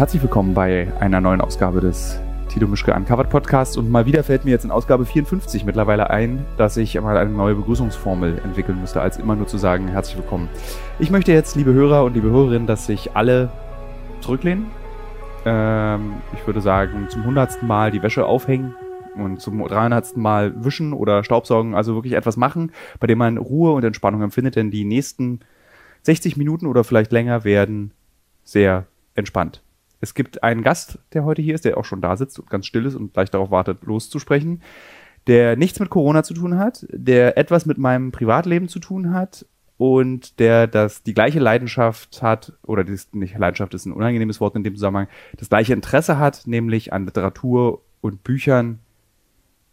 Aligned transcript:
herzlich 0.00 0.22
willkommen 0.22 0.54
bei 0.54 0.90
einer 0.98 1.20
neuen 1.20 1.42
Ausgabe 1.42 1.82
des 1.82 2.18
Tito 2.48 2.66
Mischke 2.66 2.94
Uncovered 2.94 3.28
Podcast. 3.28 3.76
Und 3.76 3.90
mal 3.90 4.06
wieder 4.06 4.24
fällt 4.24 4.46
mir 4.46 4.50
jetzt 4.50 4.64
in 4.64 4.70
Ausgabe 4.70 5.04
54 5.04 5.66
mittlerweile 5.66 6.08
ein, 6.08 6.46
dass 6.56 6.78
ich 6.78 6.98
mal 6.98 7.18
eine 7.18 7.28
neue 7.28 7.54
Begrüßungsformel 7.54 8.38
entwickeln 8.42 8.80
müsste, 8.80 9.02
als 9.02 9.18
immer 9.18 9.36
nur 9.36 9.46
zu 9.46 9.58
sagen, 9.58 9.88
herzlich 9.88 10.16
willkommen. 10.16 10.48
Ich 11.00 11.10
möchte 11.10 11.32
jetzt, 11.32 11.54
liebe 11.54 11.74
Hörer 11.74 12.02
und 12.04 12.14
liebe 12.14 12.30
Hörerinnen, 12.30 12.66
dass 12.66 12.86
sich 12.86 13.14
alle 13.14 13.52
zurücklehnen. 14.22 14.68
Ähm, 15.44 16.14
ich 16.32 16.46
würde 16.46 16.62
sagen, 16.62 17.10
zum 17.10 17.26
hundertsten 17.26 17.68
Mal 17.68 17.90
die 17.90 18.02
Wäsche 18.02 18.24
aufhängen 18.24 18.74
und 19.16 19.42
zum 19.42 19.62
300. 19.62 20.16
Mal 20.16 20.64
wischen 20.64 20.94
oder 20.94 21.24
Staubsaugen, 21.24 21.74
also 21.74 21.94
wirklich 21.94 22.14
etwas 22.14 22.38
machen, 22.38 22.72
bei 23.00 23.06
dem 23.06 23.18
man 23.18 23.36
Ruhe 23.36 23.72
und 23.72 23.84
Entspannung 23.84 24.22
empfindet, 24.22 24.56
denn 24.56 24.70
die 24.70 24.86
nächsten 24.86 25.40
60 26.04 26.38
Minuten 26.38 26.64
oder 26.64 26.84
vielleicht 26.84 27.12
länger 27.12 27.44
werden 27.44 27.92
sehr 28.44 28.86
entspannt. 29.14 29.60
Es 30.00 30.14
gibt 30.14 30.42
einen 30.42 30.62
Gast, 30.62 30.98
der 31.12 31.24
heute 31.24 31.42
hier 31.42 31.54
ist, 31.54 31.64
der 31.64 31.76
auch 31.76 31.84
schon 31.84 32.00
da 32.00 32.16
sitzt 32.16 32.38
und 32.38 32.48
ganz 32.48 32.66
still 32.66 32.86
ist 32.86 32.94
und 32.94 33.12
gleich 33.12 33.30
darauf 33.30 33.50
wartet, 33.50 33.84
loszusprechen, 33.84 34.62
der 35.26 35.56
nichts 35.56 35.78
mit 35.78 35.90
Corona 35.90 36.22
zu 36.22 36.34
tun 36.34 36.58
hat, 36.58 36.86
der 36.90 37.36
etwas 37.36 37.66
mit 37.66 37.78
meinem 37.78 38.10
Privatleben 38.10 38.68
zu 38.68 38.78
tun 38.78 39.12
hat 39.12 39.46
und 39.76 40.38
der 40.38 40.66
das 40.66 41.02
die 41.02 41.14
gleiche 41.14 41.38
Leidenschaft 41.38 42.22
hat, 42.22 42.54
oder 42.66 42.84
die, 42.84 42.98
nicht 43.12 43.36
Leidenschaft 43.36 43.74
ist 43.74 43.86
ein 43.86 43.92
unangenehmes 43.92 44.40
Wort 44.40 44.56
in 44.56 44.64
dem 44.64 44.74
Zusammenhang, 44.74 45.08
das 45.36 45.48
gleiche 45.48 45.72
Interesse 45.72 46.18
hat, 46.18 46.46
nämlich 46.46 46.92
an 46.92 47.04
Literatur 47.04 47.82
und 48.00 48.24
Büchern 48.24 48.80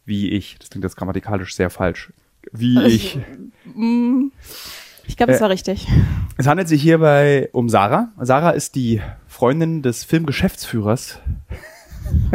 wie 0.05 0.29
ich. 0.29 0.57
Das 0.59 0.69
klingt 0.69 0.83
jetzt 0.85 0.95
grammatikalisch 0.95 1.53
sehr 1.55 1.69
falsch. 1.69 2.13
Wie 2.51 2.81
ich. 2.85 3.19
Ich 5.07 5.17
glaube, 5.17 5.33
es 5.33 5.41
war 5.41 5.49
richtig. 5.49 5.87
Es 6.37 6.47
handelt 6.47 6.67
sich 6.67 6.81
hierbei 6.81 7.49
um 7.53 7.69
Sarah. 7.69 8.11
Sarah 8.19 8.51
ist 8.51 8.75
die 8.75 9.01
Freundin 9.27 9.81
des 9.81 10.03
Filmgeschäftsführers, 10.03 11.19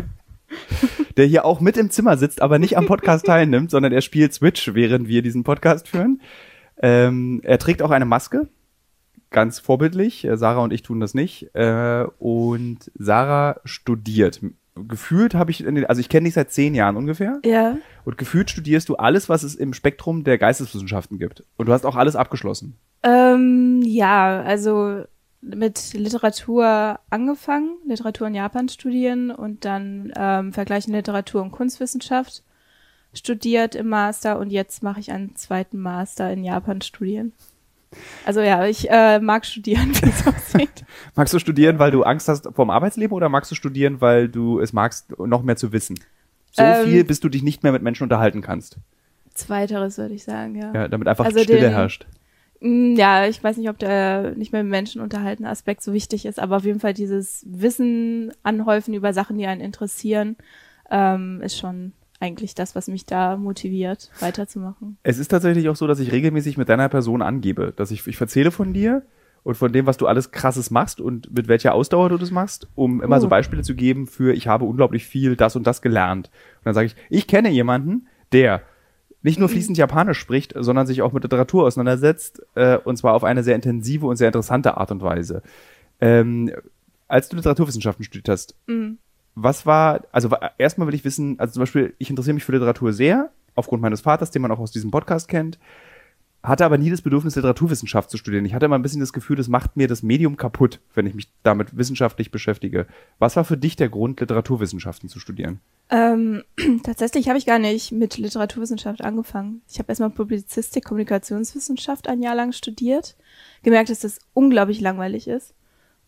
der 1.16 1.26
hier 1.26 1.44
auch 1.44 1.60
mit 1.60 1.76
im 1.76 1.90
Zimmer 1.90 2.16
sitzt, 2.16 2.42
aber 2.42 2.58
nicht 2.58 2.76
am 2.76 2.86
Podcast 2.86 3.26
teilnimmt, 3.26 3.70
sondern 3.70 3.92
er 3.92 4.00
spielt 4.00 4.34
Switch, 4.34 4.74
während 4.74 5.08
wir 5.08 5.22
diesen 5.22 5.44
Podcast 5.44 5.88
führen. 5.88 6.20
Ähm, 6.80 7.40
er 7.44 7.58
trägt 7.58 7.82
auch 7.82 7.90
eine 7.90 8.06
Maske, 8.06 8.48
ganz 9.30 9.58
vorbildlich. 9.58 10.26
Sarah 10.34 10.62
und 10.62 10.72
ich 10.72 10.82
tun 10.82 11.00
das 11.00 11.14
nicht. 11.14 11.54
Äh, 11.54 12.06
und 12.18 12.90
Sarah 12.94 13.60
studiert 13.64 14.40
gefühlt 14.74 15.34
habe 15.34 15.50
ich, 15.50 15.58
den, 15.58 15.84
also 15.86 16.00
ich 16.00 16.08
kenne 16.08 16.24
dich 16.24 16.34
seit 16.34 16.50
zehn 16.50 16.74
Jahren 16.74 16.96
ungefähr. 16.96 17.40
Ja. 17.44 17.76
Und 18.04 18.18
gefühlt 18.18 18.50
studierst 18.50 18.88
du 18.88 18.96
alles, 18.96 19.28
was 19.28 19.42
es 19.42 19.54
im 19.54 19.74
Spektrum 19.74 20.24
der 20.24 20.38
Geisteswissenschaften 20.38 21.18
gibt. 21.18 21.44
Und 21.56 21.66
du 21.66 21.72
hast 21.72 21.86
auch 21.86 21.96
alles 21.96 22.16
abgeschlossen. 22.16 22.76
Ähm, 23.02 23.82
ja, 23.84 24.42
also 24.42 25.04
mit 25.40 25.92
Literatur 25.94 27.00
angefangen, 27.10 27.76
Literatur 27.86 28.28
in 28.28 28.34
Japan 28.34 28.68
studieren 28.68 29.30
und 29.30 29.64
dann 29.64 30.12
ähm, 30.16 30.52
vergleichende 30.52 30.98
Literatur 30.98 31.42
und 31.42 31.50
Kunstwissenschaft 31.50 32.44
studiert 33.12 33.74
im 33.74 33.88
Master 33.88 34.38
und 34.38 34.50
jetzt 34.50 34.82
mache 34.82 35.00
ich 35.00 35.12
einen 35.12 35.34
zweiten 35.36 35.78
Master 35.78 36.32
in 36.32 36.44
Japan 36.44 36.80
studieren. 36.80 37.32
Also 38.24 38.40
ja, 38.40 38.64
ich 38.66 38.88
äh, 38.90 39.18
mag 39.18 39.44
studieren, 39.44 39.94
wie 40.00 40.08
es 40.08 40.26
aussieht. 40.26 40.84
magst 41.14 41.34
du 41.34 41.38
studieren, 41.38 41.78
weil 41.78 41.90
du 41.90 42.04
Angst 42.04 42.28
hast 42.28 42.48
vor 42.54 42.64
dem 42.64 42.70
Arbeitsleben 42.70 43.14
oder 43.14 43.28
magst 43.28 43.50
du 43.50 43.54
studieren, 43.54 44.00
weil 44.00 44.28
du 44.28 44.60
es 44.60 44.72
magst, 44.72 45.18
noch 45.18 45.42
mehr 45.42 45.56
zu 45.56 45.72
wissen? 45.72 45.98
So 46.52 46.62
ähm, 46.62 46.84
viel, 46.84 47.04
bis 47.04 47.20
du 47.20 47.28
dich 47.28 47.42
nicht 47.42 47.62
mehr 47.62 47.72
mit 47.72 47.82
Menschen 47.82 48.04
unterhalten 48.04 48.42
kannst. 48.42 48.76
Zweiteres 49.34 49.98
würde 49.98 50.14
ich 50.14 50.24
sagen, 50.24 50.54
ja. 50.54 50.72
Ja, 50.74 50.88
damit 50.88 51.08
einfach 51.08 51.24
also 51.24 51.40
Stille 51.40 51.60
den, 51.60 51.72
herrscht. 51.72 52.06
Mh, 52.60 52.68
mm, 52.68 52.96
ja, 52.96 53.26
ich 53.26 53.42
weiß 53.42 53.56
nicht, 53.56 53.70
ob 53.70 53.78
der 53.78 54.34
nicht 54.36 54.52
mehr 54.52 54.62
mit 54.62 54.70
Menschen 54.70 55.00
unterhalten 55.00 55.46
Aspekt 55.46 55.82
so 55.82 55.92
wichtig 55.92 56.26
ist, 56.26 56.38
aber 56.38 56.58
auf 56.58 56.64
jeden 56.64 56.80
Fall 56.80 56.94
dieses 56.94 57.44
Wissen 57.48 58.32
anhäufen 58.42 58.94
über 58.94 59.12
Sachen, 59.14 59.38
die 59.38 59.46
einen 59.46 59.62
interessieren, 59.62 60.36
ähm, 60.90 61.40
ist 61.40 61.58
schon 61.58 61.92
eigentlich 62.20 62.54
das, 62.54 62.76
was 62.76 62.86
mich 62.86 63.04
da 63.06 63.36
motiviert, 63.36 64.10
weiterzumachen. 64.20 64.98
Es 65.02 65.18
ist 65.18 65.28
tatsächlich 65.28 65.68
auch 65.68 65.76
so, 65.76 65.86
dass 65.86 65.98
ich 65.98 66.12
regelmäßig 66.12 66.56
mit 66.56 66.68
deiner 66.68 66.88
Person 66.88 67.20
angebe, 67.22 67.72
dass 67.74 67.90
ich, 67.90 68.06
ich 68.06 68.20
erzähle 68.20 68.52
von 68.52 68.72
dir 68.72 69.02
und 69.44 69.56
von 69.56 69.72
dem, 69.72 69.86
was 69.86 69.96
du 69.96 70.06
alles 70.06 70.30
krasses 70.30 70.70
machst 70.70 71.00
und 71.00 71.34
mit 71.34 71.48
welcher 71.48 71.74
Ausdauer 71.74 72.08
du 72.08 72.18
das 72.18 72.30
machst, 72.30 72.68
um 72.74 73.02
immer 73.02 73.16
uh. 73.16 73.20
so 73.20 73.28
Beispiele 73.28 73.62
zu 73.62 73.74
geben 73.74 74.06
für, 74.06 74.34
ich 74.34 74.46
habe 74.46 74.64
unglaublich 74.64 75.04
viel 75.04 75.36
das 75.36 75.56
und 75.56 75.66
das 75.66 75.82
gelernt. 75.82 76.28
Und 76.58 76.66
dann 76.66 76.74
sage 76.74 76.86
ich, 76.86 76.96
ich 77.10 77.26
kenne 77.26 77.50
jemanden, 77.50 78.06
der 78.32 78.62
nicht 79.22 79.38
nur 79.38 79.48
fließend 79.48 79.78
Japanisch 79.78 80.18
spricht, 80.18 80.54
sondern 80.56 80.86
sich 80.86 81.02
auch 81.02 81.12
mit 81.12 81.22
Literatur 81.22 81.64
auseinandersetzt, 81.64 82.42
äh, 82.54 82.78
und 82.78 82.96
zwar 82.96 83.14
auf 83.14 83.24
eine 83.24 83.42
sehr 83.42 83.54
intensive 83.54 84.06
und 84.06 84.16
sehr 84.16 84.28
interessante 84.28 84.76
Art 84.76 84.90
und 84.90 85.02
Weise. 85.02 85.42
Ähm, 86.00 86.50
als 87.06 87.28
du 87.28 87.36
Literaturwissenschaften 87.36 88.04
studiert 88.04 88.28
hast, 88.28 88.56
mhm 88.66 88.98
was 89.34 89.66
war, 89.66 90.02
also 90.12 90.30
erstmal 90.58 90.86
will 90.86 90.94
ich 90.94 91.04
wissen, 91.04 91.38
also 91.38 91.54
zum 91.54 91.62
Beispiel, 91.62 91.94
ich 91.98 92.10
interessiere 92.10 92.34
mich 92.34 92.44
für 92.44 92.52
Literatur 92.52 92.92
sehr, 92.92 93.30
aufgrund 93.54 93.82
meines 93.82 94.00
Vaters, 94.00 94.30
den 94.30 94.42
man 94.42 94.50
auch 94.50 94.58
aus 94.58 94.72
diesem 94.72 94.90
Podcast 94.90 95.28
kennt, 95.28 95.58
hatte 96.42 96.64
aber 96.64 96.76
nie 96.76 96.90
das 96.90 97.02
Bedürfnis, 97.02 97.36
Literaturwissenschaft 97.36 98.10
zu 98.10 98.16
studieren. 98.16 98.44
Ich 98.44 98.54
hatte 98.54 98.66
immer 98.66 98.76
ein 98.76 98.82
bisschen 98.82 99.00
das 99.00 99.12
Gefühl, 99.12 99.36
das 99.36 99.48
macht 99.48 99.76
mir 99.76 99.86
das 99.86 100.02
Medium 100.02 100.36
kaputt, 100.36 100.80
wenn 100.94 101.06
ich 101.06 101.14
mich 101.14 101.28
damit 101.42 101.76
wissenschaftlich 101.76 102.30
beschäftige. 102.30 102.86
Was 103.18 103.36
war 103.36 103.44
für 103.44 103.56
dich 103.56 103.76
der 103.76 103.88
Grund, 103.88 104.20
Literaturwissenschaften 104.20 105.08
zu 105.08 105.20
studieren? 105.20 105.60
Ähm, 105.90 106.42
tatsächlich 106.82 107.28
habe 107.28 107.38
ich 107.38 107.46
gar 107.46 107.58
nicht 107.58 107.92
mit 107.92 108.18
Literaturwissenschaft 108.18 109.02
angefangen. 109.02 109.62
Ich 109.70 109.78
habe 109.78 109.88
erstmal 109.88 110.10
Publizistik, 110.10 110.84
Kommunikationswissenschaft 110.84 112.08
ein 112.08 112.22
Jahr 112.22 112.34
lang 112.34 112.52
studiert, 112.52 113.16
gemerkt, 113.62 113.90
dass 113.90 114.00
das 114.00 114.18
unglaublich 114.34 114.80
langweilig 114.80 115.28
ist 115.28 115.54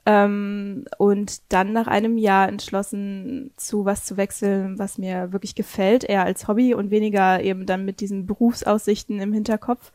ähm, 0.07 0.85
und 0.99 1.53
dann 1.53 1.73
nach 1.73 1.87
einem 1.87 2.19
Jahr 2.19 2.49
entschlossen, 2.49 3.53
zu 3.57 3.85
was 3.85 4.05
zu 4.05 4.17
wechseln, 4.17 4.79
was 4.79 4.99
mir 4.99 5.33
wirklich 5.33 5.55
gefällt, 5.55 6.05
eher 6.05 6.25
als 6.25 6.47
Hobby 6.47 6.75
und 6.75 6.91
weniger 6.91 7.43
eben 7.43 7.67
dann 7.67 7.85
mit 7.85 8.01
diesen 8.01 8.27
Berufsaussichten 8.27 9.21
im 9.21 9.33
Hinterkopf. 9.33 9.93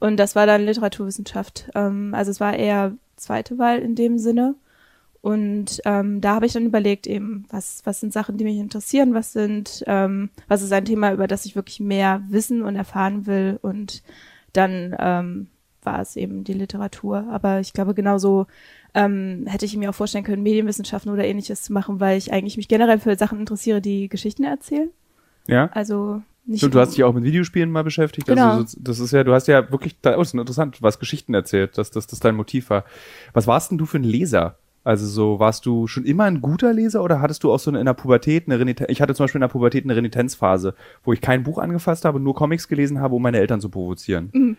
Und 0.00 0.16
das 0.16 0.34
war 0.34 0.46
dann 0.46 0.64
Literaturwissenschaft. 0.64 1.70
Ähm, 1.74 2.14
also 2.14 2.30
es 2.30 2.40
war 2.40 2.56
eher 2.56 2.92
zweite 3.16 3.58
Wahl 3.58 3.78
in 3.78 3.94
dem 3.94 4.18
Sinne. 4.18 4.54
Und 5.22 5.82
ähm, 5.84 6.22
da 6.22 6.34
habe 6.34 6.46
ich 6.46 6.54
dann 6.54 6.64
überlegt, 6.64 7.06
eben, 7.06 7.44
was, 7.50 7.82
was 7.84 8.00
sind 8.00 8.12
Sachen, 8.12 8.38
die 8.38 8.44
mich 8.44 8.56
interessieren, 8.56 9.12
was 9.12 9.34
sind, 9.34 9.84
ähm, 9.86 10.30
was 10.48 10.62
ist 10.62 10.72
ein 10.72 10.86
Thema, 10.86 11.12
über 11.12 11.26
das 11.26 11.44
ich 11.44 11.54
wirklich 11.54 11.78
mehr 11.78 12.22
wissen 12.28 12.62
und 12.62 12.74
erfahren 12.74 13.26
will. 13.26 13.58
Und 13.60 14.02
dann 14.54 14.96
ähm, 14.98 15.48
war 15.82 16.00
es 16.00 16.16
eben 16.16 16.44
die 16.44 16.54
Literatur. 16.54 17.26
Aber 17.30 17.60
ich 17.60 17.74
glaube, 17.74 17.92
genauso 17.92 18.46
ähm, 18.94 19.44
hätte 19.46 19.66
ich 19.66 19.76
mir 19.76 19.90
auch 19.90 19.94
vorstellen 19.94 20.24
können, 20.24 20.42
Medienwissenschaften 20.42 21.12
oder 21.12 21.26
ähnliches 21.26 21.62
zu 21.62 21.74
machen, 21.74 22.00
weil 22.00 22.16
ich 22.16 22.32
eigentlich 22.32 22.56
mich 22.56 22.68
generell 22.68 22.98
für 22.98 23.16
Sachen 23.16 23.40
interessiere, 23.40 23.82
die 23.82 24.08
Geschichten 24.08 24.44
erzählen. 24.44 24.88
Ja. 25.46 25.68
Also 25.74 26.22
nicht. 26.50 26.64
Und 26.64 26.74
du 26.74 26.80
hast 26.80 26.96
dich 26.96 27.04
auch 27.04 27.14
mit 27.14 27.24
Videospielen 27.24 27.70
mal 27.70 27.84
beschäftigt. 27.84 28.28
Also 28.28 28.42
genau. 28.42 28.54
Also 28.56 28.78
das 28.80 28.98
ist 28.98 29.12
ja, 29.12 29.24
du 29.24 29.32
hast 29.32 29.48
ja 29.48 29.70
wirklich, 29.70 29.96
oh, 30.04 30.10
das 30.10 30.28
ist 30.28 30.34
interessant, 30.34 30.82
was 30.82 30.98
Geschichten 30.98 31.32
erzählt, 31.32 31.78
dass 31.78 31.90
das, 31.90 32.06
das 32.06 32.20
dein 32.20 32.34
Motiv 32.34 32.70
war. 32.70 32.84
Was 33.32 33.46
warst 33.46 33.70
denn 33.70 33.78
du 33.78 33.86
für 33.86 33.98
ein 33.98 34.04
Leser? 34.04 34.56
Also 34.82 35.06
so, 35.06 35.38
warst 35.38 35.66
du 35.66 35.86
schon 35.86 36.04
immer 36.04 36.24
ein 36.24 36.40
guter 36.40 36.72
Leser 36.72 37.04
oder 37.04 37.20
hattest 37.20 37.44
du 37.44 37.52
auch 37.52 37.58
so 37.58 37.70
in 37.70 37.84
der 37.84 37.92
Pubertät 37.92 38.46
eine 38.46 38.58
Renitenz? 38.58 38.90
Ich 38.90 39.02
hatte 39.02 39.14
zum 39.14 39.24
Beispiel 39.24 39.38
in 39.38 39.42
der 39.42 39.48
Pubertät 39.48 39.84
eine 39.84 39.94
Renitenzphase, 39.94 40.74
wo 41.04 41.12
ich 41.12 41.20
kein 41.20 41.42
Buch 41.42 41.58
angefasst 41.58 42.04
habe, 42.04 42.18
nur 42.18 42.34
Comics 42.34 42.66
gelesen 42.66 42.98
habe, 42.98 43.14
um 43.14 43.22
meine 43.22 43.38
Eltern 43.38 43.60
zu 43.60 43.68
provozieren. 43.68 44.30
Mhm. 44.32 44.56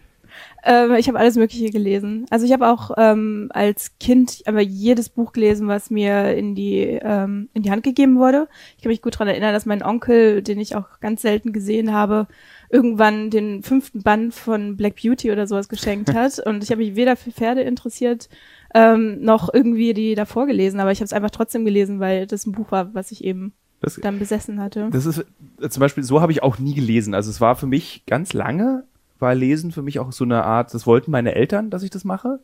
Ähm, 0.63 0.95
ich 0.95 1.07
habe 1.07 1.19
alles 1.19 1.35
Mögliche 1.35 1.69
gelesen. 1.69 2.25
Also 2.29 2.45
ich 2.45 2.53
habe 2.53 2.69
auch 2.69 2.91
ähm, 2.97 3.49
als 3.53 3.97
Kind 3.99 4.43
aber 4.45 4.61
jedes 4.61 5.09
Buch 5.09 5.33
gelesen, 5.33 5.67
was 5.67 5.89
mir 5.89 6.35
in 6.35 6.55
die 6.55 6.99
ähm, 7.01 7.49
in 7.53 7.63
die 7.63 7.71
Hand 7.71 7.83
gegeben 7.83 8.17
wurde. 8.17 8.47
Ich 8.77 8.83
kann 8.83 8.91
mich 8.91 9.01
gut 9.01 9.17
dran 9.17 9.27
erinnern, 9.27 9.53
dass 9.53 9.65
mein 9.65 9.83
Onkel, 9.83 10.41
den 10.41 10.59
ich 10.59 10.75
auch 10.75 10.99
ganz 10.99 11.21
selten 11.21 11.53
gesehen 11.53 11.93
habe, 11.93 12.27
irgendwann 12.69 13.29
den 13.29 13.63
fünften 13.63 14.03
Band 14.03 14.33
von 14.33 14.77
Black 14.77 14.95
Beauty 15.01 15.31
oder 15.31 15.47
sowas 15.47 15.69
geschenkt 15.69 16.13
hat. 16.13 16.39
Und 16.39 16.63
ich 16.63 16.71
habe 16.71 16.81
mich 16.81 16.95
weder 16.95 17.15
für 17.15 17.31
Pferde 17.31 17.61
interessiert 17.61 18.29
ähm, 18.73 19.21
noch 19.21 19.53
irgendwie 19.53 19.93
die 19.93 20.15
davor 20.15 20.47
gelesen, 20.47 20.79
aber 20.79 20.91
ich 20.91 20.99
habe 20.99 21.05
es 21.05 21.13
einfach 21.13 21.31
trotzdem 21.31 21.65
gelesen, 21.65 21.99
weil 21.99 22.27
das 22.27 22.45
ein 22.45 22.53
Buch 22.53 22.71
war, 22.71 22.93
was 22.93 23.11
ich 23.11 23.23
eben 23.23 23.53
das, 23.81 23.95
dann 23.95 24.19
besessen 24.19 24.61
hatte. 24.61 24.89
Das 24.91 25.05
ist 25.05 25.25
zum 25.69 25.79
Beispiel 25.79 26.03
so 26.03 26.21
habe 26.21 26.31
ich 26.31 26.43
auch 26.43 26.59
nie 26.59 26.73
gelesen. 26.73 27.13
Also 27.13 27.29
es 27.29 27.41
war 27.41 27.55
für 27.55 27.67
mich 27.67 28.03
ganz 28.05 28.33
lange 28.33 28.85
war 29.21 29.35
Lesen 29.35 29.71
für 29.71 29.81
mich 29.81 29.99
auch 29.99 30.11
so 30.11 30.23
eine 30.23 30.43
Art, 30.43 30.73
das 30.73 30.85
wollten 30.85 31.11
meine 31.11 31.35
Eltern, 31.35 31.69
dass 31.69 31.83
ich 31.83 31.89
das 31.89 32.03
mache, 32.03 32.39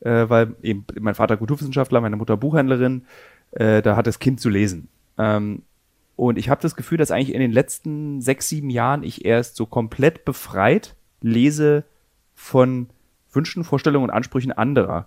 äh, 0.00 0.28
weil 0.28 0.54
eben 0.62 0.84
mein 1.00 1.14
Vater 1.14 1.36
Kulturwissenschaftler, 1.36 2.00
meine 2.00 2.16
Mutter 2.16 2.36
Buchhändlerin, 2.36 3.06
äh, 3.52 3.82
da 3.82 3.96
hat 3.96 4.06
das 4.06 4.18
Kind 4.18 4.40
zu 4.40 4.48
lesen. 4.48 4.88
Ähm, 5.18 5.62
und 6.16 6.38
ich 6.38 6.48
habe 6.48 6.62
das 6.62 6.76
Gefühl, 6.76 6.98
dass 6.98 7.10
eigentlich 7.10 7.34
in 7.34 7.40
den 7.40 7.52
letzten 7.52 8.20
sechs, 8.22 8.48
sieben 8.48 8.70
Jahren 8.70 9.02
ich 9.02 9.24
erst 9.24 9.56
so 9.56 9.66
komplett 9.66 10.24
befreit 10.24 10.94
lese 11.20 11.84
von 12.34 12.88
Wünschen, 13.32 13.64
Vorstellungen 13.64 14.04
und 14.04 14.14
Ansprüchen 14.14 14.52
anderer. 14.52 15.06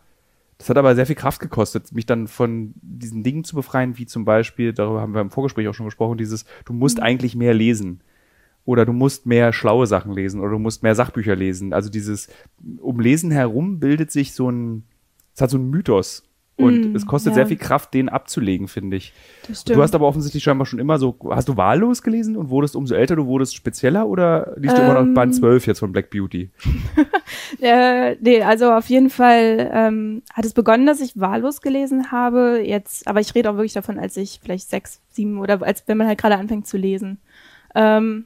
Das 0.59 0.69
hat 0.69 0.77
aber 0.77 0.93
sehr 0.93 1.05
viel 1.05 1.15
Kraft 1.15 1.39
gekostet, 1.39 1.93
mich 1.93 2.05
dann 2.05 2.27
von 2.27 2.73
diesen 2.81 3.23
Dingen 3.23 3.43
zu 3.43 3.55
befreien, 3.55 3.97
wie 3.97 4.05
zum 4.05 4.25
Beispiel, 4.25 4.73
darüber 4.73 5.01
haben 5.01 5.13
wir 5.13 5.21
im 5.21 5.31
Vorgespräch 5.31 5.67
auch 5.67 5.73
schon 5.73 5.85
gesprochen, 5.85 6.17
dieses, 6.17 6.45
du 6.65 6.73
musst 6.73 6.97
mhm. 6.97 7.03
eigentlich 7.03 7.35
mehr 7.35 7.53
lesen 7.53 8.01
oder 8.65 8.85
du 8.85 8.93
musst 8.93 9.25
mehr 9.25 9.53
schlaue 9.53 9.87
Sachen 9.87 10.13
lesen 10.13 10.41
oder 10.41 10.51
du 10.51 10.59
musst 10.59 10.83
mehr 10.83 10.95
Sachbücher 10.95 11.35
lesen. 11.35 11.73
Also 11.73 11.89
dieses 11.89 12.29
um 12.79 12.99
Lesen 12.99 13.31
herum 13.31 13.79
bildet 13.79 14.11
sich 14.11 14.33
so 14.33 14.49
ein, 14.49 14.83
es 15.35 15.41
hat 15.41 15.49
so 15.49 15.57
ein 15.57 15.69
Mythos 15.69 16.23
Und 16.59 16.91
Mm, 16.91 16.95
es 16.95 17.05
kostet 17.05 17.31
ja. 17.31 17.35
sehr 17.35 17.47
viel 17.47 17.57
Kraft, 17.57 17.93
den 17.93 18.09
abzulegen, 18.09 18.67
finde 18.67 18.97
ich. 18.97 19.13
Das 19.47 19.61
stimmt. 19.61 19.77
Du 19.77 19.81
hast 19.81 19.95
aber 19.95 20.05
offensichtlich 20.05 20.43
scheinbar 20.43 20.65
schon 20.65 20.79
immer 20.79 20.99
so, 20.99 21.17
hast 21.29 21.47
du 21.47 21.55
wahllos 21.55 22.01
gelesen 22.03 22.35
und 22.35 22.49
wurdest 22.49 22.75
umso 22.75 22.95
älter 22.95 23.15
du 23.15 23.25
wurdest 23.27 23.55
spezieller 23.55 24.07
oder 24.07 24.53
liest 24.57 24.77
du 24.77 24.81
immer 24.81 24.95
noch 24.95 25.01
Ähm. 25.03 25.13
Band 25.13 25.35
12 25.35 25.67
jetzt 25.67 25.79
von 25.79 25.91
Black 25.91 26.09
Beauty? 26.09 26.49
Äh, 27.61 28.15
nee, 28.21 28.41
also 28.41 28.71
auf 28.71 28.89
jeden 28.89 29.09
Fall 29.09 29.69
ähm, 29.73 30.21
hat 30.33 30.45
es 30.45 30.53
begonnen, 30.53 30.85
dass 30.85 31.01
ich 31.01 31.19
wahllos 31.19 31.61
gelesen 31.61 32.11
habe. 32.11 32.61
Jetzt, 32.63 33.07
aber 33.07 33.19
ich 33.19 33.33
rede 33.35 33.49
auch 33.49 33.55
wirklich 33.55 33.73
davon, 33.73 33.99
als 33.99 34.15
ich 34.17 34.39
vielleicht 34.41 34.69
sechs, 34.69 35.01
sieben 35.09 35.39
oder 35.39 35.61
als 35.61 35.83
wenn 35.87 35.97
man 35.97 36.07
halt 36.07 36.19
gerade 36.19 36.37
anfängt 36.37 36.67
zu 36.67 36.77
lesen. 36.77 37.19
Ähm, 37.75 38.25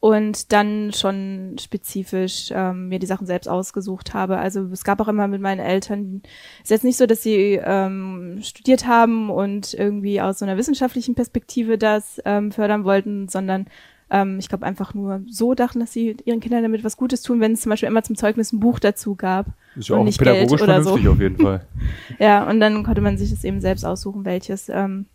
und 0.00 0.52
dann 0.52 0.92
schon 0.92 1.56
spezifisch 1.60 2.50
ähm, 2.52 2.88
mir 2.88 3.00
die 3.00 3.06
Sachen 3.06 3.26
selbst 3.26 3.48
ausgesucht 3.48 4.14
habe. 4.14 4.38
Also 4.38 4.66
es 4.72 4.84
gab 4.84 5.00
auch 5.00 5.08
immer 5.08 5.26
mit 5.26 5.40
meinen 5.40 5.60
Eltern, 5.60 6.22
ist 6.62 6.70
jetzt 6.70 6.84
nicht 6.84 6.96
so, 6.96 7.06
dass 7.06 7.22
sie 7.22 7.60
ähm, 7.62 8.38
studiert 8.42 8.86
haben 8.86 9.28
und 9.28 9.74
irgendwie 9.74 10.20
aus 10.20 10.38
so 10.38 10.44
einer 10.44 10.56
wissenschaftlichen 10.56 11.16
Perspektive 11.16 11.78
das 11.78 12.20
ähm, 12.24 12.52
fördern 12.52 12.84
wollten, 12.84 13.28
sondern 13.28 13.66
ähm, 14.10 14.38
ich 14.38 14.48
glaube 14.48 14.64
einfach 14.64 14.94
nur 14.94 15.22
so 15.28 15.54
dachten, 15.54 15.80
dass 15.80 15.92
sie 15.92 16.16
ihren 16.24 16.40
Kindern 16.40 16.62
damit 16.62 16.84
was 16.84 16.96
Gutes 16.96 17.22
tun, 17.22 17.40
wenn 17.40 17.52
es 17.52 17.62
zum 17.62 17.70
Beispiel 17.70 17.88
immer 17.88 18.04
zum 18.04 18.16
Zeugnis 18.16 18.52
ein 18.52 18.60
Buch 18.60 18.78
dazu 18.78 19.16
gab. 19.16 19.46
Ist 19.74 19.88
ja 19.88 19.96
auch 19.96 20.04
nicht 20.04 20.18
pädagogisch 20.18 20.60
Geld 20.60 20.62
oder 20.62 20.82
so. 20.82 20.90
vernünftig 20.90 21.08
auf 21.08 21.20
jeden 21.20 21.38
Fall. 21.38 21.66
Ja, 22.20 22.48
und 22.48 22.60
dann 22.60 22.84
konnte 22.84 23.00
man 23.00 23.18
sich 23.18 23.30
das 23.30 23.44
eben 23.44 23.60
selbst 23.60 23.84
aussuchen, 23.84 24.24
welches. 24.24 24.68
Ähm, 24.68 25.06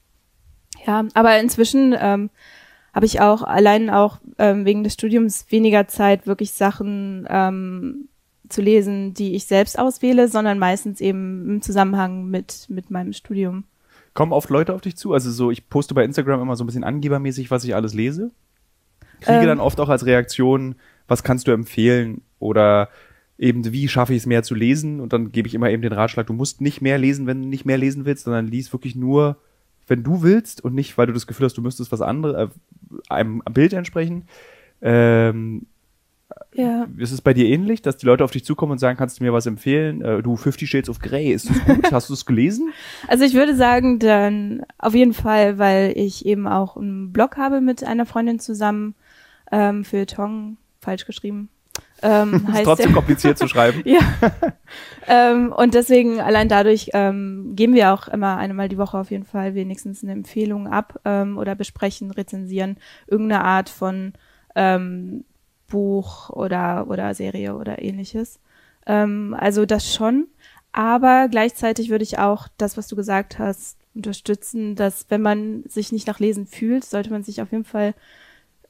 ja, 0.85 1.05
aber 1.13 1.39
inzwischen 1.39 1.95
ähm, 1.97 2.29
habe 2.93 3.05
ich 3.05 3.21
auch 3.21 3.43
allein 3.43 3.89
auch 3.89 4.19
ähm, 4.37 4.65
wegen 4.65 4.83
des 4.83 4.93
Studiums 4.93 5.45
weniger 5.49 5.87
Zeit, 5.87 6.27
wirklich 6.27 6.51
Sachen 6.51 7.27
ähm, 7.29 8.07
zu 8.49 8.61
lesen, 8.61 9.13
die 9.13 9.35
ich 9.35 9.45
selbst 9.45 9.79
auswähle, 9.79 10.27
sondern 10.27 10.59
meistens 10.59 11.01
eben 11.01 11.49
im 11.49 11.61
Zusammenhang 11.61 12.27
mit, 12.27 12.67
mit 12.69 12.91
meinem 12.91 13.13
Studium. 13.13 13.63
Kommen 14.13 14.31
oft 14.31 14.49
Leute 14.49 14.73
auf 14.73 14.81
dich 14.81 14.95
zu? 14.95 15.13
Also 15.13 15.31
so, 15.31 15.49
ich 15.49 15.69
poste 15.69 15.95
bei 15.95 16.03
Instagram 16.03 16.41
immer 16.41 16.55
so 16.55 16.63
ein 16.63 16.67
bisschen 16.67 16.83
angebermäßig, 16.83 17.49
was 17.49 17.63
ich 17.63 17.73
alles 17.73 17.95
lese. 17.95 18.31
Kriege 19.21 19.39
Ähm. 19.39 19.47
dann 19.47 19.59
oft 19.59 19.79
auch 19.79 19.89
als 19.89 20.05
Reaktion, 20.05 20.75
was 21.07 21.23
kannst 21.23 21.47
du 21.47 21.51
empfehlen? 21.51 22.21
Oder 22.37 22.89
eben, 23.39 23.71
wie 23.71 23.87
schaffe 23.87 24.13
ich 24.13 24.19
es 24.19 24.25
mehr 24.25 24.43
zu 24.43 24.53
lesen? 24.53 24.99
Und 24.99 25.13
dann 25.13 25.31
gebe 25.31 25.47
ich 25.47 25.55
immer 25.55 25.69
eben 25.69 25.81
den 25.81 25.93
Ratschlag, 25.93 26.27
du 26.27 26.33
musst 26.33 26.61
nicht 26.61 26.81
mehr 26.81 26.97
lesen, 26.99 27.25
wenn 27.25 27.41
du 27.41 27.47
nicht 27.47 27.65
mehr 27.65 27.77
lesen 27.77 28.05
willst, 28.05 28.25
sondern 28.25 28.47
lies 28.47 28.71
wirklich 28.71 28.95
nur, 28.95 29.37
wenn 29.87 30.03
du 30.03 30.21
willst 30.21 30.63
und 30.63 30.75
nicht, 30.75 30.97
weil 30.97 31.07
du 31.07 31.13
das 31.13 31.27
Gefühl 31.27 31.45
hast, 31.45 31.57
du 31.57 31.61
müsstest 31.61 31.91
was 31.91 32.01
anderes, 32.01 32.35
äh, 32.35 32.47
einem 33.09 33.41
Bild 33.53 33.73
entsprechen. 33.73 34.25
Ähm, 34.81 35.65
Ja. 36.55 36.87
ist 36.97 37.11
es 37.11 37.21
bei 37.21 37.33
dir 37.33 37.45
ähnlich, 37.47 37.81
dass 37.81 37.97
die 37.97 38.05
Leute 38.05 38.23
auf 38.23 38.31
dich 38.31 38.43
zukommen 38.43 38.73
und 38.73 38.77
sagen, 38.79 38.97
kannst 38.97 39.19
du 39.19 39.23
mir 39.23 39.33
was 39.33 39.45
empfehlen? 39.45 40.01
Äh, 40.01 40.21
du, 40.23 40.35
Fifty 40.35 40.65
Shades 40.67 40.89
of 40.89 40.99
Grey, 40.99 41.31
ist 41.31 41.49
das 41.49 41.63
gut? 41.65 41.83
Hast 41.91 42.09
du 42.09 42.13
es 42.13 42.25
gelesen? 42.25 42.71
Also 43.07 43.23
ich 43.23 43.33
würde 43.33 43.55
sagen, 43.55 43.99
dann 43.99 44.63
auf 44.77 44.95
jeden 44.95 45.13
Fall, 45.13 45.57
weil 45.59 45.93
ich 45.95 46.25
eben 46.25 46.47
auch 46.47 46.75
einen 46.75 47.11
Blog 47.13 47.37
habe 47.37 47.61
mit 47.61 47.83
einer 47.83 48.05
Freundin 48.05 48.39
zusammen 48.39 48.95
ähm, 49.51 49.83
für 49.85 50.05
Tong, 50.05 50.57
falsch 50.79 51.05
geschrieben. 51.05 51.49
Ähm, 52.03 52.47
Ist 52.53 52.63
trotzdem 52.63 52.87
der. 52.87 52.95
kompliziert 52.95 53.37
zu 53.37 53.47
schreiben. 53.47 53.81
Ja. 53.85 53.99
ähm, 55.07 55.51
und 55.51 55.73
deswegen, 55.73 56.19
allein 56.19 56.49
dadurch 56.49 56.89
ähm, 56.93 57.53
geben 57.55 57.73
wir 57.73 57.93
auch 57.93 58.07
immer 58.07 58.37
einmal 58.37 58.69
die 58.69 58.77
Woche 58.77 58.97
auf 58.97 59.09
jeden 59.09 59.25
Fall 59.25 59.55
wenigstens 59.55 60.03
eine 60.03 60.11
Empfehlung 60.11 60.67
ab 60.67 60.99
ähm, 61.05 61.37
oder 61.37 61.55
besprechen, 61.55 62.11
rezensieren 62.11 62.77
irgendeine 63.07 63.43
Art 63.43 63.69
von 63.69 64.13
ähm, 64.55 65.23
Buch 65.67 66.29
oder, 66.29 66.87
oder 66.89 67.13
Serie 67.13 67.55
oder 67.55 67.81
ähnliches. 67.81 68.39
Ähm, 68.85 69.35
also 69.39 69.65
das 69.65 69.93
schon. 69.93 70.27
Aber 70.71 71.27
gleichzeitig 71.29 71.89
würde 71.89 72.03
ich 72.03 72.19
auch 72.19 72.47
das, 72.57 72.77
was 72.77 72.87
du 72.87 72.95
gesagt 72.95 73.39
hast, 73.39 73.77
unterstützen, 73.95 74.75
dass 74.75 75.05
wenn 75.09 75.21
man 75.21 75.63
sich 75.67 75.91
nicht 75.91 76.07
nach 76.07 76.19
Lesen 76.19 76.47
fühlt, 76.47 76.83
sollte 76.83 77.11
man 77.11 77.23
sich 77.23 77.41
auf 77.41 77.51
jeden 77.51 77.65
Fall 77.65 77.93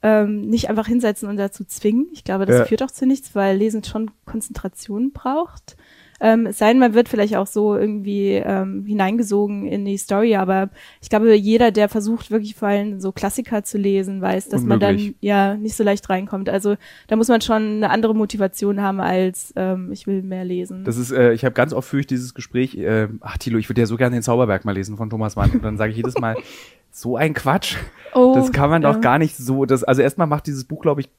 ähm, 0.03 0.41
nicht 0.41 0.69
einfach 0.69 0.87
hinsetzen 0.87 1.29
und 1.29 1.37
dazu 1.37 1.63
zwingen. 1.63 2.07
Ich 2.11 2.23
glaube, 2.23 2.45
das 2.45 2.59
Ja. 2.59 2.65
führt 2.65 2.83
auch 2.83 2.91
zu 2.91 3.05
nichts, 3.07 3.33
weil 3.35 3.57
Lesen 3.57 3.83
schon 3.83 4.11
Konzentration 4.25 5.11
braucht. 5.13 5.77
Ähm, 6.23 6.45
es 6.45 6.57
sei 6.57 6.69
denn, 6.69 6.79
man 6.79 6.93
wird 6.93 7.09
vielleicht 7.09 7.35
auch 7.35 7.47
so 7.47 7.75
irgendwie 7.75 8.35
ähm, 8.35 8.85
hineingesogen 8.85 9.67
in 9.67 9.83
die 9.83 9.97
Story, 9.97 10.37
aber 10.37 10.69
ich 11.01 11.09
glaube, 11.09 11.35
jeder, 11.35 11.71
der 11.71 11.89
versucht, 11.89 12.31
wirklich 12.31 12.55
vor 12.55 12.69
allem 12.69 13.01
so 13.01 13.11
Klassiker 13.11 13.65
zu 13.65 13.77
lesen, 13.77 14.21
weiß, 14.21 14.47
dass 14.47 14.61
man 14.63 14.81
Unmöglich. 14.81 15.07
dann 15.07 15.15
ja 15.19 15.55
nicht 15.55 15.75
so 15.75 15.83
leicht 15.83 16.09
reinkommt. 16.09 16.47
Also 16.47 16.77
da 17.07 17.17
muss 17.17 17.27
man 17.27 17.41
schon 17.41 17.61
eine 17.61 17.89
andere 17.89 18.15
Motivation 18.15 18.81
haben 18.81 19.01
als 19.01 19.53
ähm, 19.57 19.91
ich 19.91 20.07
will 20.07 20.23
mehr 20.23 20.45
lesen. 20.45 20.85
Das 20.85 20.95
ist, 20.95 21.11
äh, 21.11 21.33
ich 21.33 21.43
habe 21.43 21.53
ganz 21.53 21.73
oft 21.73 21.89
für 21.89 21.99
ich 21.99 22.07
dieses 22.07 22.33
Gespräch, 22.33 22.77
äh, 22.77 23.09
ach 23.19 23.37
Thilo, 23.37 23.57
ich 23.57 23.69
würde 23.69 23.81
ja 23.81 23.87
so 23.87 23.97
gerne 23.97 24.15
den 24.15 24.23
Zauberberg 24.23 24.63
mal 24.63 24.71
lesen 24.71 24.95
von 24.95 25.09
Thomas 25.09 25.35
Mann. 25.35 25.51
Und 25.51 25.63
dann 25.63 25.75
sage 25.75 25.91
ich 25.91 25.97
jedes 25.97 26.17
Mal, 26.17 26.37
so 26.91 27.17
ein 27.17 27.33
Quatsch. 27.33 27.75
oh, 28.13 28.33
Das 28.35 28.53
kann 28.53 28.69
man 28.69 28.81
doch 28.81 28.95
ja. 28.95 28.99
gar 28.99 29.19
nicht 29.19 29.35
so. 29.35 29.65
Das, 29.65 29.83
also 29.83 30.01
erstmal 30.01 30.27
macht 30.27 30.47
dieses 30.47 30.63
Buch, 30.63 30.81
glaube 30.81 31.01
ich, 31.01 31.09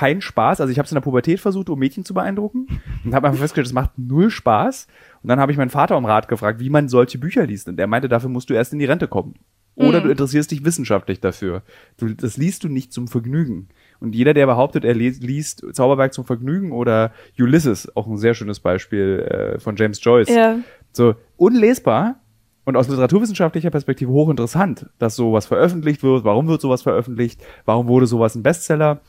keinen 0.00 0.20
Spaß. 0.22 0.60
Also 0.60 0.70
ich 0.72 0.78
habe 0.78 0.86
es 0.86 0.92
in 0.92 0.96
der 0.96 1.02
Pubertät 1.02 1.40
versucht, 1.40 1.68
um 1.68 1.78
Mädchen 1.78 2.04
zu 2.04 2.14
beeindrucken 2.14 2.66
und 3.04 3.14
habe 3.14 3.26
einfach 3.28 3.40
festgestellt, 3.40 3.66
es 3.66 3.72
macht 3.74 3.90
null 3.98 4.30
Spaß. 4.30 4.86
Und 5.22 5.28
dann 5.28 5.38
habe 5.40 5.52
ich 5.52 5.58
meinen 5.58 5.68
Vater 5.70 5.96
um 5.98 6.06
Rat 6.06 6.26
gefragt, 6.28 6.58
wie 6.60 6.70
man 6.70 6.88
solche 6.88 7.18
Bücher 7.18 7.46
liest. 7.46 7.68
Und 7.68 7.78
er 7.78 7.86
meinte, 7.86 8.08
dafür 8.08 8.30
musst 8.30 8.48
du 8.48 8.54
erst 8.54 8.72
in 8.72 8.78
die 8.78 8.86
Rente 8.86 9.08
kommen. 9.08 9.34
Oder 9.76 10.00
Mhm. 10.00 10.04
du 10.04 10.10
interessierst 10.10 10.50
dich 10.50 10.64
wissenschaftlich 10.64 11.20
dafür. 11.20 11.62
Du, 11.98 12.12
das 12.14 12.36
liest 12.38 12.64
du 12.64 12.68
nicht 12.68 12.92
zum 12.92 13.08
Vergnügen. 13.08 13.68
Und 14.00 14.14
jeder, 14.14 14.32
der 14.34 14.46
behauptet, 14.46 14.84
er 14.84 14.94
liest 14.94 15.64
Zauberberg 15.72 16.12
zum 16.14 16.24
Vergnügen 16.24 16.72
oder 16.72 17.12
Ulysses, 17.38 17.94
auch 17.96 18.06
ein 18.06 18.16
sehr 18.16 18.34
schönes 18.34 18.58
Beispiel 18.60 19.54
äh, 19.56 19.58
von 19.60 19.76
James 19.76 20.02
Joyce, 20.02 20.28
Ja, 20.30 20.56
so 20.92 21.14
unlesbar 21.36 22.20
und 22.64 22.76
aus 22.76 22.88
literaturwissenschaftlicher 22.88 23.70
Perspektive 23.70 24.10
hochinteressant, 24.10 24.86
dass 24.98 25.16
sowas 25.16 25.46
veröffentlicht 25.46 26.02
wird. 26.02 26.24
Warum 26.24 26.46
wird 26.48 26.60
sowas 26.60 26.82
veröffentlicht? 26.82 27.42
Warum 27.64 27.86
wurde 27.86 28.06
sowas 28.06 28.34
ein 28.34 28.42
Bestseller? 28.42 29.00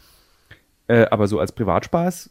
Äh, 0.92 1.08
aber 1.10 1.28
so 1.28 1.40
als 1.40 1.54
Privatspaß 1.54 2.30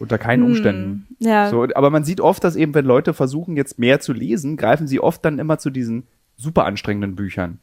unter 0.00 0.18
keinen 0.18 0.40
Hm, 0.42 0.46
Umständen. 0.48 1.06
Ja, 1.20 1.48
So, 1.48 1.62
aber 1.74 1.90
man 1.90 2.02
sieht 2.04 2.20
oft, 2.20 2.42
dass 2.42 2.56
eben, 2.56 2.74
wenn 2.74 2.84
Leute 2.84 3.14
versuchen, 3.14 3.56
jetzt 3.56 3.78
mehr 3.78 4.00
zu 4.00 4.12
lesen, 4.12 4.56
greifen 4.56 4.88
sie 4.88 4.98
oft 4.98 5.24
dann 5.24 5.38
immer 5.38 5.58
zu 5.58 5.70
diesen 5.70 6.04
super 6.36 6.64
anstrengenden 6.64 7.14
Büchern. 7.14 7.60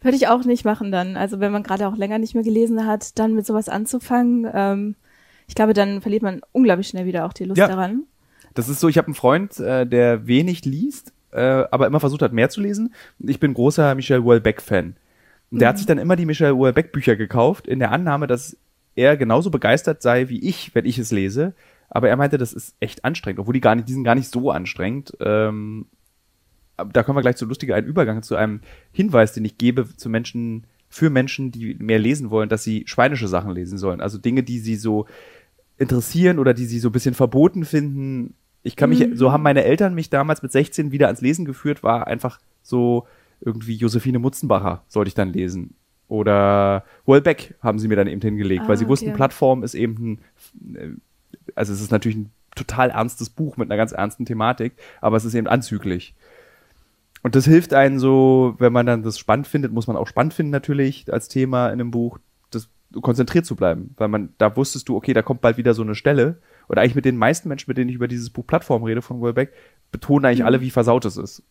Würde 0.00 0.16
ich 0.16 0.26
auch 0.26 0.44
nicht 0.44 0.64
machen 0.64 0.90
dann. 0.90 1.16
Also 1.16 1.38
wenn 1.38 1.52
man 1.52 1.62
gerade 1.62 1.86
auch 1.86 1.96
länger 1.96 2.18
nicht 2.18 2.34
mehr 2.34 2.42
gelesen 2.42 2.86
hat, 2.86 3.18
dann 3.18 3.34
mit 3.34 3.46
sowas 3.46 3.68
anzufangen, 3.68 4.48
ähm, 4.52 4.96
ich 5.46 5.54
glaube, 5.54 5.72
dann 5.72 6.00
verliert 6.00 6.22
man 6.22 6.40
unglaublich 6.52 6.88
schnell 6.88 7.06
wieder 7.06 7.24
auch 7.26 7.32
die 7.32 7.44
Lust 7.44 7.58
Ja. 7.58 7.68
daran. 7.68 8.04
Das 8.54 8.68
ist 8.68 8.80
so, 8.80 8.88
ich 8.88 8.98
habe 8.98 9.06
einen 9.06 9.14
Freund, 9.14 9.60
äh, 9.60 9.86
der 9.86 10.26
wenig 10.26 10.64
liest, 10.64 11.12
äh, 11.30 11.40
aber 11.70 11.86
immer 11.86 12.00
versucht 12.00 12.22
hat, 12.22 12.32
mehr 12.32 12.48
zu 12.50 12.60
lesen. 12.60 12.92
Ich 13.20 13.38
bin 13.38 13.54
großer 13.54 13.94
Michel 13.94 14.24
Houellebecq-Fan. 14.24 14.96
Und 15.52 15.58
der 15.60 15.68
hat 15.68 15.78
sich 15.78 15.86
dann 15.86 15.98
immer 15.98 16.16
die 16.16 16.26
Michel 16.26 16.52
Houellebecq-Bücher 16.52 17.14
gekauft, 17.16 17.66
in 17.68 17.78
der 17.80 17.92
Annahme, 17.92 18.26
dass 18.26 18.56
er 18.94 19.16
genauso 19.16 19.50
begeistert 19.50 20.02
sei 20.02 20.28
wie 20.28 20.40
ich, 20.40 20.74
wenn 20.74 20.84
ich 20.84 20.98
es 20.98 21.10
lese. 21.10 21.54
Aber 21.88 22.08
er 22.08 22.16
meinte, 22.16 22.38
das 22.38 22.52
ist 22.52 22.76
echt 22.80 23.04
anstrengend, 23.04 23.40
obwohl 23.40 23.54
die 23.54 23.60
gar 23.60 23.74
nicht, 23.74 23.88
die 23.88 23.92
sind 23.92 24.04
gar 24.04 24.14
nicht 24.14 24.30
so 24.30 24.50
anstrengend. 24.50 25.16
Ähm, 25.20 25.86
da 26.92 27.02
kommen 27.02 27.18
wir 27.18 27.22
gleich 27.22 27.36
zu 27.36 27.46
lustiger 27.46 27.74
einen 27.74 27.86
Übergang 27.86 28.22
zu 28.22 28.36
einem 28.36 28.60
Hinweis, 28.92 29.32
den 29.32 29.44
ich 29.44 29.58
gebe 29.58 29.96
zu 29.96 30.08
Menschen, 30.08 30.66
für 30.88 31.10
Menschen, 31.10 31.52
die 31.52 31.74
mehr 31.74 31.98
lesen 31.98 32.30
wollen, 32.30 32.48
dass 32.48 32.64
sie 32.64 32.84
schweinische 32.86 33.28
Sachen 33.28 33.52
lesen 33.52 33.78
sollen. 33.78 34.00
Also 34.00 34.18
Dinge, 34.18 34.42
die 34.42 34.58
sie 34.58 34.76
so 34.76 35.06
interessieren 35.78 36.38
oder 36.38 36.52
die 36.52 36.66
sie 36.66 36.78
so 36.78 36.88
ein 36.88 36.92
bisschen 36.92 37.14
verboten 37.14 37.64
finden. 37.64 38.34
Ich 38.62 38.76
kann 38.76 38.90
mich, 38.90 39.06
so 39.14 39.32
haben 39.32 39.42
meine 39.42 39.64
Eltern 39.64 39.94
mich 39.94 40.10
damals 40.10 40.42
mit 40.42 40.52
16 40.52 40.92
wieder 40.92 41.06
ans 41.06 41.20
Lesen 41.22 41.44
geführt, 41.44 41.82
war 41.82 42.06
einfach 42.06 42.40
so 42.62 43.06
irgendwie 43.40 43.76
Josephine 43.76 44.18
Mutzenbacher 44.18 44.84
sollte 44.88 45.08
ich 45.08 45.14
dann 45.14 45.32
lesen. 45.32 45.74
Oder 46.10 46.82
Houellebecq 47.06 47.54
haben 47.62 47.78
sie 47.78 47.86
mir 47.86 47.94
dann 47.94 48.08
eben 48.08 48.20
hingelegt, 48.20 48.64
Ah, 48.64 48.68
weil 48.68 48.76
sie 48.76 48.88
wussten, 48.88 49.10
okay. 49.10 49.16
Plattform 49.16 49.62
ist 49.62 49.74
eben 49.74 50.18
ein, 50.60 50.76
äh, 50.76 50.88
also 51.54 51.72
es 51.72 51.80
ist 51.80 51.92
natürlich 51.92 52.18
ein 52.18 52.32
total 52.56 52.90
ernstes 52.90 53.30
Buch 53.30 53.56
mit 53.56 53.70
einer 53.70 53.76
ganz 53.76 53.92
ernsten 53.92 54.26
Thematik, 54.26 54.72
aber 55.00 55.16
es 55.16 55.24
ist 55.24 55.34
eben 55.34 55.46
anzüglich. 55.46 56.16
Und 57.22 57.36
das 57.36 57.44
hilft 57.44 57.74
einen 57.74 58.00
so, 58.00 58.56
wenn 58.58 58.72
man 58.72 58.86
dann 58.86 59.04
das 59.04 59.20
spannend 59.20 59.46
findet, 59.46 59.72
muss 59.72 59.86
man 59.86 59.96
auch 59.96 60.08
spannend 60.08 60.34
finden 60.34 60.50
natürlich 60.50 61.12
als 61.12 61.28
Thema 61.28 61.68
in 61.68 61.74
einem 61.74 61.92
Buch, 61.92 62.18
das 62.50 62.68
konzentriert 63.00 63.46
zu 63.46 63.54
bleiben, 63.54 63.94
weil 63.96 64.08
man 64.08 64.30
da 64.38 64.56
wusstest 64.56 64.88
du, 64.88 64.96
okay, 64.96 65.12
da 65.12 65.22
kommt 65.22 65.42
bald 65.42 65.58
wieder 65.58 65.74
so 65.74 65.82
eine 65.82 65.94
Stelle. 65.94 66.38
Und 66.66 66.76
eigentlich 66.76 66.96
mit 66.96 67.04
den 67.04 67.16
meisten 67.16 67.48
Menschen, 67.48 67.70
mit 67.70 67.78
denen 67.78 67.88
ich 67.88 67.96
über 67.96 68.08
dieses 68.08 68.30
Buch 68.30 68.46
Plattform 68.46 68.82
rede 68.82 69.00
von 69.00 69.22
Wellbeck, 69.22 69.52
betonen 69.92 70.24
eigentlich 70.24 70.44
alle, 70.44 70.60
wie 70.60 70.70
versaut 70.70 71.04
es 71.04 71.16
ist. 71.16 71.44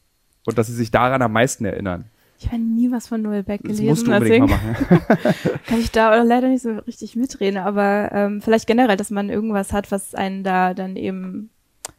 Und 0.46 0.58
dass 0.58 0.68
sie 0.68 0.74
sich 0.74 0.92
daran 0.92 1.22
am 1.22 1.32
meisten 1.32 1.64
erinnern. 1.64 2.10
Ich 2.42 2.48
habe 2.48 2.62
nie 2.62 2.90
was 2.90 3.08
von 3.10 3.22
Noel 3.22 3.44
Beck 3.44 3.62
Das 3.64 3.78
gelesen, 3.78 3.86
musst 3.88 4.08
du 4.08 4.12
unbedingt 4.14 4.50
deswegen 4.50 4.50
mal 4.50 4.74
machen. 4.74 5.60
kann 5.68 5.80
ich 5.80 5.92
da 5.92 6.22
leider 6.24 6.48
nicht 6.48 6.62
so 6.64 6.72
richtig 6.88 7.16
mitreden, 7.18 7.58
aber 7.60 8.12
ähm, 8.14 8.42
vielleicht 8.42 8.66
generell, 8.66 8.96
dass 8.96 9.12
man 9.12 9.30
irgendwas 9.30 9.74
hat, 9.74 9.92
was 9.92 10.16
einen 10.16 10.44
da 10.46 10.74
dann 10.74 10.96
eben 10.96 11.50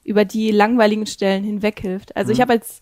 über 0.02 0.24
die 0.24 0.50
langweiligen 0.50 1.04
Stellen 1.06 1.44
hinweg 1.44 1.78
hilft. 1.80 2.16
Also 2.16 2.32
ich 2.32 2.38
Mhm. 2.38 2.42
habe 2.42 2.52
als 2.54 2.80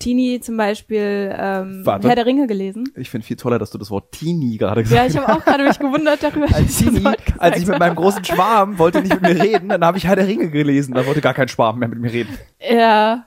Teenie 0.00 0.40
zum 0.40 0.56
Beispiel 0.56 1.32
ähm, 1.38 1.82
Warte. 1.86 2.08
Herr 2.08 2.16
der 2.16 2.26
Ringe 2.26 2.48
gelesen. 2.48 2.88
Ich 2.96 3.08
finde 3.08 3.24
viel 3.24 3.36
toller, 3.36 3.60
dass 3.60 3.70
du 3.70 3.78
das 3.78 3.92
Wort 3.92 4.10
Teenie 4.10 4.58
gerade 4.58 4.82
gesagt 4.82 5.00
Ja, 5.00 5.06
ich 5.06 5.16
habe 5.16 5.32
auch 5.32 5.44
gerade 5.44 5.62
mich 5.62 5.78
gewundert 5.78 6.20
darüber, 6.24 6.46
als 6.46 6.58
ich 6.80 6.86
das 6.86 6.94
Teenie, 6.94 7.16
als 7.38 7.58
ich 7.60 7.66
mit 7.68 7.78
meinem 7.78 7.94
großen 7.94 8.24
Schwarm 8.24 8.78
wollte 8.78 9.00
nicht 9.00 9.20
mit 9.20 9.22
mir 9.36 9.40
reden, 9.42 9.68
dann 9.68 9.84
habe 9.84 9.96
ich 9.96 10.06
Herr 10.08 10.16
der 10.16 10.26
Ringe 10.26 10.50
gelesen, 10.50 10.92
dann 10.94 11.06
wollte 11.06 11.20
gar 11.20 11.34
kein 11.34 11.46
Schwarm 11.46 11.78
mehr 11.78 11.88
mit 11.88 12.00
mir 12.00 12.12
reden. 12.12 12.36
Ja, 12.68 13.26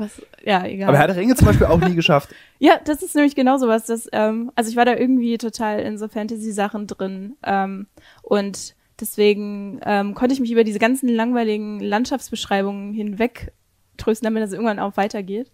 Was, 0.00 0.22
ja, 0.42 0.64
egal. 0.64 0.88
Aber 0.88 0.96
Herr 0.96 1.08
der 1.08 1.16
Ringe 1.16 1.34
zum 1.34 1.46
Beispiel 1.46 1.66
auch 1.66 1.78
nie 1.78 1.94
geschafft. 1.94 2.30
Ja, 2.62 2.78
das 2.84 3.02
ist 3.02 3.14
nämlich 3.14 3.34
genau 3.34 3.56
sowas. 3.56 3.86
Das, 3.86 4.06
ähm, 4.12 4.52
also 4.54 4.70
ich 4.70 4.76
war 4.76 4.84
da 4.84 4.94
irgendwie 4.94 5.38
total 5.38 5.80
in 5.80 5.96
so 5.96 6.08
Fantasy-Sachen 6.08 6.86
drin. 6.86 7.36
Ähm, 7.42 7.86
und 8.20 8.74
deswegen 9.00 9.80
ähm, 9.82 10.14
konnte 10.14 10.34
ich 10.34 10.40
mich 10.40 10.52
über 10.52 10.62
diese 10.62 10.78
ganzen 10.78 11.08
langweiligen 11.08 11.80
Landschaftsbeschreibungen 11.80 12.92
hinweg 12.92 13.54
trösten, 13.96 14.26
damit 14.26 14.42
das 14.42 14.52
irgendwann 14.52 14.78
auch 14.78 14.98
weitergeht. 14.98 15.50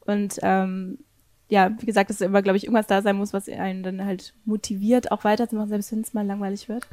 Und 0.00 0.38
ähm, 0.42 0.98
ja, 1.50 1.72
wie 1.78 1.84
gesagt, 1.84 2.08
dass 2.08 2.22
immer, 2.22 2.40
glaube 2.40 2.56
ich, 2.56 2.64
irgendwas 2.64 2.86
da 2.86 3.02
sein 3.02 3.16
muss, 3.16 3.34
was 3.34 3.50
einen 3.50 3.82
dann 3.82 4.02
halt 4.02 4.32
motiviert, 4.46 5.12
auch 5.12 5.24
weiterzumachen, 5.24 5.68
selbst 5.68 5.92
wenn 5.92 6.00
es 6.00 6.14
mal 6.14 6.26
langweilig 6.26 6.70
wird. 6.70 6.86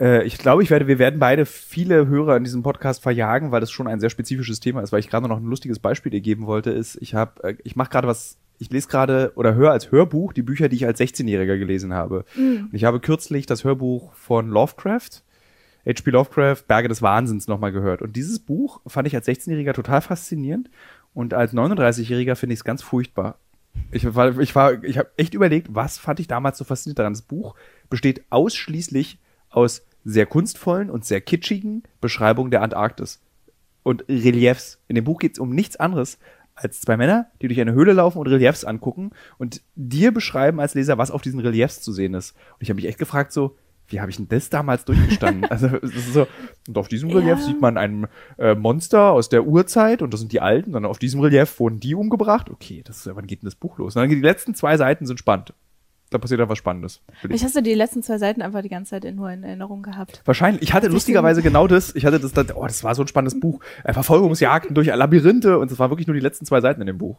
Äh, 0.00 0.24
ich 0.24 0.38
glaube, 0.38 0.62
ich 0.62 0.70
werde, 0.70 0.86
wir 0.86 0.98
werden 0.98 1.18
beide 1.18 1.46
viele 1.46 2.06
Hörer 2.06 2.36
in 2.36 2.44
diesem 2.44 2.62
Podcast 2.62 3.02
verjagen, 3.02 3.50
weil 3.50 3.60
das 3.60 3.70
schon 3.70 3.88
ein 3.88 4.00
sehr 4.00 4.10
spezifisches 4.10 4.60
Thema 4.60 4.82
ist. 4.82 4.92
Weil 4.92 5.00
ich 5.00 5.08
gerade 5.08 5.28
noch 5.28 5.38
ein 5.38 5.46
lustiges 5.46 5.78
Beispiel 5.78 6.10
dir 6.10 6.20
geben 6.20 6.46
wollte, 6.46 6.70
ist, 6.70 6.96
ich 7.00 7.14
habe, 7.14 7.42
äh, 7.44 7.54
ich 7.64 7.76
mache 7.76 7.90
gerade 7.90 8.08
was, 8.08 8.38
ich 8.58 8.70
lese 8.70 8.88
gerade 8.88 9.32
oder 9.36 9.54
höre 9.54 9.72
als 9.72 9.90
Hörbuch 9.90 10.32
die 10.32 10.42
Bücher, 10.42 10.68
die 10.68 10.76
ich 10.76 10.86
als 10.86 11.00
16-Jähriger 11.00 11.58
gelesen 11.58 11.92
habe. 11.92 12.24
Mhm. 12.36 12.68
Und 12.70 12.74
ich 12.74 12.84
habe 12.84 13.00
kürzlich 13.00 13.46
das 13.46 13.64
Hörbuch 13.64 14.12
von 14.14 14.48
Lovecraft, 14.48 15.22
H.P. 15.86 16.10
Lovecraft, 16.10 16.64
Berge 16.66 16.88
des 16.88 17.00
Wahnsinns 17.00 17.46
nochmal 17.46 17.72
gehört. 17.72 18.02
Und 18.02 18.16
dieses 18.16 18.40
Buch 18.40 18.80
fand 18.86 19.06
ich 19.06 19.14
als 19.14 19.28
16-Jähriger 19.28 19.72
total 19.72 20.00
faszinierend 20.00 20.68
und 21.14 21.32
als 21.32 21.54
39-Jähriger 21.54 22.34
finde 22.34 22.54
ich 22.54 22.60
es 22.60 22.64
ganz 22.64 22.82
furchtbar. 22.82 23.38
Ich 23.92 24.14
war, 24.14 24.38
ich 24.38 24.54
war, 24.54 24.82
ich 24.82 24.98
habe 24.98 25.10
echt 25.16 25.34
überlegt, 25.34 25.68
was 25.70 25.98
fand 25.98 26.18
ich 26.18 26.26
damals 26.26 26.58
so 26.58 26.64
faszinierend 26.64 26.98
daran. 26.98 27.12
Das 27.12 27.22
Buch 27.22 27.54
besteht 27.88 28.24
ausschließlich 28.30 29.18
aus 29.50 29.84
sehr 30.04 30.26
kunstvollen 30.26 30.90
und 30.90 31.04
sehr 31.04 31.20
kitschigen 31.20 31.82
Beschreibungen 32.00 32.50
der 32.50 32.62
Antarktis 32.62 33.20
und 33.82 34.04
Reliefs. 34.08 34.78
In 34.88 34.94
dem 34.94 35.04
Buch 35.04 35.18
geht 35.18 35.32
es 35.34 35.38
um 35.38 35.50
nichts 35.50 35.76
anderes 35.76 36.18
als 36.54 36.80
zwei 36.80 36.96
Männer, 36.96 37.26
die 37.42 37.48
durch 37.48 37.60
eine 37.60 37.72
Höhle 37.72 37.92
laufen 37.92 38.18
und 38.18 38.26
Reliefs 38.28 38.64
angucken 38.64 39.10
und 39.38 39.62
dir 39.74 40.12
beschreiben 40.12 40.58
als 40.58 40.74
Leser, 40.74 40.96
was 40.96 41.10
auf 41.10 41.22
diesen 41.22 41.40
Reliefs 41.40 41.82
zu 41.82 41.92
sehen 41.92 42.14
ist. 42.14 42.32
Und 42.32 42.62
ich 42.62 42.70
habe 42.70 42.76
mich 42.76 42.86
echt 42.86 42.98
gefragt, 42.98 43.32
so, 43.32 43.56
wie 43.88 44.00
habe 44.00 44.10
ich 44.10 44.16
denn 44.16 44.28
das 44.28 44.48
damals 44.50 44.84
durchgestanden? 44.84 45.44
also, 45.50 45.66
es 45.66 45.94
ist 45.94 46.12
so, 46.12 46.26
und 46.66 46.78
auf 46.78 46.88
diesem 46.88 47.10
Relief 47.10 47.28
Ja. 47.28 47.36
sieht 47.36 47.60
man 47.60 47.76
ein 47.76 48.08
äh, 48.38 48.54
Monster 48.54 49.10
aus 49.10 49.28
der 49.28 49.46
Urzeit 49.46 50.02
und 50.02 50.12
das 50.12 50.20
sind 50.20 50.32
die 50.32 50.40
Alten, 50.40 50.72
dann 50.72 50.84
auf 50.84 50.98
diesem 50.98 51.20
Relief 51.20 51.60
wurden 51.60 51.78
die 51.78 51.94
umgebracht. 51.94 52.50
Okay, 52.50 52.82
das, 52.84 53.08
wann 53.12 53.26
geht 53.26 53.42
denn 53.42 53.46
das 53.46 53.54
Buch 53.54 53.78
los? 53.78 53.94
Und 53.94 54.02
dann 54.02 54.08
die 54.08 54.16
letzten 54.16 54.54
zwei 54.54 54.76
Seiten 54.76 55.06
sind 55.06 55.18
spannend. 55.18 55.52
Da 56.10 56.18
passiert 56.18 56.38
dann 56.40 56.48
was 56.48 56.58
Spannendes. 56.58 57.00
Ich 57.28 57.42
hast 57.42 57.56
du 57.56 57.62
die 57.62 57.74
letzten 57.74 58.02
zwei 58.02 58.18
Seiten 58.18 58.40
einfach 58.40 58.62
die 58.62 58.68
ganze 58.68 58.90
Zeit 58.90 59.04
in, 59.04 59.16
nur 59.16 59.30
in 59.30 59.42
Erinnerung 59.42 59.82
gehabt. 59.82 60.22
Wahrscheinlich. 60.24 60.62
Ich 60.62 60.72
hatte 60.72 60.86
lustigerweise 60.86 61.42
genau 61.42 61.66
das. 61.66 61.94
Ich 61.96 62.06
hatte 62.06 62.20
das, 62.20 62.32
dann, 62.32 62.46
oh, 62.54 62.62
das 62.64 62.84
war 62.84 62.94
so 62.94 63.02
ein 63.02 63.08
spannendes 63.08 63.40
Buch. 63.40 63.60
Äh, 63.82 63.92
Verfolgungsjagden 63.92 64.74
durch 64.74 64.86
Labyrinthe 64.86 65.58
und 65.58 65.70
das 65.70 65.78
war 65.80 65.90
wirklich 65.90 66.06
nur 66.06 66.14
die 66.14 66.20
letzten 66.20 66.46
zwei 66.46 66.60
Seiten 66.60 66.80
in 66.80 66.86
dem 66.86 66.98
Buch. 66.98 67.18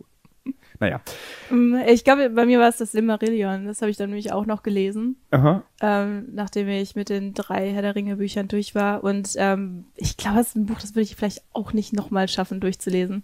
Naja. 0.80 1.02
Mm, 1.50 1.76
Ich 1.90 2.06
glaube, 2.06 2.30
bei 2.30 2.46
mir 2.46 2.60
war 2.60 2.70
es 2.70 2.78
das 2.78 2.94
Silmarillion. 2.94 3.66
Das 3.66 3.82
habe 3.82 3.92
ich 3.92 3.98
dann 3.98 4.10
nämlich 4.10 4.32
auch 4.32 4.46
noch 4.46 4.64
gelesen. 4.64 5.18
Aha. 5.32 5.64
ähm, 5.82 6.30
nachdem 6.34 6.70
ich 6.70 6.96
mit 6.96 7.10
den 7.10 7.34
drei 7.34 7.72
Herr 7.74 7.82
der 7.82 7.96
Ringe 7.96 8.16
Büchern 8.16 8.48
durch 8.48 8.74
war. 8.76 9.04
Und 9.04 9.34
ähm, 9.36 9.84
ich 9.96 10.16
glaube, 10.16 10.40
es 10.40 10.48
ist 10.50 10.56
ein 10.56 10.66
Buch, 10.66 10.80
das 10.80 10.92
würde 10.92 11.02
ich 11.02 11.16
vielleicht 11.18 11.44
auch 11.52 11.74
nicht 11.74 11.92
nochmal 11.92 12.30
schaffen, 12.30 12.62
durchzulesen. 12.62 13.24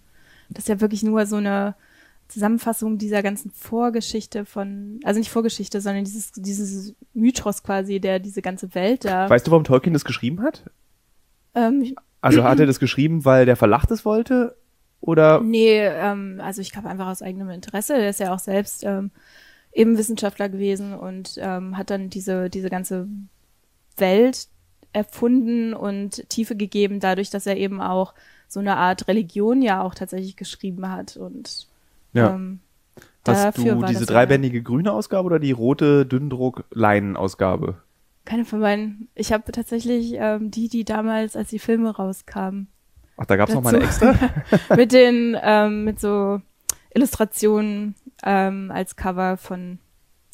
Das 0.50 0.64
ist 0.66 0.68
ja 0.70 0.82
wirklich 0.82 1.04
nur 1.04 1.26
so 1.26 1.38
eine 1.38 1.76
Zusammenfassung 2.34 2.98
dieser 2.98 3.22
ganzen 3.22 3.52
Vorgeschichte 3.52 4.46
von, 4.46 5.00
also 5.04 5.20
nicht 5.20 5.30
Vorgeschichte, 5.30 5.82
sondern 5.82 6.04
dieses, 6.04 6.32
dieses 6.32 6.96
Mythos 7.14 7.64
quasi, 7.64 8.00
der 8.00 8.20
diese 8.20 8.42
ganze 8.42 8.74
Welt 8.74 9.06
da. 9.06 9.30
Weißt 9.30 9.46
du, 9.46 9.52
warum 9.52 9.64
Tolkien 9.64 9.94
das 9.94 10.04
geschrieben 10.04 10.42
hat? 10.42 10.64
Ähm, 11.54 11.82
ich, 11.84 11.96
Also 12.22 12.44
hat 12.44 12.60
er 12.60 12.66
das 12.68 12.80
geschrieben, 12.80 13.24
weil 13.24 13.46
der 13.46 13.56
Verlag 13.56 13.86
das 13.86 14.04
wollte? 14.04 14.56
Oder? 15.00 15.42
nee, 15.42 15.80
ähm, 15.80 16.40
also 16.42 16.62
ich 16.62 16.72
glaube 16.72 16.90
einfach 16.90 17.08
aus 17.08 17.22
eigenem 17.22 17.50
Interesse. 17.50 17.96
Er 17.96 18.10
ist 18.10 18.22
ja 18.22 18.34
auch 18.34 18.40
selbst 18.40 18.84
ähm, 18.84 19.12
eben 19.74 19.98
Wissenschaftler 19.98 20.50
gewesen 20.50 20.94
und 20.94 21.38
ähm, 21.40 21.78
hat 21.78 21.90
dann 21.90 22.10
diese, 22.10 22.50
diese 22.50 22.70
ganze 22.70 23.08
Welt 23.98 24.48
erfunden 24.94 25.74
und 25.74 26.28
Tiefe 26.30 26.56
gegeben, 26.56 27.00
dadurch, 27.00 27.30
dass 27.30 27.46
er 27.46 27.58
eben 27.58 27.82
auch 27.82 28.14
so 28.48 28.60
eine 28.60 28.78
Art 28.78 29.08
Religion 29.08 29.62
ja 29.62 29.82
auch 29.82 29.94
tatsächlich 29.94 30.38
geschrieben 30.38 30.90
hat. 30.90 31.18
Und 31.18 31.68
Ja. 32.14 32.34
ähm, 32.36 32.60
Hast 33.26 33.58
du 33.58 33.84
diese 33.86 34.06
dreibändige 34.06 34.62
grüne 34.62 34.92
Ausgabe 34.92 35.26
oder 35.26 35.40
die 35.40 35.52
rote 35.54 36.06
Dünndruck-Leinen-Ausgabe? 36.06 37.78
keine 38.26 38.46
von 38.46 38.62
beiden. 38.62 39.10
Ich 39.16 39.34
habe 39.34 39.52
tatsächlich 39.52 40.14
ähm, 40.16 40.50
die, 40.50 40.70
die 40.70 40.86
damals, 40.86 41.36
als 41.36 41.50
die 41.50 41.60
Filme 41.60 41.96
rauskamen, 41.96 42.68
Ach, 43.18 43.26
da 43.26 43.36
gab's 43.36 43.54
noch 43.54 43.62
mal 43.62 43.74
Dazu. 43.74 44.06
eine 44.06 44.16
extra? 44.16 44.76
mit 44.76 44.92
den, 44.92 45.38
ähm, 45.42 45.84
mit 45.84 46.00
so 46.00 46.42
Illustrationen 46.94 47.96
ähm, 48.24 48.72
als 48.74 48.96
Cover 48.96 49.38
von, 49.38 49.80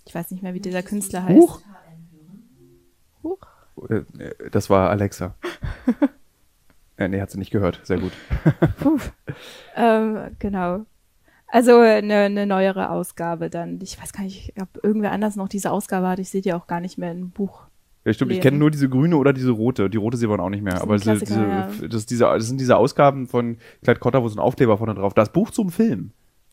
ich 0.06 0.16
weiß 0.16 0.32
nicht 0.32 0.44
mehr, 0.44 0.54
wie 0.54 0.60
dieser 0.62 0.84
Künstler 0.84 1.24
heißt. 1.26 1.38
Huch. 1.38 1.62
Huch. 3.24 3.40
Äh, 3.90 4.04
äh, 4.24 4.50
Das 4.52 4.70
war 4.70 4.90
Alexa. 4.90 5.36
äh, 6.98 7.08
nee, 7.08 7.20
hat 7.20 7.32
sie 7.32 7.38
nicht 7.40 7.52
gehört. 7.52 7.82
Sehr 7.84 7.98
gut. 8.00 8.14
Puh. 8.80 9.00
Ähm, 9.76 10.36
genau. 10.40 10.86
Also 11.52 11.80
eine, 11.80 12.16
eine 12.16 12.46
neuere 12.46 12.92
Ausgabe 12.92 13.50
dann. 13.50 13.80
Ich 13.82 14.00
weiß 14.02 14.14
gar 14.14 14.24
nicht, 14.24 14.54
ob 14.62 14.84
irgendwer 14.84 15.12
anders 15.12 15.36
noch 15.36 15.50
diese 15.50 15.72
Ausgabe 15.72 16.08
hat. 16.08 16.20
Ich 16.20 16.30
sehe 16.30 16.42
die 16.42 16.54
auch 16.54 16.68
gar 16.68 16.80
nicht 16.80 16.98
mehr 16.98 17.12
im 17.12 17.32
Buch. 17.32 17.64
Ja, 18.06 18.14
stimmt, 18.14 18.32
ich 18.32 18.42
kenne 18.42 18.58
nur 18.58 18.72
diese 18.72 18.88
grüne 18.88 19.18
oder 19.18 19.34
diese 19.34 19.52
rote. 19.52 19.90
Die 19.90 19.98
rote 19.98 20.18
sehen 20.18 20.30
wir 20.30 20.40
auch 20.40 20.50
nicht 20.50 20.64
mehr. 20.64 20.74
Das 20.74 20.84
Aber 20.84 20.98
diese, 20.98 21.18
diese, 21.18 21.42
ja. 21.42 21.70
das, 21.90 22.06
diese, 22.06 22.24
das 22.26 22.48
sind 22.48 22.60
diese 22.60 22.78
Ausgaben 22.78 23.28
von 23.28 23.58
Clyde 23.84 24.00
Cotter, 24.00 24.24
wo 24.24 24.28
so 24.28 24.38
ein 24.38 24.40
Aufkleber 24.40 24.78
vorne 24.78 24.96
drauf. 24.96 25.14
Das 25.14 25.32
Buch 25.32 25.52
zum 25.52 25.70
Film, 25.70 26.12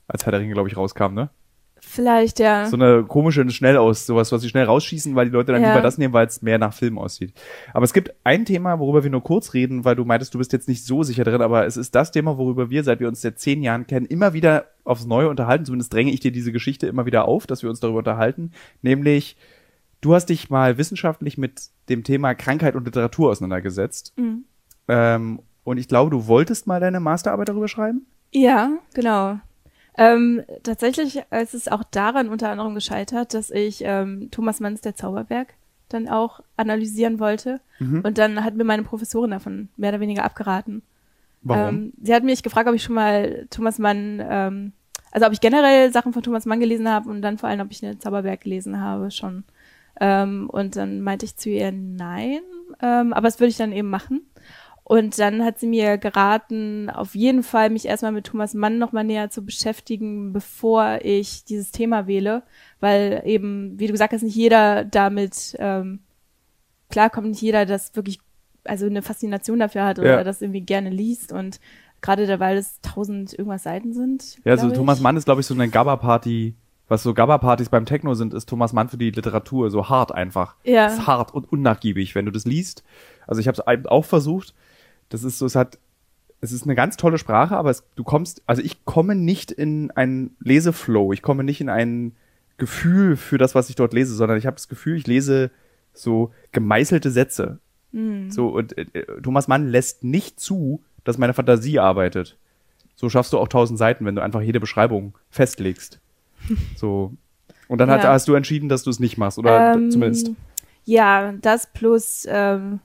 als 0.09 0.25
Herr 0.25 0.33
der 0.33 0.41
Ringe, 0.41 0.55
glaube 0.55 0.69
ich, 0.69 0.76
rauskam, 0.76 1.15
ne? 1.15 1.31
Vielleicht, 1.78 2.40
ja. 2.40 2.66
So 2.66 2.76
eine 2.76 3.04
komische 3.04 3.49
Schnellaus, 3.50 4.06
sowas, 4.06 4.33
was 4.33 4.42
sie 4.42 4.49
schnell 4.49 4.64
rausschießen, 4.64 5.14
weil 5.14 5.26
die 5.26 5.33
Leute 5.33 5.52
dann 5.52 5.62
Ja. 5.62 5.68
lieber 5.68 5.83
das 5.83 5.99
nehmen, 5.99 6.12
weil 6.14 6.26
es 6.26 6.42
mehr 6.42 6.59
nach 6.59 6.73
Film 6.75 6.99
aussieht. 6.99 7.33
Aber 7.73 7.85
es 7.85 7.92
gibt 7.92 8.14
ein 8.25 8.45
Thema, 8.45 8.78
worüber 8.78 9.02
wir 9.02 9.11
nur 9.11 9.23
kurz 9.23 9.54
reden, 9.54 9.85
weil 9.85 9.95
du 9.95 10.04
meintest, 10.04 10.35
du 10.35 10.38
bist 10.38 10.52
jetzt 10.52 10.68
nicht 10.68 10.85
so 10.85 11.02
sicher 11.02 11.25
drin, 11.25 11.42
aber 11.42 11.66
es 11.66 11.76
ist 11.76 11.95
das 11.95 12.11
Thema, 12.11 12.38
worüber 12.38 12.71
wir, 12.71 12.83
seit 12.83 13.00
wir 13.00 13.09
uns 13.09 13.21
seit 13.21 13.38
zehn 13.38 13.62
Jahren 13.62 13.87
kennen, 13.87 14.06
immer 14.06 14.33
wieder 14.33 14.66
aufs 14.85 15.06
Neue 15.06 15.28
unterhalten. 15.28 15.64
Zumindest 15.64 15.92
dränge 15.92 16.12
ich 16.12 16.21
dir 16.21 16.33
diese 16.33 16.52
Geschichte 16.52 16.87
immer 16.87 17.06
wieder 17.06 17.26
auf, 17.26 17.47
dass 17.47 17.62
wir 17.62 17.71
uns 17.71 17.80
darüber 17.80 17.99
unterhalten. 17.99 18.52
Nämlich, 18.83 19.37
du 20.00 20.14
hast 20.14 20.26
dich 20.26 20.50
mal 20.50 20.78
wissenschaftlich 20.78 21.38
mit 21.38 21.68
dem 21.88 22.04
Thema 22.04 22.35
Krankheit 22.35 22.75
und 22.75 22.85
Literatur 22.85 23.30
auseinandergesetzt. 23.30 24.12
Mhm. 24.16 24.45
Ähm, 24.88 25.40
und 25.64 25.78
ich 25.78 25.88
glaube, 25.88 26.11
du 26.11 26.26
wolltest 26.26 26.66
mal 26.66 26.80
deine 26.80 27.00
Masterarbeit 27.00 27.49
darüber 27.49 27.68
schreiben? 27.68 28.06
Ja, 28.33 28.71
genau. 28.95 29.38
Ähm, 29.99 30.43
tatsächlich 30.62 31.23
ist 31.31 31.55
es 31.55 31.69
auch 31.69 31.83
daran 31.85 32.29
unter 32.29 32.50
anderem 32.50 32.75
gescheitert, 32.75 33.35
dass 33.35 33.50
ich 33.50 33.83
ähm, 33.83 34.31
Thomas 34.31 34.61
Manns 34.61 34.81
Der 34.83 34.95
Zauberberg 34.95 35.55
dann 35.88 36.09
auch 36.09 36.41
analysieren 36.57 37.19
wollte. 37.19 37.61
Mhm. 37.79 38.00
Und 38.03 38.19
dann 38.19 38.45
hat 38.45 38.55
mir 38.55 38.65
meine 38.65 38.83
Professorin 38.83 39.31
davon 39.31 39.69
mehr 39.76 39.91
oder 39.91 40.00
weniger 40.00 40.25
abgeraten. 40.25 40.83
Warum? 41.43 41.69
Ähm, 41.69 41.93
sie 42.03 42.15
hat 42.15 42.25
mich 42.25 42.43
gefragt, 42.43 42.69
ob 42.69 42.75
ich 42.75 42.83
schon 42.83 42.95
mal 42.95 43.47
Thomas 43.50 43.79
Mann, 43.79 44.23
ähm, 44.29 44.73
also 45.12 45.26
ob 45.26 45.33
ich 45.33 45.41
generell 45.41 45.93
Sachen 45.93 46.12
von 46.12 46.23
Thomas 46.23 46.45
Mann 46.45 46.61
gelesen 46.61 46.88
habe 46.88 47.09
und 47.09 47.23
dann 47.23 47.38
vor 47.38 47.49
allem, 47.49 47.61
ob 47.61 47.71
ich 47.71 47.81
den 47.81 48.00
Zauberberg 48.00 48.41
gelesen 48.41 48.81
habe 48.81 49.11
schon. 49.11 49.45
Ähm, 50.00 50.50
und 50.50 50.76
dann 50.76 51.00
meinte 51.00 51.25
ich 51.25 51.37
zu 51.37 51.49
ihr, 51.49 51.73
nein, 51.73 52.41
ähm, 52.83 53.12
aber 53.12 53.29
das 53.29 53.38
würde 53.38 53.50
ich 53.50 53.57
dann 53.57 53.73
eben 53.73 53.88
machen. 53.88 54.23
Und 54.88 55.19
dann 55.19 55.45
hat 55.45 55.59
sie 55.59 55.66
mir 55.66 55.99
geraten, 55.99 56.90
auf 56.90 57.16
jeden 57.16 57.43
Fall 57.43 57.71
mich 57.71 57.87
erstmal 57.87 58.12
mit 58.12 58.25
Thomas 58.26 58.55
Mann 58.55 58.78
nochmal 58.78 59.02
näher 59.02 59.31
zu 59.31 59.45
beschäftigen, 59.45 60.33
bevor 60.33 61.00
ich 61.02 61.45
dieses 61.45 61.73
Thema 61.73 62.07
wähle, 62.07 62.45
weil 62.78 63.21
eben, 63.25 63.76
wie 63.81 63.88
du 63.88 63.93
gesagt 63.93 64.12
hast, 64.12 64.23
nicht 64.23 64.37
jeder 64.37 64.85
damit 64.85 65.57
ähm, 65.59 65.99
klarkommt, 66.88 67.26
nicht 67.26 67.43
jeder 67.43 67.66
das 67.66 67.97
wirklich, 67.97 68.21
also 68.62 68.87
eine 68.87 69.02
Faszination 69.02 69.59
dafür 69.59 69.85
hat 69.85 69.99
oder 69.99 70.19
Ja. 70.19 70.23
das 70.25 70.40
irgendwie 70.40 70.61
gerne 70.61 70.90
liest 70.90 71.33
und 71.33 71.59
gerade 72.00 72.28
da, 72.28 72.38
weil 72.38 72.57
es 72.57 72.81
tausend 72.81 73.33
irgendwas 73.37 73.64
Seiten 73.64 73.93
sind. 73.93 74.38
Ja, 74.45 74.52
also 74.52 74.71
Thomas. 74.71 75.00
Mann 75.00 75.16
ist, 75.16 75.25
glaube 75.25 75.40
ich, 75.40 75.49
so 75.49 75.55
eine 75.55 75.69
Gabba-Party. 75.69 76.55
Was 76.87 77.02
so 77.02 77.12
Gabba-Partys 77.12 77.71
beim 77.71 77.87
Techno 77.87 78.14
sind, 78.14 78.33
ist 78.35 78.49
Thomas 78.49 78.73
Mann 78.73 78.88
für 78.88 78.97
die 78.99 79.11
Literatur. 79.11 79.69
So 79.73 79.88
hart 79.88 80.12
einfach. 80.12 80.55
Ja. 80.62 80.87
Ist 80.87 81.09
hart 81.09 81.35
und 81.35 81.50
unnachgiebig, 81.50 82.14
wenn 82.14 82.26
du 82.26 82.31
das 82.31 82.45
liest. 82.45 82.85
Also 83.26 83.40
ich 83.40 83.49
habe 83.49 83.61
es 83.61 83.87
auch 83.87 84.05
versucht. 84.05 84.55
Das 85.08 85.25
ist 85.25 85.38
so, 85.38 85.46
es 85.46 85.54
hat, 85.56 85.78
es 86.40 86.52
ist 86.52 86.64
eine 86.64 86.75
ganz 86.75 86.96
tolle 86.96 87.18
Sprache, 87.18 87.56
aber 87.56 87.70
es, 87.70 87.84
du 87.96 88.04
kommst, 88.04 88.42
also 88.46 88.62
ich 88.62 88.84
komme 88.84 89.14
nicht 89.14 89.50
in 89.52 89.90
einen 89.92 90.36
Leseflow. 90.40 91.12
Ich 91.12 91.22
komme 91.22 91.44
nicht 91.44 91.60
in 91.60 91.68
ein 91.68 92.12
Gefühl 92.58 93.16
für 93.16 93.38
das, 93.38 93.54
was 93.54 93.68
ich 93.68 93.76
dort 93.76 93.92
lese, 93.92 94.14
sondern 94.14 94.38
ich 94.38 94.46
habe 94.46 94.56
das 94.56 94.68
Gefühl, 94.68 94.96
ich 94.96 95.06
lese 95.06 95.50
so 95.94 96.32
gemeißelte 96.52 97.10
Sätze. 97.10 97.58
Mhm. 97.92 98.30
So, 98.30 98.48
und 98.48 98.76
äh, 98.76 98.86
äh, 98.92 99.20
Thomas 99.22 99.48
Mann 99.48 99.68
lässt 99.68 100.04
nicht 100.04 100.40
zu, 100.40 100.82
dass 101.04 101.18
meine 101.18 101.34
Fantasie 101.34 101.78
arbeitet. 101.78 102.36
So 102.96 103.08
schaffst 103.10 103.32
du 103.32 103.38
auch 103.38 103.48
tausend 103.48 103.78
Seiten, 103.78 104.04
wenn 104.06 104.14
du 104.16 104.22
einfach 104.22 104.40
jede 104.40 104.60
Beschreibung 104.60 105.14
festlegst. 105.30 106.00
So. 106.76 107.12
Und 107.68 107.78
dann 107.78 107.88
Ja. 107.88 108.00
hast 108.04 108.28
du 108.28 108.34
entschieden, 108.34 108.68
dass 108.68 108.84
du 108.84 108.90
es 108.90 109.00
nicht 109.00 109.18
machst, 109.18 109.38
oder 109.38 109.75
Ähm, 109.75 109.90
zumindest. 109.90 110.30
Ja, 110.84 111.32
das 111.32 111.66
plus, 111.72 112.25
ähm, 112.30 112.78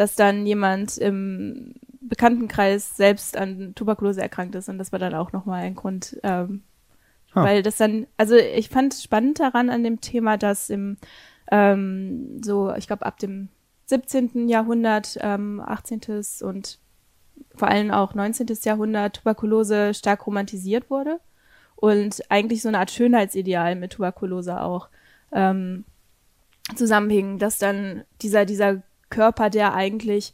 dass 0.00 0.14
dann 0.16 0.46
jemand 0.46 0.96
im 0.96 1.74
Bekanntenkreis 2.00 2.96
selbst 2.96 3.36
an 3.36 3.74
Tuberkulose 3.74 4.22
erkrankt 4.22 4.54
ist 4.54 4.70
und 4.70 4.78
das 4.78 4.92
war 4.92 4.98
dann 4.98 5.14
auch 5.14 5.32
nochmal 5.32 5.62
ein 5.62 5.74
Grund, 5.74 6.18
ähm, 6.22 6.62
Ah. 7.32 7.44
weil 7.44 7.62
das 7.62 7.76
dann, 7.76 8.06
also 8.16 8.34
ich 8.34 8.70
fand 8.70 8.94
spannend 8.94 9.38
daran 9.38 9.70
an 9.70 9.84
dem 9.84 10.00
Thema, 10.00 10.36
dass 10.36 10.68
im 10.68 10.96
ähm, 11.52 12.42
so, 12.42 12.74
ich 12.74 12.86
glaube 12.86 13.06
ab 13.06 13.18
dem 13.18 13.48
17. 13.86 14.48
Jahrhundert, 14.48 15.18
ähm, 15.20 15.60
18. 15.64 16.00
und 16.42 16.78
vor 17.54 17.68
allem 17.68 17.90
auch 17.90 18.14
19. 18.14 18.46
Jahrhundert 18.64 19.18
Tuberkulose 19.18 19.94
stark 19.94 20.26
romantisiert 20.26 20.90
wurde 20.90 21.20
und 21.76 22.20
eigentlich 22.30 22.62
so 22.62 22.68
eine 22.68 22.78
Art 22.78 22.90
Schönheitsideal 22.90 23.76
mit 23.76 23.92
Tuberkulose 23.92 24.60
auch 24.60 24.88
ähm, 25.32 25.84
zusammenhing, 26.74 27.38
dass 27.38 27.58
dann 27.58 28.04
dieser, 28.22 28.44
dieser 28.44 28.82
Körper, 29.10 29.50
der 29.50 29.74
eigentlich 29.74 30.32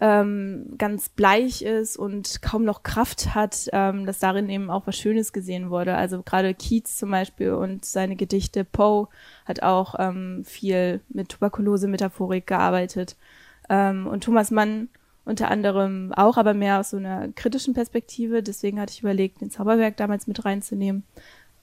ähm, 0.00 0.74
ganz 0.78 1.08
bleich 1.08 1.62
ist 1.62 1.96
und 1.96 2.40
kaum 2.40 2.64
noch 2.64 2.82
Kraft 2.82 3.34
hat, 3.34 3.68
ähm, 3.72 4.06
dass 4.06 4.20
darin 4.20 4.48
eben 4.48 4.70
auch 4.70 4.86
was 4.86 4.96
Schönes 4.96 5.32
gesehen 5.32 5.70
wurde. 5.70 5.96
Also 5.96 6.22
gerade 6.22 6.54
Keats 6.54 6.96
zum 6.98 7.10
Beispiel 7.10 7.52
und 7.52 7.84
seine 7.84 8.14
Gedichte 8.14 8.64
Poe 8.64 9.08
hat 9.44 9.62
auch 9.62 9.96
ähm, 9.98 10.44
viel 10.44 11.00
mit 11.08 11.30
Tuberkulose-Metaphorik 11.30 12.46
gearbeitet. 12.46 13.16
Ähm, 13.68 14.06
und 14.06 14.24
Thomas 14.24 14.50
Mann 14.50 14.88
unter 15.24 15.50
anderem 15.50 16.12
auch, 16.14 16.38
aber 16.38 16.54
mehr 16.54 16.80
aus 16.80 16.90
so 16.90 16.96
einer 16.96 17.28
kritischen 17.32 17.74
Perspektive. 17.74 18.42
Deswegen 18.42 18.80
hatte 18.80 18.92
ich 18.92 19.00
überlegt, 19.00 19.40
den 19.40 19.50
Zauberberg 19.50 19.96
damals 19.96 20.26
mit 20.26 20.44
reinzunehmen. 20.44 21.02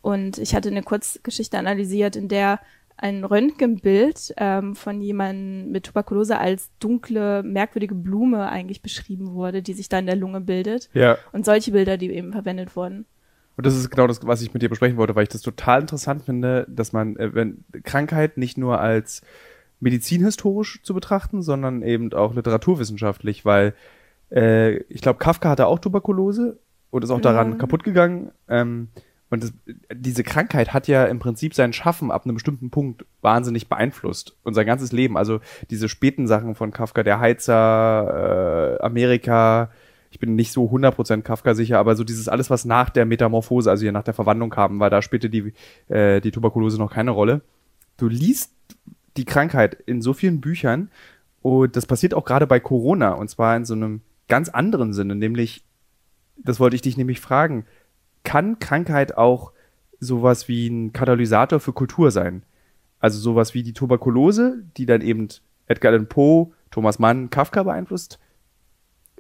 Und 0.02 0.38
ich 0.38 0.54
hatte 0.54 0.70
eine 0.70 0.84
Kurzgeschichte 0.84 1.58
analysiert, 1.58 2.16
in 2.16 2.28
der 2.28 2.60
ein 2.98 3.24
Röntgenbild 3.24 4.34
ähm, 4.38 4.76
von 4.76 5.02
jemandem 5.02 5.72
mit 5.72 5.86
Tuberkulose 5.86 6.38
als 6.38 6.70
dunkle, 6.80 7.44
merkwürdige 7.44 7.96
Blume 7.96 8.48
eigentlich 8.50 8.82
beschrieben 8.82 9.34
wurde, 9.34 9.62
die 9.62 9.74
sich 9.74 9.90
da 9.90 10.00
in 10.00 10.06
der 10.06 10.16
Lunge 10.16 10.42
bildet. 10.42 10.90
Ja. 10.94 11.18
Und 11.34 11.46
solche 11.46 11.72
Bilder, 11.72 11.98
die 11.98 12.10
eben 12.12 12.32
verwendet 12.32 12.76
wurden. 12.76 13.06
Und 13.58 13.66
das 13.66 13.76
ist 13.76 13.90
genau 13.90 14.08
das, 14.08 14.26
was 14.26 14.42
ich 14.42 14.54
mit 14.54 14.62
dir 14.62 14.70
besprechen 14.70 14.98
wollte, 14.98 15.16
weil 15.16 15.24
ich 15.24 15.30
das 15.30 15.42
total 15.42 15.82
interessant 15.82 16.24
finde, 16.24 16.66
dass 16.70 16.94
man, 16.94 17.16
äh, 17.18 17.34
wenn 17.34 17.64
Krankheit 17.84 18.38
nicht 18.38 18.58
nur 18.58 18.80
als 18.80 19.22
medizinhistorisch 19.80 20.82
zu 20.84 20.94
betrachten, 20.94 21.42
sondern 21.42 21.82
eben 21.82 22.12
auch 22.14 22.34
literaturwissenschaftlich, 22.34 23.46
weil 23.46 23.74
äh, 24.32 24.78
ich 24.84 25.02
glaube, 25.02 25.20
Kafka 25.20 25.50
hatte 25.50 25.68
auch 25.68 25.80
Tuberkulose 25.80 26.58
und 26.92 27.04
ist 27.04 27.12
auch 27.12 27.22
daran 27.22 27.52
Ja. 27.52 27.58
kaputt 27.58 27.84
gegangen. 27.84 28.32
Ähm, 28.50 28.88
und 29.30 29.44
das, 29.44 29.54
diese 29.94 30.24
Krankheit 30.24 30.74
hat 30.74 30.88
ja 30.88 31.06
im 31.06 31.20
Prinzip 31.20 31.56
sein 31.56 31.74
Schaffen 31.74 32.12
ab 32.12 32.26
einem 32.26 32.36
bestimmten 32.36 32.70
Punkt 32.70 33.06
wahnsinnig 33.22 33.68
beeinflusst 33.68 34.36
und 34.44 34.54
sein 34.54 34.66
ganzes 34.66 34.92
Leben. 34.92 35.18
Also 35.18 35.40
diese 35.72 35.90
späten 35.90 36.28
Sachen 36.28 36.56
von 36.56 36.72
Kafka, 36.72 37.04
der 37.04 37.20
Heizer, 37.20 38.78
äh, 38.80 38.84
Amerika, 38.84 39.72
ich 40.12 40.20
bin 40.20 40.36
nicht 40.36 40.52
so 40.52 40.70
100% 40.70 41.24
Kafka 41.24 41.56
sicher, 41.56 41.80
aber 41.80 41.96
so 41.96 42.04
dieses 42.04 42.30
alles, 42.30 42.50
was 42.50 42.66
nach 42.66 42.90
der 42.90 43.06
Metamorphose, 43.06 43.70
also 43.70 43.82
hier 43.82 43.92
nach 43.92 44.04
der 44.04 44.14
Verwandlung 44.14 44.50
kam, 44.50 44.80
weil 44.80 44.90
da 44.90 45.02
spielte 45.02 45.30
die, 45.30 45.54
äh, 45.90 46.22
die 46.22 46.32
Tuberkulose 46.32 46.78
noch 46.78 46.94
keine 46.94 47.12
Rolle. 47.12 47.42
Du 47.98 48.08
liest 48.08 48.54
die 49.18 49.26
Krankheit 49.26 49.74
in 49.74 50.02
so 50.02 50.14
vielen 50.14 50.40
Büchern 50.40 50.90
und 51.42 51.76
das 51.76 51.86
passiert 51.86 52.14
auch 52.14 52.26
gerade 52.26 52.48
bei 52.48 52.60
Corona 52.60 53.12
und 53.14 53.30
zwar 53.30 53.58
in 53.58 53.66
so 53.66 53.74
einem 53.74 54.02
ganz 54.28 54.50
anderen 54.50 54.94
Sinne, 54.94 55.16
nämlich, 55.16 55.64
das 56.38 56.60
wollte 56.60 56.76
ich 56.76 56.82
dich 56.82 56.96
nämlich 56.96 57.20
fragen, 57.20 57.66
kann 58.26 58.60
Krankheit 58.60 59.18
auch 59.18 59.54
sowas 60.02 60.50
wie 60.50 60.68
ein 60.68 60.92
Katalysator 60.92 61.62
für 61.62 61.72
Kultur 61.72 62.12
sein? 62.12 62.44
Also 63.00 63.20
sowas 63.20 63.54
wie 63.54 63.64
die 63.64 63.74
Tuberkulose, 63.74 64.64
die 64.76 64.86
dann 64.86 65.00
eben 65.00 65.30
Edgar 65.68 65.94
Allan 65.94 66.08
Poe, 66.08 66.52
Thomas 66.72 67.00
Mann, 67.00 67.30
Kafka 67.30 67.64
beeinflusst? 67.64 68.20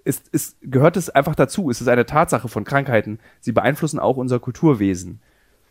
Ist, 0.04 0.28
ist, 0.30 0.58
gehört 0.62 0.98
es 0.98 1.10
einfach 1.10 1.36
dazu? 1.36 1.70
Ist 1.70 1.82
es 1.82 1.88
eine 1.88 2.06
Tatsache 2.06 2.48
von 2.48 2.64
Krankheiten? 2.64 3.20
Sie 3.40 3.54
beeinflussen 3.54 4.00
auch 4.00 4.18
unser 4.18 4.40
Kulturwesen. 4.40 5.22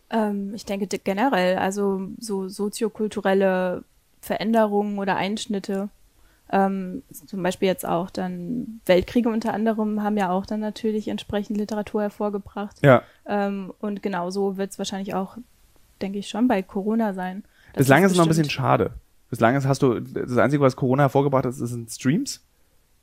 Ähm, 0.09 0.53
ich 0.53 0.65
denke 0.65 0.87
generell, 0.87 1.57
also 1.57 2.07
so 2.17 2.47
soziokulturelle 2.47 3.83
Veränderungen 4.19 4.97
oder 4.97 5.15
Einschnitte, 5.15 5.89
ähm, 6.51 7.01
zum 7.11 7.41
Beispiel 7.41 7.67
jetzt 7.67 7.87
auch 7.87 8.09
dann 8.11 8.79
Weltkriege 8.85 9.29
unter 9.29 9.53
anderem 9.53 10.03
haben 10.03 10.17
ja 10.17 10.29
auch 10.29 10.45
dann 10.45 10.59
natürlich 10.59 11.07
entsprechend 11.07 11.57
Literatur 11.57 12.03
hervorgebracht. 12.03 12.77
Ja. 12.83 13.01
Ähm, 13.27 13.73
und 13.79 14.03
genauso 14.03 14.57
wird 14.57 14.71
es 14.71 14.77
wahrscheinlich 14.77 15.13
auch, 15.15 15.37
denke 16.01 16.19
ich, 16.19 16.27
schon 16.29 16.47
bei 16.47 16.61
Corona 16.61 17.13
sein. 17.13 17.43
Das 17.73 17.81
Bislang 17.87 18.03
ist 18.03 18.11
es 18.11 18.17
noch 18.17 18.25
ein 18.25 18.29
bisschen 18.29 18.49
schade. 18.49 18.91
Bislang 19.29 19.55
ist, 19.55 19.65
hast 19.67 19.81
du, 19.81 19.99
das 19.99 20.37
Einzige, 20.37 20.61
was 20.61 20.75
Corona 20.75 21.03
hervorgebracht 21.03 21.45
hat, 21.45 21.53
sind 21.55 21.89
Streams 21.91 22.43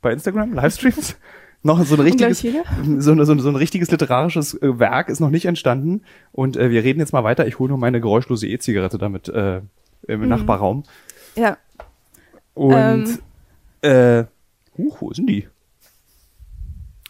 bei 0.01 0.13
Instagram, 0.13 0.53
Livestreams. 0.53 1.15
noch 1.63 1.83
so 1.85 1.95
ein 1.95 1.99
richtiges, 2.01 2.39
so, 2.99 3.11
ein- 3.11 3.25
so, 3.25 3.31
ein- 3.33 3.39
so 3.39 3.49
ein 3.49 3.55
richtiges 3.57 3.91
literarisches 3.91 4.53
äh, 4.61 4.79
Werk 4.79 5.09
ist 5.09 5.19
noch 5.19 5.29
nicht 5.29 5.45
entstanden. 5.45 6.01
Und 6.31 6.55
äh, 6.57 6.69
wir 6.71 6.83
reden 6.83 6.99
jetzt 7.01 7.11
mal 7.13 7.23
weiter. 7.25 7.45
Ich 7.45 7.59
hole 7.59 7.69
nur 7.69 7.77
meine 7.77 7.99
geräuschlose 7.99 8.47
E-Zigarette 8.47 8.97
damit 8.97 9.27
äh, 9.27 9.61
im 10.07 10.21
Mhm. 10.21 10.27
Nachbarraum. 10.29 10.83
Ja, 11.35 11.57
Und 12.53 12.73
Ähm. 12.73 13.19
Äh, 13.83 14.25
huch, 14.77 15.01
wo 15.01 15.09
denn 15.11 15.27
die? 15.27 15.47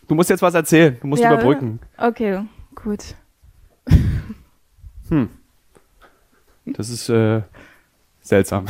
Du 0.07 0.15
musst 0.15 0.29
jetzt 0.29 0.41
was 0.41 0.53
erzählen. 0.53 0.97
Du 0.99 1.07
musst 1.07 1.21
Ja, 1.23 1.33
überbrücken. 1.33 1.79
okay, 1.97 2.43
gut. 2.75 3.15
Das 6.65 6.89
ist 6.89 7.09
äh, 7.09 7.41
seltsam. 8.21 8.65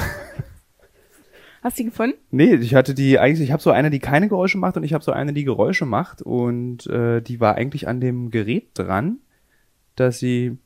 Hast 1.61 1.77
du 1.77 1.83
die 1.83 1.89
gefunden? 1.89 2.17
Nee, 2.31 2.55
ich 2.55 2.75
hatte 2.75 2.93
die 2.93 3.17
eigentlich, 3.19 3.47
ich 3.47 3.51
habe 3.53 3.63
so 3.63 3.71
eine, 3.71 3.89
die 3.89 3.99
keine 3.99 4.27
Geräusche 4.27 4.57
macht 4.57 4.75
und 4.75 4.83
ich 4.83 4.93
habe 4.93 5.03
so 5.03 5.11
eine, 5.13 5.31
die 5.31 5.45
Geräusche 5.45 5.85
macht 5.85 6.21
und 6.21 6.85
äh, 6.87 7.21
die 7.21 7.39
war 7.39 7.55
eigentlich 7.55 7.87
an 7.87 8.01
dem 8.01 8.31
Gerät 8.31 8.71
dran, 8.73 9.19
dass 9.95 10.19
sie 10.19 10.57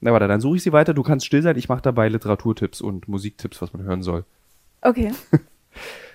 na 0.00 0.12
warte, 0.12 0.28
dann 0.28 0.40
suche 0.40 0.56
ich 0.56 0.62
sie 0.62 0.72
weiter, 0.72 0.94
du 0.94 1.02
kannst 1.02 1.26
still 1.26 1.42
sein, 1.42 1.56
ich 1.58 1.68
mache 1.68 1.82
dabei 1.82 2.08
Literaturtipps 2.08 2.80
und 2.80 3.08
Musiktipps, 3.08 3.60
was 3.60 3.72
man 3.72 3.82
hören 3.82 4.02
soll. 4.02 4.24
Okay. 4.80 5.12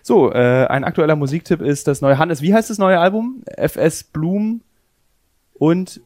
So, 0.06 0.34
äh, 0.34 0.68
ein 0.68 0.84
aktueller 0.84 1.16
Musiktipp 1.16 1.62
ist 1.62 1.88
das 1.88 2.02
neue 2.02 2.18
Hannes, 2.18 2.42
wie 2.42 2.54
heißt 2.54 2.70
das 2.70 2.78
neue 2.78 3.00
Album? 3.00 3.42
FS 3.58 4.04
Bloom 4.04 4.62
und 5.54 6.02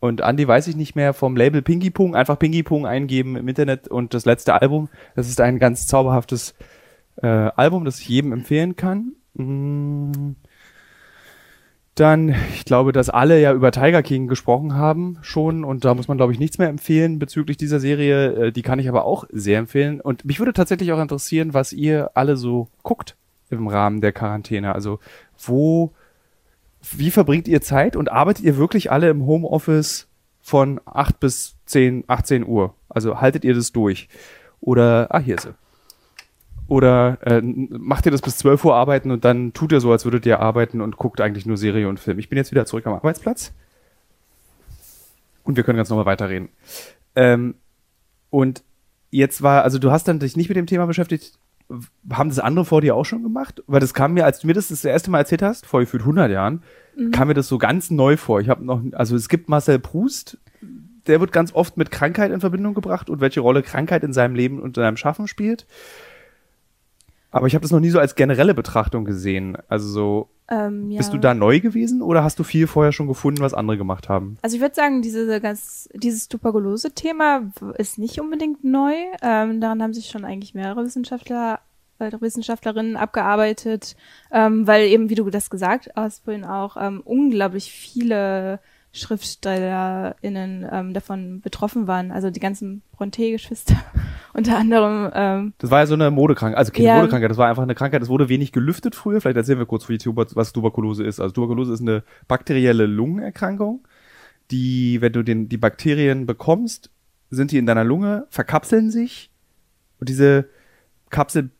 und 0.00 0.20
Andy 0.20 0.46
weiß 0.46 0.66
ich 0.68 0.76
nicht 0.76 0.94
mehr 0.94 1.12
vom 1.12 1.36
Label 1.36 1.62
Pinky 1.62 1.90
Pong, 1.90 2.14
einfach 2.16 2.38
Pinky 2.38 2.64
Pong 2.64 2.86
eingeben 2.86 3.36
im 3.36 3.48
Internet 3.48 3.88
und 3.88 4.14
das 4.14 4.24
letzte 4.26 4.60
Album, 4.60 4.88
das 5.14 5.28
ist 5.28 5.40
ein 5.40 5.60
ganz 5.60 5.86
zauberhaftes 5.86 6.54
äh, 7.22 7.26
Album, 7.26 7.84
das 7.84 8.00
ich 8.00 8.08
jedem 8.08 8.32
empfehlen 8.32 8.74
kann. 8.74 9.12
Mm. 9.34 10.32
Dann, 11.98 12.32
ich 12.54 12.64
glaube, 12.64 12.92
dass 12.92 13.10
alle 13.10 13.40
ja 13.40 13.52
über 13.52 13.72
Tiger 13.72 14.04
King 14.04 14.28
gesprochen 14.28 14.74
haben 14.74 15.18
schon 15.20 15.64
und 15.64 15.84
da 15.84 15.94
muss 15.94 16.06
man, 16.06 16.16
glaube 16.16 16.32
ich, 16.32 16.38
nichts 16.38 16.56
mehr 16.56 16.68
empfehlen 16.68 17.18
bezüglich 17.18 17.56
dieser 17.56 17.80
Serie. 17.80 18.34
Äh, 18.34 18.52
die 18.52 18.62
kann 18.62 18.78
ich 18.78 18.88
aber 18.88 19.04
auch 19.04 19.24
sehr 19.32 19.58
empfehlen. 19.58 20.00
Und 20.00 20.24
mich 20.24 20.38
würde 20.38 20.52
tatsächlich 20.52 20.92
auch 20.92 21.00
interessieren, 21.00 21.54
was 21.54 21.72
ihr 21.72 22.12
alle 22.14 22.36
so 22.36 22.68
guckt 22.84 23.16
im 23.50 23.66
Rahmen 23.66 24.00
der 24.00 24.12
Quarantäne. 24.12 24.76
Also 24.76 25.00
wo, 25.44 25.92
wie 26.96 27.10
verbringt 27.10 27.48
ihr 27.48 27.62
Zeit 27.62 27.96
und 27.96 28.12
arbeitet 28.12 28.44
ihr 28.44 28.56
wirklich 28.58 28.92
alle 28.92 29.10
im 29.10 29.26
Homeoffice 29.26 30.06
von 30.40 30.80
8 30.84 31.18
bis 31.18 31.56
10, 31.66 32.04
18 32.06 32.46
Uhr? 32.46 32.74
Also 32.88 33.20
haltet 33.20 33.44
ihr 33.44 33.54
das 33.54 33.72
durch? 33.72 34.08
Oder, 34.60 35.08
ah, 35.10 35.18
hier 35.18 35.34
ist 35.34 35.42
sie. 35.42 35.54
Oder 36.68 37.18
äh, 37.22 37.40
macht 37.42 38.04
ihr 38.06 38.12
das 38.12 38.20
bis 38.20 38.36
12 38.36 38.62
Uhr 38.66 38.76
arbeiten 38.76 39.10
und 39.10 39.24
dann 39.24 39.54
tut 39.54 39.72
ihr 39.72 39.80
so, 39.80 39.90
als 39.90 40.04
würdet 40.04 40.26
ihr 40.26 40.40
arbeiten 40.40 40.82
und 40.82 40.98
guckt 40.98 41.20
eigentlich 41.20 41.46
nur 41.46 41.56
Serie 41.56 41.88
und 41.88 41.98
Film. 41.98 42.18
Ich 42.18 42.28
bin 42.28 42.36
jetzt 42.36 42.50
wieder 42.50 42.66
zurück 42.66 42.86
am 42.86 42.92
Arbeitsplatz. 42.92 43.52
Und 45.44 45.56
wir 45.56 45.64
können 45.64 45.78
ganz 45.78 45.88
normal 45.88 46.04
weiterreden. 46.04 46.50
Ähm, 47.16 47.54
und 48.28 48.62
jetzt 49.10 49.40
war, 49.40 49.64
also 49.64 49.78
du 49.78 49.90
hast 49.90 50.08
dann 50.08 50.18
dich 50.18 50.36
nicht 50.36 50.50
mit 50.50 50.56
dem 50.56 50.66
Thema 50.66 50.84
beschäftigt. 50.84 51.38
Haben 52.10 52.28
das 52.28 52.38
andere 52.38 52.66
vor 52.66 52.82
dir 52.82 52.94
auch 52.94 53.04
schon 53.04 53.22
gemacht? 53.22 53.62
Weil 53.66 53.80
das 53.80 53.94
kam 53.94 54.12
mir, 54.12 54.26
als 54.26 54.40
du 54.40 54.46
mir 54.46 54.52
das 54.52 54.68
das 54.68 54.84
erste 54.84 55.10
Mal 55.10 55.20
erzählt 55.20 55.40
hast, 55.40 55.64
vor 55.64 55.80
gefühlt 55.80 56.02
100 56.02 56.30
Jahren, 56.30 56.62
kam 57.12 57.28
mir 57.28 57.34
das 57.34 57.48
so 57.48 57.56
ganz 57.56 57.90
neu 57.90 58.18
vor. 58.18 58.40
Ich 58.40 58.50
habe 58.50 58.62
noch, 58.62 58.82
also 58.92 59.16
es 59.16 59.30
gibt 59.30 59.48
Marcel 59.48 59.78
Proust, 59.78 60.36
der 61.06 61.20
wird 61.20 61.32
ganz 61.32 61.54
oft 61.54 61.78
mit 61.78 61.90
Krankheit 61.90 62.30
in 62.30 62.40
Verbindung 62.40 62.74
gebracht 62.74 63.08
und 63.08 63.20
welche 63.20 63.40
Rolle 63.40 63.62
Krankheit 63.62 64.04
in 64.04 64.12
seinem 64.12 64.34
Leben 64.34 64.60
und 64.60 64.76
in 64.76 64.82
seinem 64.82 64.96
Schaffen 64.98 65.28
spielt. 65.28 65.66
Aber 67.30 67.46
ich 67.46 67.54
habe 67.54 67.62
das 67.62 67.70
noch 67.72 67.80
nie 67.80 67.90
so 67.90 67.98
als 67.98 68.14
generelle 68.14 68.54
Betrachtung 68.54 69.04
gesehen. 69.04 69.56
Also 69.68 69.88
so, 69.88 70.28
Ähm, 70.50 70.90
ja. 70.90 70.96
bist 70.98 71.12
du 71.12 71.18
da 71.18 71.34
neu 71.34 71.60
gewesen 71.60 72.00
oder 72.00 72.24
hast 72.24 72.38
du 72.38 72.42
viel 72.44 72.66
vorher 72.66 72.92
schon 72.92 73.06
gefunden, 73.06 73.42
was 73.42 73.52
andere 73.52 73.76
gemacht 73.76 74.08
haben? 74.08 74.38
Also 74.40 74.56
ich 74.56 74.62
würde 74.62 74.74
sagen, 74.74 75.02
diese 75.02 75.40
ganz, 75.40 75.88
dieses 75.92 76.28
Tuberkulose-Thema 76.28 77.52
ist 77.76 77.98
nicht 77.98 78.18
unbedingt 78.20 78.64
neu. 78.64 78.94
Ähm, 79.22 79.60
daran 79.60 79.82
haben 79.82 79.92
sich 79.92 80.06
schon 80.08 80.24
eigentlich 80.24 80.54
mehrere 80.54 80.84
Wissenschaftler, 80.84 81.60
äh, 81.98 82.10
Wissenschaftlerinnen 82.18 82.96
abgearbeitet, 82.96 83.94
ähm, 84.32 84.66
weil 84.66 84.86
eben, 84.86 85.10
wie 85.10 85.14
du 85.16 85.28
das 85.28 85.50
gesagt 85.50 85.90
hast 85.94 86.24
vorhin 86.24 86.44
auch, 86.44 86.76
ähm, 86.80 87.02
unglaublich 87.04 87.70
viele 87.70 88.60
SchriftstellerInnen 88.98 90.66
ähm, 90.70 90.94
davon 90.94 91.40
betroffen 91.40 91.86
waren. 91.86 92.10
Also 92.12 92.30
die 92.30 92.40
ganzen 92.40 92.82
Bronte-Geschwister 92.92 93.76
unter 94.34 94.58
anderem. 94.58 95.10
Ähm, 95.14 95.52
Das 95.58 95.70
war 95.70 95.80
ja 95.80 95.86
so 95.86 95.94
eine 95.94 96.10
Modekrankheit, 96.10 96.58
also 96.58 96.72
keine 96.72 96.88
Ja. 96.88 96.96
Modekrankheit, 96.96 97.30
das 97.30 97.38
war 97.38 97.48
einfach 97.48 97.62
eine 97.62 97.74
Krankheit, 97.74 98.02
es 98.02 98.08
wurde 98.08 98.28
wenig 98.28 98.52
gelüftet 98.52 98.94
früher. 98.94 99.20
Vielleicht 99.20 99.36
erzählen 99.36 99.58
wir 99.58 99.66
kurz, 99.66 99.88
wie 99.88 99.98
Tuber 99.98 100.26
was 100.34 100.52
Tuberkulose 100.52 101.04
ist. 101.04 101.20
Also 101.20 101.32
Tuberkulose 101.32 101.72
ist 101.72 101.80
eine 101.80 102.02
bakterielle 102.26 102.86
Lungenerkrankung, 102.86 103.86
die, 104.50 105.00
wenn 105.00 105.12
du 105.12 105.22
den, 105.22 105.48
die 105.48 105.58
Bakterien 105.58 106.26
bekommst, 106.26 106.90
sind 107.30 107.52
die 107.52 107.58
in 107.58 107.66
deiner 107.66 107.84
Lunge, 107.84 108.26
verkapseln 108.30 108.90
sich 108.90 109.30
und 110.00 110.08
diese 110.08 110.48
Kapseln 111.10 111.52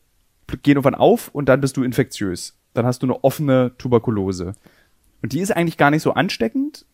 gehen 0.63 0.77
irgendwann 0.77 0.95
auf 0.95 1.29
und 1.29 1.47
dann 1.47 1.61
bist 1.61 1.77
du 1.77 1.83
infektiös. 1.83 2.57
Dann 2.73 2.85
hast 2.85 3.03
du 3.03 3.07
eine 3.07 3.23
offene 3.23 3.71
Tuberkulose. 3.77 4.53
Und 5.21 5.33
die 5.33 5.39
ist 5.41 5.51
eigentlich 5.55 5.77
gar 5.77 5.91
nicht 5.91 6.01
so 6.01 6.13
ansteckend, 6.13 6.85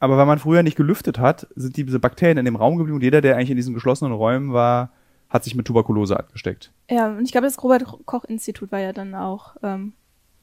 aber 0.00 0.16
weil 0.16 0.26
man 0.26 0.38
früher 0.38 0.62
nicht 0.62 0.76
gelüftet 0.76 1.18
hat, 1.18 1.46
sind 1.56 1.76
diese 1.76 1.98
Bakterien 2.00 2.38
in 2.38 2.44
dem 2.44 2.56
Raum 2.56 2.76
geblieben 2.76 2.96
und 2.96 3.02
jeder, 3.02 3.20
der 3.20 3.36
eigentlich 3.36 3.50
in 3.50 3.56
diesen 3.56 3.74
geschlossenen 3.74 4.12
Räumen 4.12 4.52
war, 4.52 4.90
hat 5.28 5.44
sich 5.44 5.54
mit 5.54 5.66
Tuberkulose 5.66 6.18
angesteckt. 6.18 6.72
ja, 6.90 7.08
und 7.08 7.24
ich 7.24 7.32
glaube, 7.32 7.46
das 7.46 7.62
Robert-Koch-Institut 7.62 8.72
war 8.72 8.78
ja 8.80 8.92
dann 8.92 9.14
auch 9.14 9.56
ähm, 9.62 9.92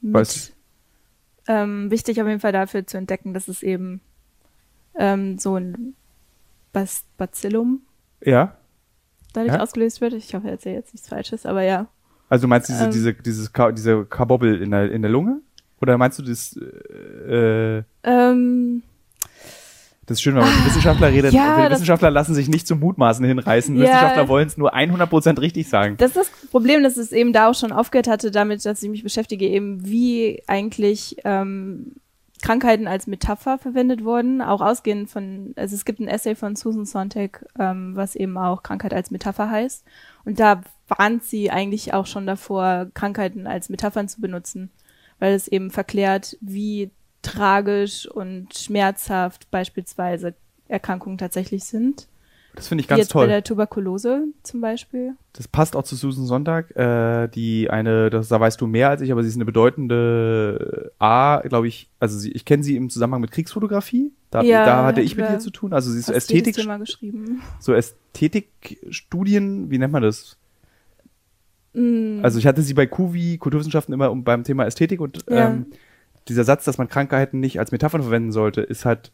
mit, 0.00 0.14
Was? 0.14 0.52
ähm, 1.48 1.90
wichtig 1.90 2.20
auf 2.20 2.28
jeden 2.28 2.40
Fall 2.40 2.52
dafür 2.52 2.86
zu 2.86 2.96
entdecken, 2.96 3.34
dass 3.34 3.48
es 3.48 3.62
eben 3.62 4.00
ähm, 4.98 5.38
so 5.38 5.56
ein 5.56 5.94
Bas 6.72 7.04
Bacillum 7.16 7.80
Ja? 8.24 8.56
dadurch 9.32 9.54
Ja. 9.54 9.60
ausgelöst 9.60 10.00
wird. 10.00 10.12
Ich 10.12 10.34
hoffe, 10.34 10.46
ich 10.46 10.52
erzähle 10.52 10.76
jetzt 10.76 10.92
nichts 10.94 11.08
Falsches, 11.08 11.46
aber 11.46 11.62
ja. 11.62 11.88
Also 12.28 12.42
du 12.42 12.48
meinst 12.48 12.68
diese, 12.68 12.84
Ähm. 12.84 12.90
diese, 12.90 13.14
dieses, 13.14 13.52
Ka 13.52 13.72
diese 13.72 14.04
Kabobbel 14.04 14.60
in 14.62 14.70
der, 14.70 14.90
in 14.92 15.02
der 15.02 15.10
Lunge? 15.10 15.40
Oder 15.80 15.98
meinst 15.98 16.18
du 16.18 16.22
das, 16.22 16.56
äh, 16.56 17.82
Ähm, 18.02 18.82
das 20.06 20.18
ist 20.18 20.22
schön, 20.22 20.36
wenn 20.36 20.42
man 20.44 20.56
mit 20.56 20.66
Wissenschaftler 20.66 21.08
redet. 21.08 21.32
Ja, 21.32 21.68
Wissenschaftler 21.68 22.12
lassen 22.12 22.34
sich 22.34 22.48
nicht 22.48 22.68
zum 22.68 22.78
Mutmaßen 22.78 23.24
hinreißen. 23.24 23.74
Ja. 23.76 23.82
Wissenschaftler 23.82 24.28
wollen 24.28 24.46
es 24.46 24.56
nur 24.56 24.72
100% 24.72 25.40
richtig 25.40 25.68
sagen. 25.68 25.96
Das 25.98 26.10
ist 26.10 26.16
das 26.16 26.50
Problem, 26.50 26.84
dass 26.84 26.96
es 26.96 27.10
eben 27.10 27.32
da 27.32 27.48
auch 27.50 27.54
schon 27.54 27.72
aufgehört 27.72 28.06
hatte, 28.06 28.30
damit, 28.30 28.64
dass 28.64 28.82
ich 28.82 28.88
mich 28.88 29.02
beschäftige, 29.02 29.48
eben 29.48 29.84
wie 29.84 30.44
eigentlich 30.46 31.16
ähm, 31.24 31.96
Krankheiten 32.40 32.86
als 32.86 33.08
Metapher 33.08 33.58
verwendet 33.58 34.04
wurden, 34.04 34.42
auch 34.42 34.60
ausgehend 34.60 35.10
von, 35.10 35.52
also 35.56 35.74
es 35.74 35.84
gibt 35.84 35.98
ein 35.98 36.06
Essay 36.06 36.36
von 36.36 36.54
Susan 36.54 36.84
Sontag, 36.84 37.44
ähm, 37.58 37.96
was 37.96 38.14
eben 38.14 38.38
auch 38.38 38.62
Krankheit 38.62 38.94
als 38.94 39.10
Metapher 39.10 39.50
heißt. 39.50 39.84
Und 40.24 40.38
da 40.38 40.60
warnt 40.86 41.24
sie 41.24 41.50
eigentlich 41.50 41.94
auch 41.94 42.06
schon 42.06 42.26
davor, 42.26 42.86
Krankheiten 42.94 43.48
als 43.48 43.68
Metaphern 43.70 44.08
zu 44.08 44.20
benutzen, 44.20 44.70
weil 45.18 45.34
es 45.34 45.48
eben 45.48 45.72
verklärt, 45.72 46.36
wie 46.40 46.90
tragisch 47.26 48.06
und 48.08 48.54
schmerzhaft 48.56 49.50
beispielsweise 49.50 50.34
Erkrankungen 50.68 51.18
tatsächlich 51.18 51.64
sind. 51.64 52.08
Das 52.54 52.68
finde 52.68 52.80
ich 52.80 52.88
ganz 52.88 53.00
jetzt 53.00 53.12
bei 53.12 53.20
toll. 53.20 53.28
der 53.28 53.44
Tuberkulose 53.44 54.24
zum 54.42 54.62
Beispiel. 54.62 55.12
Das 55.34 55.46
passt 55.46 55.76
auch 55.76 55.82
zu 55.82 55.94
Susan 55.94 56.24
Sonntag, 56.24 56.74
äh, 56.74 57.28
die 57.28 57.68
eine, 57.68 58.08
das, 58.08 58.28
da 58.28 58.40
weißt 58.40 58.58
du 58.58 58.66
mehr 58.66 58.88
als 58.88 59.02
ich, 59.02 59.12
aber 59.12 59.22
sie 59.22 59.28
ist 59.28 59.34
eine 59.34 59.44
bedeutende 59.44 60.90
A, 60.98 61.42
glaube 61.46 61.68
ich, 61.68 61.90
also 62.00 62.16
sie, 62.18 62.32
ich 62.32 62.46
kenne 62.46 62.62
sie 62.62 62.76
im 62.76 62.88
Zusammenhang 62.88 63.20
mit 63.20 63.30
Kriegsfotografie. 63.32 64.10
Da, 64.30 64.40
Ja, 64.42 64.64
da 64.64 64.84
hatte 64.86 65.02
ich 65.02 65.16
mit 65.18 65.28
ihr 65.28 65.38
zu 65.38 65.50
tun. 65.50 65.74
Also 65.74 65.90
sie 65.90 65.98
ist 65.98 66.06
so 66.06 66.14
Ästhetik, 66.14 66.54
Thema 66.56 66.78
geschrieben. 66.78 67.42
so 67.60 67.74
Ästhetikstudien, 67.74 69.70
wie 69.70 69.76
nennt 69.78 69.92
man 69.92 70.02
das? 70.02 70.38
Mm, 71.74 72.20
Also 72.22 72.38
ich 72.38 72.46
hatte 72.46 72.62
sie 72.62 72.72
bei 72.74 72.86
QVI, 72.86 73.36
Kulturwissenschaften, 73.38 73.92
immer 73.92 74.10
um, 74.10 74.24
beim 74.24 74.44
Thema 74.44 74.64
Ästhetik 74.64 75.00
und 75.00 75.24
Ja. 75.28 75.48
ähm, 75.48 75.66
dieser 76.28 76.44
Satz, 76.44 76.64
dass 76.64 76.78
man 76.78 76.88
Krankheiten 76.88 77.40
nicht 77.40 77.58
als 77.58 77.72
Metaphern 77.72 78.02
verwenden 78.02 78.32
sollte, 78.32 78.60
ist 78.60 78.84
halt 78.84 79.12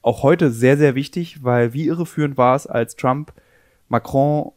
auch 0.00 0.22
heute 0.22 0.50
sehr, 0.50 0.76
sehr 0.76 0.94
wichtig, 0.94 1.44
weil 1.44 1.72
wie 1.72 1.86
irreführend 1.86 2.36
war 2.36 2.56
es, 2.56 2.66
als 2.66 2.96
Trump, 2.96 3.32
Macron, 3.88 4.52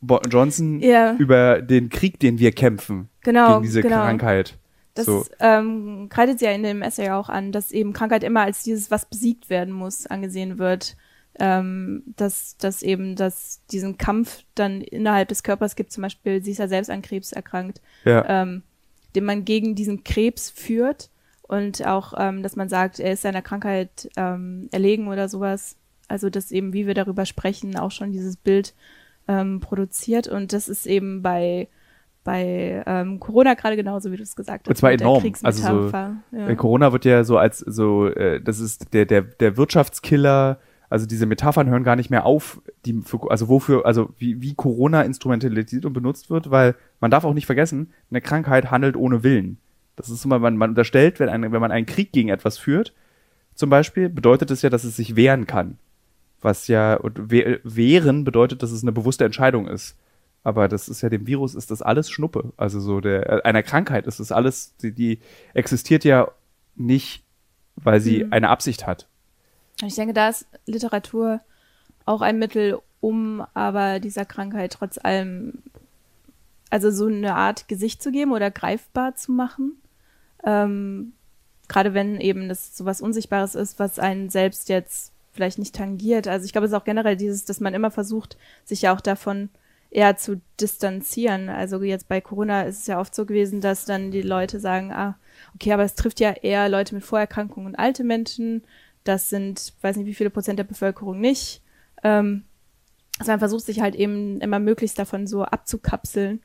Bo 0.00 0.20
Johnson 0.28 0.80
Ja. 0.80 1.14
über 1.14 1.62
den 1.62 1.88
Krieg, 1.88 2.18
den 2.20 2.38
wir 2.38 2.52
kämpfen, 2.52 3.08
genau, 3.22 3.54
gegen 3.54 3.62
diese 3.62 3.82
genau. 3.82 3.96
Krankheit. 3.96 4.58
Das 4.94 5.06
so. 5.06 5.24
ähm, 5.38 6.08
kreidet 6.10 6.38
sie 6.38 6.46
ja 6.46 6.50
in 6.50 6.62
dem 6.62 6.82
Essay 6.82 7.10
auch 7.10 7.28
an, 7.28 7.52
dass 7.52 7.70
eben 7.70 7.92
Krankheit 7.92 8.24
immer 8.24 8.40
als 8.42 8.62
dieses, 8.62 8.90
was 8.90 9.06
besiegt 9.06 9.48
werden 9.48 9.72
muss, 9.72 10.06
angesehen 10.06 10.58
wird. 10.58 10.96
Ähm, 11.38 12.02
dass, 12.16 12.56
dass 12.58 12.82
eben 12.82 13.14
dass 13.14 13.64
diesen 13.70 13.96
Kampf 13.96 14.42
dann 14.56 14.80
innerhalb 14.82 15.28
des 15.28 15.42
Körpers 15.44 15.76
gibt, 15.76 15.92
zum 15.92 16.02
Beispiel, 16.02 16.42
sie 16.42 16.50
ist 16.50 16.58
ja 16.58 16.66
selbst 16.68 16.90
an 16.90 17.02
Krebs 17.02 17.32
erkrankt, 17.32 17.80
Ja. 18.04 18.42
ähm, 18.42 18.62
den 19.14 19.24
man 19.24 19.44
gegen 19.44 19.74
diesen 19.76 20.02
Krebs 20.04 20.50
führt 20.50 21.08
und 21.50 21.84
auch, 21.84 22.14
ähm, 22.16 22.42
dass 22.42 22.54
man 22.54 22.68
sagt, 22.68 23.00
er 23.00 23.12
ist 23.12 23.22
seiner 23.22 23.42
Krankheit 23.42 24.08
ähm, 24.16 24.68
erlegen 24.70 25.08
oder 25.08 25.28
sowas. 25.28 25.76
Also, 26.06 26.30
dass 26.30 26.52
eben, 26.52 26.72
wie 26.72 26.86
wir 26.86 26.94
darüber 26.94 27.26
sprechen, 27.26 27.76
auch 27.76 27.90
schon 27.90 28.12
dieses 28.12 28.36
Bild 28.36 28.74
ähm, 29.28 29.60
produziert 29.60 30.28
und 30.28 30.52
das 30.52 30.68
ist 30.68 30.86
eben 30.86 31.22
bei 31.22 31.68
bei 32.22 32.82
ähm, 32.86 33.18
Corona 33.18 33.54
gerade 33.54 33.76
genauso, 33.76 34.12
wie 34.12 34.16
du 34.16 34.22
es 34.22 34.36
gesagt 34.36 34.66
hast. 34.66 34.68
Und 34.68 34.76
zwar 34.76 34.92
enorm. 34.92 35.24
Also 35.42 35.62
so, 35.62 35.68
Kriegsmetapher. 35.68 36.16
ja. 36.32 36.48
Äh, 36.48 36.54
Corona 36.54 36.92
wird 36.92 37.06
ja 37.06 37.24
so 37.24 37.38
als 37.38 37.60
so, 37.60 38.08
äh, 38.08 38.42
das 38.42 38.60
ist 38.60 38.92
der, 38.92 39.06
der, 39.06 39.22
der 39.22 39.56
Wirtschaftskiller, 39.56 40.58
also 40.90 41.06
diese 41.06 41.24
Metaphern 41.24 41.70
hören 41.70 41.82
gar 41.82 41.96
nicht 41.96 42.10
mehr 42.10 42.26
auf, 42.26 42.60
die 42.84 43.00
für, 43.02 43.30
also 43.30 43.48
wofür, 43.48 43.86
also 43.86 44.10
wie, 44.18 44.42
wie 44.42 44.54
Corona 44.54 45.00
instrumentalisiert 45.02 45.86
und 45.86 45.94
benutzt 45.94 46.28
wird, 46.28 46.50
weil 46.50 46.74
man 47.00 47.10
darf 47.10 47.24
auch 47.24 47.32
nicht 47.32 47.46
vergessen, 47.46 47.90
eine 48.10 48.20
Krankheit 48.20 48.70
handelt 48.70 48.96
ohne 48.96 49.22
Willen. 49.22 49.58
Das 50.00 50.10
ist 50.10 50.24
immer, 50.24 50.38
man, 50.38 50.56
man 50.56 50.70
unterstellt, 50.70 51.20
wenn, 51.20 51.28
ein, 51.28 51.52
wenn 51.52 51.60
man 51.60 51.72
einen 51.72 51.86
Krieg 51.86 52.12
gegen 52.12 52.28
etwas 52.28 52.58
führt, 52.58 52.92
zum 53.54 53.70
Beispiel, 53.70 54.08
bedeutet 54.08 54.50
es 54.50 54.62
ja, 54.62 54.70
dass 54.70 54.84
es 54.84 54.96
sich 54.96 55.16
wehren 55.16 55.46
kann. 55.46 55.78
Was 56.40 56.68
ja, 56.68 56.94
und 56.94 57.30
we 57.30 57.60
wehren 57.64 58.24
bedeutet, 58.24 58.62
dass 58.62 58.72
es 58.72 58.82
eine 58.82 58.92
bewusste 58.92 59.24
Entscheidung 59.24 59.68
ist. 59.68 59.96
Aber 60.42 60.68
das 60.68 60.88
ist 60.88 61.02
ja 61.02 61.10
dem 61.10 61.26
Virus 61.26 61.54
ist 61.54 61.70
das 61.70 61.82
alles 61.82 62.10
Schnuppe. 62.10 62.52
Also 62.56 62.80
so 62.80 63.00
der 63.00 63.28
äh, 63.28 63.42
einer 63.42 63.62
Krankheit 63.62 64.06
ist 64.06 64.20
das 64.20 64.32
alles, 64.32 64.74
die, 64.78 64.92
die 64.92 65.18
existiert 65.52 66.02
ja 66.04 66.30
nicht, 66.76 67.24
weil 67.76 68.00
sie 68.00 68.24
Mhm. 68.24 68.32
eine 68.32 68.48
Absicht 68.48 68.86
hat. 68.86 69.06
Ich 69.84 69.94
denke, 69.94 70.14
da 70.14 70.30
ist 70.30 70.46
Literatur 70.66 71.40
auch 72.06 72.22
ein 72.22 72.38
Mittel, 72.38 72.78
um 73.00 73.44
aber 73.52 74.00
dieser 74.00 74.24
Krankheit 74.24 74.72
trotz 74.72 74.98
allem, 74.98 75.62
also 76.70 76.90
so 76.90 77.06
eine 77.06 77.34
Art 77.34 77.68
Gesicht 77.68 78.02
zu 78.02 78.10
geben 78.10 78.32
oder 78.32 78.50
greifbar 78.50 79.14
zu 79.16 79.32
machen. 79.32 79.72
Ähm, 80.44 81.12
Gerade 81.68 81.94
wenn 81.94 82.20
eben 82.20 82.48
das 82.48 82.76
so 82.76 82.84
was 82.84 83.00
Unsichtbares 83.00 83.54
ist, 83.54 83.78
was 83.78 84.00
einen 84.00 84.28
selbst 84.28 84.68
jetzt 84.68 85.12
vielleicht 85.32 85.58
nicht 85.58 85.74
tangiert. 85.74 86.26
Also 86.26 86.44
ich 86.44 86.50
glaube, 86.50 86.64
es 86.64 86.72
ist 86.72 86.76
auch 86.76 86.84
generell 86.84 87.16
dieses, 87.16 87.44
dass 87.44 87.60
man 87.60 87.74
immer 87.74 87.92
versucht, 87.92 88.36
sich 88.64 88.82
ja 88.82 88.92
auch 88.92 89.00
davon 89.00 89.50
eher 89.90 90.16
zu 90.16 90.40
distanzieren. 90.60 91.48
Also 91.48 91.80
jetzt 91.82 92.08
bei 92.08 92.20
Corona 92.20 92.62
ist 92.62 92.80
es 92.80 92.86
ja 92.88 92.98
oft 93.00 93.14
so 93.14 93.24
gewesen, 93.26 93.60
dass 93.60 93.84
dann 93.84 94.10
die 94.10 94.22
Leute 94.22 94.58
sagen, 94.58 94.92
ah, 94.92 95.16
okay, 95.54 95.72
aber 95.72 95.84
es 95.84 95.94
trifft 95.94 96.18
ja 96.18 96.32
eher 96.32 96.68
Leute 96.68 96.94
mit 96.94 97.04
Vorerkrankungen 97.04 97.68
und 97.68 97.76
alte 97.78 98.02
Menschen. 98.04 98.64
Das 99.04 99.30
sind, 99.30 99.72
weiß 99.80 99.96
nicht, 99.96 100.06
wie 100.06 100.14
viele 100.14 100.30
Prozent 100.30 100.58
der 100.58 100.64
Bevölkerung 100.64 101.20
nicht. 101.20 101.62
Ähm, 102.02 102.44
also 103.18 103.30
man 103.32 103.38
versucht 103.38 103.64
sich 103.64 103.80
halt 103.80 103.94
eben 103.94 104.40
immer 104.40 104.58
möglichst 104.58 104.98
davon 104.98 105.26
so 105.26 105.44
abzukapseln. 105.44 106.42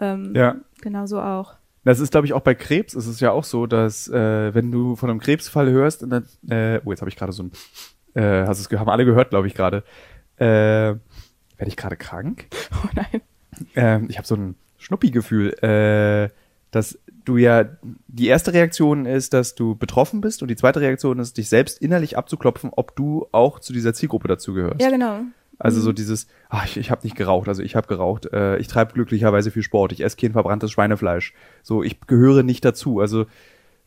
Ähm, 0.00 0.34
Ja. 0.34 0.56
Genauso 0.80 1.20
auch. 1.20 1.54
Das 1.86 2.00
ist, 2.00 2.10
glaube 2.10 2.26
ich, 2.26 2.32
auch 2.32 2.40
bei 2.40 2.56
Krebs 2.56 2.94
ist 2.94 3.06
es 3.06 3.20
ja 3.20 3.30
auch 3.30 3.44
so, 3.44 3.66
dass 3.66 4.08
äh, 4.08 4.52
wenn 4.52 4.72
du 4.72 4.96
von 4.96 5.08
einem 5.08 5.20
Krebsfall 5.20 5.70
hörst, 5.70 6.02
und 6.02 6.10
dann, 6.10 6.24
äh, 6.50 6.80
oh, 6.84 6.90
jetzt 6.90 7.00
habe 7.00 7.08
ich 7.08 7.14
gerade 7.14 7.30
so 7.30 7.44
ein, 7.44 7.52
äh, 8.14 8.44
hast 8.44 8.58
es, 8.58 8.68
haben 8.76 8.90
alle 8.90 9.04
gehört, 9.04 9.30
glaube 9.30 9.46
ich, 9.46 9.54
gerade. 9.54 9.84
Äh, 10.36 10.44
Werde 10.96 10.98
ich 11.68 11.76
gerade 11.76 11.96
krank? 11.96 12.48
Oh 12.72 12.88
nein. 12.94 13.22
ähm, 13.76 14.06
ich 14.10 14.18
habe 14.18 14.26
so 14.26 14.34
ein 14.34 14.56
Schnuppi-Gefühl, 14.78 15.52
äh, 15.62 16.30
dass 16.72 16.98
du 17.24 17.36
ja, 17.36 17.64
die 18.08 18.26
erste 18.26 18.52
Reaktion 18.52 19.06
ist, 19.06 19.32
dass 19.32 19.54
du 19.54 19.76
betroffen 19.76 20.20
bist 20.20 20.42
und 20.42 20.48
die 20.48 20.56
zweite 20.56 20.80
Reaktion 20.80 21.20
ist, 21.20 21.38
dich 21.38 21.48
selbst 21.48 21.80
innerlich 21.80 22.18
abzuklopfen, 22.18 22.70
ob 22.74 22.96
du 22.96 23.28
auch 23.30 23.60
zu 23.60 23.72
dieser 23.72 23.94
Zielgruppe 23.94 24.26
dazugehörst. 24.26 24.80
Ja, 24.80 24.90
genau. 24.90 25.20
Also 25.58 25.80
so 25.80 25.92
dieses, 25.92 26.26
ach, 26.48 26.66
ich, 26.66 26.76
ich 26.76 26.90
habe 26.90 27.00
nicht 27.04 27.16
geraucht, 27.16 27.48
also 27.48 27.62
ich 27.62 27.76
habe 27.76 27.86
geraucht, 27.86 28.26
äh, 28.32 28.58
ich 28.58 28.68
treibe 28.68 28.92
glücklicherweise 28.92 29.50
viel 29.50 29.62
Sport, 29.62 29.92
ich 29.92 30.02
esse 30.02 30.16
kein 30.16 30.32
verbranntes 30.32 30.70
Schweinefleisch. 30.70 31.32
So, 31.62 31.82
ich 31.82 32.00
gehöre 32.06 32.42
nicht 32.42 32.64
dazu. 32.64 33.00
Also, 33.00 33.26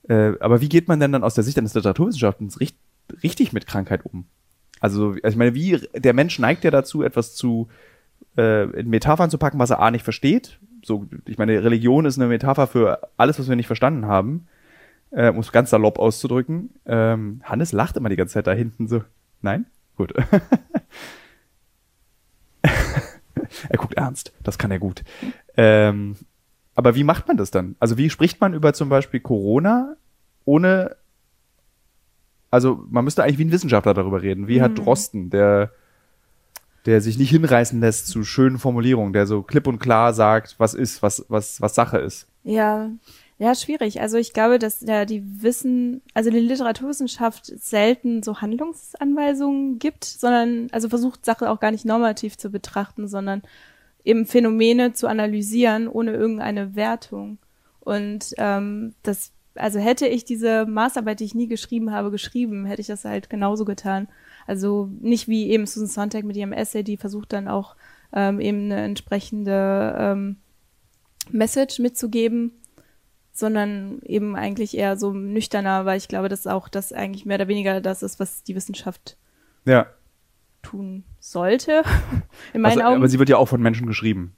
äh, 0.07 0.33
aber 0.39 0.61
wie 0.61 0.69
geht 0.69 0.87
man 0.87 0.99
denn 0.99 1.11
dann 1.11 1.23
aus 1.23 1.35
der 1.35 1.43
Sicht 1.43 1.57
eines 1.57 1.75
Literaturwissenschaftlers 1.75 2.59
richt, 2.59 2.77
richtig 3.21 3.53
mit 3.53 3.67
Krankheit 3.67 4.03
um? 4.05 4.25
Also, 4.79 5.09
also 5.09 5.27
ich 5.27 5.35
meine, 5.35 5.53
wie 5.53 5.79
der 5.93 6.13
Mensch 6.13 6.39
neigt 6.39 6.63
ja 6.63 6.71
dazu, 6.71 7.03
etwas 7.03 7.35
zu 7.35 7.67
äh, 8.37 8.63
in 8.71 8.89
Metaphern 8.89 9.29
zu 9.29 9.37
packen, 9.37 9.59
was 9.59 9.69
er 9.69 9.79
A 9.79 9.91
nicht 9.91 10.03
versteht. 10.03 10.59
So, 10.83 11.05
ich 11.25 11.37
meine, 11.37 11.63
Religion 11.63 12.05
ist 12.05 12.17
eine 12.17 12.27
Metapher 12.27 12.65
für 12.65 13.09
alles, 13.17 13.37
was 13.37 13.49
wir 13.49 13.55
nicht 13.55 13.67
verstanden 13.67 14.05
haben. 14.07 14.47
Äh, 15.11 15.29
um 15.29 15.39
es 15.39 15.51
ganz 15.51 15.71
salopp 15.71 15.99
auszudrücken. 15.99 16.69
Ähm, 16.85 17.41
Hannes 17.43 17.71
lacht 17.71 17.97
immer 17.97 18.09
die 18.09 18.15
ganze 18.15 18.35
Zeit 18.35 18.47
da 18.47 18.53
hinten 18.53 18.87
so. 18.87 19.03
Nein? 19.41 19.65
Gut. 19.95 20.13
er 23.69 23.77
guckt 23.77 23.95
ernst. 23.95 24.33
Das 24.43 24.57
kann 24.57 24.71
er 24.71 24.79
gut. 24.79 25.03
Ähm, 25.57 26.15
aber 26.75 26.95
wie 26.95 27.03
macht 27.03 27.27
man 27.27 27.37
das 27.37 27.51
dann? 27.51 27.75
Also 27.79 27.97
wie 27.97 28.09
spricht 28.09 28.39
man 28.39 28.53
über 28.53 28.73
zum 28.73 28.89
Beispiel 28.89 29.19
Corona, 29.19 29.95
ohne 30.45 30.95
Also 32.51 32.83
man 32.89 33.03
müsste 33.03 33.23
eigentlich 33.23 33.37
wie 33.37 33.45
ein 33.45 33.51
Wissenschaftler 33.51 33.93
darüber 33.93 34.21
reden. 34.21 34.47
Wie 34.47 34.61
hat 34.61 34.71
Mhm. 34.71 34.75
Drosten, 34.75 35.29
der, 35.29 35.71
der 36.85 37.01
sich 37.01 37.17
nicht 37.19 37.29
hinreißen 37.29 37.79
lässt 37.79 38.07
zu 38.07 38.23
schönen 38.23 38.57
Formulierungen, 38.57 39.13
der 39.13 39.27
so 39.27 39.43
klipp 39.43 39.67
und 39.67 39.79
klar 39.79 40.13
sagt, 40.13 40.55
was 40.57 40.73
ist, 40.73 41.03
was, 41.03 41.25
was, 41.29 41.61
was 41.61 41.75
Sache 41.75 41.99
ist. 41.99 42.27
Ja, 42.43 42.89
ja, 43.39 43.55
schwierig. 43.55 44.01
Also 44.01 44.17
ich 44.17 44.33
glaube, 44.33 44.59
dass 44.59 44.81
ja 44.81 45.05
die 45.05 45.23
Wissen, 45.41 46.01
also 46.13 46.29
die 46.29 46.39
Literaturwissenschaft 46.39 47.45
selten 47.45 48.21
so 48.21 48.41
Handlungsanweisungen 48.41 49.79
gibt, 49.79 50.03
sondern 50.03 50.67
also 50.73 50.89
versucht 50.89 51.23
Sache 51.23 51.49
auch 51.49 51.61
gar 51.61 51.71
nicht 51.71 51.85
normativ 51.85 52.37
zu 52.37 52.49
betrachten, 52.49 53.07
sondern 53.07 53.41
eben 54.03 54.25
Phänomene 54.25 54.91
zu 54.91 55.07
analysieren 55.07 55.87
ohne 55.87 56.11
irgendeine 56.11 56.75
Wertung. 56.75 57.37
Und 57.79 58.33
ähm, 58.37 58.93
das, 59.03 59.31
also 59.55 59.79
hätte 59.79 60.05
ich 60.05 60.25
diese 60.25 60.65
Maßarbeit, 60.65 61.21
die 61.21 61.25
ich 61.25 61.35
nie 61.35 61.47
geschrieben 61.47 61.91
habe, 61.93 62.11
geschrieben, 62.11 62.65
hätte 62.65 62.81
ich 62.81 62.87
das 62.87 63.05
halt 63.05 63.29
genauso 63.29 63.63
getan. 63.63 64.09
Also 64.47 64.89
nicht 64.99 65.29
wie 65.29 65.49
eben 65.49 65.65
Susan 65.65 65.87
Sontag 65.87 66.25
mit 66.25 66.35
ihrem 66.35 66.51
Essay, 66.51 66.83
die 66.83 66.97
versucht 66.97 67.31
dann 67.31 67.47
auch 67.47 67.77
ähm, 68.11 68.41
eben 68.41 68.65
eine 68.65 68.83
entsprechende 68.83 69.95
ähm, 69.97 70.37
Message 71.31 71.79
mitzugeben, 71.79 72.51
sondern 73.39 73.99
eben 74.03 74.35
eigentlich 74.35 74.77
eher 74.77 74.97
so 74.97 75.13
nüchterner, 75.13 75.85
weil 75.85 75.97
ich 75.97 76.07
glaube, 76.07 76.29
dass 76.29 76.45
auch 76.47 76.67
das 76.69 76.93
eigentlich 76.93 77.25
mehr 77.25 77.35
oder 77.37 77.47
weniger 77.47 77.81
das 77.81 78.03
ist, 78.03 78.19
was 78.19 78.43
die 78.43 78.55
Wissenschaft 78.55 79.17
Ja. 79.65 79.87
tun 80.61 81.03
sollte. 81.19 81.83
In 82.53 82.61
meinen 82.61 82.71
Also, 82.79 82.81
Augen. 82.83 82.95
aber 82.97 83.07
sie 83.07 83.19
wird 83.19 83.29
ja 83.29 83.37
auch 83.37 83.47
von 83.47 83.61
Menschen 83.61 83.87
geschrieben. 83.87 84.35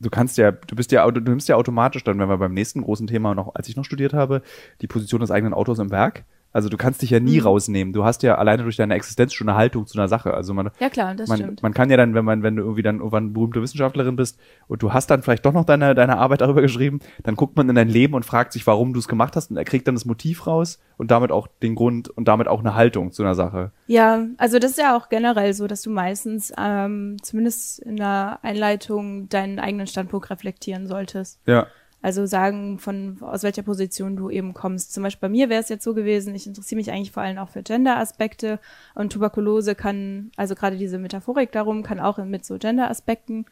Du 0.00 0.10
kannst 0.10 0.38
ja, 0.38 0.52
du 0.52 0.76
bist 0.76 0.92
ja, 0.92 1.10
du 1.10 1.20
nimmst 1.20 1.48
ja 1.48 1.56
automatisch 1.56 2.04
dann, 2.04 2.20
wenn 2.20 2.28
wir 2.28 2.38
beim 2.38 2.54
nächsten 2.54 2.82
großen 2.82 3.08
Thema 3.08 3.34
noch, 3.34 3.56
als 3.56 3.68
ich 3.68 3.74
noch 3.76 3.84
studiert 3.84 4.12
habe, 4.14 4.42
die 4.80 4.86
Position 4.86 5.20
des 5.20 5.32
eigenen 5.32 5.54
Autors 5.54 5.80
im 5.80 5.90
Werk. 5.90 6.24
Also 6.58 6.68
du 6.68 6.76
kannst 6.76 7.02
dich 7.02 7.10
ja 7.10 7.20
nie 7.20 7.38
Mhm. 7.38 7.46
rausnehmen. 7.46 7.92
Du 7.92 8.04
hast 8.04 8.24
ja 8.24 8.34
alleine 8.34 8.64
durch 8.64 8.74
deine 8.74 8.94
Existenz 8.96 9.32
schon 9.32 9.48
eine 9.48 9.56
Haltung 9.56 9.86
zu 9.86 9.96
einer 9.96 10.08
Sache. 10.08 10.34
Also 10.34 10.54
man, 10.54 10.70
ja 10.80 10.90
klar, 10.90 11.14
das 11.14 11.28
man, 11.28 11.38
stimmt. 11.38 11.62
man 11.62 11.72
kann 11.72 11.88
ja 11.88 11.96
dann, 11.96 12.14
wenn 12.14 12.24
man, 12.24 12.42
wenn 12.42 12.56
du 12.56 12.62
irgendwie 12.64 12.82
dann 12.82 12.96
irgendwann 12.98 13.32
berühmte 13.32 13.62
Wissenschaftlerin 13.62 14.16
bist 14.16 14.40
und 14.66 14.82
du 14.82 14.92
hast 14.92 15.08
dann 15.08 15.22
vielleicht 15.22 15.46
doch 15.46 15.52
noch 15.52 15.64
deine, 15.64 15.94
deine 15.94 16.16
Arbeit 16.18 16.40
darüber 16.40 16.60
geschrieben, 16.60 16.98
dann 17.22 17.36
guckt 17.36 17.56
man 17.56 17.68
in 17.68 17.76
dein 17.76 17.88
Leben 17.88 18.14
und 18.14 18.24
fragt 18.24 18.52
sich, 18.52 18.66
warum 18.66 18.92
du 18.92 18.98
es 18.98 19.06
gemacht 19.06 19.36
hast 19.36 19.52
und 19.52 19.56
er 19.56 19.64
kriegt 19.64 19.86
dann 19.86 19.94
das 19.94 20.04
Motiv 20.04 20.48
raus 20.48 20.80
und 20.96 21.12
damit 21.12 21.30
auch 21.30 21.46
den 21.62 21.76
Grund 21.76 22.08
und 22.08 22.26
damit 22.26 22.48
auch 22.48 22.58
eine 22.58 22.74
Haltung 22.74 23.12
zu 23.12 23.22
einer 23.22 23.36
Sache. 23.36 23.70
Ja, 23.86 24.24
also 24.36 24.58
das 24.58 24.72
ist 24.72 24.78
ja 24.78 24.96
auch 24.96 25.08
generell 25.10 25.54
so, 25.54 25.68
dass 25.68 25.82
du 25.82 25.90
meistens 25.90 26.52
ähm, 26.58 27.18
zumindest 27.22 27.78
in 27.78 27.94
der 27.96 28.40
Einleitung 28.42 29.28
deinen 29.28 29.60
eigenen 29.60 29.86
Standpunkt 29.86 30.28
reflektieren 30.30 30.88
solltest. 30.88 31.38
Ja. 31.46 31.68
Also 32.00 32.26
sagen, 32.26 32.78
von 32.78 33.18
aus 33.20 33.42
welcher 33.42 33.62
Position 33.62 34.16
du 34.16 34.30
eben 34.30 34.54
kommst. 34.54 34.92
Zum 34.92 35.02
Beispiel 35.02 35.28
bei 35.28 35.32
mir 35.32 35.48
wäre 35.48 35.60
es 35.60 35.68
jetzt 35.68 35.82
so 35.82 35.94
gewesen, 35.94 36.34
ich 36.34 36.46
interessiere 36.46 36.76
mich 36.76 36.92
eigentlich 36.92 37.10
vor 37.10 37.24
allem 37.24 37.38
auch 37.38 37.48
für 37.48 37.62
Gender-Aspekte 37.62 38.60
und 38.94 39.12
Tuberkulose 39.12 39.74
kann, 39.74 40.30
also 40.36 40.54
gerade 40.54 40.76
diese 40.76 40.98
Metaphorik 40.98 41.50
darum, 41.50 41.82
kann 41.82 41.98
auch 41.98 42.18
mit 42.18 42.44
so 42.44 42.56
Gender-Aspekten 42.56 43.46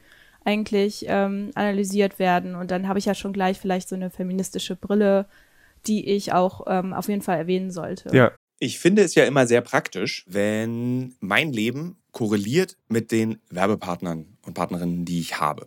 eigentlich 0.44 1.06
ähm, 1.08 1.50
analysiert 1.54 2.18
werden. 2.20 2.54
Und 2.54 2.70
dann 2.70 2.86
habe 2.86 3.00
ich 3.00 3.04
ja 3.04 3.14
schon 3.14 3.32
gleich 3.32 3.58
vielleicht 3.58 3.88
so 3.88 3.96
eine 3.96 4.10
feministische 4.10 4.76
Brille, 4.76 5.26
die 5.86 6.08
ich 6.08 6.32
auch 6.32 6.66
ähm, 6.68 6.92
auf 6.92 7.08
jeden 7.08 7.22
Fall 7.22 7.38
erwähnen 7.38 7.70
sollte. 7.70 8.16
Ja. 8.16 8.32
Ich 8.58 8.78
finde 8.78 9.02
es 9.02 9.14
ja 9.14 9.24
immer 9.24 9.46
sehr 9.46 9.60
praktisch, 9.60 10.24
wenn 10.26 11.14
mein 11.20 11.52
Leben 11.52 11.98
korreliert 12.10 12.78
mit 12.88 13.12
den 13.12 13.38
Werbepartnern 13.50 14.38
und 14.46 14.54
Partnerinnen, 14.54 15.04
die 15.04 15.20
ich 15.20 15.38
habe. 15.38 15.66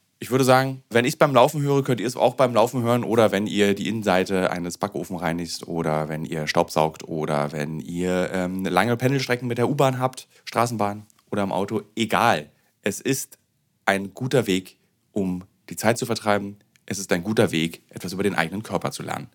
ich 0.21 0.29
würde 0.29 0.43
sagen, 0.43 0.83
wenn 0.91 1.03
ich 1.03 1.13
es 1.13 1.17
beim 1.17 1.33
Laufen 1.33 1.63
höre, 1.63 1.83
könnt 1.83 1.99
ihr 1.99 2.05
es 2.05 2.15
auch 2.15 2.35
beim 2.35 2.53
Laufen 2.53 2.83
hören 2.83 3.03
oder 3.03 3.31
wenn 3.31 3.47
ihr 3.47 3.73
die 3.73 3.89
Innenseite 3.89 4.51
eines 4.51 4.77
Backofen 4.77 5.17
reinigt 5.17 5.67
oder 5.67 6.09
wenn 6.09 6.25
ihr 6.25 6.45
Staubsaugt 6.45 7.07
oder 7.07 7.51
wenn 7.53 7.79
ihr 7.79 8.29
ähm, 8.31 8.63
lange 8.63 8.95
Pendelstrecken 8.97 9.47
mit 9.47 9.57
der 9.57 9.67
U-Bahn 9.67 9.97
habt, 9.97 10.27
Straßenbahn 10.45 11.07
oder 11.31 11.41
im 11.41 11.51
Auto. 11.51 11.81
Egal. 11.95 12.51
Es 12.83 13.01
ist 13.01 13.39
ein 13.87 14.13
guter 14.13 14.45
Weg, 14.45 14.77
um 15.11 15.43
die 15.71 15.75
Zeit 15.75 15.97
zu 15.97 16.05
vertreiben. 16.05 16.57
Es 16.85 16.99
ist 16.99 17.11
ein 17.11 17.23
guter 17.23 17.51
Weg, 17.51 17.81
etwas 17.89 18.13
über 18.13 18.21
den 18.21 18.35
eigenen 18.35 18.61
Körper 18.61 18.91
zu 18.91 19.01
lernen. 19.01 19.27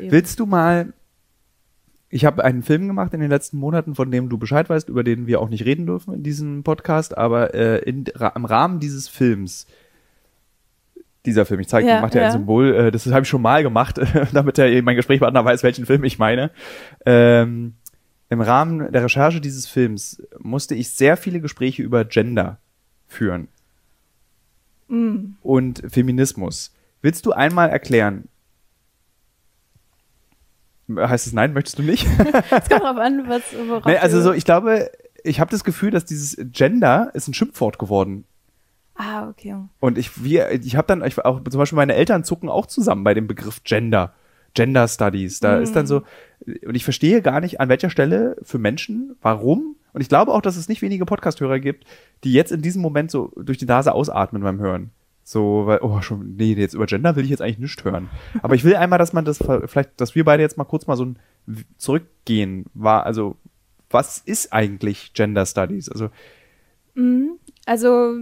Willst 0.00 0.40
du 0.40 0.46
mal. 0.46 0.94
Ich 2.08 2.24
habe 2.24 2.42
einen 2.42 2.62
Film 2.62 2.88
gemacht 2.88 3.12
in 3.12 3.20
den 3.20 3.30
letzten 3.30 3.58
Monaten, 3.58 3.94
von 3.94 4.10
dem 4.10 4.30
du 4.30 4.38
Bescheid 4.38 4.68
weißt, 4.70 4.88
über 4.88 5.04
den 5.04 5.26
wir 5.26 5.40
auch 5.42 5.50
nicht 5.50 5.66
reden 5.66 5.84
dürfen 5.84 6.14
in 6.14 6.22
diesem 6.22 6.64
Podcast, 6.64 7.16
aber 7.16 7.54
äh, 7.54 7.78
in, 7.88 8.06
ra 8.14 8.28
im 8.28 8.46
Rahmen 8.46 8.80
dieses 8.80 9.06
Films, 9.06 9.66
dieser 11.26 11.44
Film, 11.46 11.60
ich 11.60 11.68
zeige, 11.68 11.86
Ja, 11.88 12.00
macht 12.00 12.14
ja, 12.14 12.22
ein 12.22 12.26
ja. 12.28 12.32
Symbol, 12.32 12.74
äh, 12.74 12.90
das 12.90 13.06
habe 13.06 13.22
ich 13.22 13.28
schon 13.28 13.42
mal 13.42 13.62
gemacht, 13.62 14.00
damit 14.32 14.56
der, 14.58 14.82
mein 14.82 14.96
Gesprächspartner 14.96 15.44
weiß, 15.44 15.62
welchen 15.62 15.86
Film 15.86 16.04
ich 16.04 16.18
meine. 16.18 16.50
Ähm, 17.04 17.74
Im 18.28 18.40
Rahmen 18.40 18.90
der 18.92 19.04
Recherche 19.04 19.40
dieses 19.40 19.66
Films 19.66 20.22
musste 20.38 20.74
ich 20.74 20.90
sehr 20.90 21.16
viele 21.16 21.40
Gespräche 21.40 21.82
über 21.82 22.04
Gender 22.04 22.58
führen 23.06 23.48
Mm. 24.88 25.34
und 25.42 25.82
Feminismus. 25.88 26.74
Willst 27.00 27.24
du 27.24 27.30
einmal 27.32 27.70
erklären, 27.70 28.24
Heißt 30.96 31.28
es 31.28 31.32
nein, 31.32 31.52
möchtest 31.52 31.78
du 31.78 31.82
nicht? 31.84 32.04
Es 32.50 32.68
kommt 32.68 32.82
drauf 32.82 32.96
an, 32.96 33.28
was 33.28 33.42
nee, 33.86 33.96
also 33.96 34.20
so, 34.20 34.32
ich 34.32 34.44
glaube, 34.44 34.90
ich 35.22 35.38
habe 35.38 35.50
das 35.50 35.62
Gefühl, 35.62 35.90
dass 35.92 36.04
dieses 36.04 36.36
Gender 36.50 37.10
ist 37.14 37.28
ein 37.28 37.34
Schimpfwort 37.34 37.78
geworden. 37.78 38.24
Ah, 39.02 39.30
okay. 39.30 39.56
Und 39.80 39.96
ich, 39.96 40.22
wir, 40.22 40.50
ich 40.52 40.76
habe 40.76 40.86
dann, 40.86 41.02
ich, 41.02 41.18
auch 41.24 41.42
zum 41.42 41.58
Beispiel 41.58 41.76
meine 41.76 41.94
Eltern 41.94 42.22
zucken 42.22 42.50
auch 42.50 42.66
zusammen 42.66 43.02
bei 43.02 43.14
dem 43.14 43.26
Begriff 43.26 43.64
Gender. 43.64 44.12
Gender 44.52 44.86
Studies. 44.88 45.40
Da 45.40 45.56
ist 45.58 45.74
dann 45.74 45.86
so, 45.86 46.02
und 46.66 46.74
ich 46.74 46.84
verstehe 46.84 47.22
gar 47.22 47.40
nicht, 47.40 47.60
an 47.60 47.70
welcher 47.70 47.88
Stelle 47.88 48.36
für 48.42 48.58
Menschen, 48.58 49.16
warum. 49.22 49.76
Und 49.94 50.02
ich 50.02 50.10
glaube 50.10 50.32
auch, 50.32 50.42
dass 50.42 50.56
es 50.56 50.68
nicht 50.68 50.82
wenige 50.82 51.06
Podcast-Hörer 51.06 51.60
gibt, 51.60 51.86
die 52.24 52.32
jetzt 52.34 52.52
in 52.52 52.60
diesem 52.60 52.82
Moment 52.82 53.10
so 53.10 53.32
durch 53.36 53.56
die 53.56 53.64
Nase 53.64 53.94
ausatmen 53.94 54.42
beim 54.42 54.58
Hören. 54.58 54.90
So, 55.22 55.62
weil, 55.64 55.78
oh, 55.80 56.02
schon, 56.02 56.36
nee, 56.36 56.52
jetzt 56.52 56.74
über 56.74 56.84
Gender 56.84 57.16
will 57.16 57.24
ich 57.24 57.30
jetzt 57.30 57.40
eigentlich 57.40 57.58
nicht 57.58 57.82
hören. 57.82 58.10
Aber 58.42 58.54
ich 58.54 58.64
will 58.64 58.76
einmal, 58.76 58.98
dass 58.98 59.14
man 59.14 59.24
das, 59.24 59.38
vielleicht, 59.38 59.98
dass 59.98 60.14
wir 60.14 60.26
beide 60.26 60.42
jetzt 60.42 60.58
mal 60.58 60.64
kurz 60.64 60.86
mal 60.86 60.96
so 60.96 61.06
ein 61.06 61.18
zurückgehen. 61.78 62.66
War, 62.74 63.06
also, 63.06 63.36
was 63.88 64.18
ist 64.18 64.52
eigentlich 64.52 65.14
Gender 65.14 65.46
Studies? 65.46 65.88
Also, 65.88 66.10
Mhm. 66.94 67.38
Also, 67.66 68.14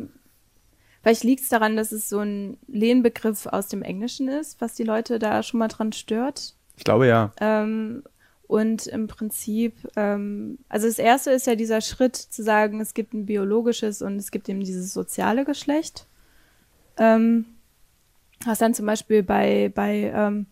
vielleicht 1.08 1.24
liegt 1.24 1.42
es 1.44 1.48
daran, 1.48 1.74
dass 1.74 1.90
es 1.90 2.10
so 2.10 2.18
ein 2.18 2.58
Lehnbegriff 2.66 3.46
aus 3.46 3.68
dem 3.68 3.82
Englischen 3.82 4.28
ist, 4.28 4.60
was 4.60 4.74
die 4.74 4.84
Leute 4.84 5.18
da 5.18 5.42
schon 5.42 5.58
mal 5.58 5.68
dran 5.68 5.92
stört. 5.92 6.54
ich 6.76 6.84
glaube 6.84 7.06
ja. 7.06 7.32
Ähm, 7.40 8.02
und 8.46 8.86
im 8.86 9.06
Prinzip, 9.06 9.74
ähm, 9.96 10.58
also 10.68 10.86
das 10.86 10.98
erste 10.98 11.30
ist 11.30 11.46
ja 11.46 11.54
dieser 11.54 11.80
Schritt 11.80 12.14
zu 12.14 12.42
sagen, 12.42 12.80
es 12.82 12.92
gibt 12.92 13.14
ein 13.14 13.24
biologisches 13.24 14.02
und 14.02 14.16
es 14.16 14.30
gibt 14.30 14.50
eben 14.50 14.60
dieses 14.60 14.92
soziale 14.92 15.46
Geschlecht. 15.46 16.06
Ähm, 16.98 17.46
was 18.44 18.58
dann 18.58 18.74
zum 18.74 18.84
Beispiel 18.84 19.22
bei, 19.22 19.72
bei 19.74 20.12
ähm, 20.14 20.44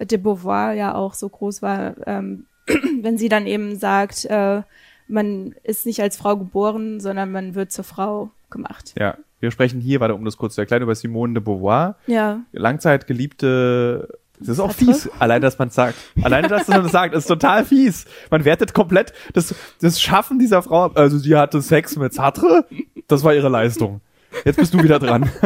de 0.00 0.18
Beauvoir 0.18 0.72
ja 0.72 0.94
auch 0.94 1.14
so 1.14 1.28
groß 1.28 1.62
war, 1.62 1.96
ähm, 2.06 2.46
wenn 3.00 3.18
sie 3.18 3.28
dann 3.28 3.48
eben 3.48 3.76
sagt, 3.76 4.24
äh, 4.26 4.62
man 5.08 5.56
ist 5.64 5.84
nicht 5.84 6.00
als 6.00 6.16
Frau 6.16 6.36
geboren, 6.36 7.00
sondern 7.00 7.32
man 7.32 7.56
wird 7.56 7.72
zur 7.72 7.84
Frau 7.84 8.30
gemacht. 8.50 8.94
Ja. 8.96 9.16
Wir 9.40 9.50
sprechen 9.50 9.80
hier, 9.80 10.00
warte, 10.00 10.14
um 10.14 10.24
das 10.24 10.36
kurz 10.36 10.54
zu 10.54 10.60
erklären, 10.60 10.82
über 10.82 10.94
Simone 10.94 11.34
de 11.34 11.42
Beauvoir. 11.42 11.96
Ja, 12.06 12.40
Langzeit 12.52 13.06
geliebte. 13.06 14.08
Das 14.38 14.48
ist 14.48 14.60
auch 14.60 14.72
fies, 14.72 15.08
allein, 15.18 15.42
dass 15.42 15.58
man 15.58 15.68
es 15.68 15.74
sagt. 15.74 15.96
Alleine, 16.22 16.48
dass 16.48 16.66
man 16.68 16.82
das 16.82 16.92
sagt, 16.92 17.14
ist 17.14 17.26
total 17.26 17.64
fies. 17.64 18.06
Man 18.30 18.44
wertet 18.46 18.72
komplett 18.72 19.12
das, 19.34 19.54
das 19.82 20.00
Schaffen 20.00 20.38
dieser 20.38 20.62
Frau. 20.62 20.84
ab. 20.84 20.92
Also, 20.96 21.18
sie 21.18 21.36
hatte 21.36 21.60
Sex 21.60 21.96
mit 21.96 22.14
Sartre. 22.14 22.64
Das 23.08 23.22
war 23.22 23.34
ihre 23.34 23.48
Leistung. 23.50 24.00
Jetzt 24.44 24.56
bist 24.56 24.72
du 24.72 24.82
wieder 24.82 24.98
dran. 24.98 25.28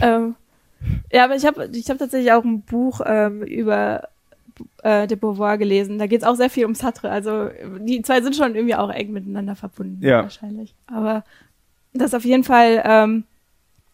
Ähm, 0.00 0.34
ja, 1.12 1.24
aber 1.24 1.34
ich 1.36 1.44
habe 1.46 1.68
ich 1.72 1.90
hab 1.90 1.98
tatsächlich 1.98 2.32
auch 2.32 2.44
ein 2.44 2.62
Buch 2.62 3.00
ähm, 3.04 3.42
über 3.42 4.08
äh, 4.82 5.06
de 5.06 5.16
Beauvoir 5.16 5.58
gelesen. 5.58 5.98
Da 5.98 6.06
geht 6.06 6.22
es 6.22 6.26
auch 6.26 6.36
sehr 6.36 6.50
viel 6.50 6.66
um 6.66 6.74
Sartre. 6.74 7.10
Also 7.10 7.48
die 7.80 8.02
zwei 8.02 8.20
sind 8.20 8.36
schon 8.36 8.54
irgendwie 8.54 8.74
auch 8.76 8.90
eng 8.90 9.12
miteinander 9.12 9.56
verbunden, 9.56 9.98
Ja. 10.04 10.22
wahrscheinlich. 10.22 10.74
Aber 10.86 11.24
das 11.92 12.14
auf 12.14 12.24
jeden 12.24 12.44
Fall, 12.44 12.82
ähm, 12.84 13.24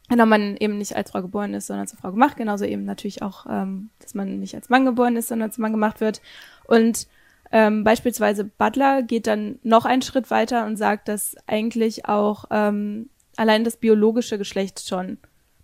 genau, 0.09 0.26
man 0.26 0.57
eben 0.57 0.78
nicht 0.78 0.96
als 0.96 1.11
Frau 1.11 1.22
geboren 1.22 1.54
ist, 1.54 1.66
sondern 1.66 1.87
zur 1.87 1.98
Frau 1.98 2.11
gemacht. 2.11 2.37
Genauso 2.37 2.64
eben 2.64 2.85
natürlich 2.85 3.22
auch, 3.22 3.46
ähm, 3.48 3.90
dass 4.00 4.14
man 4.14 4.38
nicht 4.40 4.54
als 4.54 4.68
Mann 4.68 4.85
geboren 4.85 5.16
ist, 5.16 5.28
sondern 5.28 5.52
zum 5.52 5.62
Mann 5.62 5.72
gemacht 5.72 6.00
wird. 6.00 6.20
Und 6.66 7.07
ähm, 7.52 7.85
beispielsweise 7.85 8.44
Butler 8.44 9.02
geht 9.02 9.26
dann 9.26 9.59
noch 9.62 9.85
einen 9.85 10.02
Schritt 10.02 10.30
weiter 10.30 10.66
und 10.66 10.76
sagt, 10.76 11.09
dass 11.09 11.37
eigentlich 11.46 12.07
auch 12.07 12.46
ähm, 12.50 13.09
allein 13.37 13.64
das 13.64 13.76
biologische 13.76 14.38
Geschlecht 14.38 14.87
schon 14.87 15.18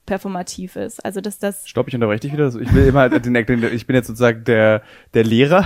performativ 0.07 0.77
ist. 0.77 1.05
Also 1.05 1.21
dass 1.21 1.39
das 1.39 1.69
Stopp, 1.69 1.89
ich 1.89 1.95
unterbreche 1.95 2.21
dich 2.21 2.33
wieder. 2.33 2.49
Ich 2.49 2.75
will 2.75 2.87
immer 2.87 3.09
den, 3.09 3.33
den, 3.33 3.75
ich 3.75 3.87
bin 3.87 3.97
jetzt 3.97 4.09
sozusagen 4.09 4.45
der, 4.45 4.83
der 5.15 5.25
Lehrer. 5.25 5.65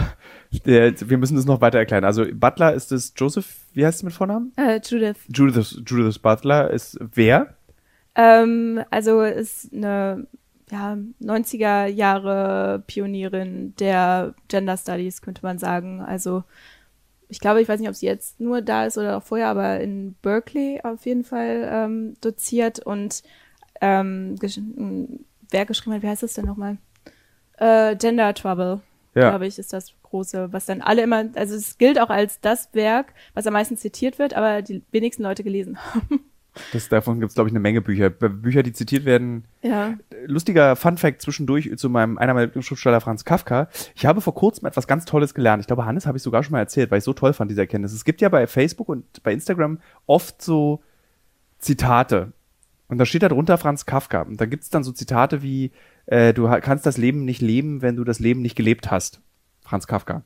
Der, 0.62 0.92
wir 1.08 1.18
müssen 1.18 1.36
das 1.36 1.44
noch 1.46 1.60
weiter 1.60 1.78
erklären. 1.78 2.04
Also, 2.04 2.24
Butler 2.32 2.74
ist 2.74 2.92
es 2.92 3.12
Joseph, 3.16 3.56
wie 3.72 3.84
heißt 3.84 3.98
es 3.98 4.02
mit 4.02 4.12
Vornamen? 4.12 4.52
äh, 4.56 4.80
Judith. 4.84 5.16
Judith, 5.28 5.80
Judith 5.86 6.18
Butler 6.18 6.70
ist 6.70 6.98
wer? 7.14 7.54
Ähm, 8.14 8.80
also 8.90 9.22
ist 9.22 9.72
eine 9.72 10.26
ja, 10.70 10.96
90er 11.20 11.86
Jahre 11.86 12.82
Pionierin 12.86 13.74
der 13.76 14.34
Gender 14.48 14.76
Studies, 14.76 15.20
könnte 15.20 15.42
man 15.42 15.58
sagen. 15.58 16.00
Also 16.00 16.44
ich 17.28 17.40
glaube, 17.40 17.60
ich 17.60 17.68
weiß 17.68 17.80
nicht, 17.80 17.88
ob 17.88 17.94
sie 17.96 18.06
jetzt 18.06 18.38
nur 18.40 18.62
da 18.62 18.86
ist 18.86 18.96
oder 18.98 19.16
auch 19.16 19.22
vorher, 19.22 19.48
aber 19.48 19.80
in 19.80 20.14
Berkeley 20.22 20.80
auf 20.84 21.04
jeden 21.06 21.24
Fall 21.24 21.68
ähm, 21.70 22.14
doziert 22.20 22.78
und 22.78 23.22
ähm, 23.80 24.36
gesch- 24.38 24.58
ein 24.58 25.24
Werk 25.50 25.68
geschrieben 25.68 25.96
hat. 25.96 26.02
Wie 26.02 26.08
heißt 26.08 26.22
das 26.22 26.34
denn 26.34 26.46
nochmal? 26.46 26.78
Äh, 27.58 27.96
Gender 27.96 28.32
Trouble, 28.34 28.80
Ja. 29.14 29.30
glaube 29.30 29.46
ich, 29.46 29.58
ist 29.58 29.72
das 29.72 29.92
große, 30.02 30.52
was 30.52 30.66
dann 30.66 30.80
alle 30.80 31.02
immer, 31.02 31.24
also 31.34 31.54
es 31.54 31.78
gilt 31.78 32.00
auch 32.00 32.10
als 32.10 32.40
das 32.40 32.68
Werk, 32.72 33.14
was 33.34 33.46
am 33.46 33.52
meisten 33.52 33.76
zitiert 33.76 34.18
wird, 34.18 34.34
aber 34.34 34.62
die 34.62 34.82
wenigsten 34.90 35.22
Leute 35.22 35.44
gelesen 35.44 35.78
haben. 35.78 36.20
Das, 36.72 36.88
davon 36.88 37.18
gibt 37.18 37.30
es, 37.30 37.34
glaube 37.34 37.48
ich, 37.48 37.52
eine 37.52 37.60
Menge 37.60 37.80
Bücher. 37.80 38.10
Bücher, 38.10 38.62
die 38.62 38.72
zitiert 38.72 39.04
werden. 39.04 39.44
ja. 39.62 39.94
Lustiger 40.26 40.76
Fun-Fact 40.76 41.20
zwischendurch 41.20 41.70
zu 41.76 41.90
meinem, 41.90 42.16
einer 42.16 42.32
meiner 42.32 42.46
Lieblingsschriftsteller, 42.46 43.00
Franz 43.00 43.24
Kafka. 43.24 43.68
Ich 43.94 44.06
habe 44.06 44.20
vor 44.20 44.34
kurzem 44.34 44.66
etwas 44.66 44.86
ganz 44.86 45.04
Tolles 45.04 45.34
gelernt. 45.34 45.60
Ich 45.60 45.66
glaube, 45.66 45.84
Hannes 45.84 46.06
habe 46.06 46.16
ich 46.16 46.22
sogar 46.22 46.42
schon 46.44 46.52
mal 46.52 46.60
erzählt, 46.60 46.90
weil 46.90 46.98
ich 46.98 47.04
so 47.04 47.12
toll 47.12 47.32
fand, 47.32 47.50
diese 47.50 47.60
Erkenntnis. 47.60 47.92
Es 47.92 48.04
gibt 48.04 48.20
ja 48.20 48.28
bei 48.28 48.46
Facebook 48.46 48.88
und 48.88 49.22
bei 49.22 49.32
Instagram 49.32 49.80
oft 50.06 50.40
so 50.40 50.80
Zitate. 51.58 52.32
Und 52.88 52.98
da 52.98 53.06
steht 53.06 53.22
da 53.22 53.28
drunter 53.28 53.58
Franz 53.58 53.84
Kafka. 53.84 54.22
Und 54.22 54.40
da 54.40 54.46
gibt 54.46 54.62
es 54.62 54.70
dann 54.70 54.84
so 54.84 54.92
Zitate 54.92 55.42
wie, 55.42 55.72
äh, 56.06 56.32
du 56.32 56.48
kannst 56.60 56.86
das 56.86 56.96
Leben 56.96 57.24
nicht 57.24 57.40
leben, 57.40 57.82
wenn 57.82 57.96
du 57.96 58.04
das 58.04 58.20
Leben 58.20 58.42
nicht 58.42 58.56
gelebt 58.56 58.90
hast. 58.90 59.20
Franz 59.62 59.86
Kafka. 59.86 60.22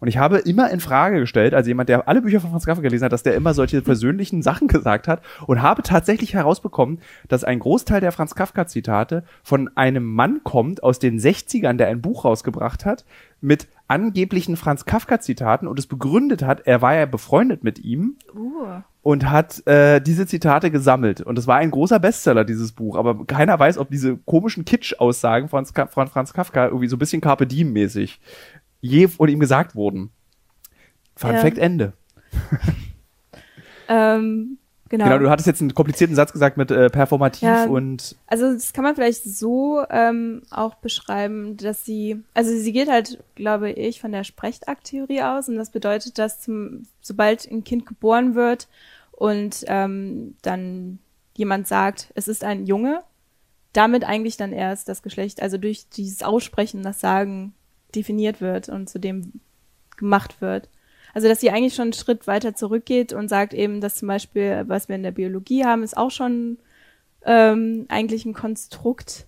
Und 0.00 0.08
ich 0.08 0.18
habe 0.18 0.36
immer 0.38 0.70
in 0.70 0.80
Frage 0.80 1.20
gestellt, 1.20 1.54
also 1.54 1.68
jemand, 1.68 1.88
der 1.88 2.08
alle 2.08 2.20
Bücher 2.20 2.40
von 2.40 2.50
Franz 2.50 2.66
Kafka 2.66 2.82
gelesen 2.82 3.06
hat, 3.06 3.12
dass 3.12 3.22
der 3.22 3.34
immer 3.34 3.54
solche 3.54 3.80
persönlichen 3.80 4.42
Sachen 4.42 4.68
gesagt 4.68 5.08
hat 5.08 5.22
und 5.46 5.62
habe 5.62 5.82
tatsächlich 5.82 6.34
herausbekommen, 6.34 7.00
dass 7.28 7.42
ein 7.42 7.58
Großteil 7.58 8.02
der 8.02 8.12
Franz 8.12 8.34
Kafka 8.34 8.66
Zitate 8.66 9.24
von 9.42 9.70
einem 9.76 10.04
Mann 10.04 10.40
kommt 10.44 10.82
aus 10.82 10.98
den 10.98 11.18
60ern, 11.18 11.78
der 11.78 11.88
ein 11.88 12.02
Buch 12.02 12.26
rausgebracht 12.26 12.84
hat 12.84 13.06
mit 13.40 13.66
angeblichen 13.88 14.56
Franz 14.56 14.84
Kafka 14.84 15.20
Zitaten 15.20 15.66
und 15.66 15.78
es 15.78 15.86
begründet 15.86 16.42
hat, 16.42 16.66
er 16.66 16.82
war 16.82 16.94
ja 16.94 17.06
befreundet 17.06 17.64
mit 17.64 17.78
ihm 17.78 18.16
Uh. 18.34 18.80
und 19.02 19.30
hat 19.30 19.66
äh, 19.66 20.00
diese 20.00 20.26
Zitate 20.26 20.70
gesammelt. 20.70 21.20
Und 21.20 21.38
es 21.38 21.46
war 21.46 21.56
ein 21.56 21.70
großer 21.70 22.00
Bestseller, 22.00 22.44
dieses 22.44 22.72
Buch. 22.72 22.96
Aber 22.96 23.26
keiner 23.26 23.58
weiß, 23.58 23.78
ob 23.78 23.90
diese 23.90 24.16
komischen 24.16 24.64
Kitsch-Aussagen 24.64 25.48
von, 25.48 25.66
von 25.66 26.08
Franz 26.08 26.32
Kafka 26.32 26.66
irgendwie 26.66 26.88
so 26.88 26.96
ein 26.96 26.98
bisschen 26.98 27.20
Carpe 27.20 27.46
Diem-mäßig 27.46 28.20
je 28.80 29.08
von 29.08 29.28
ihm 29.28 29.40
gesagt 29.40 29.74
wurden. 29.74 30.10
Fun 31.16 31.32
Ja. 31.32 31.38
Fact 31.38 31.58
Ende. 31.58 31.94
Ähm, 33.88 34.58
genau. 34.96 35.04
Genau, 35.04 35.18
du 35.18 35.30
hattest 35.30 35.46
jetzt 35.46 35.60
einen 35.60 35.74
komplizierten 35.74 36.14
Satz 36.14 36.32
gesagt 36.32 36.56
mit 36.56 36.70
äh, 36.70 36.88
performativ 36.88 37.42
Ja. 37.42 37.64
und 37.66 38.16
Also 38.26 38.52
das 38.52 38.72
kann 38.72 38.84
man 38.84 38.94
vielleicht 38.94 39.24
so 39.24 39.84
ähm, 39.90 40.42
auch 40.50 40.74
beschreiben, 40.76 41.56
dass 41.56 41.84
sie, 41.84 42.22
also 42.34 42.50
sie 42.50 42.72
geht 42.72 42.88
halt, 42.88 43.22
glaube 43.34 43.70
ich, 43.70 44.00
von 44.00 44.12
der 44.12 44.24
Sprechtakt-Theorie 44.24 45.22
aus 45.22 45.48
und 45.48 45.56
das 45.56 45.70
bedeutet, 45.70 46.18
dass 46.18 46.40
zum, 46.40 46.86
sobald 47.00 47.50
ein 47.50 47.64
Kind 47.64 47.86
geboren 47.86 48.34
wird 48.34 48.68
und 49.10 49.64
ähm, 49.66 50.36
dann 50.42 50.98
jemand 51.36 51.66
sagt, 51.66 52.12
es 52.14 52.28
ist 52.28 52.44
ein 52.44 52.66
Junge, 52.66 53.02
damit 53.72 54.04
eigentlich 54.04 54.36
dann 54.36 54.52
erst 54.52 54.88
das 54.88 55.02
Geschlecht, 55.02 55.42
also 55.42 55.58
durch 55.58 55.88
dieses 55.88 56.22
Aussprechen, 56.22 56.82
das 56.82 57.00
Sagen 57.00 57.54
definiert 57.94 58.40
wird 58.40 58.68
und 58.68 58.88
zu 58.88 58.98
dem 58.98 59.40
gemacht 59.96 60.40
wird. 60.40 60.68
Also 61.14 61.28
dass 61.28 61.40
sie 61.40 61.50
eigentlich 61.50 61.74
schon 61.74 61.84
einen 61.84 61.92
Schritt 61.92 62.26
weiter 62.26 62.54
zurückgeht 62.54 63.12
und 63.12 63.28
sagt 63.28 63.54
eben, 63.54 63.80
dass 63.80 63.94
zum 63.94 64.08
Beispiel, 64.08 64.64
was 64.66 64.88
wir 64.88 64.96
in 64.96 65.04
der 65.04 65.12
Biologie 65.12 65.64
haben, 65.64 65.84
ist 65.84 65.96
auch 65.96 66.10
schon 66.10 66.58
ähm, 67.24 67.86
eigentlich 67.88 68.26
ein 68.26 68.34
Konstrukt 68.34 69.26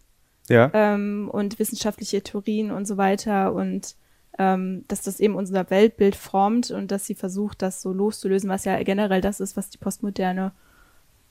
ja. 0.48 0.70
ähm, 0.74 1.30
und 1.32 1.58
wissenschaftliche 1.58 2.22
Theorien 2.22 2.70
und 2.72 2.86
so 2.86 2.96
weiter 2.96 3.54
und 3.54 3.94
ähm, 4.38 4.84
dass 4.88 5.02
das 5.02 5.20
eben 5.20 5.34
unser 5.34 5.70
Weltbild 5.70 6.14
formt 6.14 6.70
und 6.70 6.90
dass 6.90 7.06
sie 7.06 7.14
versucht, 7.14 7.62
das 7.62 7.80
so 7.80 7.92
loszulösen, 7.92 8.50
was 8.50 8.64
ja 8.64 8.82
generell 8.82 9.20
das 9.20 9.40
ist, 9.40 9.56
was 9.56 9.70
die 9.70 9.78
Postmoderne 9.78 10.52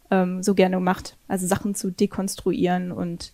ähm, 0.09 0.41
so 0.41 0.55
gerne 0.55 0.79
macht. 0.79 1.17
Also 1.27 1.45
Sachen 1.45 1.75
zu 1.75 1.91
dekonstruieren 1.91 2.91
und 2.91 3.33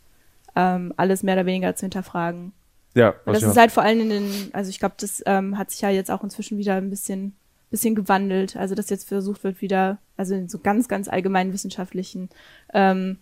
ähm, 0.56 0.94
alles 0.98 1.24
mehr 1.24 1.36
oder 1.36 1.46
weniger 1.46 1.76
zu 1.76 1.86
hinterfragen. 1.86 2.52
Ja, 2.94 3.16
was 3.26 3.40
das 3.40 3.52
ist 3.52 3.58
halt 3.58 3.72
vor 3.72 3.84
allem 3.84 4.02
in 4.02 4.10
den, 4.10 4.50
also 4.54 4.70
ich 4.70 4.80
glaube, 4.80 4.96
das 5.00 5.24
ähm, 5.26 5.58
hat 5.58 5.72
sich 5.72 5.82
ja 5.82 5.90
jetzt 5.90 6.12
auch 6.12 6.24
inzwischen 6.24 6.58
wieder 6.58 6.76
ein 6.76 6.90
bisschen, 6.90 7.36
bisschen 7.70 7.96
gewandelt. 7.96 8.58
Also 8.58 8.76
dass 8.76 8.90
jetzt 8.90 9.08
versucht 9.08 9.44
wird, 9.44 9.62
wieder, 9.62 10.00
also 10.18 10.36
in 10.36 10.50
so 10.50 10.60
ganz, 10.60 10.88
ganz 10.88 11.08
allgemeinen 11.08 11.54
wissenschaftlichen 11.54 12.30
ähm, 12.74 13.18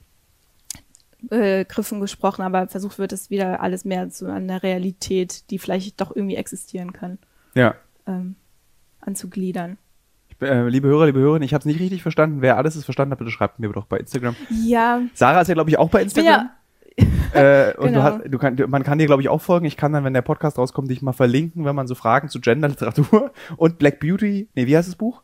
äh, 1.29 1.65
Griffen 1.65 1.99
gesprochen, 1.99 2.41
aber 2.41 2.67
versucht 2.67 2.97
wird, 2.97 3.13
es 3.13 3.29
wieder 3.29 3.61
alles 3.61 3.85
mehr 3.85 4.09
zu 4.09 4.31
einer 4.31 4.63
Realität, 4.63 5.49
die 5.49 5.59
vielleicht 5.59 5.99
doch 6.01 6.15
irgendwie 6.15 6.35
existieren 6.35 6.93
kann, 6.93 7.19
ja. 7.53 7.75
ähm, 8.07 8.35
anzugliedern. 9.01 9.77
Äh, 10.41 10.69
liebe 10.69 10.87
Hörer, 10.87 11.07
liebe 11.07 11.19
Hörerinnen, 11.19 11.45
ich 11.45 11.53
habe 11.53 11.59
es 11.59 11.65
nicht 11.65 11.81
richtig 11.81 12.01
verstanden. 12.01 12.41
Wer 12.41 12.55
alles 12.57 12.75
es 12.75 12.85
verstanden 12.85 13.11
hat, 13.11 13.19
bitte 13.19 13.31
schreibt 13.31 13.59
mir 13.59 13.69
doch 13.69 13.85
bei 13.85 13.97
Instagram. 13.97 14.35
Ja, 14.49 15.01
Sarah 15.13 15.41
ist 15.41 15.49
ja, 15.49 15.53
glaube 15.53 15.69
ich, 15.69 15.77
auch 15.77 15.89
bei 15.89 16.01
Instagram. 16.01 16.31
ja, 16.31 16.55
Äh, 17.33 17.75
und 17.77 17.87
Genau. 17.87 17.99
du 17.99 18.03
hast, 18.03 18.21
du 18.27 18.37
kann, 18.39 18.55
du- 18.55 18.67
man 18.67 18.81
kann 18.83 18.97
dir, 18.97 19.05
glaube 19.05 19.21
ich, 19.21 19.29
auch 19.29 19.41
folgen. 19.41 19.65
Ich 19.67 19.77
kann 19.77 19.93
dann, 19.93 20.03
wenn 20.03 20.13
der 20.15 20.23
Podcast 20.23 20.57
rauskommt, 20.57 20.89
dich 20.89 21.01
mal 21.03 21.13
verlinken, 21.13 21.63
wenn 21.63 21.75
man 21.75 21.85
so 21.87 21.93
Fragen 21.93 22.27
zu 22.29 22.39
Genderliteratur 22.41 23.31
und 23.57 23.77
Black 23.77 23.99
Beauty, 23.99 24.47
nee, 24.55 24.65
wie 24.65 24.75
heißt 24.75 24.87
das 24.87 24.95
Buch? 24.95 25.21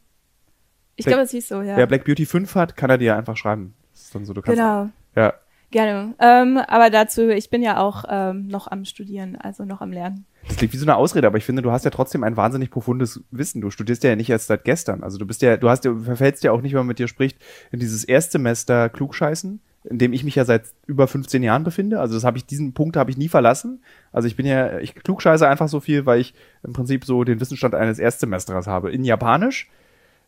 Ich 0.97 1.05
glaube, 1.05 1.23
es 1.23 1.31
hieß 1.31 1.47
so, 1.47 1.61
ja. 1.61 1.75
Wer 1.77 1.87
Black 1.87 2.05
Beauty 2.05 2.25
5 2.25 2.53
hat, 2.55 2.77
kann 2.77 2.89
er 2.91 2.97
dir 2.99 3.17
einfach 3.17 3.35
schreiben. 3.35 3.73
Das 3.93 4.03
ist 4.03 4.15
dann 4.15 4.25
so, 4.25 4.33
du 4.33 4.41
kannst, 4.41 4.57
genau. 4.59 4.89
Ja. 5.15 5.33
Gerne. 5.71 6.13
Ähm, 6.19 6.57
aber 6.67 6.89
dazu, 6.91 7.27
ich 7.29 7.49
bin 7.49 7.61
ja 7.63 7.79
auch 7.79 8.05
ähm, 8.07 8.47
noch 8.47 8.67
am 8.71 8.85
Studieren, 8.85 9.35
also 9.35 9.65
noch 9.65 9.81
am 9.81 9.91
Lernen. 9.91 10.25
Das 10.47 10.57
klingt 10.57 10.71
wie 10.73 10.77
so 10.77 10.85
eine 10.85 10.95
Ausrede, 10.95 11.25
aber 11.27 11.37
ich 11.39 11.43
finde, 11.43 11.63
du 11.63 11.71
hast 11.71 11.83
ja 11.85 11.91
trotzdem 11.91 12.23
ein 12.23 12.37
wahnsinnig 12.37 12.69
profundes 12.69 13.21
Wissen. 13.31 13.61
Du 13.61 13.71
studierst 13.71 14.03
ja 14.03 14.15
nicht 14.15 14.29
erst 14.29 14.47
seit 14.47 14.63
gestern. 14.63 15.03
Also 15.03 15.17
du 15.17 15.25
bist 15.25 15.41
ja, 15.41 15.57
du 15.57 15.69
hast 15.69 15.83
ja, 15.83 15.91
du 15.91 15.99
verfällst 16.03 16.43
ja 16.43 16.51
auch 16.51 16.61
nicht, 16.61 16.73
wenn 16.73 16.81
man 16.81 16.87
mit 16.87 16.99
dir 16.99 17.07
spricht, 17.07 17.39
in 17.71 17.79
dieses 17.79 18.03
Erstsemester 18.05 18.89
Klugscheißen, 18.89 19.59
in 19.89 19.97
dem 19.97 20.13
ich 20.13 20.23
mich 20.23 20.35
ja 20.35 20.45
seit 20.45 20.65
über 20.87 21.07
15 21.07 21.43
Jahren 21.43 21.63
befinde. 21.63 21.99
Also 21.99 22.15
das 22.15 22.23
habe 22.23 22.37
ich, 22.37 22.45
diesen 22.45 22.73
Punkt 22.73 22.97
habe 22.97 23.11
ich 23.11 23.17
nie 23.17 23.29
verlassen. 23.29 23.83
Also 24.11 24.27
ich 24.27 24.35
bin 24.35 24.45
ja, 24.45 24.79
ich 24.79 24.95
klugscheiße 24.95 25.47
einfach 25.47 25.67
so 25.67 25.79
viel, 25.79 26.05
weil 26.05 26.19
ich 26.19 26.33
im 26.63 26.73
Prinzip 26.73 27.05
so 27.05 27.23
den 27.23 27.39
Wissensstand 27.39 27.75
eines 27.75 27.99
Erstsemesterers 27.99 28.67
habe. 28.67 28.91
In 28.91 29.03
Japanisch, 29.03 29.69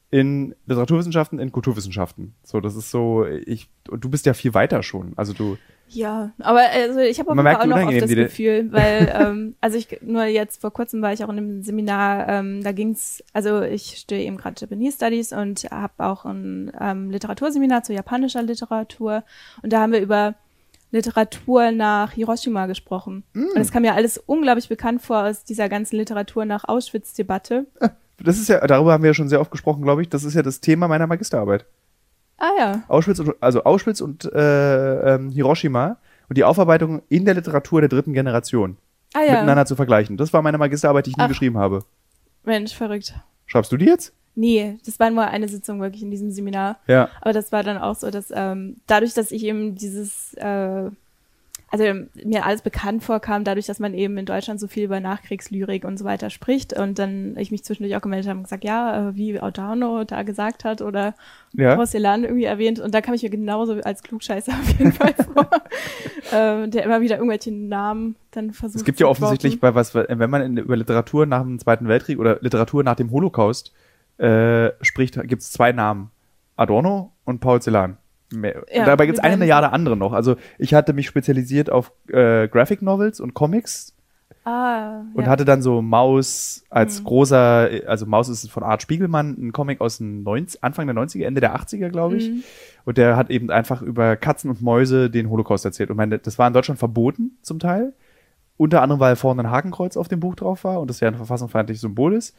in 0.09 0.55
Literaturwissenschaften, 0.65 1.39
in 1.39 1.51
Kulturwissenschaften. 1.51 2.33
So, 2.43 2.61
das 2.61 2.75
ist 2.75 2.91
so, 2.91 3.25
ich, 3.25 3.69
du 3.83 4.09
bist 4.09 4.25
ja 4.25 4.33
viel 4.33 4.53
weiter 4.53 4.83
schon. 4.83 5.13
Also 5.15 5.33
du, 5.33 5.57
Ja, 5.89 6.31
aber 6.39 6.61
also 6.71 6.99
ich 6.99 7.19
habe 7.19 7.31
jeden 7.31 7.43
merkt, 7.43 7.61
auch 7.61 7.65
noch 7.65 7.81
oft 7.81 8.01
das 8.01 8.09
Gefühl, 8.09 8.71
weil, 8.71 9.13
ähm, 9.19 9.55
also 9.61 9.77
ich 9.77 9.99
nur 10.01 10.25
jetzt 10.25 10.61
vor 10.61 10.71
kurzem 10.71 11.01
war 11.01 11.13
ich 11.13 11.23
auch 11.23 11.29
in 11.29 11.37
einem 11.37 11.63
Seminar, 11.63 12.27
ähm, 12.27 12.63
da 12.63 12.71
ging's, 12.71 13.23
also 13.33 13.61
ich 13.61 13.97
studiere 13.97 14.21
eben 14.21 14.37
gerade 14.37 14.59
Japanese 14.59 14.97
Studies 14.97 15.33
und 15.33 15.63
habe 15.71 15.93
auch 15.97 16.25
ein 16.25 16.71
ähm, 16.79 17.09
Literaturseminar 17.09 17.83
zu 17.83 17.93
japanischer 17.93 18.43
Literatur 18.43 19.23
und 19.61 19.71
da 19.71 19.81
haben 19.81 19.91
wir 19.93 20.01
über 20.01 20.35
Literatur 20.91 21.71
nach 21.71 22.13
Hiroshima 22.13 22.65
gesprochen. 22.65 23.23
Mm. 23.33 23.45
Und 23.55 23.57
es 23.57 23.71
kam 23.71 23.81
mir 23.81 23.93
alles 23.93 24.17
unglaublich 24.17 24.69
bekannt 24.69 25.01
vor 25.01 25.23
aus 25.23 25.43
dieser 25.43 25.67
ganzen 25.67 25.97
Literatur 25.97 26.45
nach 26.45 26.63
Auschwitz-Debatte. 26.63 27.65
das 28.23 28.37
ist 28.37 28.47
ja, 28.47 28.65
darüber 28.65 28.93
haben 28.93 29.03
wir 29.03 29.09
ja 29.09 29.13
schon 29.13 29.27
sehr 29.29 29.41
oft 29.41 29.51
gesprochen, 29.51 29.81
glaube 29.81 30.01
ich. 30.01 30.09
Das 30.09 30.23
ist 30.23 30.33
ja 30.33 30.43
das 30.43 30.61
Thema 30.61 30.87
meiner 30.87 31.07
Magisterarbeit. 31.07 31.65
Ah 32.37 32.51
ja. 32.57 32.83
Auschwitz 32.87 33.19
und, 33.19 33.33
also 33.41 33.63
Auschwitz 33.63 34.01
und 34.01 34.25
äh, 34.31 35.15
ähm, 35.15 35.29
Hiroshima 35.29 35.97
und 36.29 36.37
die 36.37 36.43
Aufarbeitung 36.43 37.01
in 37.09 37.25
der 37.25 37.33
Literatur 37.33 37.81
der 37.81 37.89
dritten 37.89 38.13
Generation 38.13 38.77
Ah 39.13 39.21
ja. 39.21 39.31
miteinander 39.33 39.65
zu 39.65 39.75
vergleichen. 39.75 40.17
Das 40.17 40.33
war 40.33 40.41
meine 40.41 40.57
Magisterarbeit, 40.57 41.05
die 41.05 41.11
ich 41.11 41.17
nie 41.17 41.23
Ach. 41.23 41.29
geschrieben 41.29 41.57
habe. 41.57 41.83
Mensch, 42.43 42.75
verrückt. 42.75 43.13
Schreibst 43.45 43.71
du 43.71 43.77
die 43.77 43.85
jetzt? 43.85 44.13
Nee, 44.35 44.77
das 44.85 44.99
war 44.99 45.09
nur 45.09 45.23
eine 45.25 45.47
Sitzung 45.47 45.81
wirklich 45.81 46.03
in 46.03 46.11
diesem 46.11 46.29
Seminar. 46.29 46.77
Ja. 46.85 47.09
Aber 47.21 47.33
das 47.33 47.51
war 47.51 47.63
dann 47.63 47.77
auch 47.77 47.95
so, 47.95 48.11
dass 48.11 48.31
ähm, 48.31 48.75
dadurch, 48.85 49.13
dass 49.15 49.31
ich 49.31 49.43
eben 49.43 49.75
dieses, 49.75 50.35
äh, 50.35 50.91
also 51.69 51.83
mir 52.23 52.45
alles 52.45 52.61
bekannt 52.61 53.03
vorkam, 53.03 53.43
dadurch, 53.43 53.65
dass 53.65 53.79
man 53.79 53.93
eben 53.93 54.17
in 54.17 54.25
Deutschland 54.25 54.59
so 54.59 54.67
viel 54.67 54.85
über 54.85 54.99
Nachkriegslyrik 54.99 55.83
und 55.83 55.97
so 55.99 56.05
weiter 56.05 56.29
spricht 56.29 56.73
und 56.73 56.97
dann 56.97 57.35
ich 57.37 57.51
mich 57.51 57.63
zwischendurch 57.63 57.95
auch 57.97 58.01
gemeldet 58.01 58.29
habe 58.29 58.37
und 58.37 58.43
gesagt, 58.43 58.63
ja, 58.63 59.09
äh, 59.09 59.15
wie 59.15 59.39
Adorno 59.39 60.05
da 60.05 60.23
gesagt 60.23 60.63
hat 60.63 60.81
oder 60.81 61.13
Ja. 61.53 61.75
Porzellan 61.75 62.23
irgendwie 62.23 62.45
erwähnt 62.45 62.79
und 62.79 62.93
da 62.93 63.01
kam 63.01 63.13
ich 63.15 63.23
mir 63.23 63.29
genauso 63.29 63.73
als 63.81 64.01
Klugscheißer 64.01 64.51
auf 64.61 64.79
jeden 64.79 64.93
Fall 64.93 65.13
vor, 65.13 65.49
ähm, 66.31 66.71
der 66.71 66.83
immer 66.83 67.01
wieder 67.01 67.17
irgendwelche 67.17 67.51
Namen 67.51 68.15
dann 68.31 68.51
versucht 68.51 68.79
Es 68.79 68.85
gibt 68.85 68.99
ja 68.99 69.07
offensichtlich 69.07 69.59
bei 69.59 69.75
was, 69.75 69.93
wenn 69.93 70.29
man 70.29 70.41
in, 70.41 70.57
über 70.57 70.77
Literatur 70.77 71.25
nach 71.25 71.41
dem 71.41 71.59
Zweiten 71.59 71.87
Weltkrieg 71.87 72.17
oder 72.17 72.37
Literatur 72.39 72.83
nach 72.83 72.95
dem 72.95 73.11
Holocaust 73.11 73.73
äh, 74.17 74.71
spricht, 74.81 75.21
gibt 75.27 75.41
es 75.41 75.51
zwei 75.51 75.71
Namen. 75.73 76.11
Adorno 76.55 77.13
und 77.23 77.39
Paul 77.39 77.61
Celan. 77.61 77.97
Mehr- 78.33 78.65
Ja, 78.73 78.85
Dabei 78.85 79.05
gibt 79.05 79.17
es 79.19 79.23
eine 79.23 79.37
Milliarde 79.37 79.71
andere 79.71 79.95
noch. 79.95 80.13
Also 80.13 80.35
ich 80.57 80.73
hatte 80.73 80.93
mich 80.93 81.07
spezialisiert 81.07 81.69
auf 81.69 81.91
äh, 82.09 82.47
Graphic 82.47 82.81
Novels 82.81 83.19
und 83.19 83.33
Comics 83.33 83.93
Ah, 84.43 85.01
und 85.13 85.25
ja. 85.25 85.29
hatte 85.29 85.43
dann 85.43 85.61
so 85.61 85.81
Maus 85.81 86.63
als 86.69 87.01
Mhm. 87.01 87.05
großer, 87.05 87.69
also 87.85 88.05
Maus 88.05 88.29
ist 88.29 88.49
von 88.49 88.63
Art 88.63 88.81
Spiegelmann, 88.81 89.35
ein 89.37 89.51
Comic 89.51 89.81
aus 89.81 89.97
den 89.97 90.23
90, 90.23 90.63
Anfang 90.63 90.87
der 90.87 90.95
90er, 90.95 91.25
Ende 91.25 91.41
der 91.41 91.53
80er, 91.53 91.89
glaube 91.89 92.15
ich. 92.17 92.29
Mhm. 92.29 92.43
Und 92.85 92.97
der 92.97 93.17
hat 93.17 93.29
eben 93.29 93.49
einfach 93.51 93.81
über 93.81 94.15
Katzen 94.15 94.49
und 94.49 94.61
Mäuse 94.61 95.09
den 95.09 95.29
Holocaust 95.29 95.65
erzählt. 95.65 95.89
Und 95.89 95.97
meine, 95.97 96.17
das 96.19 96.39
war 96.39 96.47
in 96.47 96.53
Deutschland 96.53 96.79
verboten 96.79 97.37
zum 97.41 97.59
Teil. 97.59 97.93
Unter 98.55 98.81
anderem, 98.81 98.99
weil 99.01 99.15
vorne 99.17 99.43
ein 99.43 99.51
Hakenkreuz 99.51 99.97
auf 99.97 100.07
dem 100.07 100.19
Buch 100.21 100.35
drauf 100.35 100.63
war 100.63 100.79
und 100.79 100.89
das 100.89 100.99
ja 101.01 101.09
ein 101.09 101.15
verfassungsfeindliches 101.15 101.81
Symbol 101.81 102.13
ist. 102.13 102.33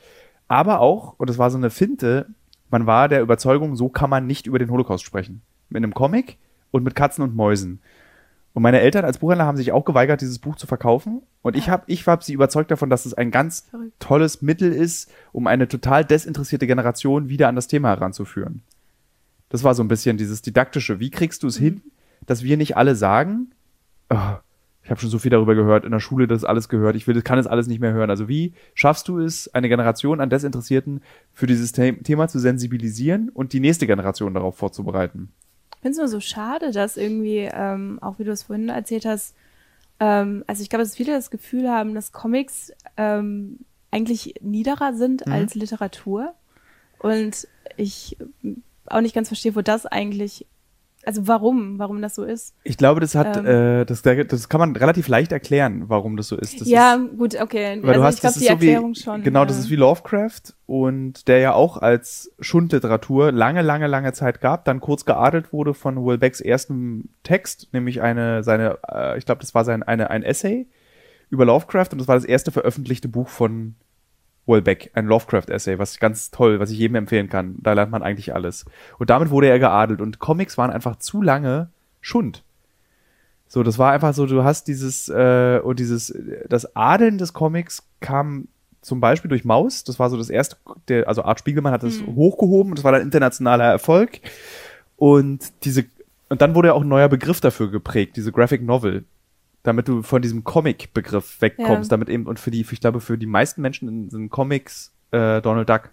Aber 0.49 0.80
auch, 0.80 1.14
und 1.18 1.28
das 1.28 1.36
war 1.39 1.51
so 1.51 1.59
eine 1.59 1.68
Finte, 1.70 2.26
man 2.70 2.86
war 2.86 3.09
der 3.09 3.20
Überzeugung, 3.20 3.76
so 3.76 3.89
kann 3.91 4.09
man 4.11 4.26
nicht 4.26 4.47
über 4.47 4.59
den 4.59 4.70
Holocaust 4.70 5.05
sprechen. 5.05 5.43
Mit 5.68 5.82
einem 5.82 5.94
Comic 5.94 6.38
und 6.70 6.82
mit 6.82 6.94
Katzen 6.94 7.24
und 7.24 7.34
Mäusen. 7.34 7.80
Und 8.54 8.62
meine 8.62 8.80
Eltern 8.80 9.04
als 9.04 9.18
Buchhändler 9.18 9.46
haben 9.46 9.56
sich 9.56 9.72
auch 9.72 9.84
geweigert, 9.84 10.20
dieses 10.20 10.38
Buch 10.38 10.56
zu 10.56 10.66
verkaufen. 10.66 11.22
Und 11.42 11.56
ich 11.56 11.68
habe 11.68 11.84
ich 11.86 12.06
hab 12.06 12.24
sie 12.24 12.32
überzeugt 12.32 12.70
davon, 12.70 12.90
dass 12.90 13.06
es 13.06 13.14
ein 13.14 13.30
ganz 13.30 13.66
Verrückt. 13.70 13.92
tolles 14.00 14.42
Mittel 14.42 14.72
ist, 14.72 15.10
um 15.32 15.46
eine 15.46 15.68
total 15.68 16.04
desinteressierte 16.04 16.66
Generation 16.66 17.28
wieder 17.28 17.48
an 17.48 17.54
das 17.54 17.68
Thema 17.68 17.90
heranzuführen. 17.90 18.62
Das 19.48 19.64
war 19.64 19.74
so 19.74 19.82
ein 19.82 19.88
bisschen 19.88 20.16
dieses 20.16 20.42
Didaktische. 20.42 20.98
Wie 20.98 21.10
kriegst 21.10 21.42
du 21.42 21.46
es 21.46 21.56
hin, 21.56 21.82
dass 22.26 22.42
wir 22.42 22.56
nicht 22.56 22.76
alle 22.76 22.96
sagen, 22.96 23.52
oh, 24.10 24.36
ich 24.82 24.90
habe 24.90 25.00
schon 25.00 25.10
so 25.10 25.18
viel 25.18 25.30
darüber 25.30 25.54
gehört, 25.54 25.84
in 25.84 25.92
der 25.92 26.00
Schule 26.00 26.26
das 26.26 26.44
alles 26.44 26.68
gehört, 26.68 26.96
ich 26.96 27.06
will, 27.06 27.14
das 27.14 27.22
kann 27.22 27.36
das 27.36 27.46
alles 27.46 27.66
nicht 27.66 27.78
mehr 27.78 27.92
hören. 27.92 28.08
Also 28.08 28.26
wie 28.26 28.54
schaffst 28.74 29.06
du 29.06 29.18
es, 29.18 29.52
eine 29.54 29.68
Generation 29.68 30.20
an 30.20 30.30
Desinteressierten 30.30 31.02
für 31.32 31.46
dieses 31.46 31.72
The 31.72 31.92
Thema 31.92 32.26
zu 32.28 32.38
sensibilisieren 32.38 33.28
und 33.28 33.52
die 33.52 33.60
nächste 33.60 33.86
Generation 33.86 34.32
darauf 34.34 34.56
vorzubereiten? 34.56 35.30
Ich 35.79 35.83
finde 35.83 35.93
es 35.93 35.99
nur 35.99 36.09
so 36.09 36.18
schade, 36.18 36.72
dass 36.72 36.97
irgendwie, 36.97 37.49
ähm, 37.53 37.99
auch 38.03 38.18
wie 38.18 38.24
du 38.24 38.33
es 38.33 38.43
vorhin 38.43 38.68
erzählt 38.68 39.07
hast, 39.07 39.37
ähm, 40.01 40.43
also 40.49 40.61
ich 40.61 40.68
glaube, 40.70 40.83
dass 40.83 40.97
viele 40.97 41.12
das 41.12 41.31
Gefühl 41.31 41.70
haben, 41.70 41.95
dass 41.95 42.11
Comics 42.11 42.72
ähm, 42.97 43.61
eigentlich 43.93 44.35
niederer 44.41 44.93
sind 44.95 45.24
Mhm. 45.24 45.33
als 45.33 45.55
Literatur. 45.55 46.35
Und 46.99 47.47
ich 47.76 48.16
auch 48.87 49.01
nicht 49.01 49.14
ganz 49.14 49.29
verstehe, 49.29 49.55
wo 49.55 49.61
das 49.62 49.87
eigentlich, 49.87 50.47
also 51.09 51.26
warum, 51.26 51.78
warum 51.78 52.02
das 52.02 52.14
so 52.14 52.22
ist. 52.22 52.54
Ich 52.64 52.76
glaube, 52.76 53.00
das 53.00 53.14
hat, 53.14 53.38
Ähm. 53.38 53.46
äh, 53.46 53.84
das, 53.86 54.02
das 54.02 54.50
kann 54.50 54.61
man 54.61 54.76
relativ 54.76 55.09
leicht 55.09 55.32
erklären, 55.32 55.84
warum 55.86 56.18
das 56.18 56.28
so 56.28 56.36
ist. 56.36 56.61
Das 56.61 56.68
ja, 56.68 56.96
ist, 56.96 57.16
gut, 57.16 57.40
okay. 57.40 57.78
Weil 57.80 57.88
also 57.88 58.00
du 58.00 58.06
hast, 58.06 58.14
ich 58.16 58.20
glaube, 58.20 58.34
das 58.34 58.40
die 58.40 58.44
so 58.44 58.52
Erklärung 58.52 58.90
wie, 58.90 59.00
schon. 59.00 59.22
genau, 59.22 59.46
das 59.46 59.56
äh, 59.56 59.61
ist 59.61 59.70
wie 59.70 59.76
Lovecraft 59.76 60.52
und 60.66 61.26
der 61.26 61.38
ja 61.38 61.54
auch 61.54 61.78
als 61.78 62.30
Schundliteratur 62.40 63.32
lange, 63.32 63.62
lange, 63.62 63.86
lange 63.86 64.12
Zeit 64.12 64.42
gab, 64.42 64.66
dann 64.66 64.80
kurz 64.80 65.06
geadelt 65.06 65.50
wurde 65.50 65.72
von 65.72 66.04
Will 66.04 66.18
Becks 66.18 66.42
ersten 66.42 67.09
Text, 67.22 67.68
nämlich 67.72 68.02
eine, 68.02 68.44
seine, 68.44 68.76
äh, 68.86 69.16
ich 69.16 69.24
glaube, 69.24 69.40
das 69.40 69.54
war 69.54 69.64
sein, 69.64 69.82
eine, 69.82 70.11
ein 70.11 70.22
Essay 70.22 70.66
über 71.30 71.46
Lovecraft 71.46 71.88
und 71.92 72.02
das 72.02 72.09
war 72.09 72.16
das 72.16 72.26
erste 72.26 72.52
veröffentlichte 72.52 73.09
Buch 73.09 73.28
von 73.28 73.76
Will 74.49 74.62
Beck, 74.62 74.90
ein 74.94 75.07
Lovecraft-Essay, 75.07 75.78
was 75.78 76.01
ganz 76.01 76.30
toll, 76.30 76.59
was 76.59 76.70
ich 76.70 76.78
jedem 76.78 76.96
empfehlen 76.96 77.28
kann. 77.28 77.57
Da 77.61 77.74
lernt 77.74 77.92
man 77.92 78.03
eigentlich 78.03 78.34
alles. 78.34 78.64
Und 78.99 79.11
damit 79.11 79.30
wurde 79.30 79.49
er 79.49 79.59
geadelt 79.59 80.01
und 80.01 80.18
Comics 80.18 80.59
waren 80.59 80.70
einfach 80.70 80.96
zu 80.96 81.22
lange 81.22 81.68
Schund. 82.01 82.42
So, 83.46 83.62
das 83.62 83.78
war 83.78 83.92
einfach 83.92 84.12
so, 84.14 84.26
du 84.26 84.44
hast 84.44 84.68
dieses, 84.68 85.09
äh, 85.09 85.61
und 85.62 85.78
dieses, 85.78 86.14
das 86.49 86.76
Adeln 86.76 87.18
des 87.18 87.32
Comics 87.32 87.82
kam 88.01 88.49
zum 88.82 89.01
Beispiel 89.01 89.28
durch 89.28 89.44
Maus, 89.44 89.84
das 89.84 89.99
war 89.99 90.11
so 90.11 90.16
das 90.16 90.30
erste, 90.30 90.57
der, 90.88 91.09
also 91.09 91.22
Art 91.22 91.38
Spiegelmann 91.40 91.72
hat 91.72 91.82
das 91.82 92.01
hochgehoben, 92.07 92.74
das 92.74 92.84
war 92.84 92.92
dann 92.92 93.03
internationaler 93.03 93.64
Erfolg. 93.64 94.20
Und 94.96 95.53
diese, 95.64 95.84
und 96.28 96.42
dann 96.42 96.55
wurde 96.55 96.68
ja 96.68 96.74
auch 96.74 96.82
ein 96.82 96.88
neuer 96.88 97.09
Begriff 97.09 97.40
dafür 97.40 97.70
geprägt, 97.70 98.16
diese 98.16 98.32
Graphic 98.32 98.62
Novel. 98.62 99.05
Damit 99.62 99.88
du 99.88 100.02
von 100.02 100.22
diesem 100.22 100.44
Comic-Begriff 100.44 101.40
wegkommst, 101.40 101.90
Ja. 101.90 101.96
damit 101.96 102.09
eben, 102.09 102.26
und 102.26 102.38
für 102.38 102.50
die, 102.50 102.61
ich 102.61 102.80
glaube, 102.80 103.00
für 103.00 103.18
die 103.18 103.26
meisten 103.26 103.61
Menschen 103.61 104.09
sind 104.11 104.30
Comics 104.30 104.92
äh, 105.11 105.40
Donald 105.42 105.68
Duck. 105.68 105.90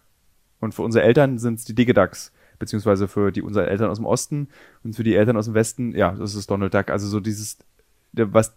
Und 0.60 0.74
für 0.74 0.84
unsere 0.84 1.04
Eltern 1.04 1.38
sind 1.38 1.60
es 1.60 1.66
die 1.66 1.76
Dicke 1.76 1.94
Ducks. 1.94 2.32
Beziehungsweise 2.58 3.08
für 3.08 3.32
die 3.32 3.42
unsere 3.42 3.68
Eltern 3.68 3.90
aus 3.90 3.98
dem 3.98 4.06
Osten 4.06 4.48
und 4.84 4.96
für 4.96 5.04
die 5.04 5.16
Eltern 5.16 5.36
aus 5.36 5.46
dem 5.46 5.54
Westen, 5.56 5.94
ja, 5.94 6.12
das 6.12 6.36
ist 6.36 6.50
Donald 6.50 6.74
Duck. 6.74 6.90
Also 6.90 7.08
so 7.08 7.20
dieses, 7.20 7.58
der, 8.14 8.34
was, 8.34 8.56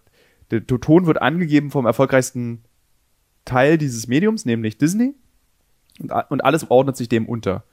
der 0.52 0.64
Ton 0.64 1.06
wird 1.06 1.20
angegeben 1.20 1.70
vom 1.72 1.84
erfolgreichsten 1.84 2.62
Teil 3.44 3.76
dieses 3.76 4.06
Mediums, 4.06 4.44
nämlich 4.44 4.78
Disney. 4.78 5.14
Und, 5.98 6.12
und 6.12 6.44
alles 6.44 6.70
ordnet 6.70 6.96
sich 6.96 7.09
dem 7.09 7.26
unter. 7.26 7.64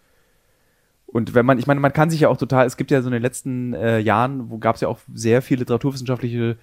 Und 1.06 1.36
wenn 1.36 1.46
man, 1.46 1.60
ich 1.60 1.68
meine, 1.68 1.80
man 1.80 1.94
kann 1.94 2.10
sich 2.10 2.22
ja 2.22 2.30
auch 2.30 2.38
total, 2.38 2.66
es 2.66 2.76
gibt 2.76 2.90
ja 2.90 3.02
so 3.02 3.08
in 3.08 3.14
den 3.14 3.22
letzten 3.22 3.74
äh, 3.74 4.00
Jahren, 4.00 4.50
wo 4.50 4.58
gab 4.58 4.76
es 4.76 4.82
ja 4.82 4.88
auch 4.88 5.00
sehr 5.14 5.42
viele 5.44 5.60
literaturwissenschaftliche 5.60 6.58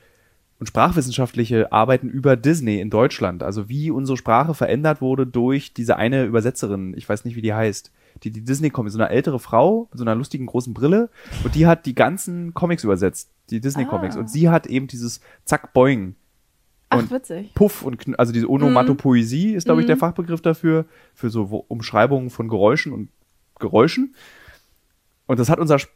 und 0.63 0.67
sprachwissenschaftliche 0.67 1.73
Arbeiten 1.73 2.09
über 2.09 2.37
Disney 2.37 2.79
in 2.81 2.89
Deutschland. 2.89 3.43
Also 3.43 3.69
wie 3.69 3.91
unsere 3.91 4.17
Sprache 4.17 4.55
verändert 4.55 5.01
wurde 5.01 5.27
durch 5.27 5.75
diese 5.75 5.97
eine 5.97 6.23
Übersetzerin, 6.25 6.95
ich 6.97 7.09
weiß 7.09 7.25
nicht, 7.25 7.35
wie 7.35 7.43
die 7.43 7.53
heißt, 7.53 7.91
die 8.23 8.31
die 8.31 8.45
Disney 8.45 8.71
Comics, 8.71 8.93
so 8.93 9.01
eine 9.01 9.11
ältere 9.11 9.41
Frau 9.41 9.89
mit 9.91 9.99
so 9.99 10.05
einer 10.05 10.15
lustigen 10.15 10.47
großen 10.47 10.73
Brille 10.73 11.11
und 11.43 11.57
die 11.57 11.67
hat 11.67 11.85
die 11.85 11.97
ganzen 11.97 12.55
Comics 12.55 12.85
übersetzt, 12.85 13.31
die 13.51 13.61
Disney 13.61 13.87
Comics. 13.87 14.15
Ah. 14.15 14.21
Und 14.21 14.31
sie 14.31 14.51
hat 14.51 14.69
eben 14.69 14.87
dieses 14.87 15.21
Zack 15.45 15.73
Boing 15.73 16.15
Ach, 16.91 16.99
und 17.01 17.11
witzig. 17.11 17.53
Puff 17.55 17.83
und 17.83 18.01
kn- 18.01 18.15
also 18.15 18.33
diese 18.33 18.49
Onomatopoesie 18.49 19.55
ist, 19.55 19.65
glaube 19.65 19.81
ich, 19.81 19.89
der 19.89 19.97
Fachbegriff 19.97 20.43
dafür, 20.43 20.85
für 21.13 21.29
so 21.29 21.43
Umschreibungen 21.67 22.31
von 22.31 22.47
Geräuschen 22.47 22.93
und 22.93 23.09
Geräuschen. 23.59 24.15
Und 25.27 25.41
das 25.41 25.49
hat 25.49 25.59
unser 25.59 25.75
Sp- 25.83 25.91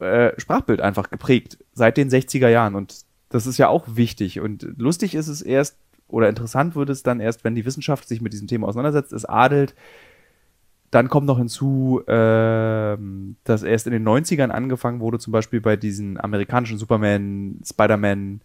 äh, 0.00 0.32
Sprachbild 0.40 0.80
einfach 0.80 1.10
geprägt 1.10 1.58
seit 1.74 1.98
den 1.98 2.08
60er 2.08 2.48
Jahren. 2.48 2.74
Und 2.76 3.04
Das 3.28 3.46
ist 3.46 3.58
ja 3.58 3.68
auch 3.68 3.84
wichtig. 3.88 4.40
Und 4.40 4.66
lustig 4.76 5.14
ist 5.14 5.28
es 5.28 5.42
erst, 5.42 5.76
oder 6.08 6.28
interessant 6.28 6.74
wird 6.76 6.90
es 6.90 7.02
dann 7.02 7.18
erst, 7.20 7.44
wenn 7.44 7.54
die 7.54 7.64
Wissenschaft 7.64 8.08
sich 8.08 8.20
mit 8.20 8.32
diesem 8.32 8.46
Thema 8.46 8.68
auseinandersetzt, 8.68 9.12
es 9.12 9.24
adelt. 9.24 9.74
Dann 10.92 11.08
kommt 11.08 11.26
noch 11.26 11.38
hinzu, 11.38 12.02
ähm, 12.06 13.34
dass 13.42 13.64
erst 13.64 13.88
in 13.88 13.92
den 13.92 14.06
90ern 14.06 14.50
angefangen 14.50 15.00
wurde, 15.00 15.18
zum 15.18 15.32
Beispiel 15.32 15.60
bei 15.60 15.74
diesen 15.76 16.20
amerikanischen 16.20 16.78
Superman, 16.78 17.60
Spider-Man, 17.64 18.42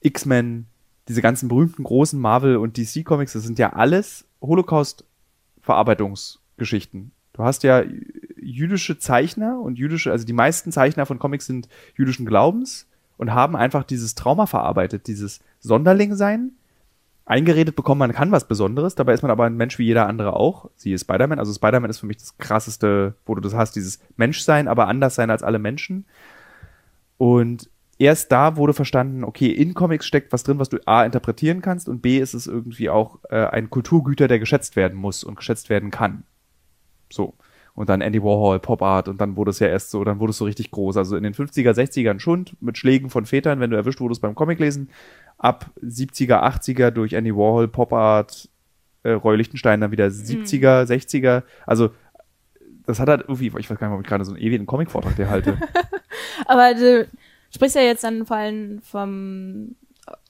X-Men, 0.00 0.66
diese 1.06 1.22
ganzen 1.22 1.48
berühmten 1.48 1.84
großen 1.84 2.20
Marvel- 2.20 2.56
und 2.56 2.76
DC-Comics, 2.76 3.32
das 3.32 3.44
sind 3.44 3.60
ja 3.60 3.72
alles 3.72 4.26
Holocaust-Verarbeitungsgeschichten. 4.42 7.12
Du 7.32 7.44
hast 7.44 7.62
ja 7.62 7.84
jüdische 8.36 8.98
Zeichner 8.98 9.60
und 9.60 9.78
jüdische, 9.78 10.10
also 10.10 10.26
die 10.26 10.32
meisten 10.32 10.72
Zeichner 10.72 11.06
von 11.06 11.20
Comics 11.20 11.46
sind 11.46 11.68
jüdischen 11.96 12.26
Glaubens 12.26 12.87
und 13.18 13.34
haben 13.34 13.56
einfach 13.56 13.84
dieses 13.84 14.14
Trauma 14.14 14.46
verarbeitet, 14.46 15.06
dieses 15.06 15.40
Sonderling-Sein. 15.60 16.52
Eingeredet 17.26 17.76
bekommen, 17.76 17.98
man 17.98 18.14
kann 18.14 18.32
was 18.32 18.48
Besonderes, 18.48 18.94
dabei 18.94 19.12
ist 19.12 19.20
man 19.20 19.30
aber 19.30 19.44
ein 19.44 19.56
Mensch 19.56 19.78
wie 19.78 19.84
jeder 19.84 20.06
andere 20.06 20.32
auch. 20.34 20.70
Siehe 20.76 20.98
Spider-Man. 20.98 21.38
Also 21.38 21.52
Spider-Man 21.52 21.90
ist 21.90 21.98
für 21.98 22.06
mich 22.06 22.16
das 22.16 22.38
krasseste, 22.38 23.16
wo 23.26 23.34
du 23.34 23.42
das 23.42 23.52
hast, 23.52 23.76
dieses 23.76 24.00
Menschsein, 24.16 24.66
aber 24.66 24.88
anders 24.88 25.14
sein 25.14 25.28
als 25.28 25.42
alle 25.42 25.58
Menschen. 25.58 26.06
Und 27.18 27.68
erst 27.98 28.32
da 28.32 28.56
wurde 28.56 28.72
verstanden, 28.72 29.24
okay, 29.24 29.48
in 29.48 29.74
Comics 29.74 30.06
steckt 30.06 30.32
was 30.32 30.42
drin, 30.42 30.58
was 30.58 30.70
du 30.70 30.78
A 30.86 31.04
interpretieren 31.04 31.60
kannst 31.60 31.88
und 31.90 32.00
B 32.00 32.18
ist 32.18 32.32
es 32.32 32.46
irgendwie 32.46 32.88
auch 32.88 33.18
äh, 33.28 33.44
ein 33.44 33.68
Kulturgüter, 33.68 34.26
der 34.26 34.38
geschätzt 34.38 34.76
werden 34.76 34.96
muss 34.96 35.22
und 35.22 35.34
geschätzt 35.34 35.68
werden 35.68 35.90
kann. 35.90 36.22
So. 37.10 37.34
Und 37.78 37.88
dann 37.88 38.00
Andy 38.00 38.20
Warhol, 38.20 38.58
Pop 38.58 38.82
Art 38.82 39.06
und 39.06 39.20
dann 39.20 39.36
wurde 39.36 39.50
es 39.50 39.60
ja 39.60 39.68
erst 39.68 39.92
so, 39.92 40.02
dann 40.02 40.18
wurde 40.18 40.30
es 40.30 40.38
so 40.38 40.46
richtig 40.46 40.72
groß. 40.72 40.96
Also 40.96 41.16
in 41.16 41.22
den 41.22 41.32
50er, 41.32 41.70
60ern 41.70 42.18
Schund 42.18 42.56
mit 42.60 42.76
Schlägen 42.76 43.08
von 43.08 43.24
Vätern, 43.24 43.60
wenn 43.60 43.70
du 43.70 43.76
erwischt 43.76 44.00
wurdest 44.00 44.20
beim 44.20 44.34
Comiclesen. 44.34 44.90
Ab 45.38 45.70
70er, 45.80 46.42
80er 46.42 46.90
durch 46.90 47.12
Andy 47.12 47.32
Warhol, 47.32 47.68
Pop 47.68 47.92
Art, 47.92 48.48
äh, 49.04 49.12
Roy 49.12 49.36
Lichtenstein 49.36 49.80
dann 49.80 49.92
wieder 49.92 50.08
70er, 50.08 50.86
60er. 50.86 51.44
Also 51.66 51.90
das 52.84 52.98
hat 52.98 53.08
halt 53.08 53.20
irgendwie, 53.20 53.46
ich 53.46 53.70
weiß 53.70 53.78
gar 53.78 53.86
nicht, 53.86 53.94
ob 53.94 54.00
ich 54.02 54.08
gerade 54.08 54.24
so 54.24 54.32
einen 54.32 54.42
ewigen 54.42 54.66
Comic-Vortrag 54.66 55.14
dir 55.14 55.30
halte. 55.30 55.56
Aber 56.46 56.74
du 56.74 57.06
sprichst 57.54 57.76
ja 57.76 57.82
jetzt 57.82 58.02
dann 58.02 58.26
vor 58.26 58.38
allem 58.38 58.80
vom 58.82 59.76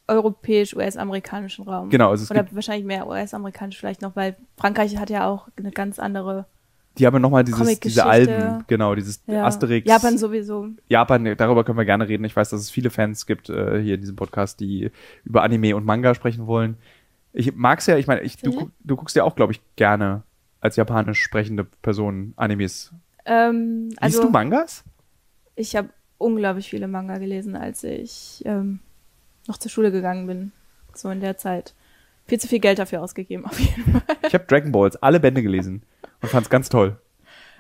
europäisch-US-amerikanischen 0.07 1.67
Raum. 1.67 1.89
Genau, 1.89 2.11
also 2.11 2.25
es 2.25 2.31
Oder 2.31 2.47
wahrscheinlich 2.51 2.85
mehr 2.85 3.07
US-amerikanisch 3.07 3.79
vielleicht 3.79 4.03
noch, 4.03 4.15
weil 4.17 4.37
Frankreich 4.59 4.99
hat 4.99 5.09
ja 5.09 5.27
auch 5.27 5.49
eine 5.57 5.71
ganz 5.71 5.99
andere 5.99 6.45
die 6.99 7.07
haben 7.07 7.15
ja 7.15 7.21
nochmal 7.21 7.45
dieses, 7.45 7.81
diese. 7.81 8.05
Alben, 8.05 8.65
genau, 8.67 8.95
dieses 8.95 9.23
ja. 9.27 9.45
Asterix. 9.45 9.87
Japan 9.89 10.19
sowieso. 10.19 10.69
Japan, 10.89 11.37
darüber 11.37 11.65
können 11.65 11.79
wir 11.79 11.85
gerne 11.85 12.09
reden. 12.09 12.25
Ich 12.25 12.35
weiß, 12.35 12.51
dass 12.51 12.61
es 12.61 12.71
viele 12.71 12.91
Fans 12.91 13.27
gibt 13.27 13.49
äh, 13.49 13.81
hier 13.81 13.95
in 13.95 14.01
diesem 14.01 14.17
Podcast, 14.17 14.61
die 14.61 14.91
über 15.25 15.43
Anime 15.43 15.77
und 15.77 15.85
Manga 15.85 16.15
sprechen 16.15 16.47
wollen. 16.47 16.77
Ich 17.33 17.55
mag's 17.55 17.87
ja, 17.87 17.97
ich 17.97 18.07
meine, 18.07 18.23
ich, 18.23 18.37
du, 18.39 18.71
du 18.81 18.97
guckst 18.97 19.15
ja 19.17 19.25
auch, 19.25 19.37
glaube 19.37 19.53
ich, 19.53 19.61
gerne 19.77 20.23
als 20.61 20.77
japanisch 20.77 21.23
sprechende 21.23 21.65
Person 21.65 22.33
Animes. 22.37 22.93
Ähm, 23.25 23.89
Liest 23.91 24.03
also 24.03 24.23
du 24.23 24.31
Mangas? 24.31 24.85
ich 25.59 25.77
habe 25.77 25.91
unglaublich 26.19 26.71
viele 26.71 26.89
Manga 26.89 27.19
gelesen, 27.19 27.57
als 27.57 27.85
ich 27.85 28.43
ähm, 28.45 28.81
noch 29.47 29.59
zur 29.59 29.71
Schule 29.71 29.93
gegangen 29.93 30.27
bin. 30.27 30.53
So 30.95 31.11
in 31.11 31.21
der 31.21 31.37
Zeit. 31.37 31.75
Viel 32.27 32.41
zu 32.41 32.49
viel 32.49 32.61
Geld 32.61 32.79
dafür 32.79 33.03
ausgegeben, 33.03 33.45
auf 33.47 33.59
jeden 33.59 33.93
Fall. 33.93 34.03
Ich 34.27 34.35
habe 34.35 34.45
Dragon 34.45 34.73
Balls 34.73 34.97
alle 34.97 35.21
Bände 35.21 35.43
gelesen 35.43 35.83
und 36.23 36.29
fand's 36.29 36.51
ganz 36.51 36.69
toll. 36.69 37.01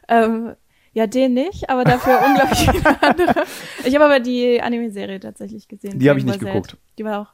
Ähm, 0.09 0.55
ja, 0.93 1.07
den 1.07 1.35
nicht, 1.35 1.69
aber 1.71 1.85
dafür 1.85 2.21
unglaublich 2.27 2.71
viele 2.71 3.03
andere. 3.03 3.45
Ich 3.85 3.95
habe 3.95 4.05
aber 4.07 4.21
die 4.21 4.61
Anime-Serie 4.61 5.21
tatsächlich 5.21 5.69
gesehen. 5.69 5.99
Die 5.99 6.09
habe 6.09 6.19
ich 6.19 6.25
nicht 6.25 6.41
Ball 6.41 6.53
Z. 6.53 6.63
geguckt. 6.63 6.77
Die 6.99 7.05
war 7.05 7.21
auch, 7.21 7.33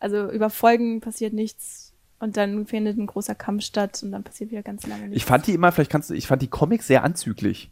also 0.00 0.30
über 0.30 0.50
Folgen 0.50 1.00
passiert 1.00 1.32
nichts 1.32 1.94
und 2.18 2.36
dann 2.36 2.66
findet 2.66 2.98
ein 2.98 3.06
großer 3.06 3.34
Kampf 3.34 3.64
statt 3.64 4.00
und 4.02 4.10
dann 4.12 4.24
passiert 4.24 4.50
wieder 4.50 4.62
ganz 4.62 4.86
lange 4.86 5.02
nichts. 5.04 5.16
Ich 5.16 5.24
fand 5.24 5.46
die 5.46 5.54
immer, 5.54 5.70
vielleicht 5.72 5.90
kannst 5.90 6.10
du, 6.10 6.14
ich 6.14 6.26
fand 6.26 6.42
die 6.42 6.48
Comics 6.48 6.86
sehr 6.86 7.04
anzüglich. 7.04 7.70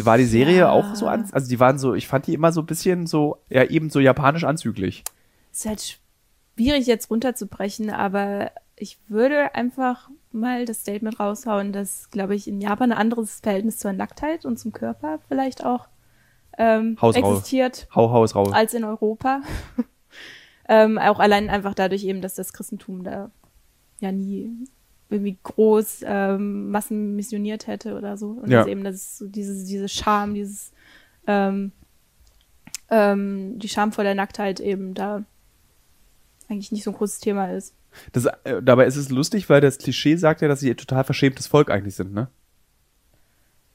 War 0.00 0.18
die 0.18 0.24
Serie 0.26 0.58
Ja. 0.60 0.70
auch 0.70 0.94
so 0.94 1.06
an, 1.06 1.28
also 1.32 1.48
die 1.48 1.58
waren 1.58 1.78
so, 1.78 1.94
ich 1.94 2.06
fand 2.06 2.26
die 2.26 2.34
immer 2.34 2.52
so 2.52 2.60
ein 2.60 2.66
bisschen 2.66 3.06
so, 3.06 3.38
ja 3.48 3.64
eben 3.64 3.88
so 3.88 3.98
japanisch 3.98 4.44
anzüglich. 4.44 5.04
ist 5.52 5.66
halt 5.66 5.98
schwierig 6.54 6.86
jetzt 6.86 7.10
runterzubrechen, 7.10 7.88
aber 7.90 8.52
ich 8.76 8.98
würde 9.08 9.54
einfach 9.54 10.10
mal 10.32 10.64
das 10.64 10.80
Statement 10.80 11.18
raushauen, 11.18 11.72
dass, 11.72 12.10
glaube 12.10 12.34
ich, 12.34 12.46
in 12.46 12.60
Japan 12.60 12.92
ein 12.92 12.98
anderes 12.98 13.40
Verhältnis 13.40 13.78
zur 13.78 13.92
Nacktheit 13.92 14.44
und 14.44 14.58
zum 14.58 14.72
Körper 14.72 15.18
vielleicht 15.28 15.64
auch 15.64 15.88
ähm, 16.58 16.96
Haus 17.00 17.16
existiert 17.16 17.88
Hau, 17.94 18.10
hau 18.10 18.24
es 18.24 18.34
raus. 18.34 18.52
als 18.52 18.74
in 18.74 18.84
Europa. 18.84 19.42
ähm, 20.68 20.98
auch 20.98 21.18
allein 21.18 21.48
einfach 21.50 21.74
dadurch 21.74 22.04
eben, 22.04 22.20
dass 22.20 22.34
das 22.34 22.52
Christentum 22.52 23.02
da 23.02 23.30
ja 24.00 24.12
nie 24.12 24.50
irgendwie 25.08 25.38
groß 25.42 26.04
ähm, 26.04 26.70
Massen 26.70 27.16
missioniert 27.16 27.66
hätte 27.66 27.96
oder 27.96 28.16
so. 28.16 28.30
Und 28.30 28.50
Ja. 28.50 28.60
dass 28.60 28.68
eben 28.68 28.84
das 28.84 29.18
so 29.18 29.26
dieses, 29.26 29.64
diese 29.64 29.88
Scham, 29.88 30.34
dieses 30.34 30.72
ähm, 31.26 31.72
ähm, 32.90 33.58
die 33.58 33.68
Scham 33.68 33.92
vor 33.92 34.04
der 34.04 34.14
Nacktheit 34.14 34.60
eben 34.60 34.94
da 34.94 35.24
eigentlich 36.48 36.72
nicht 36.72 36.84
so 36.84 36.90
ein 36.90 36.96
großes 36.96 37.20
Thema 37.20 37.52
ist. 37.52 37.74
Das, 38.12 38.26
äh, 38.44 38.62
dabei 38.62 38.86
ist 38.86 38.96
es 38.96 39.10
lustig, 39.10 39.48
weil 39.48 39.60
das 39.60 39.78
Klischee 39.78 40.16
sagt 40.16 40.42
ja, 40.42 40.48
dass 40.48 40.60
sie 40.60 40.70
ein 40.70 40.76
total 40.76 41.04
verschämtes 41.04 41.46
Volk 41.46 41.70
eigentlich 41.70 41.94
sind, 41.94 42.12
ne? 42.12 42.28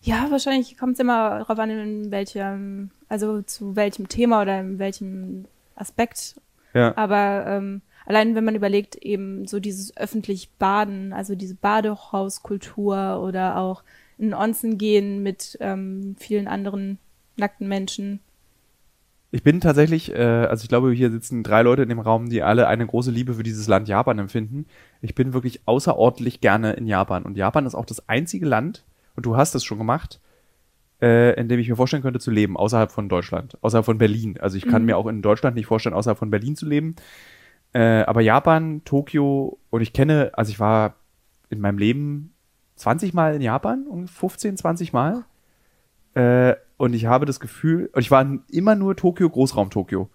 Ja, 0.01 0.28
wahrscheinlich 0.30 0.78
kommt 0.78 0.93
es 0.93 0.99
immer 0.99 1.39
darauf 1.39 1.57
an, 1.57 1.72
in 1.72 2.11
welchem, 2.11 2.91
also 3.09 3.41
zu 3.41 3.76
welchem 3.76 4.07
Thema 4.07 4.43
oder 4.43 4.59
in 4.59 4.78
welchem 4.78 5.45
Aspekt 5.76 6.36
Ja. 6.74 6.95
Aber 6.95 7.45
ähm, 7.47 7.82
allein 8.05 8.36
wenn 8.36 8.43
man 8.43 8.55
überlegt, 8.55 8.95
eben 8.97 9.47
so 9.47 9.59
dieses 9.59 9.97
öffentlich 9.97 10.51
Baden, 10.59 11.11
also 11.11 11.34
diese 11.34 11.55
Badehauskultur 11.55 13.20
oder 13.22 13.57
auch 13.57 13.84
in 14.18 14.34
Onsen 14.34 14.78
gehen 14.78 15.24
mit 15.24 15.57
ähm, 15.59 16.16
vielen 16.20 16.47
anderen 16.47 16.99
nackten 17.36 17.68
Menschen. 17.68 18.20
Ich 19.36 19.44
bin 19.44 19.60
tatsächlich, 19.60 20.14
äh, 20.14 20.46
also 20.46 20.64
ich 20.64 20.70
glaube, 20.70 20.94
hier 20.94 21.12
sitzen 21.12 21.44
drei 21.44 21.62
Leute 21.62 21.84
in 21.84 21.90
dem 21.90 22.00
Raum, 22.00 22.30
die 22.30 22.42
alle 22.42 22.70
eine 22.70 22.88
große 22.88 23.12
Liebe 23.12 23.34
für 23.34 23.44
dieses 23.44 23.68
Land 23.68 23.90
Japan 23.90 24.18
empfinden. 24.18 24.66
Ich 25.02 25.14
bin 25.14 25.34
wirklich 25.34 25.68
außerordentlich 25.68 26.40
gerne 26.40 26.72
in 26.72 26.88
Japan. 26.88 27.24
Und 27.24 27.36
Japan 27.36 27.66
ist 27.66 27.76
auch 27.76 27.84
das 27.84 28.08
einzige 28.08 28.46
Land, 28.46 28.86
und 29.18 29.26
du 29.26 29.36
hast 29.36 29.54
es 29.54 29.66
schon 29.66 29.78
gemacht, 29.78 30.22
äh, 31.02 31.38
in 31.38 31.50
dem 31.50 31.60
ich 31.60 31.68
mir 31.68 31.76
vorstellen 31.76 32.02
könnte 32.02 32.22
zu 32.22 32.32
leben, 32.32 32.56
außerhalb 32.56 32.94
von 32.94 33.10
Deutschland, 33.10 33.58
außerhalb 33.62 33.84
von 33.86 33.98
Berlin. 33.98 34.38
Also 34.40 34.56
ich 34.56 34.70
kann 34.70 34.84
Mhm. 34.84 34.86
mir 34.86 34.96
auch 34.98 35.08
in 35.08 35.22
Deutschland 35.22 35.58
nicht 35.58 35.66
vorstellen, 35.66 35.96
außerhalb 35.96 36.18
von 36.18 36.30
Berlin 36.30 36.56
zu 36.56 36.66
leben. 36.66 36.96
Äh, 37.74 38.04
aber 38.04 38.22
Japan, 38.22 38.84
Tokio, 38.86 39.60
und 39.70 39.82
ich 39.82 39.92
kenne, 39.92 40.32
also 40.36 40.50
ich 40.50 40.62
war 40.62 40.96
in 41.50 41.60
meinem 41.60 41.78
Leben 41.78 42.34
20 42.78 43.14
Mal 43.14 43.36
in 43.36 43.42
Japan, 43.42 43.86
um 43.86 44.08
15, 44.08 44.56
20 44.56 44.94
Mal. 44.94 45.26
Äh, 46.14 46.56
und 46.78 46.94
ich 46.94 47.06
habe 47.06 47.26
das 47.26 47.40
Gefühl, 47.40 47.90
und 47.94 48.02
ich 48.02 48.12
war 48.12 48.26
immer 48.52 48.76
nur 48.76 48.96
Tokio, 48.96 49.30
Großraum 49.30 49.70
Tokio. 49.70 50.10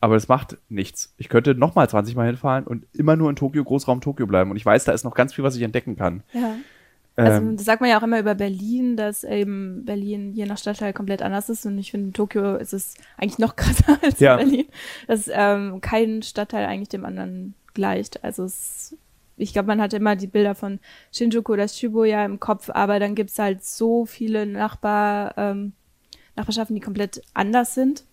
Aber 0.00 0.14
das 0.14 0.28
macht 0.28 0.58
nichts. 0.68 1.14
Ich 1.16 1.30
könnte 1.30 1.54
nochmal 1.54 1.88
20 1.88 2.14
Mal 2.14 2.26
hinfahren 2.26 2.64
und 2.66 2.84
immer 2.92 3.16
nur 3.16 3.30
in 3.30 3.36
Tokio, 3.36 3.64
Großraum 3.64 4.02
Tokio 4.02 4.26
bleiben. 4.26 4.50
Und 4.50 4.56
ich 4.58 4.66
weiß, 4.66 4.84
da 4.84 4.92
ist 4.92 5.04
noch 5.04 5.14
ganz 5.14 5.32
viel, 5.32 5.44
was 5.44 5.56
ich 5.56 5.62
entdecken 5.62 5.96
kann. 5.96 6.22
Ja. 6.34 6.56
Also 7.16 7.38
Ähm, 7.40 7.56
das 7.56 7.64
sagt 7.64 7.80
man 7.80 7.88
ja 7.88 7.98
auch 7.98 8.02
immer 8.02 8.18
über 8.18 8.34
Berlin, 8.34 8.96
dass 8.98 9.24
eben 9.24 9.84
Berlin 9.86 10.34
je 10.34 10.44
nach 10.44 10.58
Stadtteil 10.58 10.92
komplett 10.92 11.22
anders 11.22 11.48
ist. 11.48 11.64
Und 11.64 11.78
ich 11.78 11.90
finde, 11.90 12.08
in 12.08 12.12
Tokio 12.12 12.56
ist 12.56 12.74
es 12.74 12.96
eigentlich 13.16 13.38
noch 13.38 13.56
krasser 13.56 13.98
als 14.02 14.20
Ja. 14.20 14.36
in 14.36 14.48
Berlin. 14.50 14.66
Dass 15.06 15.30
ähm, 15.32 15.80
kein 15.80 16.22
Stadtteil 16.22 16.66
eigentlich 16.66 16.90
dem 16.90 17.06
anderen 17.06 17.54
gleicht. 17.72 18.22
Also 18.24 18.44
es, 18.44 18.96
ich 19.36 19.52
glaube, 19.52 19.66
man 19.66 19.80
hat 19.80 19.92
immer 19.92 20.16
die 20.16 20.26
Bilder 20.26 20.54
von 20.54 20.78
Shinjuku 21.12 21.52
oder 21.52 21.68
Shibuya 21.68 22.24
im 22.24 22.40
Kopf, 22.40 22.70
aber 22.70 23.00
dann 23.00 23.14
gibt's 23.14 23.38
halt 23.38 23.64
so 23.64 24.06
viele 24.06 24.46
Nachbar, 24.46 25.34
ähm, 25.36 25.72
Nachbarschaften, 26.36 26.74
die 26.74 26.80
komplett 26.80 27.22
anders 27.34 27.74
sind 27.74 28.04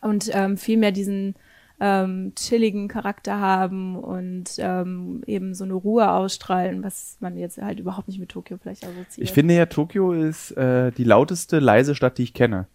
und 0.00 0.30
ähm, 0.32 0.56
viel 0.56 0.76
mehr 0.78 0.92
diesen 0.92 1.34
ähm, 1.78 2.32
chilligen 2.36 2.88
Charakter 2.88 3.38
haben 3.38 3.96
und 3.96 4.52
ähm, 4.58 5.22
eben 5.26 5.54
so 5.54 5.64
eine 5.64 5.74
Ruhe 5.74 6.10
ausstrahlen, 6.10 6.82
was 6.82 7.18
man 7.20 7.36
jetzt 7.36 7.58
halt 7.58 7.80
überhaupt 7.80 8.08
nicht 8.08 8.18
mit 8.18 8.30
Tokio 8.30 8.56
vielleicht 8.56 8.84
assoziiert. 8.84 9.18
Ich 9.18 9.32
finde 9.32 9.54
ja, 9.54 9.66
Tokio 9.66 10.12
ist 10.12 10.52
äh, 10.52 10.90
die 10.92 11.04
lauteste, 11.04 11.58
leise 11.58 11.94
Stadt, 11.94 12.16
die 12.18 12.22
ich 12.22 12.34
kenne. 12.34 12.66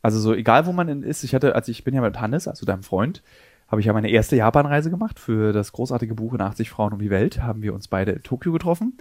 Also 0.00 0.18
so, 0.20 0.32
egal 0.32 0.64
wo 0.66 0.72
man 0.72 1.02
ist, 1.02 1.24
ich 1.24 1.34
hatte, 1.34 1.54
also 1.54 1.70
ich 1.70 1.84
bin 1.84 1.94
ja 1.94 2.00
mit 2.00 2.20
Hannes, 2.20 2.48
also 2.48 2.64
deinem 2.64 2.82
Freund, 2.82 3.22
habe 3.68 3.80
ich 3.80 3.86
ja 3.86 3.92
meine 3.92 4.10
erste 4.10 4.36
Japanreise 4.36 4.90
gemacht 4.90 5.20
für 5.20 5.52
das 5.52 5.72
großartige 5.72 6.14
Buch 6.14 6.34
in 6.34 6.40
80 6.40 6.70
Frauen 6.70 6.94
um 6.94 6.98
die 6.98 7.10
Welt, 7.10 7.42
haben 7.42 7.62
wir 7.62 7.74
uns 7.74 7.88
beide 7.88 8.12
in 8.12 8.22
Tokio 8.22 8.52
getroffen. 8.52 8.96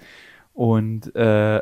Und 0.54 1.16
äh, 1.16 1.62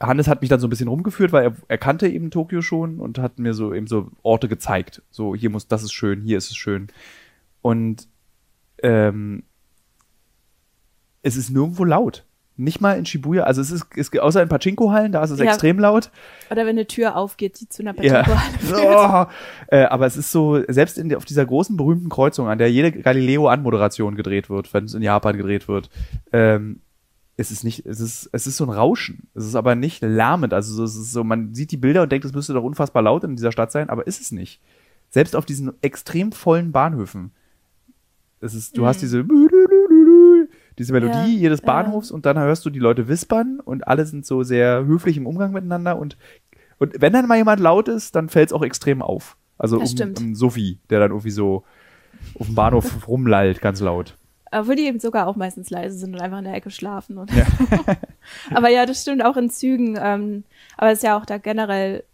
Hannes 0.00 0.28
hat 0.28 0.40
mich 0.40 0.48
dann 0.48 0.60
so 0.60 0.66
ein 0.66 0.70
bisschen 0.70 0.88
rumgeführt, 0.88 1.32
weil 1.32 1.44
er, 1.44 1.56
er 1.68 1.78
kannte 1.78 2.08
eben 2.08 2.30
Tokio 2.30 2.62
schon 2.62 3.00
und 3.00 3.18
hat 3.18 3.38
mir 3.38 3.52
so 3.52 3.74
eben 3.74 3.86
so 3.86 4.10
Orte 4.22 4.48
gezeigt. 4.48 5.02
So, 5.10 5.34
hier 5.34 5.50
muss, 5.50 5.68
das 5.68 5.82
ist 5.82 5.92
schön, 5.92 6.22
hier 6.22 6.38
ist 6.38 6.50
es 6.50 6.56
schön. 6.56 6.88
Und 7.60 8.08
ähm, 8.82 9.42
es 11.22 11.36
ist 11.36 11.50
nirgendwo 11.50 11.84
laut. 11.84 12.24
Nicht 12.60 12.80
mal 12.80 12.98
in 12.98 13.06
Shibuya. 13.06 13.44
Also 13.44 13.60
es 13.60 13.70
ist, 13.70 13.86
es, 13.96 14.16
außer 14.18 14.42
in 14.42 14.48
Pachinko-Hallen, 14.48 15.12
da 15.12 15.22
ist 15.24 15.30
es 15.30 15.38
Ja. 15.38 15.46
extrem 15.46 15.78
laut. 15.78 16.10
Oder 16.50 16.62
wenn 16.66 16.70
eine 16.76 16.86
Tür 16.86 17.16
aufgeht, 17.16 17.58
die 17.60 17.68
zu 17.68 17.82
einer 17.82 17.94
Ja. 18.02 18.22
Pachinko-Halle 18.22 18.58
führt. 18.60 18.84
Oh. 18.84 19.74
Äh, 19.74 19.84
aber 19.84 20.06
es 20.06 20.16
ist 20.16 20.30
so, 20.30 20.62
selbst 20.68 20.98
in 20.98 21.14
auf 21.14 21.24
dieser 21.24 21.46
großen 21.46 21.76
berühmten 21.76 22.08
Kreuzung, 22.08 22.48
an 22.48 22.58
der 22.58 22.70
jede 22.70 22.92
Galileo-Anmoderation 22.92 24.14
gedreht 24.14 24.50
wird, 24.50 24.72
wenn 24.74 24.84
es 24.84 24.94
in 24.94 25.02
Japan 25.02 25.36
gedreht 25.36 25.68
wird, 25.68 25.90
ähm, 26.32 26.80
es 27.36 27.50
ist 27.50 27.64
nicht, 27.64 27.86
es 27.86 28.00
ist, 28.00 28.28
es 28.32 28.46
ist 28.46 28.58
so 28.58 28.64
ein 28.64 28.70
Rauschen. 28.70 29.28
Es 29.34 29.46
ist 29.46 29.54
aber 29.54 29.74
nicht 29.74 30.02
lärmend. 30.02 30.52
Also 30.52 30.74
so, 30.74 30.84
es 30.84 30.94
ist 30.96 31.12
so, 31.12 31.24
man 31.24 31.54
sieht 31.54 31.70
die 31.70 31.78
Bilder 31.78 32.02
und 32.02 32.12
denkt, 32.12 32.26
es 32.26 32.34
müsste 32.34 32.52
doch 32.52 32.62
unfassbar 32.64 33.02
laut 33.02 33.24
in 33.24 33.34
dieser 33.36 33.50
Stadt 33.52 33.72
sein, 33.72 33.88
aber 33.88 34.06
ist 34.06 34.20
es 34.20 34.30
nicht. 34.30 34.60
Selbst 35.08 35.34
auf 35.34 35.46
diesen 35.46 35.72
extrem 35.82 36.32
vollen 36.32 36.70
Bahnhöfen. 36.72 37.30
Es 38.42 38.52
ist, 38.54 38.76
du 38.76 38.82
Mhm. 38.82 38.86
hast 38.86 39.00
diese, 39.02 39.24
diese 40.80 40.94
Melodie 40.94 41.34
Ja, 41.34 41.40
jedes 41.40 41.60
ja. 41.60 41.66
Bahnhofs 41.66 42.10
und 42.10 42.24
dann 42.24 42.38
hörst 42.38 42.64
du 42.64 42.70
die 42.70 42.78
Leute 42.78 43.06
wispern 43.06 43.60
und 43.62 43.86
alle 43.86 44.06
sind 44.06 44.24
so 44.24 44.42
sehr 44.42 44.86
höflich 44.86 45.18
im 45.18 45.26
Umgang 45.26 45.52
miteinander 45.52 45.98
und, 45.98 46.16
und 46.78 46.94
wenn 46.98 47.12
dann 47.12 47.28
mal 47.28 47.36
jemand 47.36 47.60
laut 47.60 47.86
ist, 47.86 48.16
dann 48.16 48.30
fällt 48.30 48.48
es 48.48 48.52
auch 48.54 48.62
extrem 48.62 49.02
auf. 49.02 49.36
Also 49.58 49.78
um, 49.78 50.14
um 50.18 50.34
Sophie, 50.34 50.78
der 50.88 51.00
dann 51.00 51.10
irgendwie 51.10 51.30
so 51.30 51.64
auf 52.38 52.46
dem 52.46 52.54
Bahnhof 52.54 53.06
rumlallt, 53.08 53.60
ganz 53.60 53.80
laut. 53.80 54.16
Obwohl 54.50 54.74
die 54.74 54.86
eben 54.86 54.98
sogar 55.00 55.26
auch 55.26 55.36
meistens 55.36 55.68
leise 55.68 55.98
sind 55.98 56.14
und 56.14 56.20
einfach 56.22 56.38
in 56.38 56.44
der 56.44 56.54
Ecke 56.54 56.70
schlafen. 56.70 57.18
Oder 57.18 57.34
so. 57.34 57.42
aber 58.54 58.70
ja, 58.70 58.86
das 58.86 59.02
stimmt 59.02 59.22
auch 59.22 59.36
in 59.36 59.50
Zügen. 59.50 59.98
Ähm, 60.00 60.44
aber 60.78 60.90
es 60.90 60.98
ist 60.98 61.04
ja 61.04 61.16
auch 61.18 61.26
da 61.26 61.36
generell, 61.36 62.04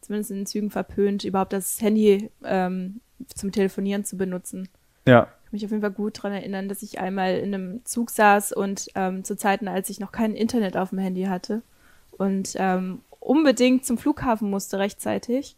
zumindest 0.00 0.30
in 0.30 0.46
Zügen 0.46 0.70
verpönt, 0.70 1.24
überhaupt 1.24 1.52
das 1.52 1.80
Handy 1.82 2.30
ähm, 2.42 3.00
zum 3.34 3.52
Telefonieren 3.52 4.04
zu 4.04 4.16
benutzen. 4.16 4.68
Ja. 5.06 5.28
Mich 5.54 5.64
auf 5.64 5.70
jeden 5.70 5.82
Fall 5.82 5.92
gut 5.92 6.18
daran 6.18 6.32
erinnern, 6.32 6.68
dass 6.68 6.82
ich 6.82 6.98
einmal 6.98 7.36
in 7.38 7.54
einem 7.54 7.84
Zug 7.84 8.10
saß 8.10 8.52
und 8.52 8.88
ähm, 8.96 9.22
zu 9.22 9.36
Zeiten, 9.36 9.68
als 9.68 9.88
ich 9.88 10.00
noch 10.00 10.10
kein 10.10 10.34
Internet 10.34 10.76
auf 10.76 10.90
dem 10.90 10.98
Handy 10.98 11.24
hatte 11.24 11.62
und 12.10 12.54
ähm, 12.56 13.00
unbedingt 13.20 13.86
zum 13.86 13.96
Flughafen 13.96 14.50
musste 14.50 14.78
rechtzeitig 14.80 15.56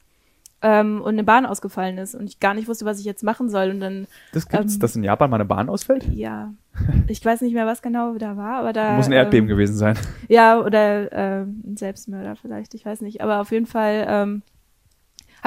ähm, 0.62 1.01
und 1.01 1.14
eine 1.14 1.24
Bahn 1.24 1.47
ausgefallen 1.47 1.97
ist 1.99 2.14
und 2.14 2.28
ich 2.28 2.40
gar 2.40 2.53
nicht 2.55 2.68
wusste, 2.68 2.84
was 2.84 2.99
ich 2.99 3.05
jetzt 3.07 3.22
machen 3.24 3.49
soll. 3.49 3.70
Und 3.70 3.80
dann, 3.80 4.07
Das 4.32 4.49
gibt's, 4.49 4.74
Ähm, 4.74 4.80
dass 4.80 4.97
in 4.97 5.03
Japan 5.03 5.30
mal 5.30 5.36
eine 5.36 5.44
Bahn 5.47 5.68
ausfällt? 5.68 6.05
ja, 6.12 6.53
ich 7.09 7.24
weiß 7.24 7.40
nicht 7.40 7.55
mehr, 7.55 7.66
was 7.66 7.80
genau 7.80 8.14
da 8.18 8.36
war, 8.36 8.59
aber 8.59 8.72
da. 8.74 8.97
Muss 8.97 9.07
ein 9.07 9.12
Erdbeben 9.12 9.49
ähm, 9.49 9.57
gewesen 9.57 9.76
sein. 9.76 9.97
Ja, 10.28 10.61
oder 10.61 11.11
ähm, 11.12 11.62
ein 11.66 11.76
Selbstmörder 11.78 12.36
vielleicht, 12.36 12.74
ich 12.74 12.84
weiß 12.84 13.01
nicht. 13.01 13.22
Aber 13.22 13.40
auf 13.40 13.51
jeden 13.51 13.66
Fall 13.66 14.07
ähm, 14.09 14.42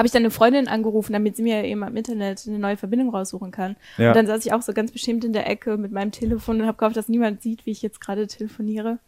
habe 0.00 0.06
ich 0.06 0.12
dann 0.12 0.22
eine 0.22 0.30
Freundin 0.30 0.66
angerufen, 0.66 1.12
damit 1.12 1.36
sie 1.36 1.42
mir 1.42 1.62
eben 1.62 1.82
am 1.82 1.94
Internet 1.94 2.42
eine 2.48 2.58
neue 2.58 2.78
Verbindung 2.78 3.10
raussuchen 3.10 3.50
kann. 3.50 3.76
Ja. 3.98 4.08
Und 4.08 4.16
dann 4.16 4.26
saß 4.26 4.46
ich 4.46 4.54
auch 4.54 4.62
so 4.62 4.72
ganz 4.72 4.92
beschämt 4.92 5.26
in 5.26 5.34
der 5.34 5.46
Ecke 5.46 5.76
mit 5.76 5.92
meinem 5.92 6.10
Telefon 6.10 6.58
und 6.62 6.66
habe 6.66 6.78
gehofft, 6.78 6.96
dass 6.96 7.10
niemand 7.10 7.42
sieht, 7.42 7.66
wie 7.66 7.70
ich 7.70 7.82
jetzt 7.82 8.00
gerade 8.00 8.26
telefoniere. 8.26 8.98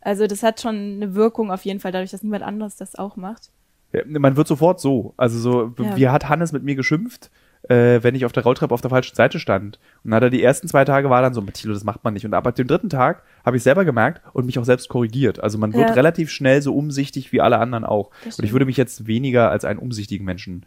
Also 0.00 0.26
das 0.26 0.42
hat 0.42 0.58
schon 0.62 0.74
eine 0.76 1.14
Wirkung 1.14 1.50
auf 1.50 1.66
jeden 1.66 1.80
Fall, 1.80 1.92
dadurch, 1.92 2.12
dass 2.12 2.22
niemand 2.22 2.44
anderes 2.44 2.76
das 2.76 2.94
auch 2.94 3.16
macht. 3.16 3.50
Ja, 3.92 4.00
man 4.06 4.38
wird 4.38 4.48
sofort 4.48 4.80
so. 4.80 5.12
Also 5.18 5.38
so, 5.38 5.74
Ja. 5.84 5.96
wie 5.98 6.08
hat 6.08 6.30
Hannes 6.30 6.52
mit 6.52 6.62
mir 6.62 6.76
geschimpft, 6.76 7.30
äh, 7.68 8.02
wenn 8.02 8.14
ich 8.14 8.24
auf 8.24 8.32
der 8.32 8.42
Rolltreppe 8.42 8.72
auf 8.74 8.80
der 8.80 8.90
falschen 8.90 9.14
Seite 9.14 9.38
stand. 9.38 9.78
Und 10.04 10.10
dann 10.10 10.16
hat 10.16 10.22
er 10.24 10.30
die 10.30 10.42
ersten 10.42 10.68
zwei 10.68 10.84
Tage 10.84 11.10
war 11.10 11.22
dann 11.22 11.34
so, 11.34 11.40
Mathilde, 11.42 11.74
das 11.74 11.84
macht 11.84 12.02
man 12.04 12.14
nicht. 12.14 12.24
Und 12.24 12.34
ab 12.34 12.54
dem 12.54 12.66
dritten 12.66 12.88
Tag 12.88 13.22
habe 13.44 13.56
ich 13.56 13.62
selber 13.62 13.84
gemerkt 13.84 14.22
und 14.32 14.46
mich 14.46 14.58
auch 14.58 14.64
selbst 14.64 14.88
korrigiert. 14.88 15.42
Also 15.42 15.58
man 15.58 15.72
wird 15.72 15.88
Ja. 15.90 15.94
relativ 15.94 16.30
schnell 16.30 16.62
so 16.62 16.74
umsichtig 16.74 17.32
wie 17.32 17.40
alle 17.40 17.58
anderen 17.58 17.84
auch. 17.84 18.10
Und 18.24 18.42
ich 18.44 18.52
würde 18.52 18.64
mich 18.66 18.76
jetzt 18.76 19.06
weniger 19.06 19.50
als 19.50 19.64
einen 19.64 19.78
umsichtigen 19.78 20.24
Menschen. 20.24 20.64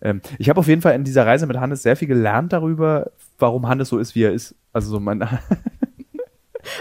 Ähm, 0.00 0.20
ich 0.38 0.48
habe 0.48 0.60
auf 0.60 0.68
jeden 0.68 0.80
Fall 0.82 0.94
in 0.94 1.04
dieser 1.04 1.26
Reise 1.26 1.46
mit 1.46 1.58
Hannes 1.58 1.82
sehr 1.82 1.96
viel 1.96 2.08
gelernt 2.08 2.52
darüber, 2.52 3.10
warum 3.38 3.68
Hannes 3.68 3.88
so 3.88 3.98
ist, 3.98 4.14
wie 4.14 4.22
er 4.22 4.32
ist. 4.32 4.54
Also 4.72 4.90
so 4.90 5.00
mein, 5.00 5.20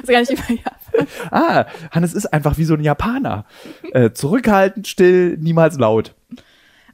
Also 0.02 0.12
gar 0.12 0.20
nicht 0.20 0.32
immer, 0.32 0.50
ja. 0.50 1.06
ah, 1.32 1.66
Hannes 1.92 2.14
ist 2.14 2.26
einfach 2.34 2.58
wie 2.58 2.66
so 2.66 2.74
ein 2.74 2.82
Japaner. 2.84 3.46
Äh, 3.94 4.12
zurückhaltend, 4.12 4.88
still, 4.88 5.38
niemals 5.38 5.78
laut. 5.78 6.14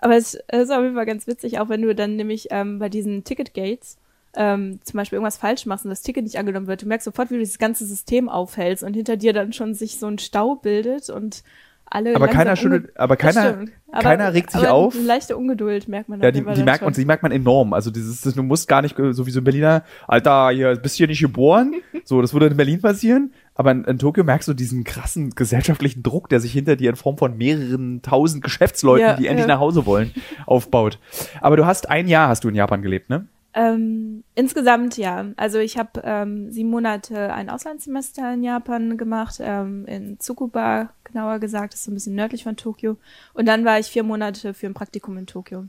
Aber 0.04 0.18
es 0.18 0.34
ist 0.52 0.70
auf 0.72 0.82
jeden 0.84 0.96
Fall 0.96 1.06
ganz 1.06 1.28
witzig, 1.28 1.60
auch 1.60 1.70
wenn 1.70 1.82
du 1.82 1.96
dann 1.96 2.16
nämlich 2.18 2.48
ähm, 2.52 2.78
bei 2.80 2.90
diesen 2.90 3.24
Ticketgates 3.24 3.98
ähm, 4.36 4.80
zum 4.84 4.98
Beispiel 4.98 5.18
irgendwas 5.18 5.38
falsch 5.38 5.66
machst 5.66 5.86
und 5.86 5.90
das 5.92 6.02
Ticket 6.02 6.24
nicht 6.24 6.38
angenommen 6.38 6.68
wird. 6.68 6.82
Du 6.82 6.88
merkst 6.88 7.06
sofort, 7.06 7.30
wie 7.30 7.36
du 7.36 7.40
dieses 7.40 7.58
ganze 7.60 7.86
System 7.86 8.28
aufhältst 8.30 8.84
und 8.84 8.94
hinter 8.96 9.16
dir 9.16 9.32
dann 9.32 9.54
schon 9.54 9.74
sich 9.76 10.00
so 10.00 10.08
ein 10.08 10.20
Stau 10.20 10.56
bildet 10.56 11.10
und 11.10 11.44
alle. 11.86 12.16
Aber 12.16 12.28
keiner 12.28 12.56
schüttelt, 12.56 12.98
aber 12.98 13.16
keiner. 13.16 13.60
Aber- 13.92 14.02
keiner 14.02 14.34
regt 14.34 14.50
sich 14.52 14.62
aber 14.62 14.74
auf. 14.74 14.96
Eine 14.96 15.04
leichte 15.06 15.38
Ungeduld 15.38 15.88
merkt 15.88 16.10
man 16.10 16.20
Ja, 16.20 16.32
die, 16.32 16.40
die 16.40 16.64
merkt 16.64 16.80
schon. 16.80 16.88
man, 16.88 16.94
die 16.96 17.06
merkt 17.06 17.22
man 17.22 17.32
enorm. 17.32 17.74
Also 17.74 17.92
dieses, 17.92 18.22
das, 18.22 18.34
du 18.34 18.42
musst 18.42 18.68
gar 18.68 18.82
nicht, 18.82 18.96
so 18.98 19.28
wie 19.28 19.32
so 19.32 19.38
in 19.38 19.44
Berliner, 19.46 19.84
Alter, 20.08 20.50
hier 20.50 20.76
bist 20.78 20.96
du 20.96 20.98
hier 20.98 21.08
nicht 21.08 21.22
geboren. 21.22 21.76
So, 22.06 22.22
das 22.22 22.34
würde 22.34 22.48
in 22.48 22.58
Berlin 22.58 22.82
passieren. 22.82 23.32
Aber 23.56 23.72
in, 23.72 23.84
in 23.84 24.00
Tokio 24.00 24.24
merkst 24.24 24.48
du 24.48 24.54
diesen 24.54 24.84
krassen 24.84 25.32
gesellschaftlichen 25.32 26.04
Druck, 26.04 26.30
der 26.30 26.40
sich 26.40 26.54
hinter 26.54 26.76
dir 26.76 26.90
in 26.90 26.96
Form 26.96 27.18
von 27.18 27.38
mehreren 27.38 28.02
tausend 28.02 28.44
Geschäftsleuten, 28.44 29.06
Ja, 29.06 29.16
die 29.16 29.28
endlich 29.28 29.48
ja. 29.48 29.56
nach 29.56 29.60
Hause 29.60 29.86
wollen, 29.86 30.14
aufbaut. 30.46 31.00
Aber 31.42 31.58
du 31.58 31.66
hast 31.66 31.90
ein 31.90 32.08
Jahr 32.08 32.30
hast 32.30 32.44
du 32.44 32.50
in 32.50 32.56
Japan 32.56 32.82
gelebt, 32.82 33.10
ne? 33.10 33.28
Ähm, 33.56 34.24
insgesamt 34.34 34.98
ja. 34.98 35.28
Also 35.38 35.60
ich 35.60 35.78
habe 35.78 36.02
ähm, 36.04 36.52
sieben 36.52 36.70
Monate 36.70 37.32
ein 37.32 37.50
Auslandssemester 37.50 38.34
in 38.34 38.44
Japan 38.44 38.98
gemacht, 38.98 39.38
ähm, 39.40 39.86
in 39.86 40.20
Tsukuba 40.20 40.90
genauer 41.04 41.38
gesagt, 41.38 41.74
das 41.74 41.82
ist 41.82 41.86
so 41.86 41.92
ein 41.92 41.94
bisschen 41.94 42.16
nördlich 42.16 42.44
von 42.44 42.56
Tokio. 42.56 42.98
Und 43.34 43.48
dann 43.48 43.64
war 43.64 43.78
ich 43.78 43.88
vier 43.88 44.04
Monate 44.04 44.56
für 44.56 44.66
ein 44.66 44.74
Praktikum 44.74 45.18
in 45.18 45.28
Tokio. 45.28 45.66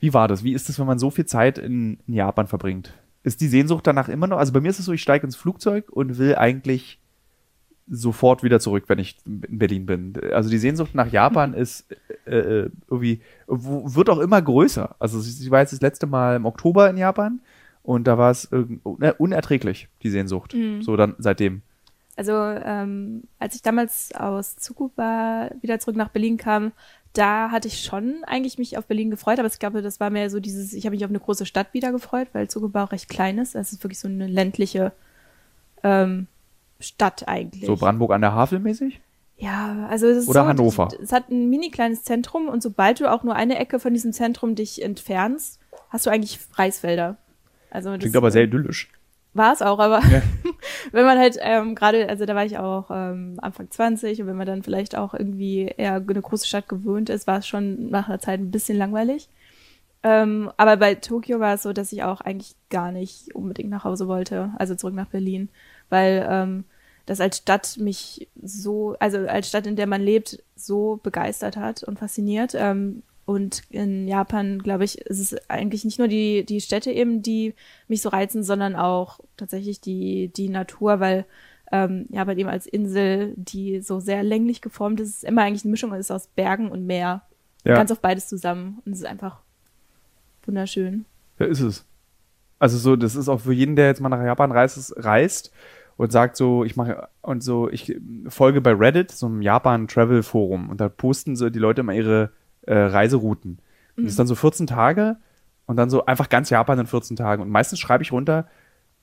Wie 0.00 0.12
war 0.12 0.26
das? 0.26 0.42
Wie 0.42 0.54
ist 0.54 0.68
es, 0.68 0.78
wenn 0.80 0.86
man 0.86 0.98
so 0.98 1.10
viel 1.10 1.26
Zeit 1.26 1.58
in, 1.58 1.98
in 2.08 2.14
Japan 2.14 2.48
verbringt? 2.48 2.92
Ist 3.22 3.40
die 3.40 3.48
Sehnsucht 3.48 3.86
danach 3.86 4.08
immer 4.08 4.26
noch? 4.26 4.38
Also 4.38 4.52
bei 4.52 4.60
mir 4.60 4.70
ist 4.70 4.80
es 4.80 4.84
so, 4.84 4.92
ich 4.92 5.02
steige 5.02 5.24
ins 5.24 5.36
Flugzeug 5.36 5.90
und 5.90 6.18
will 6.18 6.34
eigentlich 6.34 6.98
sofort 7.86 8.42
wieder 8.42 8.60
zurück, 8.60 8.84
wenn 8.88 8.98
ich 8.98 9.16
in 9.26 9.58
Berlin 9.58 9.86
bin. 9.86 10.14
Also 10.32 10.48
die 10.48 10.58
Sehnsucht 10.58 10.94
nach 10.94 11.10
Japan 11.12 11.52
ist 11.52 11.86
äh, 12.24 12.38
äh, 12.38 12.70
irgendwie, 12.88 13.20
wird 13.46 14.08
auch 14.08 14.18
immer 14.18 14.40
größer. 14.40 14.96
Also 14.98 15.20
ich 15.20 15.50
war 15.50 15.60
jetzt 15.60 15.72
das 15.72 15.82
letzte 15.82 16.06
Mal 16.06 16.36
im 16.36 16.46
Oktober 16.46 16.88
in 16.88 16.96
Japan 16.96 17.40
und 17.82 18.06
da 18.06 18.16
war 18.16 18.30
es 18.30 18.50
un- 18.50 18.80
unerträglich, 19.18 19.88
die 20.02 20.10
Sehnsucht. 20.10 20.54
Mhm. 20.54 20.82
So 20.82 20.96
dann 20.96 21.14
seitdem. 21.18 21.60
Also 22.16 22.32
ähm, 22.32 23.24
als 23.38 23.56
ich 23.56 23.62
damals 23.62 24.14
aus 24.14 24.56
Tsukuba 24.56 25.50
wieder 25.60 25.78
zurück 25.78 25.96
nach 25.96 26.10
Berlin 26.10 26.36
kam, 26.36 26.72
da 27.12 27.50
hatte 27.50 27.68
ich 27.68 27.82
schon 27.84 28.22
eigentlich 28.26 28.56
mich 28.56 28.78
auf 28.78 28.86
Berlin 28.86 29.10
gefreut, 29.10 29.38
aber 29.38 29.48
ich 29.48 29.58
glaube, 29.58 29.82
das 29.82 30.00
war 30.00 30.10
mehr 30.10 30.30
so 30.30 30.40
dieses, 30.40 30.72
ich 30.72 30.86
habe 30.86 30.96
mich 30.96 31.04
auf 31.04 31.10
eine 31.10 31.20
große 31.20 31.44
Stadt 31.46 31.74
wieder 31.74 31.92
gefreut, 31.92 32.28
weil 32.32 32.48
Tsukuba 32.48 32.84
auch 32.84 32.92
recht 32.92 33.08
klein 33.08 33.38
ist. 33.38 33.54
Es 33.54 33.72
ist 33.72 33.84
wirklich 33.84 33.98
so 33.98 34.08
eine 34.08 34.26
ländliche 34.26 34.92
ähm, 35.82 36.28
Stadt 36.80 37.26
eigentlich. 37.28 37.66
So 37.66 37.76
Brandenburg 37.76 38.12
an 38.12 38.20
der 38.20 38.34
Havel 38.34 38.58
mäßig? 38.58 39.00
Ja, 39.36 39.86
also 39.90 40.06
es 40.06 40.18
ist 40.18 40.28
Oder 40.28 40.42
so, 40.42 40.46
Hannover. 40.48 40.88
Es 41.02 41.12
hat 41.12 41.30
ein 41.30 41.50
mini 41.50 41.70
kleines 41.70 42.04
Zentrum 42.04 42.48
und 42.48 42.62
sobald 42.62 43.00
du 43.00 43.10
auch 43.10 43.24
nur 43.24 43.34
eine 43.34 43.58
Ecke 43.58 43.80
von 43.80 43.92
diesem 43.92 44.12
Zentrum 44.12 44.54
dich 44.54 44.82
entfernst, 44.82 45.58
hast 45.90 46.06
du 46.06 46.10
eigentlich 46.10 46.38
Reisfelder. 46.54 47.16
Also 47.70 47.90
das, 47.90 48.00
Klingt 48.00 48.16
aber 48.16 48.30
sehr 48.30 48.44
idyllisch. 48.44 48.90
war 49.32 49.52
es 49.52 49.60
auch, 49.60 49.80
aber 49.80 50.00
wenn 50.92 51.04
man 51.04 51.18
halt 51.18 51.36
ähm, 51.40 51.74
gerade, 51.74 52.08
also 52.08 52.24
da 52.26 52.36
war 52.36 52.44
ich 52.44 52.58
auch 52.58 52.90
ähm, 52.90 53.34
Anfang 53.38 53.70
20 53.70 54.22
und 54.22 54.28
wenn 54.28 54.36
man 54.36 54.46
dann 54.46 54.62
vielleicht 54.62 54.96
auch 54.96 55.14
irgendwie 55.14 55.64
eher 55.76 55.94
eine 55.94 56.22
große 56.22 56.46
Stadt 56.46 56.68
gewöhnt 56.68 57.10
ist, 57.10 57.26
war 57.26 57.38
es 57.38 57.48
schon 57.48 57.90
nach 57.90 58.08
einer 58.08 58.20
Zeit 58.20 58.38
ein 58.38 58.52
bisschen 58.52 58.78
langweilig. 58.78 59.28
Ähm, 60.04 60.52
aber 60.56 60.76
bei 60.76 60.94
Tokio 60.94 61.40
war 61.40 61.54
es 61.54 61.62
so, 61.62 61.72
dass 61.72 61.92
ich 61.92 62.04
auch 62.04 62.20
eigentlich 62.20 62.54
gar 62.70 62.92
nicht 62.92 63.34
unbedingt 63.34 63.70
nach 63.70 63.84
Hause 63.84 64.06
wollte, 64.06 64.52
also 64.58 64.74
zurück 64.74 64.94
nach 64.94 65.08
Berlin, 65.08 65.48
weil 65.90 66.26
ähm, 66.28 66.64
das 67.06 67.20
als 67.20 67.38
Stadt 67.38 67.76
mich 67.78 68.28
so, 68.42 68.96
also 68.98 69.18
als 69.18 69.48
Stadt, 69.48 69.66
in 69.66 69.76
der 69.76 69.86
man 69.86 70.00
lebt, 70.02 70.42
so 70.56 70.98
begeistert 71.02 71.56
hat 71.56 71.82
und 71.82 71.98
fasziniert. 71.98 72.54
Ähm, 72.54 73.02
und 73.26 73.62
in 73.70 74.06
Japan, 74.06 74.58
glaube 74.58 74.84
ich, 74.84 74.98
ist 74.98 75.18
es 75.18 75.50
eigentlich 75.50 75.84
nicht 75.84 75.98
nur 75.98 76.08
die, 76.08 76.44
die 76.44 76.60
Städte 76.60 76.90
eben, 76.90 77.22
die 77.22 77.54
mich 77.88 78.02
so 78.02 78.10
reizen, 78.10 78.42
sondern 78.42 78.76
auch 78.76 79.20
tatsächlich 79.36 79.80
die, 79.80 80.28
die 80.28 80.48
Natur, 80.48 81.00
weil 81.00 81.24
ähm, 81.72 82.06
Japan 82.10 82.38
eben 82.38 82.48
als 82.50 82.66
Insel, 82.66 83.32
die 83.36 83.80
so 83.80 83.98
sehr 84.00 84.22
länglich 84.22 84.60
geformt 84.60 85.00
ist, 85.00 85.08
ist 85.08 85.24
immer 85.24 85.42
eigentlich 85.42 85.64
eine 85.64 85.70
Mischung 85.70 85.92
ist 85.94 86.10
aus 86.10 86.26
Bergen 86.28 86.70
und 86.70 86.86
Meer. 86.86 87.22
Ja. 87.64 87.74
Ganz 87.74 87.90
auf 87.90 88.00
beides 88.00 88.28
zusammen. 88.28 88.82
Und 88.84 88.92
es 88.92 88.98
ist 88.98 89.06
einfach 89.06 89.40
wunderschön. 90.44 91.06
Ja, 91.38 91.46
ist 91.46 91.60
es. 91.60 91.84
Also 92.58 92.78
so, 92.78 92.96
das 92.96 93.16
ist 93.16 93.28
auch 93.28 93.40
für 93.40 93.52
jeden, 93.52 93.74
der 93.76 93.86
jetzt 93.86 94.00
mal 94.00 94.10
nach 94.10 94.22
Japan 94.22 94.52
reist, 94.52 94.76
ist- 94.76 94.94
reist 94.98 95.50
und 95.96 96.12
sagt 96.12 96.36
so, 96.36 96.64
ich 96.64 96.76
mache 96.76 97.08
und 97.22 97.42
so, 97.42 97.70
ich 97.70 97.96
folge 98.28 98.60
bei 98.60 98.72
Reddit, 98.72 99.10
so 99.10 99.26
einem 99.26 99.42
Japan-Travel-Forum 99.42 100.68
und 100.68 100.80
da 100.80 100.88
posten 100.88 101.36
so 101.36 101.50
die 101.50 101.58
Leute 101.58 101.82
immer 101.82 101.94
ihre 101.94 102.30
äh, 102.62 102.76
Reiserouten. 102.76 103.58
Und 103.96 104.04
das 104.04 104.12
ist 104.12 104.18
dann 104.18 104.26
so 104.26 104.34
14 104.34 104.66
Tage 104.66 105.16
und 105.66 105.76
dann 105.76 105.90
so 105.90 106.04
einfach 106.06 106.28
ganz 106.28 106.50
Japan 106.50 106.80
in 106.80 106.86
14 106.86 107.16
Tagen. 107.16 107.42
Und 107.42 107.50
meistens 107.50 107.78
schreibe 107.78 108.02
ich 108.02 108.12
runter, 108.12 108.48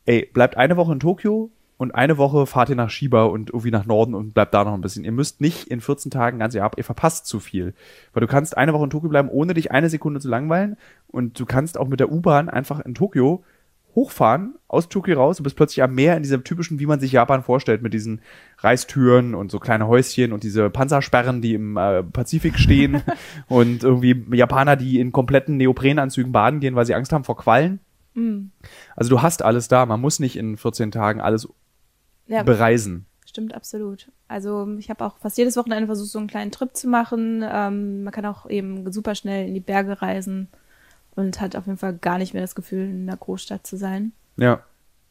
ey, 0.05 0.29
bleibt 0.33 0.57
eine 0.57 0.77
Woche 0.77 0.93
in 0.93 0.99
Tokio 0.99 1.49
und 1.77 1.95
eine 1.95 2.17
Woche 2.17 2.45
fahrt 2.45 2.69
ihr 2.69 2.75
nach 2.75 2.89
Shiba 2.89 3.23
und 3.23 3.49
irgendwie 3.49 3.71
nach 3.71 3.85
Norden 3.85 4.13
und 4.13 4.33
bleibt 4.33 4.53
da 4.53 4.63
noch 4.63 4.73
ein 4.73 4.81
bisschen. 4.81 5.03
Ihr 5.03 5.11
müsst 5.11 5.41
nicht 5.41 5.67
in 5.67 5.81
14 5.81 6.11
Tagen 6.11 6.39
ganz 6.39 6.53
Japan, 6.53 6.77
ihr 6.77 6.83
verpasst 6.83 7.25
zu 7.25 7.39
viel. 7.39 7.73
Weil 8.13 8.21
du 8.21 8.27
kannst 8.27 8.57
eine 8.57 8.73
Woche 8.73 8.83
in 8.83 8.89
Tokio 8.89 9.09
bleiben, 9.09 9.29
ohne 9.29 9.53
dich 9.53 9.71
eine 9.71 9.89
Sekunde 9.89 10.19
zu 10.19 10.27
langweilen. 10.27 10.77
Und 11.07 11.39
du 11.39 11.45
kannst 11.45 11.79
auch 11.79 11.87
mit 11.87 11.99
der 11.99 12.11
U-Bahn 12.11 12.49
einfach 12.49 12.81
in 12.81 12.93
Tokio 12.93 13.43
hochfahren 13.95 14.55
aus 14.67 14.87
Tokio 14.89 15.17
raus. 15.17 15.37
Du 15.37 15.43
bist 15.43 15.55
plötzlich 15.55 15.83
am 15.83 15.93
Meer 15.93 16.15
in 16.15 16.23
diesem 16.23 16.43
typischen, 16.43 16.79
wie 16.79 16.85
man 16.85 16.99
sich 16.99 17.11
Japan 17.11 17.43
vorstellt, 17.43 17.81
mit 17.81 17.93
diesen 17.93 18.21
Reistüren 18.59 19.35
und 19.35 19.51
so 19.51 19.59
kleine 19.59 19.87
Häuschen 19.87 20.31
und 20.33 20.43
diese 20.43 20.69
Panzersperren, 20.69 21.41
die 21.41 21.53
im 21.55 21.77
äh, 21.77 22.03
Pazifik 22.03 22.57
stehen 22.57 23.01
und 23.47 23.83
irgendwie 23.83 24.25
Japaner, 24.35 24.75
die 24.75 24.99
in 24.99 25.11
kompletten 25.11 25.57
Neoprenanzügen 25.57 26.31
baden 26.31 26.59
gehen, 26.59 26.75
weil 26.75 26.85
sie 26.85 26.95
Angst 26.95 27.11
haben 27.11 27.23
vor 27.23 27.37
Quallen. 27.37 27.79
Mhm. 28.13 28.51
Also 28.95 29.09
du 29.09 29.21
hast 29.21 29.41
alles 29.41 29.67
da. 29.67 29.85
Man 29.85 29.99
muss 30.01 30.19
nicht 30.19 30.37
in 30.37 30.57
14 30.57 30.91
Tagen 30.91 31.21
alles 31.21 31.47
Ja, 32.27 32.43
bereisen. 32.43 33.05
stimmt 33.25 33.53
absolut. 33.53 34.11
Also 34.27 34.67
ich 34.77 34.89
habe 34.89 35.03
auch 35.05 35.17
fast 35.17 35.37
jedes 35.37 35.57
Wochenende 35.57 35.85
versucht, 35.87 36.09
so 36.09 36.19
einen 36.19 36.27
kleinen 36.27 36.51
Trip 36.51 36.75
zu 36.75 36.87
machen. 36.87 37.43
Ähm, 37.49 38.03
man 38.03 38.13
kann 38.13 38.25
auch 38.25 38.49
eben 38.49 38.91
super 38.91 39.15
schnell 39.15 39.47
in 39.47 39.53
die 39.53 39.59
Berge 39.59 40.01
reisen 40.01 40.47
und 41.15 41.41
hat 41.41 41.55
auf 41.55 41.65
jeden 41.65 41.77
Fall 41.77 41.93
gar 41.93 42.17
nicht 42.17 42.33
mehr 42.33 42.41
das 42.41 42.55
Gefühl, 42.55 42.85
in 42.89 43.07
einer 43.09 43.17
Großstadt 43.17 43.65
zu 43.67 43.77
sein. 43.77 44.11
Ja. 44.37 44.61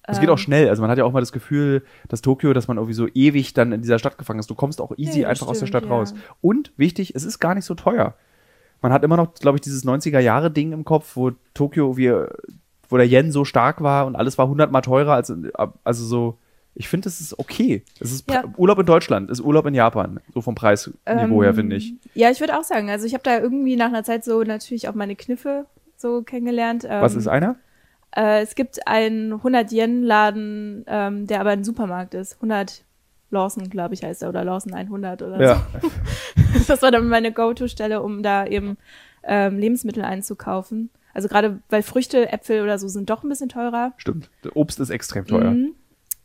Es 0.09 0.18
geht 0.18 0.28
Ähm. 0.28 0.34
auch 0.34 0.38
schnell. 0.38 0.68
Also 0.68 0.80
man 0.82 0.90
hat 0.90 0.98
ja 0.98 1.05
auch 1.05 1.12
mal 1.12 1.20
das 1.20 1.30
Gefühl, 1.32 1.84
dass 2.09 2.22
Tokio, 2.22 2.53
dass 2.53 2.68
man 2.68 2.78
irgendwie 2.78 2.94
so 2.94 3.07
ewig 3.14 3.53
dann 3.53 3.70
in 3.72 3.82
dieser 3.82 3.98
Stadt 3.98 4.18
gefangen 4.18 4.40
ist. 4.40 4.51
Du 4.51 4.55
kommst 4.55 4.80
auch 4.80 4.92
easy 4.96 5.20
das 5.22 5.30
einfach 5.30 5.46
aus 5.48 5.59
der 5.61 5.66
stimmt, 5.66 5.82
Stadt 5.84 5.90
ja. 5.90 5.96
raus. 5.96 6.14
Und 6.40 6.72
wichtig, 6.76 7.14
es 7.14 7.24
ist 7.24 7.38
gar 7.38 7.55
nicht 7.55 7.64
so 7.66 7.74
teuer. 7.74 8.14
Man 8.82 8.92
hat 8.92 9.05
immer 9.05 9.18
noch, 9.18 9.34
glaube 9.34 9.57
ich, 9.59 9.61
dieses 9.61 9.84
90er-Jahre-Ding 9.84 10.72
im 10.72 10.84
Kopf, 10.84 11.14
wo 11.16 11.32
Tokio, 11.53 11.96
wie, 11.98 12.11
wo 12.88 12.96
der 12.96 13.07
Yen 13.07 13.30
so 13.30 13.44
stark 13.44 13.82
war 13.82 14.07
und 14.07 14.16
alles 14.16 14.38
war 14.38 14.48
hundertmal 14.48 14.80
teurer 14.82 15.12
als, 15.12 15.32
also 15.84 16.05
so, 16.05 16.38
ich 16.74 16.88
finde, 16.88 17.09
es 17.09 17.20
ist 17.20 17.38
okay. 17.38 17.84
Es 18.01 18.11
ist 18.11 18.28
Ja. 18.30 18.44
Urlaub 18.57 18.78
in 18.78 18.86
Deutschland, 18.86 19.30
ist 19.30 19.40
Urlaub 19.40 19.66
in 19.66 19.74
Japan. 19.74 20.18
So 20.32 20.40
vom 20.40 20.55
Preisniveau 20.55 21.42
her, 21.42 21.51
Ähm, 21.51 21.55
finde 21.57 21.76
ich. 21.76 21.92
Ja, 22.14 22.30
ich 22.30 22.40
würde 22.40 22.59
auch 22.59 22.64
sagen. 22.64 22.88
Also 22.88 23.05
ich 23.07 23.12
habe 23.12 23.22
da 23.22 23.38
irgendwie 23.38 23.76
nach 23.76 23.88
einer 23.88 24.03
Zeit 24.03 24.24
so 24.24 24.42
natürlich 24.44 24.88
auch 24.88 24.94
meine 24.94 25.14
Kniffe 25.14 25.66
so 26.01 26.22
kennengelernt. 26.22 26.84
Ähm, 26.88 27.03
Was 27.03 27.14
ist 27.14 27.28
einer? 27.28 27.57
Äh, 28.16 28.42
es 28.42 28.55
gibt 28.55 28.86
einen 28.86 29.34
100-Yen-Laden, 29.34 30.84
ähm, 30.86 31.26
der 31.26 31.40
aber 31.40 31.51
ein 31.51 31.64
Supermarkt 31.64 32.14
ist. 32.14 32.34
100 32.36 32.84
Lawson, 33.30 33.68
glaube 33.70 33.94
ich, 33.94 34.03
heißt 34.03 34.22
er. 34.22 34.28
Oder 34.30 34.44
Lawson 34.44 34.74
100 34.74 35.22
oder 35.22 35.40
Ja. 35.40 35.66
so. 35.80 35.90
Das 36.66 36.82
war 36.82 36.90
dann 36.90 37.09
meine 37.09 37.32
Go-To-Stelle, 37.32 38.03
um 38.03 38.22
da 38.24 38.44
eben 38.46 38.76
ähm, 39.22 39.59
Lebensmittel 39.59 40.03
einzukaufen. 40.05 40.90
Also 41.14 41.28
gerade 41.28 41.61
weil 41.68 41.82
Früchte, 41.82 42.32
Äpfel 42.32 42.62
oder 42.62 42.78
so 42.78 42.88
sind 42.88 43.09
doch 43.11 43.22
ein 43.22 43.28
bisschen 43.28 43.48
teurer. 43.48 43.92
Stimmt. 43.98 44.30
Obst 44.55 44.80
ist 44.80 44.90
extrem 44.90 45.26
teuer. 45.26 45.51
Mhm. 45.53 45.74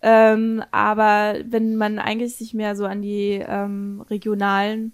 Ähm, 0.02 0.64
aber 0.72 1.36
wenn 1.48 1.76
man 1.76 2.00
eigentlich 2.00 2.36
sich 2.36 2.54
mehr 2.54 2.76
so 2.76 2.86
an 2.86 3.02
die 3.02 3.44
ähm, 3.48 4.04
regionalen 4.10 4.94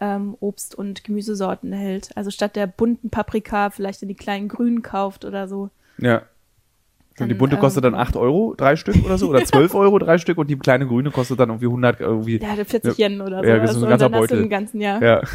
ähm, 0.00 0.36
Obst- 0.40 0.74
und 0.74 1.04
Gemüsesorten 1.04 1.72
hält, 1.72 2.10
also 2.16 2.30
statt 2.30 2.56
der 2.56 2.66
bunten 2.66 3.10
Paprika 3.10 3.70
vielleicht 3.70 4.02
in 4.02 4.08
die 4.08 4.14
kleinen 4.14 4.48
grünen 4.48 4.82
kauft 4.82 5.24
oder 5.24 5.48
so. 5.48 5.70
Ja. 5.98 6.22
Und 7.20 7.28
die 7.28 7.34
Dann, 7.34 7.38
bunte 7.38 7.56
kostet 7.58 7.84
dann 7.84 7.94
ähm, 7.94 8.00
8 8.00 8.16
Euro, 8.16 8.54
drei 8.56 8.74
Stück 8.74 9.04
oder 9.04 9.18
so, 9.18 9.28
oder 9.28 9.44
12 9.44 9.74
Euro, 9.74 10.00
drei 10.00 10.18
Stück, 10.18 10.36
und 10.36 10.50
die 10.50 10.56
kleine 10.56 10.86
grüne 10.86 11.12
kostet 11.12 11.38
dann 11.38 11.48
irgendwie 11.48 11.66
100, 11.66 12.00
irgendwie. 12.00 12.38
Ja, 12.38 12.56
40 12.56 12.98
Yen 12.98 13.20
oder 13.20 13.40
so. 13.40 13.48
Ja, 13.48 13.58
das 13.58 13.70
ist 13.70 13.76
ein 13.76 13.82
und 13.84 13.88
ganzer 13.90 14.08
dann 14.10 14.20
hast 14.20 14.30
du 14.30 14.34
Beutel. 14.34 14.42
im 14.44 14.50
ganzen 14.50 14.80
Jahr. 14.80 15.00
Ja. 15.02 15.22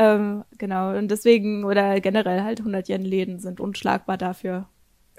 Ähm, 0.00 0.44
genau, 0.58 0.96
und 0.96 1.08
deswegen, 1.10 1.64
oder 1.64 2.00
generell 2.00 2.44
halt 2.44 2.60
100 2.60 2.88
Yen-Läden 2.88 3.40
sind 3.40 3.58
unschlagbar 3.58 4.16
dafür, 4.16 4.66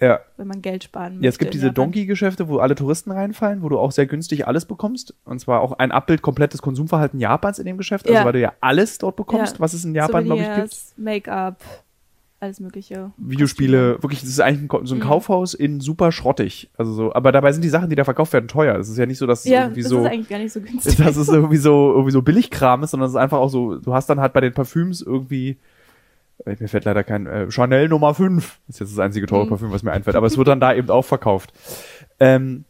ja. 0.02 0.20
wenn 0.38 0.47
man 0.47 0.62
Geld 0.62 0.84
sparen 0.84 1.14
möchte. 1.14 1.26
Ja, 1.26 1.30
es 1.30 1.38
gibt 1.39 1.54
diese. 1.54 1.72
Donkey-Geschäfte, 1.72 2.47
wo 2.47 2.60
alle 2.60 2.76
Touristen 2.76 3.12
reinfallen, 3.12 3.62
wo 3.62 3.70
du 3.70 3.78
auch 3.80 3.91
sehr 3.91 4.06
günstig 4.06 4.47
alles 4.47 4.66
bekommst. 4.66 5.14
Und 5.26 5.39
zwar 5.39 5.62
auch 5.62 5.74
ein 5.74 5.91
Abbild 5.91 6.22
komplettes 6.22 6.62
Konsumverhalten 6.62 7.20
Japans 7.20 7.60
in 7.60 7.66
dem 7.66 7.78
Geschäft. 7.78 8.06
Also 8.08 8.18
Ja. 8.20 8.26
weil 8.26 8.34
du 8.34 8.39
ja 8.39 8.54
alles 8.62 8.97
dort 8.97 9.16
bekommst, 9.16 9.56
Ja. 9.56 9.60
was 9.60 9.74
es 9.74 9.84
in 9.86 9.95
Japan, 9.95 10.26
glaube 10.26 10.41
ich, 10.41 10.56
gibt. 10.56 10.78
Make-up, 10.97 11.62
alles 12.41 12.60
mögliche. 12.62 13.12
Videospiele, 13.18 14.02
wirklich, 14.02 14.22
das 14.22 14.30
ist 14.30 14.39
eigentlich 14.39 14.72
ein, 14.72 14.86
so 14.86 14.95
ein 14.95 15.00
Mhm. 15.00 15.04
Kaufhaus 15.04 15.54
in 15.54 15.82
super 15.82 16.12
schrottig. 16.14 16.70
Also 16.78 16.93
so, 16.93 17.14
aber 17.14 17.32
dabei 17.34 17.52
sind 17.52 17.64
die 17.64 17.70
Sachen, 17.70 17.89
die 17.89 17.95
da 17.97 18.06
verkauft 18.06 18.32
werden, 18.32 18.47
teuer. 18.47 18.78
Es 18.78 18.88
ist 18.89 18.97
ja 18.97 19.06
nicht 19.06 19.18
so, 19.18 19.28
dass 19.28 19.39
es 19.39 19.45
Ja, 19.52 19.64
irgendwie 19.64 19.82
das 19.82 19.89
so. 19.89 20.00
ist 20.00 20.06
eigentlich 20.08 20.30
gar 20.30 20.39
nicht 20.39 20.54
so 20.54 20.62
günstig. 20.62 20.95
dass 20.97 21.18
es 21.18 21.28
irgendwie 21.28 21.58
so, 21.58 21.91
irgendwie 21.91 22.12
so 22.12 22.22
Billigkram 22.22 22.84
ist, 22.84 22.91
sondern 22.91 23.08
es 23.08 23.14
ist 23.14 23.18
einfach 23.20 23.39
auch 23.39 23.50
so, 23.50 23.76
du 23.80 23.93
hast 23.93 24.10
dann 24.10 24.22
halt 24.22 24.32
bei 24.34 24.39
den 24.41 24.54
Parfüms 24.54 25.02
irgendwie, 25.02 25.58
mir 26.45 26.67
fällt 26.67 26.85
leider 26.85 27.03
kein, 27.03 27.27
äh, 27.27 27.51
Chanel 27.51 27.89
Nummer 27.89 28.13
5, 28.13 28.59
ist 28.67 28.79
jetzt 28.79 28.91
das 28.93 28.99
einzige 28.99 29.25
teure 29.27 29.45
Mhm. 29.45 29.49
Parfüm, 29.49 29.71
was 29.71 29.83
mir 29.83 29.91
einfällt, 29.91 30.15
aber 30.15 30.27
es 30.27 30.37
wird 30.37 30.47
dann 30.47 30.59
da 30.59 30.73
eben 30.73 30.89
auch 30.89 31.03
verkauft. 31.05 31.53
Ähm, 32.19 32.65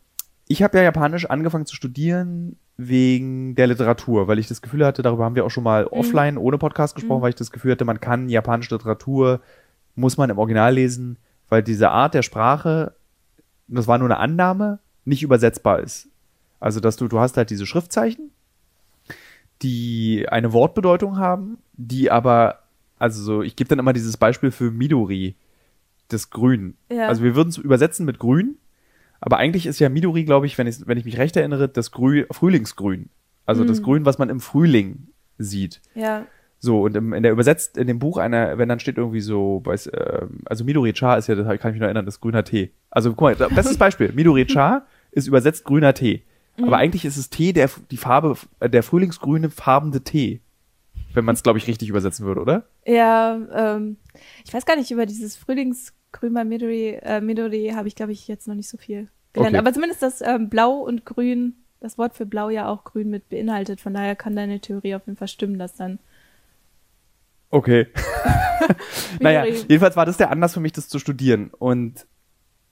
ich 0.48 0.64
habe 0.64 0.78
ja 0.78 0.84
Japanisch 0.84 1.26
angefangen 1.26 1.66
zu 1.68 1.76
studieren 1.76 2.58
wegen 2.78 3.56
der 3.56 3.68
Literatur, 3.68 4.28
weil 4.28 4.40
ich 4.40 4.48
das 4.48 4.62
Gefühl 4.62 4.86
hatte, 4.86 5.02
darüber 5.02 5.26
haben 5.26 5.36
wir 5.36 5.46
auch 5.46 5.52
schon 5.52 5.64
mal 5.64 5.86
offline 5.86 6.38
ohne 6.38 6.58
Podcast 6.58 6.96
gesprochen, 6.96 7.20
Mhm. 7.20 7.24
weil 7.24 7.30
ich 7.30 7.36
das 7.36 7.52
Gefühl 7.52 7.72
hatte, 7.74 7.86
man 7.86 8.00
kann 8.00 8.30
japanische 8.30 8.74
Literatur, 8.76 9.42
muss 9.96 10.18
man 10.18 10.30
im 10.30 10.38
Original 10.40 10.74
lesen, 10.74 11.18
weil 11.50 11.62
diese 11.62 11.90
Art 11.92 12.14
der 12.14 12.22
Sprache, 12.22 12.94
das 13.68 13.86
war 13.88 13.98
nur 13.98 14.08
eine 14.08 14.18
Annahme, 14.18 14.80
nicht 15.06 15.24
übersetzbar 15.24 15.80
ist. 15.80 16.08
Also, 16.60 16.80
dass 16.80 16.96
du, 16.96 17.08
du 17.08 17.20
hast 17.20 17.38
halt 17.38 17.50
diese 17.50 17.66
Schriftzeichen, 17.66 18.32
die 19.62 20.26
eine 20.30 20.54
Wortbedeutung 20.54 21.18
haben, 21.18 21.58
die 21.74 22.10
aber, 22.12 22.59
also 23.00 23.22
so, 23.24 23.42
ich 23.42 23.56
gebe 23.56 23.68
dann 23.68 23.80
immer 23.80 23.94
dieses 23.94 24.18
Beispiel 24.18 24.52
für 24.52 24.70
Midori, 24.72 25.36
das 26.10 26.30
Grün. 26.30 26.76
Ja. 26.92 27.08
Also 27.08 27.24
wir 27.24 27.36
würden 27.36 27.50
es 27.50 27.58
übersetzen 27.58 28.06
mit 28.06 28.20
Grün, 28.20 28.58
aber 29.22 29.38
eigentlich 29.38 29.66
ist 29.66 29.80
ja 29.80 29.90
Midori, 29.90 30.24
glaube 30.26 30.46
ich, 30.46 30.58
wenn 30.58 30.68
ich, 30.68 30.86
wenn 30.88 30.98
ich 30.98 31.06
mich 31.06 31.18
recht 31.18 31.36
erinnere, 31.38 31.68
das 31.70 31.92
Grü 31.92 32.26
Frühlingsgrün. 32.32 33.10
Also 33.46 33.64
das 33.64 33.80
Mhm. 33.80 33.84
Grün, 33.84 34.06
was 34.06 34.18
man 34.20 34.30
im 34.30 34.40
Frühling 34.40 35.08
sieht. 35.38 35.82
Ja, 35.96 36.26
So, 36.62 36.82
und 36.84 36.96
im, 36.98 37.14
in 37.14 37.24
der 37.24 37.32
übersetzt, 37.32 37.78
in 37.78 37.88
dem 37.88 38.00
Buch 38.00 38.18
einer, 38.18 38.58
wenn 38.58 38.68
dann 38.68 38.82
steht 38.82 38.98
irgendwie 38.98 39.22
so, 39.22 39.62
weiß, 39.64 39.90
ähm, 39.94 40.42
also 40.46 40.66
Midori-cha 40.66 41.16
ist 41.16 41.28
ja, 41.28 41.36
das 41.36 41.46
kann 41.48 41.56
ich 41.72 41.76
mich 41.76 41.80
noch 41.80 41.86
erinnern, 41.88 42.06
das 42.06 42.20
grüner 42.20 42.44
Tee. 42.44 42.72
Also 42.92 43.12
guck 43.12 43.22
mal, 43.22 43.36
das- 43.36 43.50
bestes 43.56 43.78
Beispiel, 43.86 44.12
Midori-cha 44.14 44.86
ist 45.12 45.28
übersetzt 45.28 45.64
grüner 45.64 45.94
Tee. 45.94 46.24
Aber 46.62 46.76
eigentlich 46.76 47.06
ist 47.06 47.16
es 47.16 47.30
Tee, 47.30 47.54
der 47.54 47.70
die 47.90 47.96
Farbe, 47.96 48.36
äh, 48.60 48.70
der 48.70 48.84
frühlingsgrüne 48.84 49.50
farbende 49.50 50.02
Tee. 50.04 50.42
Wenn 51.14 51.26
man 51.26 51.36
es, 51.36 51.44
glaube 51.44 51.60
ich, 51.60 51.68
richtig 51.68 51.90
übersetzen 51.90 52.26
würde, 52.26 52.42
oder? 52.42 52.64
ja 52.86 53.40
ähm, 53.54 53.98
ich 54.46 54.54
weiß 54.54 54.66
gar 54.66 54.76
nicht, 54.76 54.92
über 54.92 55.06
dieses 55.06 55.36
Frühlingsgrün 55.36 56.34
bei 56.34 56.44
Midori, 56.44 57.00
äh, 57.02 57.22
Midori 57.22 57.72
habe 57.76 57.88
ich, 57.88 57.96
glaube 57.96 58.12
ich, 58.12 58.28
jetzt 58.28 58.48
noch 58.48 58.56
nicht 58.56 58.70
so 58.70 58.78
viel 58.78 59.08
gelernt. 59.34 59.56
Okay. 59.56 59.58
Aber 59.58 59.74
zumindest 59.74 60.02
das 60.02 60.22
ähm, 60.22 60.50
Blau 60.50 60.74
und 60.74 61.06
Grün, 61.06 61.56
das 61.80 61.98
Wort 61.98 62.16
für 62.16 62.26
Blau 62.26 62.50
ja 62.50 62.68
auch 62.68 62.84
Grün 62.84 63.10
mit 63.10 63.30
beinhaltet. 63.30 63.82
Von 63.82 63.94
daher 63.94 64.16
kann 64.16 64.36
deine 64.36 64.60
Theorie 64.60 64.96
auf 64.96 65.06
jeden 65.06 65.18
Fall 65.18 65.28
stimmen, 65.28 65.58
dass 65.58 65.76
dann 65.76 66.00
Okay. 67.52 67.88
naja, 69.20 69.46
jedenfalls 69.46 69.96
war 69.96 70.06
das 70.06 70.18
der 70.18 70.32
Anlass 70.32 70.54
für 70.54 70.60
mich, 70.60 70.74
das 70.74 70.88
zu 70.88 71.00
studieren. 71.00 71.52
Und 71.58 72.06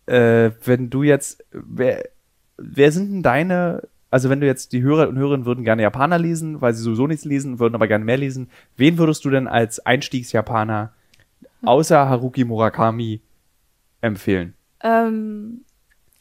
äh, 0.06 0.52
wenn 0.64 0.90
du 0.90 1.04
jetzt, 1.04 1.44
wer, 1.52 2.10
wer 2.58 2.92
sind 2.92 3.12
denn 3.12 3.24
deine, 3.24 3.88
also 4.10 4.30
wenn 4.30 4.40
du 4.40 4.48
jetzt 4.48 4.72
die 4.72 4.82
Hörer 4.82 5.10
und 5.10 5.18
Hörerinnen 5.18 5.46
würden 5.46 5.64
gerne 5.64 5.82
Japaner 5.82 6.18
lesen, 6.18 6.62
weil 6.62 6.74
sie 6.74 6.84
sowieso 6.84 7.08
nichts 7.08 7.26
lesen, 7.26 7.60
würden 7.60 7.76
aber 7.76 7.88
gerne 7.88 8.06
mehr 8.06 8.18
lesen, 8.18 8.50
wen 8.78 8.98
würdest 8.98 9.26
du 9.26 9.30
denn 9.30 9.48
als 9.48 9.86
Einstiegsjapaner 9.86 10.94
außer 11.64 12.08
Haruki 12.10 12.46
Murakami 12.46 13.22
empfehlen? 14.02 14.54
Ähm, 14.82 15.66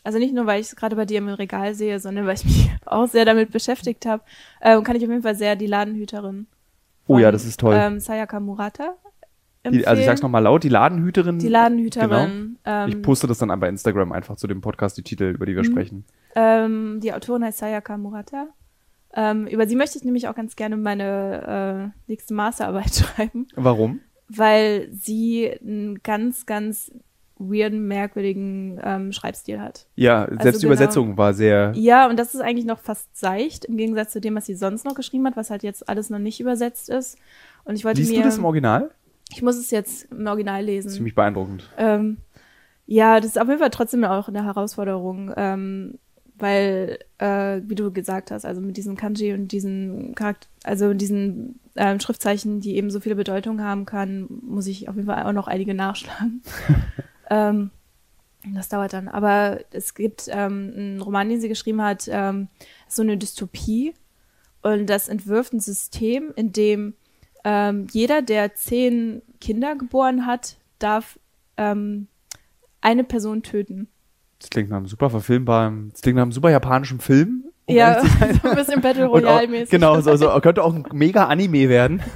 also 0.02 0.18
nicht 0.18 0.34
nur, 0.34 0.46
weil 0.46 0.60
ich 0.60 0.68
es 0.68 0.76
gerade 0.76 0.96
bei 0.96 1.04
dir 1.04 1.18
im 1.18 1.28
Regal 1.28 1.74
sehe, 1.74 2.00
sondern 2.00 2.26
weil 2.26 2.34
ich 2.36 2.44
mich 2.44 2.70
auch 2.86 3.06
sehr 3.06 3.24
damit 3.24 3.50
beschäftigt 3.50 4.06
habe, 4.06 4.22
ähm, 4.62 4.82
kann 4.82 4.96
ich 4.96 5.02
auf 5.02 5.10
jeden 5.10 5.22
Fall 5.22 5.36
sehr 5.36 5.56
die 5.56 5.66
Ladenhüterin. 5.66 6.46
Oh 7.06 7.18
ja, 7.18 7.26
von, 7.26 7.32
das 7.32 7.44
ist 7.44 7.60
toll. 7.60 7.76
Ähm, 7.78 8.00
Sayaka 8.00 8.40
Murata. 8.40 8.96
Die, 9.72 9.86
also 9.86 10.00
ich 10.00 10.06
sag's 10.06 10.22
nochmal 10.22 10.42
laut, 10.42 10.62
die 10.64 10.68
Ladenhüterin. 10.68 11.38
Die 11.38 11.48
Ladenhüterin. 11.48 12.58
Ich 12.64 12.94
Ähm, 12.94 13.02
poste 13.02 13.26
das 13.26 13.38
dann 13.38 13.58
bei 13.60 13.68
Instagram 13.68 14.12
einfach 14.12 14.36
zu 14.36 14.46
dem 14.46 14.60
Podcast, 14.60 14.96
die 14.98 15.02
Titel, 15.02 15.24
über 15.34 15.46
die 15.46 15.54
wir 15.54 15.62
Mhm. 15.62 15.66
sprechen. 15.66 16.04
ähm, 16.34 17.00
die 17.02 17.12
Autorin 17.12 17.44
heißt 17.44 17.58
Sayaka 17.58 17.96
Murata. 17.96 18.48
Ähm, 19.14 19.46
über 19.46 19.66
sie 19.66 19.76
möchte 19.76 19.96
ich 19.98 20.04
nämlich 20.04 20.28
auch 20.28 20.34
ganz 20.34 20.56
gerne 20.56 20.76
meine 20.76 21.92
äh, 21.94 22.00
nächste 22.10 22.34
Masterarbeit 22.34 22.94
schreiben, 22.94 23.46
Warum? 23.54 24.00
weil 24.28 24.88
sie 24.92 25.50
einen 25.62 26.02
ganz, 26.02 26.44
ganz 26.44 26.92
weirden, 27.38 27.86
merkwürdigen 27.86 28.80
ähm, 28.82 29.12
Schreibstil 29.12 29.60
hat. 29.60 29.86
Ja, 29.94 30.26
selbst 30.40 30.62
die 30.62 30.66
genau. 30.66 30.74
Übersetzung 30.74 31.16
war 31.18 31.34
sehr. 31.34 31.72
Ja, 31.76 32.08
und 32.08 32.18
das 32.18 32.34
ist 32.34 32.40
eigentlich 32.40 32.64
noch 32.66 32.78
fast 32.78 33.14
seicht, 33.16 33.66
im 33.66 33.76
Gegensatz 33.76 34.12
zu 34.12 34.20
dem, 34.20 34.34
was 34.34 34.46
sie 34.46 34.54
sonst 34.54 34.84
noch 34.86 34.94
geschrieben 34.94 35.26
hat, 35.26 35.36
was 35.36 35.50
halt 35.50 35.62
jetzt 35.62 35.86
alles 35.88 36.08
noch 36.10 36.18
nicht 36.18 36.40
übersetzt 36.40 36.88
ist. 36.88 37.18
Und 37.64 37.74
ich 37.76 37.84
wollte 37.84 38.00
Liest 38.00 38.12
mir. 38.12 38.18
du 38.18 38.24
das 38.24 38.38
im 38.38 38.44
Original? 38.46 38.90
Ich 39.30 39.42
muss 39.42 39.56
es 39.56 39.70
jetzt 39.70 40.10
im 40.12 40.26
Original 40.26 40.64
lesen. 40.64 40.90
Ziemlich 40.90 41.14
beeindruckend. 41.14 41.70
Ähm, 41.76 42.18
ja, 42.86 43.18
das 43.18 43.30
ist 43.30 43.40
auf 43.40 43.48
jeden 43.48 43.60
Fall 43.60 43.70
trotzdem 43.70 44.04
auch 44.04 44.28
eine 44.28 44.44
Herausforderung, 44.44 45.32
ähm, 45.36 45.98
weil, 46.38 46.98
äh, 47.18 47.60
wie 47.64 47.74
du 47.74 47.92
gesagt 47.92 48.30
hast, 48.30 48.44
also 48.44 48.60
mit 48.60 48.76
diesen 48.76 48.96
Kanji 48.96 49.32
und 49.32 49.48
diesen 49.48 50.14
Charakter 50.14 50.48
also 50.62 50.94
diesen 50.94 51.60
ähm, 51.76 52.00
Schriftzeichen, 52.00 52.60
die 52.60 52.76
eben 52.76 52.90
so 52.90 53.00
viele 53.00 53.14
Bedeutungen 53.14 53.64
haben 53.64 53.84
kann, 53.84 54.26
muss 54.28 54.66
ich 54.66 54.88
auf 54.88 54.96
jeden 54.96 55.06
Fall 55.06 55.22
auch 55.24 55.32
noch 55.32 55.46
einige 55.46 55.74
nachschlagen. 55.74 56.42
ähm, 57.30 57.70
das 58.54 58.68
dauert 58.68 58.92
dann. 58.92 59.08
Aber 59.08 59.60
es 59.72 59.94
gibt 59.94 60.28
ähm, 60.28 60.72
einen 60.76 61.00
Roman, 61.00 61.28
den 61.28 61.40
sie 61.40 61.48
geschrieben 61.48 61.82
hat, 61.82 62.08
ähm, 62.08 62.48
so 62.88 63.02
eine 63.02 63.16
Dystopie. 63.16 63.94
Und 64.62 64.86
das 64.86 65.08
entwirft 65.08 65.52
ein 65.52 65.60
System, 65.60 66.32
in 66.34 66.52
dem 66.52 66.94
ähm, 67.48 67.86
jeder, 67.92 68.22
der 68.22 68.54
zehn 68.56 69.22
Kinder 69.40 69.76
geboren 69.76 70.26
hat, 70.26 70.56
darf 70.80 71.16
ähm, 71.56 72.08
eine 72.80 73.04
Person 73.04 73.42
töten. 73.44 73.86
Das 74.40 74.50
klingt 74.50 74.68
nach 74.68 74.78
einem 74.78 74.86
super 74.86 75.10
verfilmbaren, 75.10 75.90
das 75.92 76.02
klingt 76.02 76.16
nach 76.16 76.22
einem 76.24 76.32
super 76.32 76.50
japanischen 76.50 76.98
Film. 76.98 77.44
um 77.66 77.74
ja, 77.76 78.02
so 78.42 78.48
ein 78.48 78.56
bisschen 78.56 78.80
Battle 78.80 79.06
Royale-mäßig. 79.06 79.70
Genau, 79.70 80.00
so, 80.00 80.16
so, 80.16 80.28
könnte 80.40 80.64
auch 80.64 80.74
ein 80.74 80.84
mega 80.92 81.26
Anime 81.26 81.68
werden. 81.68 82.02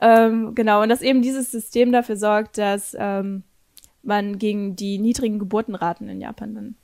Ähm, 0.00 0.54
genau, 0.54 0.82
und 0.82 0.90
dass 0.90 1.00
eben 1.00 1.22
dieses 1.22 1.50
System 1.50 1.90
dafür 1.90 2.16
sorgt, 2.16 2.58
dass 2.58 2.94
ähm, 2.98 3.42
man 4.02 4.38
gegen 4.38 4.76
die 4.76 4.98
niedrigen 4.98 5.38
Geburtenraten 5.38 6.08
in 6.08 6.20
Japan 6.20 6.54
dann 6.54 6.74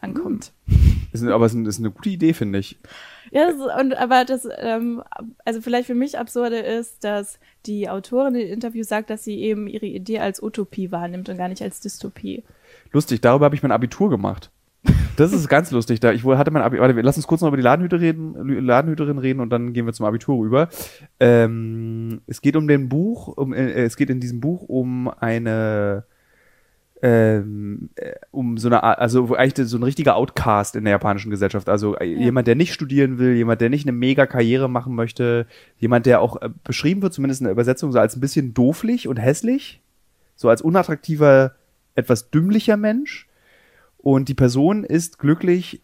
ankommt. 0.00 0.52
Ist, 1.12 1.22
eine- 1.22 1.34
aber 1.34 1.46
es 1.46 1.54
ist, 1.54 1.66
ist 1.68 1.78
eine 1.78 1.90
gute 1.92 2.08
Idee, 2.08 2.32
finde 2.32 2.58
ich. 2.58 2.78
Ja, 3.32 3.46
das, 3.46 3.56
und 3.80 3.94
aber 3.94 4.26
das, 4.26 4.46
ähm, 4.58 5.02
also 5.46 5.62
vielleicht 5.62 5.86
für 5.86 5.94
mich 5.94 6.18
absurde 6.18 6.58
ist, 6.58 7.02
dass 7.02 7.38
die 7.64 7.88
Autorin 7.88 8.34
in 8.34 8.46
Interviews 8.46 8.88
sagt, 8.88 9.08
dass 9.08 9.24
sie 9.24 9.40
eben 9.40 9.66
ihre 9.66 9.86
Idee 9.86 10.18
als 10.18 10.42
Utopie 10.42 10.92
wahrnimmt 10.92 11.30
und 11.30 11.38
gar 11.38 11.48
nicht 11.48 11.62
als 11.62 11.80
Dystopie. 11.80 12.44
Lustig, 12.92 13.22
darüber 13.22 13.46
habe 13.46 13.54
ich 13.54 13.62
mein 13.62 13.72
Abitur 13.72 14.10
gemacht. 14.10 14.50
Das 15.16 15.32
ist 15.32 15.48
ganz 15.48 15.70
lustig. 15.70 16.00
Da 16.00 16.12
ich 16.12 16.24
hatte 16.24 16.50
mein 16.50 16.62
Abi 16.62 16.78
Warte, 16.78 17.00
lass 17.00 17.16
uns 17.16 17.26
kurz 17.26 17.40
noch 17.40 17.48
über 17.48 17.56
die 17.56 17.62
Ladenhüter 17.62 18.00
reden, 18.00 18.34
Ladenhüterin 18.66 19.16
reden 19.18 19.40
und 19.40 19.48
dann 19.48 19.72
gehen 19.72 19.86
wir 19.86 19.94
zum 19.94 20.04
Abitur 20.04 20.38
rüber. 20.38 20.68
Ähm, 21.18 22.20
es 22.26 22.42
geht 22.42 22.56
um 22.56 22.68
den 22.68 22.90
Buch, 22.90 23.28
um, 23.28 23.54
äh, 23.54 23.84
es 23.84 23.96
geht 23.96 24.10
in 24.10 24.20
diesem 24.20 24.40
Buch 24.40 24.62
um 24.62 25.08
eine 25.08 26.04
ähm, 27.02 27.90
äh, 27.96 28.12
um 28.30 28.56
so 28.58 28.68
eine 28.68 28.82
Art, 28.84 28.98
also 29.00 29.34
eigentlich 29.34 29.66
so 29.68 29.76
ein 29.76 29.82
richtiger 29.82 30.14
Outcast 30.16 30.76
in 30.76 30.84
der 30.84 30.92
japanischen 30.92 31.30
Gesellschaft. 31.30 31.68
Also 31.68 31.96
äh, 31.96 32.04
jemand, 32.04 32.46
der 32.46 32.54
nicht 32.54 32.72
studieren 32.72 33.18
will, 33.18 33.34
jemand, 33.34 33.60
der 33.60 33.70
nicht 33.70 33.84
eine 33.86 33.92
mega 33.96 34.24
Karriere 34.26 34.68
machen 34.70 34.94
möchte, 34.94 35.46
jemand, 35.78 36.06
der 36.06 36.20
auch 36.20 36.40
äh, 36.40 36.48
beschrieben 36.64 37.02
wird, 37.02 37.12
zumindest 37.12 37.40
in 37.40 37.44
der 37.46 37.52
Übersetzung, 37.52 37.90
so 37.92 37.98
als 37.98 38.16
ein 38.16 38.20
bisschen 38.20 38.54
dooflich 38.54 39.08
und 39.08 39.16
hässlich, 39.16 39.80
so 40.36 40.48
als 40.48 40.62
unattraktiver, 40.62 41.56
etwas 41.96 42.30
dümmlicher 42.30 42.76
Mensch. 42.76 43.28
Und 43.98 44.28
die 44.28 44.34
Person 44.34 44.84
ist 44.84 45.18
glücklich. 45.18 45.82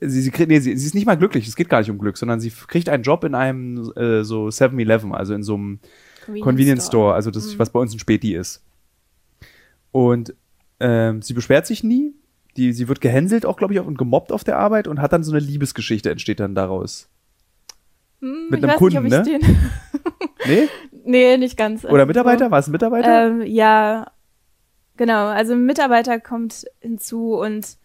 Sie, 0.00 0.20
sie, 0.22 0.30
kriegt- 0.30 0.48
nee, 0.48 0.58
sie, 0.60 0.76
sie 0.76 0.86
ist 0.86 0.94
nicht 0.94 1.06
mal 1.06 1.16
glücklich, 1.16 1.46
es 1.46 1.54
geht 1.56 1.68
gar 1.68 1.78
nicht 1.80 1.90
um 1.90 1.98
Glück, 1.98 2.16
sondern 2.16 2.40
sie 2.40 2.50
kriegt 2.50 2.88
einen 2.88 3.04
Job 3.04 3.22
in 3.24 3.34
einem 3.34 3.92
äh, 3.96 4.24
so 4.24 4.46
7-Eleven, 4.48 5.14
also 5.14 5.32
in 5.34 5.42
so 5.42 5.54
einem 5.54 5.78
Convenience 6.40 6.86
Store, 6.88 7.14
also 7.14 7.30
das, 7.30 7.58
was 7.58 7.70
bei 7.70 7.78
uns 7.80 7.94
ein 7.94 7.98
Späti 8.00 8.34
ist. 8.34 8.62
Und 9.92 10.34
ähm, 10.80 11.22
sie 11.22 11.34
beschwert 11.34 11.66
sich 11.66 11.84
nie. 11.84 12.14
Die, 12.56 12.72
sie 12.72 12.88
wird 12.88 13.00
gehänselt 13.00 13.46
auch, 13.46 13.56
glaube 13.56 13.72
ich, 13.72 13.80
auch 13.80 13.86
und 13.86 13.96
gemobbt 13.96 14.32
auf 14.32 14.44
der 14.44 14.58
Arbeit 14.58 14.86
und 14.88 15.00
hat 15.00 15.12
dann 15.12 15.22
so 15.22 15.32
eine 15.32 15.40
Liebesgeschichte 15.40 16.10
entsteht 16.10 16.40
dann 16.40 16.54
daraus. 16.54 17.08
Hm, 18.20 18.48
mit 18.50 18.60
ich 18.62 18.68
einem 18.68 18.76
Kunden, 18.78 19.02
nicht, 19.04 19.12
ne? 19.26 19.38
Nee? 20.46 20.68
nee, 21.04 21.36
nicht 21.36 21.56
ganz. 21.56 21.84
Oder 21.84 21.94
Also, 21.94 22.06
Mitarbeiter? 22.06 22.50
War 22.50 22.58
es 22.58 22.66
ein 22.68 22.72
Mitarbeiter? 22.72 23.26
Ähm, 23.28 23.42
ja, 23.42 24.10
genau. 24.96 25.26
Also 25.28 25.52
ein 25.54 25.64
Mitarbeiter 25.64 26.18
kommt 26.20 26.64
hinzu 26.80 27.34
und 27.34 27.76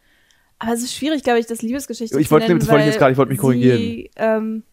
aber 0.60 0.74
es 0.74 0.82
ist 0.82 0.96
schwierig, 0.96 1.24
glaube 1.24 1.40
ich, 1.40 1.46
das 1.46 1.62
Liebesgeschichte 1.62 2.20
Ich 2.20 2.28
zu 2.28 2.32
wollte- 2.32 2.48
nennen, 2.48 2.60
das 2.60 2.68
wollte 2.70 2.82
ich 2.84 2.88
jetzt 2.88 2.98
gerade- 2.98 3.12
ich 3.12 3.18
wollte 3.18 3.32
mich 3.32 3.40
korrigieren. 3.40 3.78
Sie, 3.78 4.10
ähm, 4.16 4.64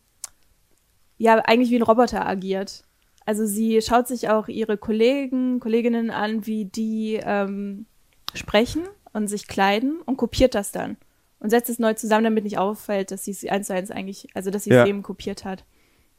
ja, 1.19 1.37
eigentlich 1.41 1.71
wie 1.71 1.77
ein 1.77 1.83
Roboter 1.83 2.27
agiert. 2.27 2.85
Also 3.27 3.47
sie 3.47 3.81
schaut 3.83 4.07
sich 4.09 4.29
auch 4.29 4.49
ihre 4.49 4.77
Kollegen, 4.77 5.61
Kolleginnen 5.61 6.11
an, 6.11 6.47
wie 6.47 6.67
die 6.67 7.19
ähm, 7.23 7.87
sprechen 8.35 8.83
und 9.13 9.29
sich 9.29 9.47
kleiden 9.47 10.01
und 10.05 10.17
kopiert 10.17 10.55
das 10.55 10.73
dann 10.73 10.97
und 11.41 11.51
setzt 11.51 11.71
es 11.71 11.79
neu 11.79 11.95
zusammen, 11.95 12.25
damit 12.25 12.45
nicht 12.45 12.59
auffällt, 12.59 13.11
dass 13.11 13.25
sie 13.25 13.31
es 13.31 13.45
eins 13.47 13.69
zu 13.69 13.75
eins 13.75 13.91
eigentlich, 13.91 14.29
also 14.35 14.51
dass 14.51 14.65
sie 14.65 14.71
Ja. 14.71 14.83
es 14.83 14.89
eben 14.89 15.03
kopiert 15.03 15.45
hat 15.45 15.65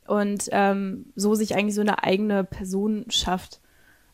und 0.08 0.50
ähm, 0.52 1.08
so 1.16 1.36
sich 1.36 1.56
eigentlich 1.56 1.76
so 1.76 1.82
eine 1.82 2.04
eigene 2.04 2.44
Person 2.44 3.06
schafft. 3.10 3.60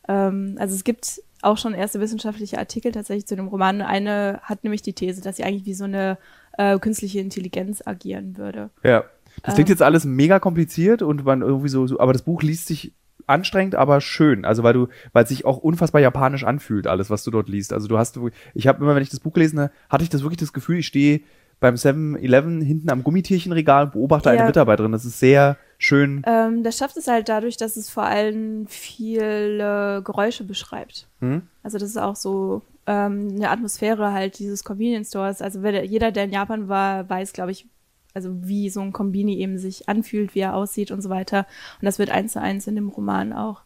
Ähm, 0.07 0.55
also 0.59 0.73
es 0.75 0.83
gibt 0.83 1.21
auch 1.41 1.57
schon 1.57 1.73
erste 1.73 1.99
wissenschaftliche 1.99 2.57
Artikel 2.59 2.91
tatsächlich 2.91 3.25
zu 3.25 3.35
dem 3.35 3.47
Roman. 3.47 3.81
Eine 3.81 4.39
hat 4.43 4.63
nämlich 4.63 4.81
die 4.83 4.93
These, 4.93 5.21
dass 5.21 5.37
sie 5.37 5.43
eigentlich 5.43 5.65
wie 5.65 5.73
so 5.73 5.85
eine 5.85 6.17
äh, 6.57 6.77
künstliche 6.79 7.19
Intelligenz 7.19 7.81
agieren 7.85 8.37
würde. 8.37 8.69
Ja. 8.83 9.03
Das 9.43 9.53
Ähm. 9.53 9.55
klingt 9.55 9.69
jetzt 9.69 9.81
alles 9.81 10.05
mega 10.05 10.39
kompliziert 10.39 11.01
und 11.01 11.25
man 11.25 11.41
irgendwie 11.41 11.69
so, 11.69 11.87
so, 11.87 11.99
aber 11.99 12.13
das 12.13 12.21
Buch 12.23 12.41
liest 12.41 12.67
sich 12.67 12.93
anstrengend, 13.27 13.75
aber 13.75 14.01
schön. 14.01 14.45
Also 14.45 14.63
weil 14.63 14.73
du, 14.73 14.87
weil 15.13 15.23
es 15.23 15.29
sich 15.29 15.45
auch 15.45 15.57
unfassbar 15.57 16.01
japanisch 16.01 16.43
anfühlt, 16.43 16.87
alles, 16.87 17.09
was 17.09 17.23
du 17.23 17.31
dort 17.31 17.47
liest. 17.49 17.71
Also 17.71 17.87
du 17.87 17.97
hast, 17.97 18.19
ich 18.53 18.67
habe 18.67 18.83
immer, 18.83 18.95
wenn 18.95 19.03
ich 19.03 19.09
das 19.09 19.19
Buch 19.19 19.33
gelesen 19.33 19.59
habe, 19.59 19.71
hatte 19.89 20.03
ich 20.03 20.09
das 20.09 20.21
wirklich 20.23 20.39
das 20.39 20.53
Gefühl, 20.53 20.79
ich 20.79 20.87
stehe 20.87 21.21
beim 21.59 21.75
7-Eleven 21.75 22.59
hinten 22.59 22.89
am 22.89 23.03
Gummitierchenregal 23.03 23.85
und 23.85 23.91
beobachte 23.93 24.31
eine 24.31 24.39
Ja. 24.39 24.45
Mitarbeiterin. 24.47 24.91
Das 24.91 25.05
ist 25.05 25.19
sehr 25.19 25.57
schön. 25.77 26.23
Ähm, 26.25 26.63
das 26.63 26.77
schafft 26.77 26.97
es 26.97 27.07
halt 27.07 27.29
dadurch, 27.29 27.55
dass 27.55 27.77
es 27.77 27.87
vor 27.89 28.03
allem 28.03 28.65
viele 28.67 30.01
Geräusche 30.03 30.43
beschreibt. 30.43 31.07
Hm? 31.19 31.43
Also 31.63 31.77
das 31.77 31.89
ist 31.89 31.97
auch 31.97 32.15
so 32.15 32.63
ähm, 32.87 33.29
eine 33.35 33.49
Atmosphäre 33.49 34.11
halt 34.11 34.39
dieses 34.39 34.63
Convenience 34.63 35.09
Stores. 35.09 35.41
Also 35.41 35.63
jeder, 35.65 36.11
der 36.11 36.23
in 36.25 36.31
Japan 36.31 36.67
war, 36.67 37.07
weiß, 37.09 37.33
glaube 37.33 37.51
ich, 37.51 37.67
also 38.13 38.29
wie 38.47 38.69
so 38.69 38.81
ein 38.81 38.91
Kombini 38.93 39.37
eben 39.39 39.57
sich 39.57 39.87
anfühlt, 39.89 40.35
wie 40.35 40.39
er 40.39 40.55
aussieht 40.55 40.91
und 40.91 41.01
so 41.01 41.09
weiter. 41.09 41.45
Und 41.79 41.85
das 41.85 41.99
wird 41.99 42.09
eins 42.09 42.33
zu 42.33 42.41
eins 42.41 42.67
in 42.67 42.75
dem 42.75 42.89
Roman 42.89 43.33
auch 43.33 43.61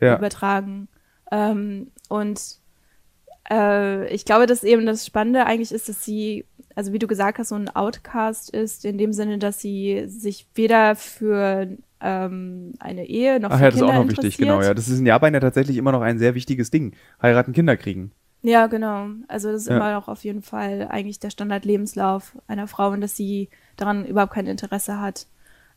Ja. 0.00 0.16
übertragen. 0.18 0.88
Ähm, 1.30 1.90
und 2.08 2.40
äh, 3.50 4.12
ich 4.14 4.24
glaube, 4.24 4.46
dass 4.46 4.64
eben 4.64 4.86
das 4.86 5.06
Spannende 5.06 5.46
eigentlich 5.46 5.72
ist, 5.72 5.88
dass 5.88 6.04
sie, 6.04 6.44
also 6.74 6.92
wie 6.92 6.98
du 6.98 7.06
gesagt 7.06 7.38
hast, 7.38 7.48
so 7.48 7.54
ein 7.56 7.68
Outcast 7.74 8.50
ist, 8.50 8.84
in 8.84 8.98
dem 8.98 9.12
Sinne, 9.12 9.38
dass 9.38 9.60
sie 9.60 10.04
sich 10.06 10.46
weder 10.54 10.96
für 10.96 11.68
ähm, 12.00 12.72
eine 12.78 13.06
Ehe 13.06 13.40
noch 13.40 13.50
Ach 13.50 13.56
für 13.58 13.64
ja, 13.64 13.70
das 13.70 13.76
ist 13.80 13.82
auch 13.82 13.94
noch 13.94 14.08
wichtig, 14.08 14.36
genau. 14.38 14.60
Ja, 14.62 14.74
das 14.74 14.88
ist 14.88 14.98
in 14.98 15.06
Japan 15.06 15.34
ja 15.34 15.40
tatsächlich 15.40 15.76
immer 15.76 15.92
noch 15.92 16.02
ein 16.02 16.18
sehr 16.18 16.34
wichtiges 16.34 16.70
Ding. 16.70 16.94
Heiraten, 17.20 17.52
Kinder 17.52 17.76
kriegen. 17.76 18.12
Ja, 18.42 18.66
genau. 18.66 19.06
Also 19.28 19.50
das 19.52 19.62
ist 19.62 19.68
Ja. 19.68 19.76
immer 19.76 19.92
noch 19.94 20.08
auf 20.08 20.22
jeden 20.24 20.42
Fall 20.42 20.86
eigentlich 20.90 21.18
der 21.18 21.30
Standardlebenslauf 21.30 22.36
einer 22.46 22.66
Frau 22.66 22.90
und 22.90 23.00
dass 23.00 23.16
sie 23.16 23.48
daran 23.76 24.04
überhaupt 24.04 24.34
kein 24.34 24.46
Interesse 24.46 25.00
hat. 25.00 25.26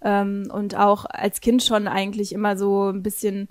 Ähm, 0.02 0.50
und 0.52 0.76
auch 0.76 1.06
als 1.06 1.41
Kind 1.41 1.64
schon 1.64 1.88
eigentlich 1.88 2.34
immer 2.34 2.58
so 2.58 2.89
ein 2.89 3.04
bisschen 3.04 3.50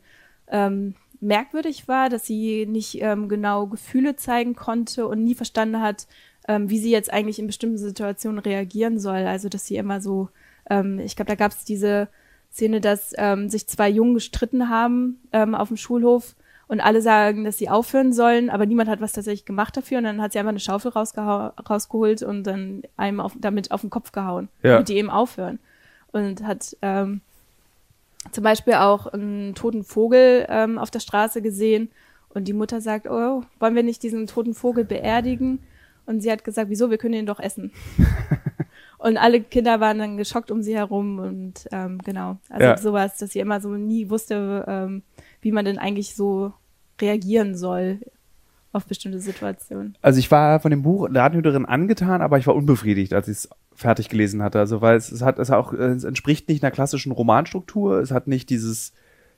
ähm, 0.49 0.94
merkwürdig 1.20 1.88
war, 1.88 2.09
dass 2.09 2.26
sie 2.26 2.66
nicht 2.66 3.01
ähm, 3.01 3.28
genau 3.28 3.66
Gefühle 3.66 4.16
zeigen 4.16 4.55
konnte 4.55 5.07
und 5.07 5.24
nie 5.24 5.34
verstanden 5.34 5.80
hat, 5.80 6.07
ähm, 6.47 6.70
wie 6.70 6.78
sie 6.78 6.90
jetzt 6.90 7.12
eigentlich 7.12 7.38
in 7.38 7.47
bestimmten 7.47 7.78
Situationen 7.78 8.38
reagieren 8.38 8.99
soll. 8.99 9.26
Also 9.26 9.49
dass 9.49 9.66
sie 9.66 9.76
immer 9.76 10.01
so, 10.01 10.28
ähm, 10.70 11.01
ich 11.01 11.16
glaube, 11.16 11.28
da 11.28 11.34
gab 11.34 11.53
es 11.53 11.64
diese 11.64 12.09
Szene, 12.53 12.80
dass 12.80 13.12
ähm, 13.18 13.49
sich 13.49 13.66
zwei 13.66 13.88
Jungen 13.88 14.14
gestritten 14.14 14.68
haben 14.68 15.18
auf 15.32 15.68
dem 15.68 15.76
Schulhof 15.76 16.36
und 16.68 16.80
alle 16.80 17.00
sagen, 17.00 17.44
dass 17.44 17.58
sie 17.58 17.68
aufhören 17.68 18.12
sollen, 18.12 18.50
aber 18.50 18.66
niemand 18.66 18.88
hat 18.90 19.00
was 19.00 19.12
tatsächlich 19.12 19.44
gemacht 19.44 19.76
dafür 19.76 19.98
und 19.98 20.04
dann 20.04 20.20
hat 20.20 20.32
sie 20.32 20.38
einfach 20.38 20.50
eine 20.50 20.58
Schaufel 20.60 20.90
rausgeholt 20.92 22.22
und 22.22 22.44
dann 22.44 22.82
einem 22.96 23.20
auf, 23.20 23.34
damit 23.38 23.70
auf 23.70 23.82
den 23.82 23.90
Kopf 23.90 24.12
gehauen, 24.12 24.48
Ja. 24.62 24.72
damit 24.72 24.88
die 24.88 24.96
eben 24.96 25.10
aufhören. 25.10 25.58
Und 26.12 26.44
hat 26.44 26.76
ähm, 26.82 27.20
zum 28.32 28.42
Beispiel 28.42 28.74
auch 28.74 29.06
einen 29.06 29.54
toten 29.54 29.84
Vogel 29.84 30.46
ähm, 30.48 30.78
auf 30.78 30.90
der 30.90 31.00
Straße 31.00 31.42
gesehen 31.42 31.90
und 32.30 32.48
die 32.48 32.52
Mutter 32.52 32.80
sagt, 32.80 33.06
oh, 33.08 33.42
wollen 33.60 33.74
wir 33.74 33.82
nicht 33.82 34.02
diesen 34.02 34.26
toten 34.26 34.54
Vogel 34.54 34.84
beerdigen? 34.84 35.60
Und 36.06 36.20
sie 36.20 36.30
hat 36.30 36.44
gesagt, 36.44 36.70
wieso, 36.70 36.90
wir 36.90 36.98
können 36.98 37.14
ihn 37.14 37.26
doch 37.26 37.40
essen. 37.40 37.72
und 38.98 39.16
alle 39.16 39.40
Kinder 39.40 39.80
waren 39.80 39.98
dann 39.98 40.16
geschockt 40.16 40.50
um 40.50 40.62
sie 40.62 40.74
herum 40.76 41.18
und 41.18 41.66
ähm, 41.72 41.98
genau, 42.04 42.38
also 42.48 42.66
Ja. 42.66 42.76
sowas, 42.76 43.16
dass 43.18 43.30
sie 43.30 43.40
immer 43.40 43.60
so 43.60 43.70
nie 43.70 44.08
wusste, 44.10 44.64
ähm, 44.68 45.02
wie 45.47 45.53
man 45.53 45.64
denn 45.64 45.78
eigentlich 45.78 46.16
so 46.16 46.53
reagieren 47.01 47.57
soll 47.57 48.01
auf 48.72 48.84
bestimmte 48.84 49.20
Situationen. 49.20 49.97
Also 50.03 50.18
ich 50.18 50.28
war 50.32 50.59
von 50.59 50.72
dem 50.72 50.82
Buch 50.82 51.09
Ladenhüterin 51.09 51.66
angetan, 51.66 52.20
aber 52.20 52.36
ich 52.36 52.49
war 52.49 52.57
unbefriedigt, 52.57 53.14
als 53.14 53.28
ich 53.28 53.36
es 53.36 53.49
fertig 53.72 54.09
gelesen 54.09 54.42
hatte. 54.42 54.59
Also 54.59 54.80
weil 54.80 54.97
es, 54.97 55.12
es 55.12 55.22
hat 55.22 55.38
es 55.38 55.53
auch 55.53 55.72
es 55.72 56.03
entspricht 56.03 56.49
nicht 56.49 56.64
einer 56.64 56.72
klassischen 56.72 57.12
Romanstruktur. 57.12 58.01
Es 58.01 58.11
hat 58.11 58.26
nicht 58.26 58.51
dieses, 58.51 58.92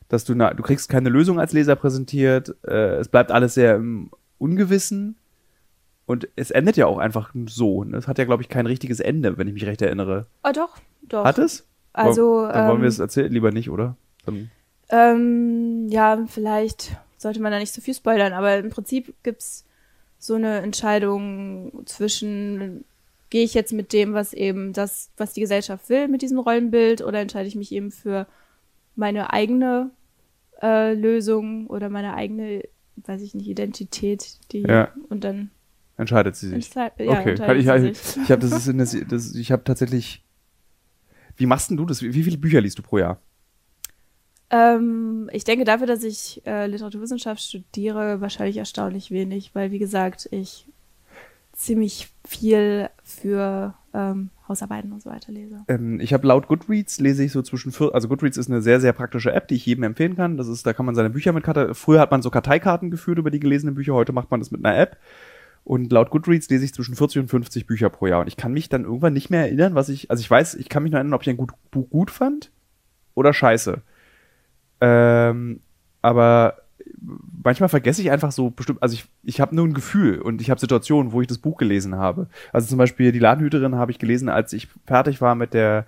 dass 0.09 0.25
du 0.25 0.35
na, 0.35 0.55
du 0.55 0.63
kriegst 0.63 0.89
keine 0.89 1.11
Lösung 1.11 1.39
als 1.39 1.53
Leser 1.53 1.77
präsentiert. 1.77 2.57
Äh, 2.67 2.97
es 2.97 3.09
bleibt 3.09 3.31
alles 3.31 3.53
sehr 3.53 3.77
im 3.77 4.11
Ungewissen 4.39 5.17
und 6.07 6.27
es 6.37 6.51
endet 6.51 6.79
ja 6.79 6.87
auch 6.87 6.97
einfach 6.97 7.35
so. 7.49 7.85
Es 7.85 8.09
hat 8.09 8.17
ja 8.17 8.25
glaube 8.25 8.43
ich 8.43 8.49
kein 8.49 8.65
richtiges 8.65 9.01
Ende, 9.01 9.37
wenn 9.37 9.47
ich 9.47 9.53
mich 9.53 9.67
recht 9.67 9.83
erinnere. 9.83 10.25
Oh 10.43 10.53
doch, 10.55 10.79
doch. 11.03 11.27
Hat 11.27 11.37
es? 11.37 11.69
Also, 11.93 12.47
Dann 12.47 12.67
wollen 12.69 12.77
ähm, 12.77 12.83
wir 12.83 12.89
es 12.89 12.99
erzählen 12.99 13.31
lieber 13.31 13.51
nicht, 13.51 13.69
oder? 13.69 13.97
Dann, 14.25 14.51
Ähm, 14.91 15.89
ja, 15.89 16.25
vielleicht 16.29 16.97
sollte 17.19 17.41
man 17.41 17.53
da 17.53 17.59
nicht 17.59 17.75
zu 17.75 17.81
viel 17.81 17.95
spoilern, 17.95 18.33
aber 18.33 18.57
im 18.59 18.71
Prinzip 18.71 19.15
gibt's 19.23 19.65
so 20.19 20.35
eine 20.35 20.59
Entscheidung 20.61 21.83
zwischen, 21.87 22.85
gehe 23.31 23.45
ich 23.45 23.55
jetzt 23.55 23.73
mit 23.73 23.93
dem, 23.93 24.15
was 24.15 24.33
eben 24.33 24.73
das, 24.73 25.11
was 25.17 25.33
die 25.33 25.41
Gesellschaft 25.41 25.89
will, 25.91 26.09
mit 26.09 26.23
diesem 26.23 26.39
Rollenbild, 26.39 27.03
oder 27.03 27.21
entscheide 27.21 27.49
ich 27.49 27.55
mich 27.57 27.73
eben 27.73 27.91
für 27.91 28.27
meine 28.97 29.33
eigene 29.33 29.91
äh, 30.63 30.95
Lösung 30.95 31.67
oder 31.69 31.89
meine 31.89 32.15
eigene, 32.15 32.63
weiß 33.05 33.23
ich 33.23 33.35
nicht, 33.35 33.47
Identität, 33.49 34.39
die 34.53 34.63
Ja. 34.63 34.93
und 35.09 35.23
dann 35.25 35.51
entscheidet 35.97 36.35
sie 36.37 36.49
sich. 36.49 36.67
entschei- 36.67 36.93
ja, 37.03 37.21
okay, 37.21 37.31
entscheidet 37.31 37.63
ich, 37.63 37.67
sie 37.67 37.89
ich, 37.91 37.99
sich. 37.99 38.23
ich 38.25 38.31
habe 38.33 38.41
das 38.43 38.53
ist 38.53 38.69
in 38.69 38.79
das, 38.79 38.97
das 39.09 39.35
ich 39.35 39.53
habe 39.53 39.65
tatsächlich. 39.65 40.25
Wie 41.37 41.47
machst 41.47 41.71
denn 41.71 41.77
du 41.77 41.85
das? 41.87 42.03
Wie, 42.03 42.15
wie 42.15 42.23
viele 42.25 42.39
Bücher 42.39 42.61
liest 42.61 42.79
du 42.79 42.83
pro 42.83 42.99
Jahr? 42.99 43.21
Ähm, 44.51 45.29
ich 45.33 45.45
denke 45.45 45.65
dafür, 45.65 45.87
dass 45.87 46.03
ich 46.03 46.43
äh, 46.47 46.67
Literaturwissenschaft 46.67 47.43
studiere, 47.43 48.21
wahrscheinlich 48.21 48.57
erstaunlich 48.57 49.11
wenig, 49.11 49.55
weil 49.55 49.71
wie 49.71 49.79
gesagt, 49.79 50.29
ich 50.31 50.67
ziemlich 51.53 52.09
viel 52.25 52.89
für 53.03 53.75
ähm, 53.93 54.31
Hausarbeiten 54.49 54.93
und 54.93 55.03
so 55.03 55.11
weiter 55.11 55.33
lese. 55.33 55.65
Ähm, 55.69 56.01
ich 56.01 56.15
habe 56.15 56.27
laut 56.27 56.47
Goodreads 56.47 57.01
lese 57.01 57.25
ich 57.25 57.33
so 57.33 57.43
zwischen 57.43 57.73
vier, 57.73 57.95
also 57.95 58.09
Goodreads 58.09 58.37
ist 58.37 58.49
eine 58.49 58.63
sehr, 58.63 58.81
sehr 58.81 58.93
praktische 58.93 59.33
App, 59.33 59.49
die 59.49 59.57
ich 59.57 59.67
jedem 59.67 59.85
empfehlen 59.85 60.17
kann. 60.17 60.37
Das 60.37 60.49
ist, 60.49 60.65
da 60.67 60.73
kann 60.73 60.87
man 60.87 60.95
seine 60.95 61.11
Bücher 61.11 61.33
mit 61.33 61.45
Karte, 61.45 61.75
früher 61.75 62.01
hat 62.01 62.11
man 62.11 62.23
so 62.23 62.31
Karteikarten 62.31 62.91
geführt 62.91 63.19
über 63.19 63.31
die 63.31 63.41
gelesenen 63.41 63.75
Bücher, 63.75 63.95
heute 63.95 64.13
macht 64.13 64.31
man 64.31 64.41
das 64.41 64.51
mit 64.51 64.65
einer 64.65 64.79
App. 64.79 64.99
Und 65.65 65.93
laut 65.93 66.11
Goodreads 66.11 66.49
lese 66.49 66.65
ich 66.65 66.73
zwischen 66.73 66.95
40 66.95 67.23
und 67.23 67.29
50 67.29 67.67
Bücher 67.67 67.91
pro 67.91 68.07
Jahr. 68.07 68.21
Und 68.21 68.29
ich 68.29 68.39
kann 68.39 68.53
mich 68.53 68.71
dann 68.71 68.85
irgendwann 68.85 69.13
nicht 69.13 69.29
mehr 69.29 69.41
erinnern, 69.41 69.75
was 69.75 69.91
ich, 69.91 70.11
also 70.11 70.21
ich 70.21 70.31
weiß, 70.31 70.55
ich 70.55 70.71
kann 70.71 70.83
mich 70.83 70.93
noch 70.93 70.97
erinnern, 70.97 71.15
ob 71.15 71.23
ich 71.23 71.29
ein 71.29 71.37
gut, 71.37 71.53
Buch 71.71 71.91
gut 71.91 72.11
fand 72.11 72.51
oder 73.15 73.35
scheiße. 73.35 73.83
Ähm, 74.81 75.61
aber 76.03 76.59
manchmal 77.45 77.69
vergesse 77.69 78.03
ich 78.03 78.11
einfach 78.11 78.33
so 78.33 78.51
bestimmt, 78.51 78.83
also 78.83 78.95
ich, 78.95 79.07
ich 79.23 79.41
habe 79.41 79.55
nur 79.55 79.67
ein 79.67 79.75
Gefühl 79.75 80.21
und 80.21 80.41
ich 80.41 80.51
habe 80.51 80.61
Situationen, 80.61 81.13
wo 81.13 81.21
ich 81.21 81.27
das 81.27 81.39
Buch 81.39 81.57
gelesen 81.59 81.97
habe. 81.97 82.29
Also 82.53 82.69
zum 82.69 82.79
Beispiel 82.79 83.13
die 83.13 83.19
Ladenhüterin 83.19 83.75
habe 83.75 83.91
ich 83.91 83.99
gelesen, 83.99 84.29
als 84.29 84.53
ich 84.53 84.69
fertig 84.87 85.21
war 85.21 85.35
mit 85.35 85.55
der 85.55 85.87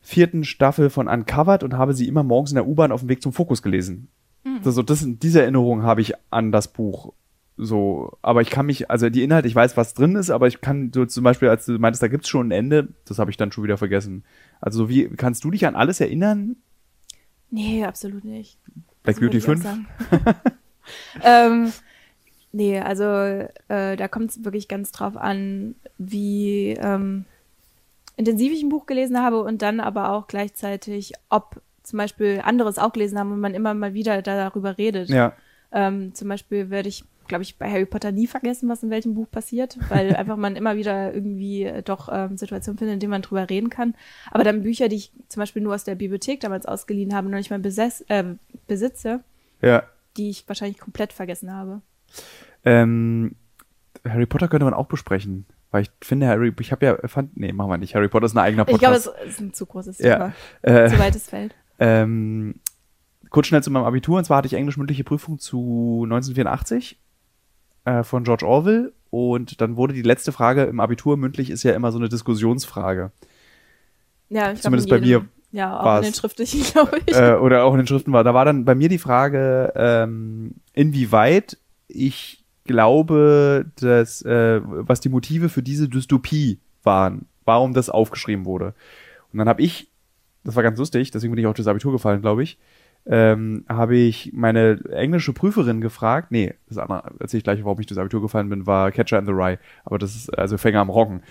vierten 0.00 0.44
Staffel 0.44 0.90
von 0.90 1.08
Uncovered 1.08 1.64
und 1.64 1.74
habe 1.74 1.94
sie 1.94 2.06
immer 2.06 2.22
morgens 2.22 2.52
in 2.52 2.56
der 2.56 2.66
U-Bahn 2.66 2.92
auf 2.92 3.00
dem 3.00 3.08
Weg 3.08 3.22
zum 3.22 3.32
Fokus 3.32 3.62
gelesen. 3.62 4.08
Mhm. 4.44 4.60
Also 4.64 4.82
das, 4.82 5.04
diese 5.04 5.42
Erinnerung 5.42 5.82
habe 5.82 6.00
ich 6.00 6.12
an 6.30 6.52
das 6.52 6.68
Buch. 6.68 7.12
So, 7.58 8.16
aber 8.20 8.42
ich 8.42 8.50
kann 8.50 8.66
mich, 8.66 8.90
also 8.90 9.08
die 9.08 9.22
Inhalte, 9.22 9.48
ich 9.48 9.54
weiß, 9.54 9.76
was 9.76 9.94
drin 9.94 10.14
ist, 10.14 10.30
aber 10.30 10.46
ich 10.46 10.60
kann 10.60 10.92
so 10.94 11.06
zum 11.06 11.24
Beispiel, 11.24 11.48
als 11.48 11.66
du 11.66 11.72
meintest, 11.78 12.02
da 12.02 12.08
gibt's 12.08 12.28
schon 12.28 12.48
ein 12.48 12.52
Ende, 12.52 12.88
das 13.06 13.18
habe 13.18 13.30
ich 13.30 13.38
dann 13.38 13.50
schon 13.50 13.64
wieder 13.64 13.78
vergessen. 13.78 14.24
Also 14.60 14.88
wie 14.88 15.08
kannst 15.08 15.42
du 15.42 15.50
dich 15.50 15.66
an 15.66 15.74
alles 15.74 16.00
erinnern? 16.00 16.56
Nee, 17.50 17.84
absolut 17.84 18.24
nicht. 18.24 18.58
Black 19.02 19.20
Beauty 19.20 19.40
5? 19.40 19.64
ähm, 21.22 21.72
nee, 22.52 22.78
also 22.80 23.04
äh, 23.04 23.96
da 23.96 24.08
kommt 24.08 24.30
es 24.30 24.44
wirklich 24.44 24.68
ganz 24.68 24.92
drauf 24.92 25.16
an, 25.16 25.74
wie 25.98 26.70
ähm, 26.72 27.24
intensiv 28.16 28.52
ich 28.52 28.62
ein 28.62 28.68
Buch 28.68 28.86
gelesen 28.86 29.20
habe 29.20 29.42
und 29.42 29.62
dann 29.62 29.80
aber 29.80 30.10
auch 30.10 30.26
gleichzeitig, 30.26 31.12
ob 31.28 31.60
zum 31.82 31.98
Beispiel 31.98 32.40
anderes 32.42 32.78
auch 32.78 32.92
gelesen 32.92 33.18
haben 33.18 33.32
und 33.32 33.40
man 33.40 33.54
immer 33.54 33.72
mal 33.74 33.94
wieder 33.94 34.20
darüber 34.22 34.76
redet. 34.76 35.08
Ja. 35.08 35.34
Ähm, 35.70 36.14
zum 36.14 36.28
Beispiel 36.28 36.70
werde 36.70 36.88
ich, 36.88 37.04
glaube 37.28 37.42
ich, 37.42 37.58
bei 37.58 37.70
Harry 37.70 37.86
Potter 37.86 38.12
nie 38.12 38.26
vergessen, 38.26 38.68
was 38.68 38.82
in 38.82 38.90
welchem 38.90 39.14
Buch 39.14 39.30
passiert, 39.30 39.78
weil 39.88 40.14
einfach 40.16 40.36
man 40.36 40.56
immer 40.56 40.76
wieder 40.76 41.14
irgendwie 41.14 41.64
äh, 41.64 41.82
doch 41.82 42.08
ähm, 42.12 42.36
Situationen 42.36 42.78
findet, 42.78 42.94
in 42.94 43.00
denen 43.00 43.10
man 43.10 43.22
drüber 43.22 43.48
reden 43.48 43.70
kann. 43.70 43.94
Aber 44.30 44.44
dann 44.44 44.62
Bücher, 44.62 44.88
die 44.88 44.96
ich 44.96 45.12
zum 45.28 45.40
Beispiel 45.40 45.62
nur 45.62 45.74
aus 45.74 45.84
der 45.84 45.94
Bibliothek 45.94 46.40
damals 46.40 46.66
ausgeliehen 46.66 47.14
habe, 47.14 47.28
noch 47.28 47.38
nicht 47.38 47.50
mal 47.50 47.58
besess, 47.58 48.02
äh, 48.08 48.24
besitze, 48.66 49.20
ja. 49.62 49.82
die 50.16 50.30
ich 50.30 50.48
wahrscheinlich 50.48 50.78
komplett 50.78 51.12
vergessen 51.12 51.52
habe. 51.52 51.82
Ähm, 52.64 53.36
Harry 54.04 54.26
Potter 54.26 54.48
könnte 54.48 54.64
man 54.64 54.74
auch 54.74 54.86
besprechen. 54.86 55.46
Weil 55.70 55.82
ich 55.82 55.90
finde, 56.00 56.26
Harry, 56.28 56.54
ich 56.60 56.72
habe 56.72 56.86
ja, 56.86 56.96
fand, 57.08 57.36
nee, 57.36 57.52
machen 57.52 57.70
wir 57.70 57.78
nicht. 57.78 57.94
Harry 57.94 58.08
Potter 58.08 58.26
ist 58.26 58.34
ein 58.34 58.38
eigener 58.38 58.64
Podcast. 58.64 59.06
Ich 59.06 59.12
glaube, 59.12 59.26
es 59.26 59.34
ist 59.34 59.40
ein 59.40 59.52
zu 59.52 59.66
großes 59.66 59.98
Thema. 59.98 60.32
Ja. 60.64 60.84
Äh, 60.84 60.90
zu 60.90 60.98
weites 60.98 61.28
Feld. 61.28 61.54
Ähm, 61.78 62.60
kurz 63.30 63.48
schnell 63.48 63.62
zu 63.62 63.70
meinem 63.70 63.84
Abitur. 63.84 64.18
Und 64.18 64.24
zwar 64.24 64.38
hatte 64.38 64.46
ich 64.46 64.54
englisch-mündliche 64.54 65.04
Prüfung 65.04 65.38
zu 65.38 66.02
1984 66.04 66.98
äh, 67.86 68.02
von 68.02 68.24
George 68.24 68.46
Orwell. 68.46 68.92
Und 69.10 69.60
dann 69.60 69.76
wurde 69.76 69.94
die 69.94 70.02
letzte 70.02 70.32
Frage 70.32 70.64
im 70.64 70.80
Abitur 70.80 71.16
mündlich 71.16 71.48
ist 71.48 71.62
ja 71.62 71.72
immer 71.72 71.92
so 71.92 71.98
eine 71.98 72.08
Diskussionsfrage. 72.08 73.12
Ja, 74.28 74.52
ich 74.52 74.60
Zumindest 74.60 74.90
bei 74.90 75.00
mir. 75.00 75.24
Ja, 75.52 75.80
auch 75.80 75.98
in 75.98 76.02
den 76.02 76.14
schriftlichen, 76.14 76.62
glaube 76.72 76.98
ich. 77.06 77.16
Äh, 77.16 77.34
oder 77.34 77.64
auch 77.64 77.72
in 77.72 77.78
den 77.78 77.86
Schriften 77.86 78.12
war. 78.12 78.24
Da 78.24 78.34
war 78.34 78.44
dann 78.44 78.64
bei 78.64 78.74
mir 78.74 78.88
die 78.88 78.98
Frage, 78.98 79.72
ähm, 79.76 80.56
inwieweit 80.74 81.56
ich 81.88 82.44
glaube, 82.64 83.66
dass, 83.80 84.22
äh, 84.22 84.60
was 84.62 85.00
die 85.00 85.08
Motive 85.08 85.48
für 85.48 85.62
diese 85.62 85.88
Dystopie 85.88 86.58
waren, 86.82 87.26
warum 87.44 87.72
das 87.72 87.88
aufgeschrieben 87.88 88.44
wurde. 88.44 88.74
Und 89.32 89.38
dann 89.38 89.48
habe 89.48 89.62
ich, 89.62 89.88
das 90.42 90.56
war 90.56 90.64
ganz 90.64 90.78
lustig, 90.78 91.12
deswegen 91.12 91.32
bin 91.32 91.40
ich 91.40 91.46
auch 91.46 91.54
das 91.54 91.68
Abitur 91.68 91.92
gefallen, 91.92 92.20
glaube 92.20 92.42
ich, 92.42 92.58
ähm, 93.06 93.64
habe 93.68 93.96
ich 93.96 94.32
meine 94.34 94.80
englische 94.90 95.32
Prüferin 95.32 95.80
gefragt, 95.80 96.32
nee, 96.32 96.54
das 96.68 96.78
andere 96.78 97.12
erzähle 97.20 97.38
ich 97.38 97.44
gleich, 97.44 97.64
warum 97.64 97.78
ich 97.80 97.86
das 97.86 97.98
Abitur 97.98 98.20
gefallen 98.20 98.48
bin, 98.48 98.66
war 98.66 98.90
Catcher 98.90 99.18
in 99.18 99.26
the 99.26 99.32
Rye, 99.32 99.58
aber 99.84 99.98
das 99.98 100.16
ist 100.16 100.36
also 100.36 100.58
Fänger 100.58 100.80
am 100.80 100.90
Roggen. 100.90 101.22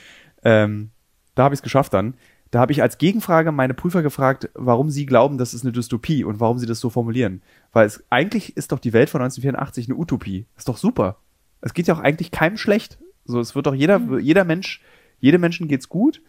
Ähm, 0.43 0.91
da 1.36 1.43
habe 1.43 1.53
ich 1.53 1.59
es 1.59 1.63
geschafft 1.63 1.93
dann. 1.93 2.15
Da 2.51 2.59
habe 2.59 2.71
ich 2.71 2.82
als 2.82 2.97
Gegenfrage 2.97 3.51
meine 3.51 3.73
Prüfer 3.73 4.01
gefragt, 4.01 4.49
warum 4.53 4.89
sie 4.89 5.05
glauben, 5.05 5.38
das 5.38 5.53
ist 5.53 5.63
eine 5.63 5.73
Dystopie 5.73 6.23
und 6.23 6.39
warum 6.39 6.57
sie 6.57 6.65
das 6.67 6.80
so 6.80 6.89
formulieren. 6.89 7.41
Weil 7.73 7.86
es 7.86 8.05
eigentlich 8.09 8.55
ist 8.55 8.71
doch 8.71 8.80
die 8.80 8.93
Welt 8.93 9.09
von 9.09 9.21
1984 9.21 9.88
eine 9.88 9.97
Utopie. 9.97 10.45
Ist 10.55 10.69
doch 10.69 10.78
super. 10.78 11.17
Es 11.59 11.73
geht 11.73 11.88
ja 11.88 11.95
auch 11.95 11.99
eigentlich 11.99 12.32
keinem 12.32 12.55
schlecht. 12.55 12.99
So, 13.26 13.39
es 13.39 13.55
wird 13.55 13.65
doch 13.65 13.73
jeder, 13.73 13.99
jeder 14.19 14.45
Mensch, 14.45 14.82
jedem 15.19 15.41
Menschen 15.41 15.67
geht's 15.67 15.89
gut. 15.89 16.21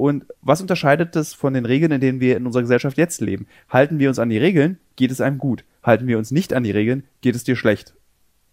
Und 0.00 0.24
was 0.40 0.62
unterscheidet 0.62 1.14
das 1.14 1.34
von 1.34 1.52
den 1.52 1.66
Regeln, 1.66 1.92
in 1.92 2.00
denen 2.00 2.20
wir 2.20 2.38
in 2.38 2.46
unserer 2.46 2.62
Gesellschaft 2.62 2.96
jetzt 2.96 3.20
leben? 3.20 3.46
Halten 3.68 3.98
wir 3.98 4.08
uns 4.08 4.18
an 4.18 4.30
die 4.30 4.38
Regeln, 4.38 4.78
geht 4.96 5.10
es 5.10 5.20
einem 5.20 5.36
gut. 5.36 5.62
Halten 5.82 6.06
wir 6.06 6.16
uns 6.16 6.30
nicht 6.30 6.54
an 6.54 6.62
die 6.62 6.70
Regeln, 6.70 7.04
geht 7.20 7.34
es 7.34 7.44
dir 7.44 7.54
schlecht. 7.54 7.92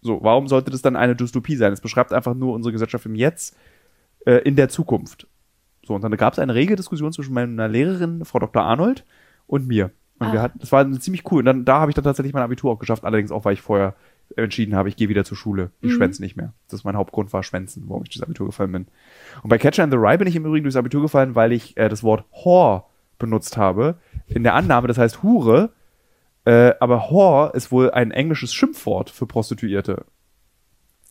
So, 0.02 0.22
warum 0.22 0.46
sollte 0.46 0.70
das 0.70 0.82
dann 0.82 0.94
eine 0.94 1.16
Dystopie 1.16 1.56
sein? 1.56 1.72
Es 1.72 1.80
beschreibt 1.80 2.12
einfach 2.12 2.34
nur 2.34 2.52
unsere 2.52 2.72
Gesellschaft 2.72 3.06
im 3.06 3.14
Jetzt, 3.14 3.56
äh, 4.26 4.42
in 4.42 4.56
der 4.56 4.68
Zukunft. 4.68 5.26
So, 5.86 5.94
und 5.94 6.02
dann 6.02 6.14
gab 6.18 6.34
es 6.34 6.38
eine 6.38 6.54
rege 6.54 6.76
Diskussion 6.76 7.14
zwischen 7.14 7.32
meiner 7.32 7.66
Lehrerin, 7.66 8.26
Frau 8.26 8.40
Dr. 8.40 8.62
Arnold, 8.62 9.06
und 9.46 9.66
mir. 9.66 9.90
Und 10.18 10.26
ah. 10.26 10.32
wir 10.34 10.42
hatten, 10.42 10.58
das 10.58 10.70
war 10.70 10.86
ziemlich 11.00 11.24
cool. 11.32 11.38
Und 11.38 11.46
dann, 11.46 11.64
da 11.64 11.80
habe 11.80 11.90
ich 11.90 11.94
dann 11.94 12.04
tatsächlich 12.04 12.34
mein 12.34 12.42
Abitur 12.42 12.72
auch 12.72 12.78
geschafft, 12.78 13.04
allerdings 13.06 13.30
auch, 13.30 13.46
weil 13.46 13.54
ich 13.54 13.62
vorher 13.62 13.94
entschieden 14.36 14.74
habe, 14.74 14.88
ich 14.88 14.96
gehe 14.96 15.08
wieder 15.08 15.24
zur 15.24 15.36
Schule. 15.36 15.70
Ich 15.80 15.90
mhm. 15.90 15.96
schwänze 15.96 16.22
nicht 16.22 16.36
mehr. 16.36 16.52
Das 16.68 16.80
ist 16.80 16.84
mein 16.84 16.96
Hauptgrund 16.96 17.32
war 17.32 17.42
Schwänzen, 17.42 17.84
warum 17.86 18.02
ich 18.02 18.10
durchs 18.10 18.22
Abitur 18.22 18.46
gefallen 18.46 18.72
bin. 18.72 18.86
Und 19.42 19.48
bei 19.48 19.58
Catcher 19.58 19.84
in 19.84 19.90
the 19.90 19.96
Rye 19.96 20.18
bin 20.18 20.28
ich 20.28 20.36
im 20.36 20.44
Übrigen 20.44 20.64
durchs 20.64 20.76
Abitur 20.76 21.02
gefallen, 21.02 21.34
weil 21.34 21.52
ich 21.52 21.76
äh, 21.76 21.88
das 21.88 22.02
Wort 22.02 22.24
Whore 22.32 22.84
benutzt 23.18 23.56
habe. 23.56 23.96
In 24.26 24.42
der 24.42 24.54
Annahme, 24.54 24.88
das 24.88 24.98
heißt 24.98 25.22
Hure. 25.22 25.70
Äh, 26.44 26.74
aber 26.80 27.10
Whore 27.10 27.52
ist 27.54 27.72
wohl 27.72 27.90
ein 27.90 28.10
englisches 28.10 28.54
Schimpfwort 28.54 29.10
für 29.10 29.26
Prostituierte. 29.26 30.04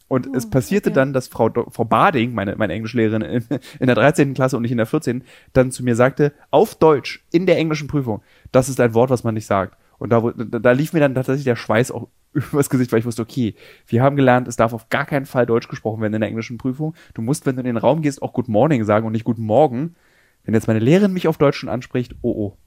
Und 0.07 0.27
oh, 0.27 0.33
es 0.35 0.49
passierte 0.49 0.89
okay. 0.89 0.95
dann, 0.95 1.13
dass 1.13 1.27
Frau, 1.27 1.49
Frau 1.69 1.83
Bading, 1.83 2.33
meine, 2.33 2.55
meine 2.55 2.73
Englischlehrerin 2.73 3.21
in, 3.21 3.43
in 3.79 3.87
der 3.87 3.95
13. 3.95 4.33
Klasse 4.33 4.55
und 4.55 4.61
nicht 4.61 4.71
in 4.71 4.77
der 4.77 4.85
14., 4.85 5.23
dann 5.53 5.71
zu 5.71 5.83
mir 5.83 5.95
sagte, 5.95 6.33
auf 6.49 6.75
Deutsch, 6.75 7.25
in 7.31 7.45
der 7.45 7.57
englischen 7.57 7.87
Prüfung, 7.87 8.21
das 8.51 8.69
ist 8.69 8.79
ein 8.79 8.93
Wort, 8.93 9.09
was 9.09 9.23
man 9.23 9.33
nicht 9.33 9.47
sagt. 9.47 9.77
Und 9.99 10.11
da, 10.11 10.21
da, 10.21 10.59
da 10.59 10.71
lief 10.71 10.93
mir 10.93 10.99
dann 10.99 11.15
tatsächlich 11.15 11.43
der 11.43 11.55
Schweiß 11.55 11.91
auch 11.91 12.07
übers 12.51 12.69
Gesicht, 12.69 12.91
weil 12.91 12.99
ich 12.99 13.05
wusste, 13.05 13.21
okay, 13.21 13.55
wir 13.87 14.03
haben 14.03 14.15
gelernt, 14.15 14.47
es 14.47 14.55
darf 14.55 14.73
auf 14.73 14.89
gar 14.89 15.05
keinen 15.05 15.25
Fall 15.25 15.45
Deutsch 15.45 15.67
gesprochen 15.67 16.01
werden 16.01 16.13
in 16.13 16.21
der 16.21 16.29
englischen 16.29 16.57
Prüfung. 16.57 16.95
Du 17.13 17.21
musst, 17.21 17.45
wenn 17.45 17.55
du 17.55 17.61
in 17.61 17.65
den 17.65 17.77
Raum 17.77 18.01
gehst, 18.01 18.21
auch 18.21 18.33
Good 18.33 18.47
Morning 18.47 18.83
sagen 18.83 19.05
und 19.05 19.13
nicht 19.13 19.25
Guten 19.25 19.43
Morgen. 19.43 19.95
Wenn 20.43 20.53
jetzt 20.53 20.67
meine 20.67 20.79
Lehrerin 20.79 21.13
mich 21.13 21.27
auf 21.27 21.37
Deutsch 21.37 21.57
schon 21.57 21.69
anspricht, 21.69 22.15
oh 22.21 22.31
oh. 22.31 22.57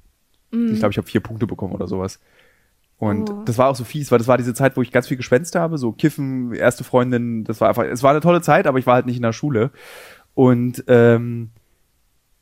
Mm. 0.56 0.72
Ich 0.72 0.80
glaube, 0.80 0.92
ich 0.92 0.98
habe 0.98 1.06
vier 1.06 1.20
Punkte 1.20 1.46
bekommen 1.46 1.74
oder 1.74 1.86
sowas. 1.86 2.20
Und 2.98 3.30
oh. 3.30 3.42
das 3.46 3.56
war 3.56 3.68
auch 3.68 3.76
so 3.76 3.84
fies, 3.84 4.10
weil 4.10 4.18
das 4.18 4.28
war 4.28 4.36
diese 4.36 4.52
Zeit, 4.52 4.76
wo 4.76 4.82
ich 4.82 4.92
ganz 4.92 5.08
viel 5.08 5.16
geschwänzt 5.16 5.54
habe, 5.54 5.78
so 5.78 5.92
Kiffen, 5.92 6.52
erste 6.52 6.84
Freundin, 6.84 7.44
das 7.44 7.60
war 7.60 7.68
einfach, 7.68 7.84
es 7.84 8.02
war 8.02 8.10
eine 8.10 8.20
tolle 8.20 8.42
Zeit, 8.42 8.66
aber 8.66 8.78
ich 8.78 8.86
war 8.86 8.94
halt 8.94 9.06
nicht 9.06 9.16
in 9.16 9.22
der 9.22 9.32
Schule. 9.32 9.70
Und 10.34 10.84
ähm, 10.86 11.50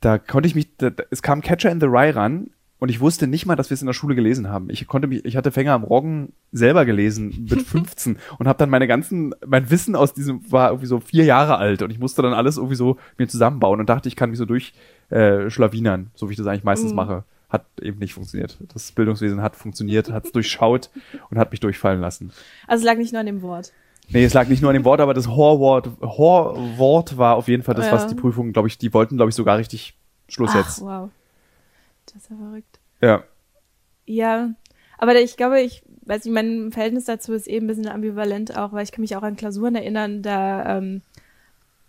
da 0.00 0.18
konnte 0.18 0.48
ich 0.48 0.56
mich, 0.56 0.76
da, 0.76 0.90
es 1.10 1.22
kam 1.22 1.42
Catcher 1.42 1.70
in 1.70 1.80
the 1.80 1.86
Rye 1.86 2.14
ran 2.14 2.50
und 2.80 2.90
ich 2.90 3.00
wusste 3.00 3.26
nicht 3.26 3.44
mal, 3.46 3.56
dass 3.56 3.70
wir 3.70 3.74
es 3.74 3.82
in 3.82 3.86
der 3.86 3.92
Schule 3.92 4.14
gelesen 4.14 4.48
haben. 4.48 4.70
Ich 4.70 4.86
konnte 4.86 5.08
mich, 5.08 5.24
ich 5.24 5.36
hatte 5.36 5.50
Fänger 5.50 5.72
am 5.72 5.82
Roggen 5.82 6.32
selber 6.52 6.84
gelesen 6.84 7.46
mit 7.50 7.62
15 7.66 8.18
und 8.38 8.46
habe 8.46 8.58
dann 8.58 8.70
meine 8.70 8.86
ganzen, 8.86 9.34
mein 9.46 9.70
Wissen 9.70 9.96
aus 9.96 10.14
diesem 10.14 10.50
war 10.50 10.70
irgendwie 10.70 10.86
so 10.86 11.00
vier 11.00 11.24
Jahre 11.24 11.58
alt 11.58 11.82
und 11.82 11.90
ich 11.90 11.98
musste 11.98 12.22
dann 12.22 12.32
alles 12.32 12.56
irgendwie 12.56 12.76
so 12.76 12.96
mir 13.16 13.28
zusammenbauen 13.28 13.80
und 13.80 13.88
dachte, 13.88 14.08
ich 14.08 14.16
kann 14.16 14.30
mich 14.30 14.38
so 14.38 14.44
durch 14.44 14.74
äh, 15.10 15.50
schlawinern, 15.50 16.10
so 16.14 16.28
wie 16.28 16.32
ich 16.32 16.38
das 16.38 16.46
eigentlich 16.46 16.64
meistens 16.64 16.92
mm. 16.92 16.96
mache. 16.96 17.24
Hat 17.48 17.64
eben 17.80 17.98
nicht 17.98 18.12
funktioniert. 18.12 18.58
Das 18.74 18.92
Bildungswesen 18.92 19.40
hat 19.40 19.56
funktioniert, 19.56 20.12
hat 20.12 20.26
es 20.26 20.32
durchschaut 20.32 20.90
und 21.30 21.38
hat 21.38 21.50
mich 21.50 21.60
durchfallen 21.60 22.00
lassen. 22.00 22.30
Also 22.66 22.82
es 22.82 22.86
lag 22.86 22.98
nicht 22.98 23.12
nur 23.12 23.20
an 23.20 23.26
dem 23.26 23.40
Wort. 23.40 23.72
Nee, 24.10 24.24
es 24.24 24.34
lag 24.34 24.48
nicht 24.48 24.62
nur 24.62 24.70
an 24.70 24.74
dem 24.74 24.84
Wort, 24.84 25.00
aber 25.00 25.14
das 25.14 25.28
Horwort, 25.28 25.88
Horwort 26.00 27.18
war 27.18 27.36
auf 27.36 27.48
jeden 27.48 27.62
Fall 27.62 27.74
das, 27.74 27.86
ja. 27.86 27.92
was 27.92 28.06
die 28.06 28.14
Prüfung, 28.14 28.52
glaube 28.52 28.68
ich, 28.68 28.78
die 28.78 28.92
wollten, 28.94 29.16
glaube 29.16 29.30
ich, 29.30 29.34
sogar 29.34 29.58
richtig 29.58 29.94
Schluss 30.28 30.50
Ach, 30.52 30.56
jetzt. 30.56 30.80
Wow. 30.82 31.10
Das 32.14 32.24
ist 32.24 32.30
ja 32.30 32.36
verrückt. 32.36 32.80
Ja. 33.00 33.24
Ja, 34.06 34.50
aber 34.98 35.20
ich 35.20 35.36
glaube, 35.36 35.60
ich 35.60 35.82
weiß 36.06 36.24
nicht, 36.24 36.34
mein 36.34 36.72
Verhältnis 36.72 37.04
dazu 37.04 37.32
ist 37.32 37.46
eben 37.46 37.66
ein 37.66 37.68
bisschen 37.68 37.88
ambivalent 37.88 38.56
auch, 38.56 38.72
weil 38.72 38.84
ich 38.84 38.92
kann 38.92 39.02
mich 39.02 39.16
auch 39.16 39.22
an 39.22 39.36
Klausuren 39.36 39.74
erinnern, 39.74 40.22
da, 40.22 40.78
ähm, 40.78 41.02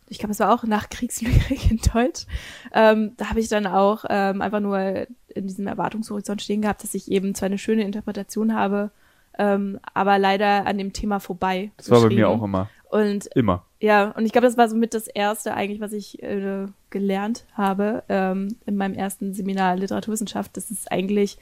ich 0.07 0.19
glaube, 0.19 0.31
es 0.31 0.39
war 0.39 0.53
auch 0.53 0.63
nach 0.63 0.89
Kriegslyrik 0.89 1.71
in 1.71 1.79
Deutsch, 1.93 2.25
ähm, 2.73 3.13
da 3.17 3.29
habe 3.29 3.39
ich 3.39 3.47
dann 3.47 3.65
auch 3.65 4.05
ähm, 4.09 4.41
einfach 4.41 4.59
nur 4.59 5.07
in 5.27 5.47
diesem 5.47 5.67
Erwartungshorizont 5.67 6.41
stehen 6.41 6.61
gehabt, 6.61 6.83
dass 6.83 6.93
ich 6.93 7.09
eben 7.09 7.33
zwar 7.33 7.47
eine 7.47 7.57
schöne 7.57 7.83
Interpretation 7.83 8.53
habe, 8.53 8.91
ähm, 9.37 9.79
aber 9.93 10.19
leider 10.19 10.67
an 10.67 10.77
dem 10.77 10.91
Thema 10.93 11.19
vorbei. 11.19 11.71
Das 11.77 11.89
war 11.89 12.01
bei 12.01 12.09
mir 12.09 12.29
auch 12.29 12.43
immer. 12.43 12.69
Und 12.89 13.27
immer. 13.35 13.65
Ja, 13.79 14.11
und 14.11 14.25
ich 14.25 14.31
glaube, 14.31 14.47
das 14.47 14.57
war 14.57 14.67
somit 14.67 14.93
das 14.93 15.07
erste 15.07 15.53
eigentlich, 15.53 15.79
was 15.79 15.93
ich 15.93 16.21
äh, 16.23 16.65
gelernt 16.89 17.45
habe 17.53 18.03
ähm, 18.09 18.55
in 18.65 18.75
meinem 18.75 18.95
ersten 18.95 19.33
Seminar 19.33 19.75
Literaturwissenschaft, 19.75 20.57
dass 20.57 20.71
es 20.71 20.87
eigentlich 20.87 21.37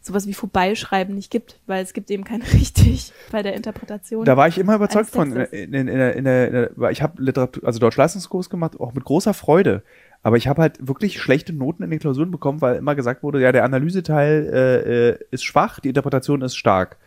sowas 0.00 0.26
wie 0.26 0.34
Vorbeischreiben 0.34 1.14
nicht 1.14 1.30
gibt, 1.30 1.58
weil 1.66 1.82
es 1.82 1.94
gibt 1.94 2.10
eben 2.10 2.24
kein 2.24 2.42
richtig 2.52 3.12
bei 3.32 3.42
der 3.42 3.54
Interpretation. 3.54 4.24
Da 4.24 4.36
war 4.36 4.48
ich 4.48 4.58
immer 4.58 4.76
überzeugt 4.76 5.10
von. 5.10 5.32
eines 5.32 5.50
In, 5.50 5.72
in, 5.74 5.88
in, 5.88 6.24
der- 6.24 6.90
ich 6.90 7.02
habe 7.02 7.22
Literatur, 7.22 7.64
also 7.64 7.78
Deutsch-Leistungskurs 7.80 8.50
gemacht, 8.50 8.78
auch 8.78 8.92
mit 8.92 9.04
großer 9.04 9.34
Freude. 9.34 9.82
Aber 10.22 10.36
ich 10.36 10.46
habe 10.46 10.62
halt 10.62 10.86
wirklich 10.86 11.20
schlechte 11.20 11.52
Noten 11.52 11.82
in 11.82 11.90
den 11.90 11.98
Klausuren 11.98 12.30
bekommen, 12.30 12.60
weil 12.60 12.76
immer 12.76 12.94
gesagt 12.94 13.22
wurde, 13.22 13.40
ja, 13.40 13.50
der 13.52 13.64
Analyseteil 13.64 14.50
äh, 14.52 15.08
äh, 15.10 15.18
ist 15.30 15.44
schwach, 15.44 15.80
die 15.80 15.88
Interpretation 15.88 16.40
ist 16.42 16.56
stark. 16.56 16.98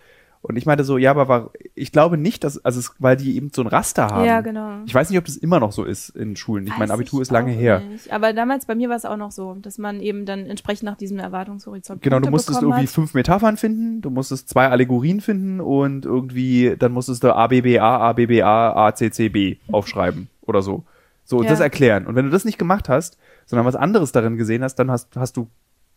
Und 0.41 0.55
ich 0.55 0.65
meinte 0.65 0.83
so, 0.83 0.97
ja, 0.97 1.11
aber 1.11 1.27
war, 1.27 1.51
ich 1.75 1.91
glaube 1.91 2.17
nicht, 2.17 2.43
dass, 2.43 2.63
also 2.63 2.79
es, 2.79 2.93
weil 2.99 3.17
die 3.17 3.35
eben 3.35 3.49
so 3.53 3.61
ein 3.61 3.67
Raster 3.67 4.07
haben. 4.07 4.25
Ja, 4.25 4.41
genau. 4.41 4.81
Ich 4.85 4.93
weiß 4.93 5.09
nicht, 5.09 5.19
ob 5.19 5.25
das 5.25 5.35
immer 5.35 5.59
noch 5.59 5.71
so 5.71 5.83
ist 5.83 6.09
in 6.09 6.35
Schulen. 6.35 6.65
Ich 6.65 6.71
Weiß 6.71 6.79
mein 6.79 6.91
Abitur 6.91 7.19
ich 7.19 7.23
ist 7.23 7.31
lange 7.31 7.51
her. 7.51 7.81
Nicht. 7.81 8.11
Aber 8.11 8.31
damals 8.33 8.65
bei 8.65 8.75
mir 8.75 8.88
war 8.88 8.95
es 8.95 9.03
auch 9.05 9.17
noch 9.17 9.31
so, 9.31 9.55
dass 9.55 9.77
man 9.77 9.99
eben 9.99 10.25
dann 10.25 10.45
entsprechend 10.45 10.83
nach 10.83 10.95
diesem 10.95 11.19
Erwartungshorizont 11.19 12.01
Genau, 12.01 12.17
du 12.17 12.21
Punkte 12.21 12.31
musstest 12.31 12.59
bekommen 12.59 12.71
irgendwie 12.73 12.88
hat. 12.88 12.93
fünf 12.93 13.13
Metaphern 13.13 13.57
finden, 13.57 14.01
du 14.01 14.09
musstest 14.09 14.47
zwei 14.49 14.67
Allegorien 14.69 15.19
finden 15.21 15.59
und 15.59 16.05
irgendwie, 16.05 16.75
dann 16.77 16.93
musstest 16.93 17.23
du 17.23 17.35
ABBA, 17.35 17.79
ABBA, 17.81 18.88
ACCB 18.88 19.57
aufschreiben 19.71 20.29
oder 20.41 20.61
so. 20.61 20.85
So, 21.25 21.38
und 21.39 21.43
Ja. 21.43 21.49
das 21.49 21.59
erklären. 21.59 22.05
Und 22.07 22.15
wenn 22.15 22.25
du 22.25 22.31
das 22.31 22.45
nicht 22.45 22.57
gemacht 22.57 22.88
hast, 22.88 23.17
sondern 23.47 23.65
was 23.65 23.75
anderes 23.75 24.11
darin 24.13 24.38
gesehen 24.38 24.63
hast, 24.63 24.75
dann 24.75 24.89
hast, 24.89 25.15
hast 25.17 25.35
du, 25.35 25.49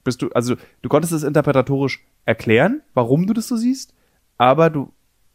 bist 0.03 0.23
du, 0.23 0.31
also 0.31 0.57
du 0.83 0.89
konntest 0.89 1.13
es 1.13 1.23
interpretatorisch 1.23 2.05
erklären, 2.25 2.81
warum 2.95 3.27
du 3.27 3.33
das 3.33 3.47
so 3.47 3.57
siehst, 3.57 3.95
aber 4.41 4.71
du, 4.71 4.93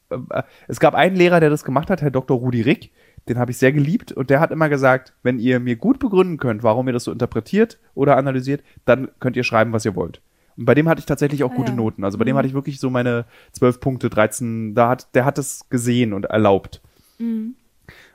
äh, 0.10 0.42
es 0.68 0.80
gab 0.80 0.96
einen 0.96 1.16
Lehrer, 1.16 1.40
der 1.40 1.50
das 1.52 1.64
gemacht 1.64 1.90
hat, 1.90 2.02
Herr 2.02 2.12
Dr. 2.12 2.38
Rudi 2.38 2.62
Rick, 2.62 2.92
den 3.30 3.38
habe 3.38 3.52
ich 3.52 3.58
sehr 3.58 3.72
geliebt 3.72 4.12
und 4.12 4.30
der 4.30 4.40
hat 4.40 4.52
immer 4.52 4.68
gesagt, 4.70 5.14
wenn 5.24 5.40
ihr 5.40 5.60
mir 5.60 5.76
gut 5.76 6.00
begründen 6.00 6.38
könnt, 6.38 6.64
warum 6.64 6.88
ihr 6.88 6.94
das 6.94 7.04
so 7.06 7.12
interpretiert 7.12 7.80
oder 7.94 8.18
analysiert, 8.18 8.64
dann 8.86 9.10
könnt 9.20 9.36
ihr 9.38 9.44
schreiben, 9.44 9.74
was 9.74 9.86
ihr 9.86 9.96
wollt. 9.96 10.22
Und 10.58 10.66
bei 10.66 10.74
dem 10.74 10.88
hatte 10.88 11.00
ich 11.00 11.06
tatsächlich 11.06 11.44
auch 11.44 11.52
Ah, 11.52 11.56
gute 11.56 11.72
ja. 11.72 11.76
Noten. 11.78 12.04
Also 12.04 12.18
bei 12.18 12.24
dem 12.24 12.34
Mhm. 12.34 12.38
hatte 12.40 12.48
ich 12.48 12.54
wirklich 12.54 12.80
so 12.80 12.90
meine 12.90 13.26
12 13.52 13.80
Punkte, 13.80 14.10
13, 14.10 14.74
da 14.74 14.90
hat, 14.90 15.14
der 15.16 15.26
hat 15.26 15.38
es 15.38 15.68
gesehen 15.70 16.14
und 16.14 16.26
erlaubt. 16.26 16.82
Mhm. 17.20 17.56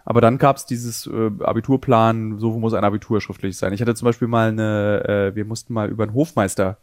Aber 0.05 0.21
dann 0.21 0.39
gab 0.39 0.57
es 0.57 0.65
dieses 0.67 1.07
äh, 1.07 1.31
Abiturplan, 1.45 2.39
so 2.39 2.59
muss 2.59 2.75
ein 2.75 2.83
Abitur 2.85 3.21
schriftlich 3.21 3.57
sein. 3.57 3.73
Ich 3.73 3.81
hatte 3.81 3.95
zum 3.95 4.07
Beispiel 4.07 4.27
mal 4.29 4.49
eine, 4.49 5.05
äh, 5.33 5.37
wir 5.37 5.45
mussten 5.45 5.73
mal 5.75 5.89
über 5.89 6.03
einen 6.05 6.15
Hofmeister 6.15 6.79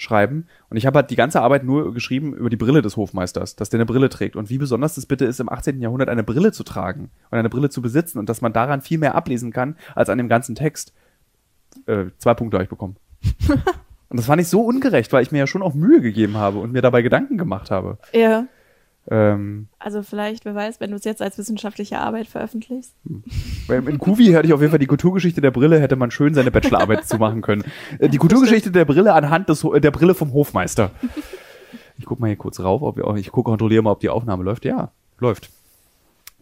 schreiben 0.00 0.46
und 0.70 0.76
ich 0.76 0.86
habe 0.86 0.98
halt 0.98 1.10
die 1.10 1.16
ganze 1.16 1.42
Arbeit 1.42 1.64
nur 1.64 1.92
geschrieben 1.92 2.34
über 2.34 2.48
die 2.48 2.56
Brille 2.56 2.82
des 2.82 2.96
Hofmeisters, 2.96 3.56
dass 3.56 3.70
der 3.70 3.78
eine 3.78 3.86
Brille 3.86 4.08
trägt 4.08 4.36
und 4.36 4.50
wie 4.50 4.58
besonders 4.58 4.94
das 4.94 5.06
bitte 5.06 5.24
ist, 5.24 5.40
im 5.40 5.48
18. 5.48 5.80
Jahrhundert 5.80 6.08
eine 6.08 6.24
Brille 6.24 6.52
zu 6.52 6.64
tragen 6.64 7.10
und 7.30 7.38
eine 7.38 7.50
Brille 7.50 7.70
zu 7.70 7.82
besitzen 7.82 8.18
und 8.18 8.28
dass 8.28 8.40
man 8.40 8.52
daran 8.52 8.80
viel 8.80 8.98
mehr 8.98 9.14
ablesen 9.14 9.52
kann 9.52 9.76
als 9.94 10.08
an 10.08 10.18
dem 10.18 10.28
ganzen 10.28 10.54
Text. 10.54 10.94
Äh, 11.86 12.06
zwei 12.18 12.34
Punkte 12.34 12.56
habe 12.56 12.64
ich 12.64 12.70
bekommen. 12.70 12.96
und 14.08 14.16
das 14.16 14.26
fand 14.26 14.40
ich 14.40 14.48
so 14.48 14.62
ungerecht, 14.62 15.12
weil 15.12 15.22
ich 15.22 15.32
mir 15.32 15.38
ja 15.38 15.46
schon 15.46 15.62
auch 15.62 15.74
Mühe 15.74 16.00
gegeben 16.00 16.36
habe 16.36 16.58
und 16.58 16.72
mir 16.72 16.82
dabei 16.82 17.02
Gedanken 17.02 17.36
gemacht 17.36 17.70
habe. 17.70 17.98
Ja, 18.12 18.46
Ähm, 19.12 19.66
also 19.80 20.02
vielleicht, 20.02 20.44
wer 20.44 20.54
weiß, 20.54 20.78
wenn 20.80 20.90
du 20.90 20.96
es 20.96 21.04
jetzt 21.04 21.20
als 21.20 21.36
wissenschaftliche 21.36 21.98
Arbeit 21.98 22.28
veröffentlichst. 22.28 22.94
In 23.68 23.98
Kuvi 23.98 24.26
hatte 24.32 24.46
ich 24.46 24.52
auf 24.52 24.60
jeden 24.60 24.70
Fall 24.70 24.78
die 24.78 24.86
Kulturgeschichte 24.86 25.40
der 25.40 25.50
Brille, 25.50 25.80
hätte 25.80 25.96
man 25.96 26.10
schön 26.12 26.32
seine 26.32 26.50
Bachelorarbeit 26.52 27.04
zu 27.08 27.16
machen 27.18 27.42
können. 27.42 27.64
Äh, 27.98 28.08
Die 28.08 28.18
Kulturgeschichte 28.18 28.70
der 28.70 28.84
Brille 28.84 29.12
anhand 29.14 29.48
des, 29.48 29.64
Ho- 29.64 29.76
der 29.78 29.90
Brille 29.90 30.14
vom 30.14 30.32
Hofmeister. 30.32 30.92
Ich 31.98 32.04
guck 32.06 32.20
mal 32.20 32.28
hier 32.28 32.36
kurz 32.36 32.60
rauf, 32.60 32.82
ob 32.82 32.96
wir, 32.96 33.06
auch- 33.06 33.16
ich 33.16 33.32
gucke, 33.32 33.50
kontrolliere 33.50 33.82
mal, 33.82 33.90
ob 33.90 34.00
die 34.00 34.10
Aufnahme 34.10 34.44
läuft. 34.44 34.64
Ja, 34.64 34.92
läuft. 35.18 35.50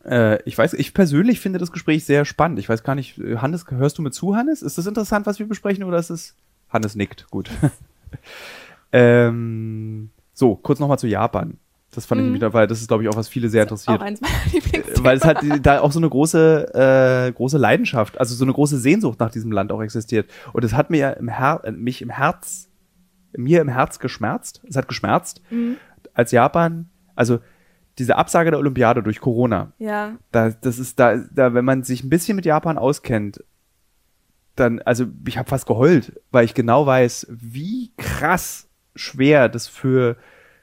Äh, 0.05 0.43
ich 0.45 0.57
weiß, 0.59 0.75
ich 0.75 0.93
persönlich 0.93 1.41
finde 1.41 1.59
das 1.59 1.73
Gespräch 1.73 2.05
sehr 2.05 2.25
spannend. 2.27 2.59
Ich 2.59 2.69
weiß 2.69 2.83
gar 2.83 2.95
nicht, 2.95 3.19
äh, 3.19 3.37
Hannes, 3.39 3.64
hörst 3.71 3.97
du 3.99 4.03
mir 4.03 4.11
zu, 4.11 4.37
Hannes? 4.37 4.61
Ist 4.62 4.77
das 4.79 4.87
interessant, 4.87 5.25
was 5.27 5.39
wir 5.39 5.49
besprechen, 5.49 5.85
oder 5.85 5.99
ist 5.99 6.11
es? 6.11 6.35
Hannes 6.69 6.95
nickt, 6.97 7.31
gut. 7.31 7.51
ähm, 8.93 10.11
so, 10.35 10.55
kurz 10.57 10.79
nochmal 10.79 10.99
zu 10.99 11.07
Japan. 11.07 11.57
Das 11.95 12.05
fand 12.07 12.20
Mhm. 12.20 12.28
ich 12.28 12.34
wieder, 12.34 12.53
weil 12.53 12.66
das 12.66 12.80
ist, 12.80 12.89
glaube 12.89 13.03
ich, 13.03 13.09
auch 13.09 13.16
was 13.16 13.28
viele 13.28 13.49
sehr 13.49 13.62
interessiert 13.62 13.99
Auch 14.01 14.05
eins 14.05 14.20
meiner 14.20 14.34
Lieblingsthemen. 14.53 15.05
weil 15.05 15.16
es 15.16 15.24
halt 15.24 15.39
da 15.66 15.80
auch 15.80 15.91
so 15.93 15.99
eine 15.99 16.09
große 16.11 16.74
äh, 17.28 17.32
große 17.32 17.57
Leidenschaft, 17.59 18.18
also 18.20 18.34
so 18.34 18.45
eine 18.45 18.53
große 18.53 18.78
Sehnsucht 18.78 19.18
nach 19.20 19.30
diesem 19.30 19.51
Land 19.53 19.72
auch 19.72 19.80
existiert. 19.82 20.30
Und 20.53 20.64
es 20.64 20.74
hat 20.74 20.91
mir 20.91 20.99
ja 20.99 21.11
im 21.11 21.28
Her 21.28 21.62
äh, 21.64 21.70
mich 21.72 22.03
im 22.03 22.11
Herz, 22.11 22.68
mir 23.36 23.61
im 23.62 23.68
Herz 23.68 23.99
geschmerzt. 23.99 24.61
Es 24.68 24.76
hat 24.76 24.86
geschmerzt, 24.89 25.41
Mhm. 25.51 25.76
als 26.14 26.30
Japan, 26.30 26.91
also 27.14 27.39
diese 27.99 28.16
Absage 28.16 28.51
der 28.51 28.61
Olympiade 28.61 29.03
durch 29.03 29.18
Corona. 29.20 29.72
Ja, 29.78 30.12
Da, 30.30 30.51
das 30.51 30.78
ist 30.78 31.01
da, 31.01 31.16
da, 31.16 31.55
wenn 31.55 31.64
man 31.64 31.82
sich 31.84 32.05
ein 32.05 32.11
bisschen 32.11 32.36
mit 32.36 32.45
Japan 32.45 32.78
auskennt, 32.78 33.43
dann, 34.57 34.80
also 34.82 35.07
ich 35.26 35.39
habe 35.39 35.49
fast 35.49 35.66
geheult, 35.66 36.20
weil 36.30 36.45
ich 36.45 36.55
genau 36.55 36.84
weiß, 36.86 37.26
wie 37.30 37.93
krass 37.97 38.68
schwer 38.95 39.49
das 39.49 39.68
für, 39.68 40.16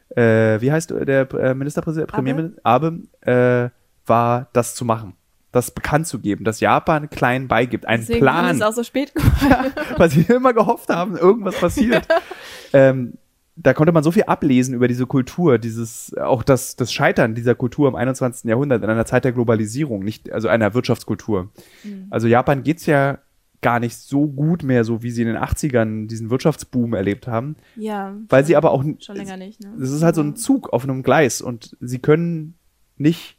äh, 0.09 0.61
wie 0.61 0.71
heißt 0.71 0.91
der 0.91 1.33
äh, 1.33 1.53
Ministerpräsident, 1.53 2.09
Abe? 2.09 2.17
Premierminister 2.17 2.61
Abe, 2.63 2.99
äh, 3.21 3.69
war, 4.05 4.49
das 4.53 4.75
zu 4.75 4.85
machen. 4.85 5.13
Das 5.51 5.71
bekannt 5.71 6.05
zu 6.05 6.19
geben, 6.19 6.43
dass 6.43 6.59
Japan 6.59 7.09
klein 7.09 7.47
beigibt, 7.47 7.87
einen 7.87 8.01
deswegen 8.01 8.19
Plan 8.19 8.55
es 8.55 8.61
auch 8.61 8.73
so 8.73 8.83
spät 8.83 9.15
gemacht. 9.15 9.73
weil 9.97 10.09
sie 10.09 10.21
immer 10.21 10.53
gehofft 10.53 10.89
haben, 10.89 11.17
irgendwas 11.17 11.55
passiert. 11.57 12.05
ähm, 12.73 13.13
da 13.55 13.73
konnte 13.73 13.93
man 13.93 14.03
so 14.03 14.11
viel 14.11 14.23
ablesen 14.23 14.75
über 14.75 14.89
diese 14.89 15.05
Kultur, 15.05 15.57
dieses, 15.57 16.15
auch 16.17 16.43
das, 16.43 16.75
das 16.75 16.91
Scheitern 16.91 17.35
dieser 17.35 17.55
Kultur 17.55 17.87
im 17.87 17.95
21. 17.95 18.49
Jahrhundert, 18.49 18.83
in 18.83 18.89
einer 18.89 19.05
Zeit 19.05 19.23
der 19.23 19.31
Globalisierung, 19.31 20.03
nicht, 20.03 20.29
also 20.31 20.49
einer 20.49 20.73
Wirtschaftskultur. 20.73 21.49
Mhm. 21.83 22.07
Also 22.09 22.27
Japan 22.27 22.63
geht's 22.63 22.85
ja 22.85 23.19
gar 23.65 23.79
nicht 23.79 23.97
so 23.97 24.27
gut 24.27 24.61
mehr, 24.63 24.83
so 24.83 25.01
wie 25.01 25.09
sie 25.09 25.23
in 25.23 25.27
den 25.27 25.37
80ern 25.37 26.07
diesen 26.07 26.29
Wirtschaftsboom 26.29 26.93
erlebt 26.93 27.25
haben, 27.27 27.55
Ja. 27.75 28.15
weil 28.29 28.43
schon- 28.43 28.47
sie 28.47 28.55
aber 28.55 28.69
auch, 28.71 28.83
Schon 28.99 29.15
länger 29.15 29.37
nicht, 29.37 29.59
ne? 29.63 29.73
das 29.79 29.89
ist 29.89 30.03
halt 30.03 30.13
so 30.15 30.21
ein 30.21 30.35
Zug 30.35 30.71
auf 30.71 30.83
einem 30.83 31.01
Gleis 31.01 31.41
und 31.41 31.75
sie 31.81 31.97
können 31.99 32.53
nicht 32.97 33.37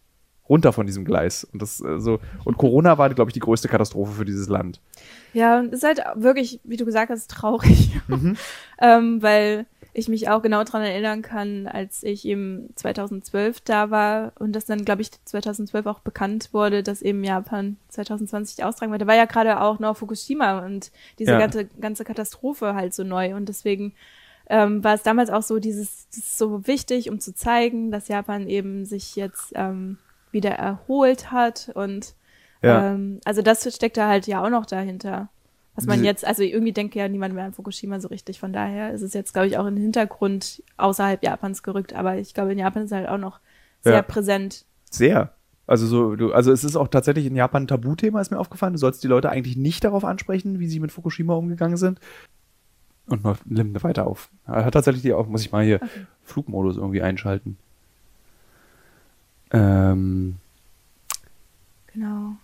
runter 0.48 0.72
von 0.72 0.86
diesem 0.86 1.04
Gleis. 1.04 1.44
Und 1.44 1.60
das, 1.62 1.80
äh, 1.80 1.98
so, 2.00 2.18
und 2.44 2.56
Corona 2.56 2.98
war, 2.98 3.08
glaube 3.14 3.30
ich, 3.30 3.34
die 3.34 3.40
größte 3.40 3.68
Katastrophe 3.68 4.12
für 4.12 4.24
dieses 4.24 4.48
Land. 4.48 4.80
Ja, 5.32 5.58
und 5.58 5.66
es 5.72 5.82
ist 5.82 5.84
halt 5.84 6.00
wirklich, 6.16 6.60
wie 6.64 6.76
du 6.76 6.84
gesagt 6.84 7.10
hast, 7.10 7.30
traurig. 7.30 7.90
Mhm. 8.08 8.36
ähm, 8.80 9.22
weil 9.22 9.66
ich 9.98 10.08
mich 10.08 10.28
auch 10.28 10.42
genau 10.42 10.62
dran 10.62 10.82
erinnern 10.82 11.22
kann, 11.22 11.66
als 11.66 12.02
ich 12.02 12.26
eben 12.26 12.68
2012 12.76 13.62
da 13.62 13.90
war 13.90 14.32
und 14.38 14.52
das 14.52 14.66
dann, 14.66 14.84
glaube 14.84 15.00
ich, 15.00 15.10
2012 15.24 15.86
auch 15.86 16.00
bekannt 16.00 16.50
wurde, 16.52 16.82
dass 16.82 17.00
eben 17.00 17.24
Japan 17.24 17.78
2020 17.88 18.62
austragen 18.62 18.92
wird. 18.92 19.00
Da 19.02 19.06
war 19.06 19.14
ja 19.16 19.24
gerade 19.24 19.60
auch 19.60 19.78
noch 19.78 19.96
Fukushima 19.96 20.64
und 20.66 20.92
diese 21.18 21.32
Ja. 21.32 21.38
ganze, 21.38 21.64
ganze 21.64 22.04
Katastrophe 22.04 22.74
halt 22.74 22.92
so 22.92 23.04
neu 23.04 23.34
und 23.34 23.48
deswegen 23.48 23.94
ähm, 24.48 24.84
war 24.84 24.94
es 24.94 25.02
damals 25.02 25.30
auch 25.30 25.42
so 25.42 25.58
dieses, 25.58 26.06
so 26.10 26.66
wichtig, 26.66 27.08
um 27.10 27.18
zu 27.18 27.34
zeigen, 27.34 27.90
dass 27.90 28.08
Japan 28.08 28.48
eben 28.48 28.84
sich 28.84 29.16
jetzt 29.16 29.52
ähm, 29.54 29.98
wieder 30.30 30.50
erholt 30.50 31.32
hat 31.32 31.70
und 31.74 32.14
Ja. 32.62 32.92
ähm, 32.92 33.20
also 33.24 33.40
das 33.40 33.74
steckt 33.74 33.96
da 33.96 34.08
halt 34.08 34.26
ja 34.26 34.44
auch 34.44 34.50
noch 34.50 34.66
dahinter. 34.66 35.30
Was 35.76 35.86
man 35.86 36.02
jetzt, 36.04 36.24
also 36.26 36.42
irgendwie 36.42 36.72
denkt 36.72 36.94
ja 36.94 37.06
niemand 37.08 37.34
mehr 37.34 37.44
an 37.44 37.52
Fukushima 37.52 38.00
so 38.00 38.08
richtig. 38.08 38.40
Von 38.40 38.52
daher 38.52 38.92
ist 38.92 39.02
es 39.02 39.12
jetzt, 39.14 39.32
glaube 39.34 39.46
ich, 39.48 39.58
auch 39.58 39.66
in 39.66 39.76
den 39.76 39.82
Hintergrund 39.82 40.62
außerhalb 40.78 41.22
Japans 41.22 41.62
gerückt. 41.62 41.92
Aber 41.94 42.16
ich 42.16 42.32
glaube, 42.34 42.52
in 42.52 42.58
Japan 42.58 42.82
ist 42.84 42.90
es 42.92 42.96
halt 42.96 43.08
auch 43.08 43.18
noch 43.18 43.40
sehr 43.82 43.92
Ja. 43.94 44.02
präsent. 44.02 44.64
Sehr. 44.90 45.32
Also 45.66 45.86
so, 45.86 46.16
du, 46.16 46.32
also 46.32 46.50
es 46.52 46.64
ist 46.64 46.76
auch 46.76 46.88
tatsächlich 46.88 47.26
in 47.26 47.36
Japan 47.36 47.64
ein 47.64 47.68
Tabuthema, 47.68 48.20
ist 48.20 48.30
mir 48.30 48.38
aufgefallen. 48.38 48.72
Du 48.72 48.78
sollst 48.78 49.02
die 49.04 49.08
Leute 49.08 49.28
eigentlich 49.30 49.56
nicht 49.56 49.84
darauf 49.84 50.04
ansprechen, 50.04 50.60
wie 50.60 50.68
sie 50.68 50.80
mit 50.80 50.92
Fukushima 50.92 51.34
umgegangen 51.34 51.76
sind. 51.76 52.00
Und 53.08 53.22
noch 53.24 53.38
nimmt 53.44 53.84
weiter 53.84 54.06
auf. 54.06 54.30
Hat 54.46 54.72
tatsächlich 54.74 55.02
die 55.02 55.12
auch, 55.12 55.26
muss 55.28 55.42
ich 55.42 55.52
mal 55.52 55.64
hier 55.64 55.76
Okay. 55.76 56.06
Flugmodus 56.24 56.76
irgendwie 56.76 57.02
einschalten. 57.02 57.58
Ähm, 59.50 60.36
Genau. 61.92 62.36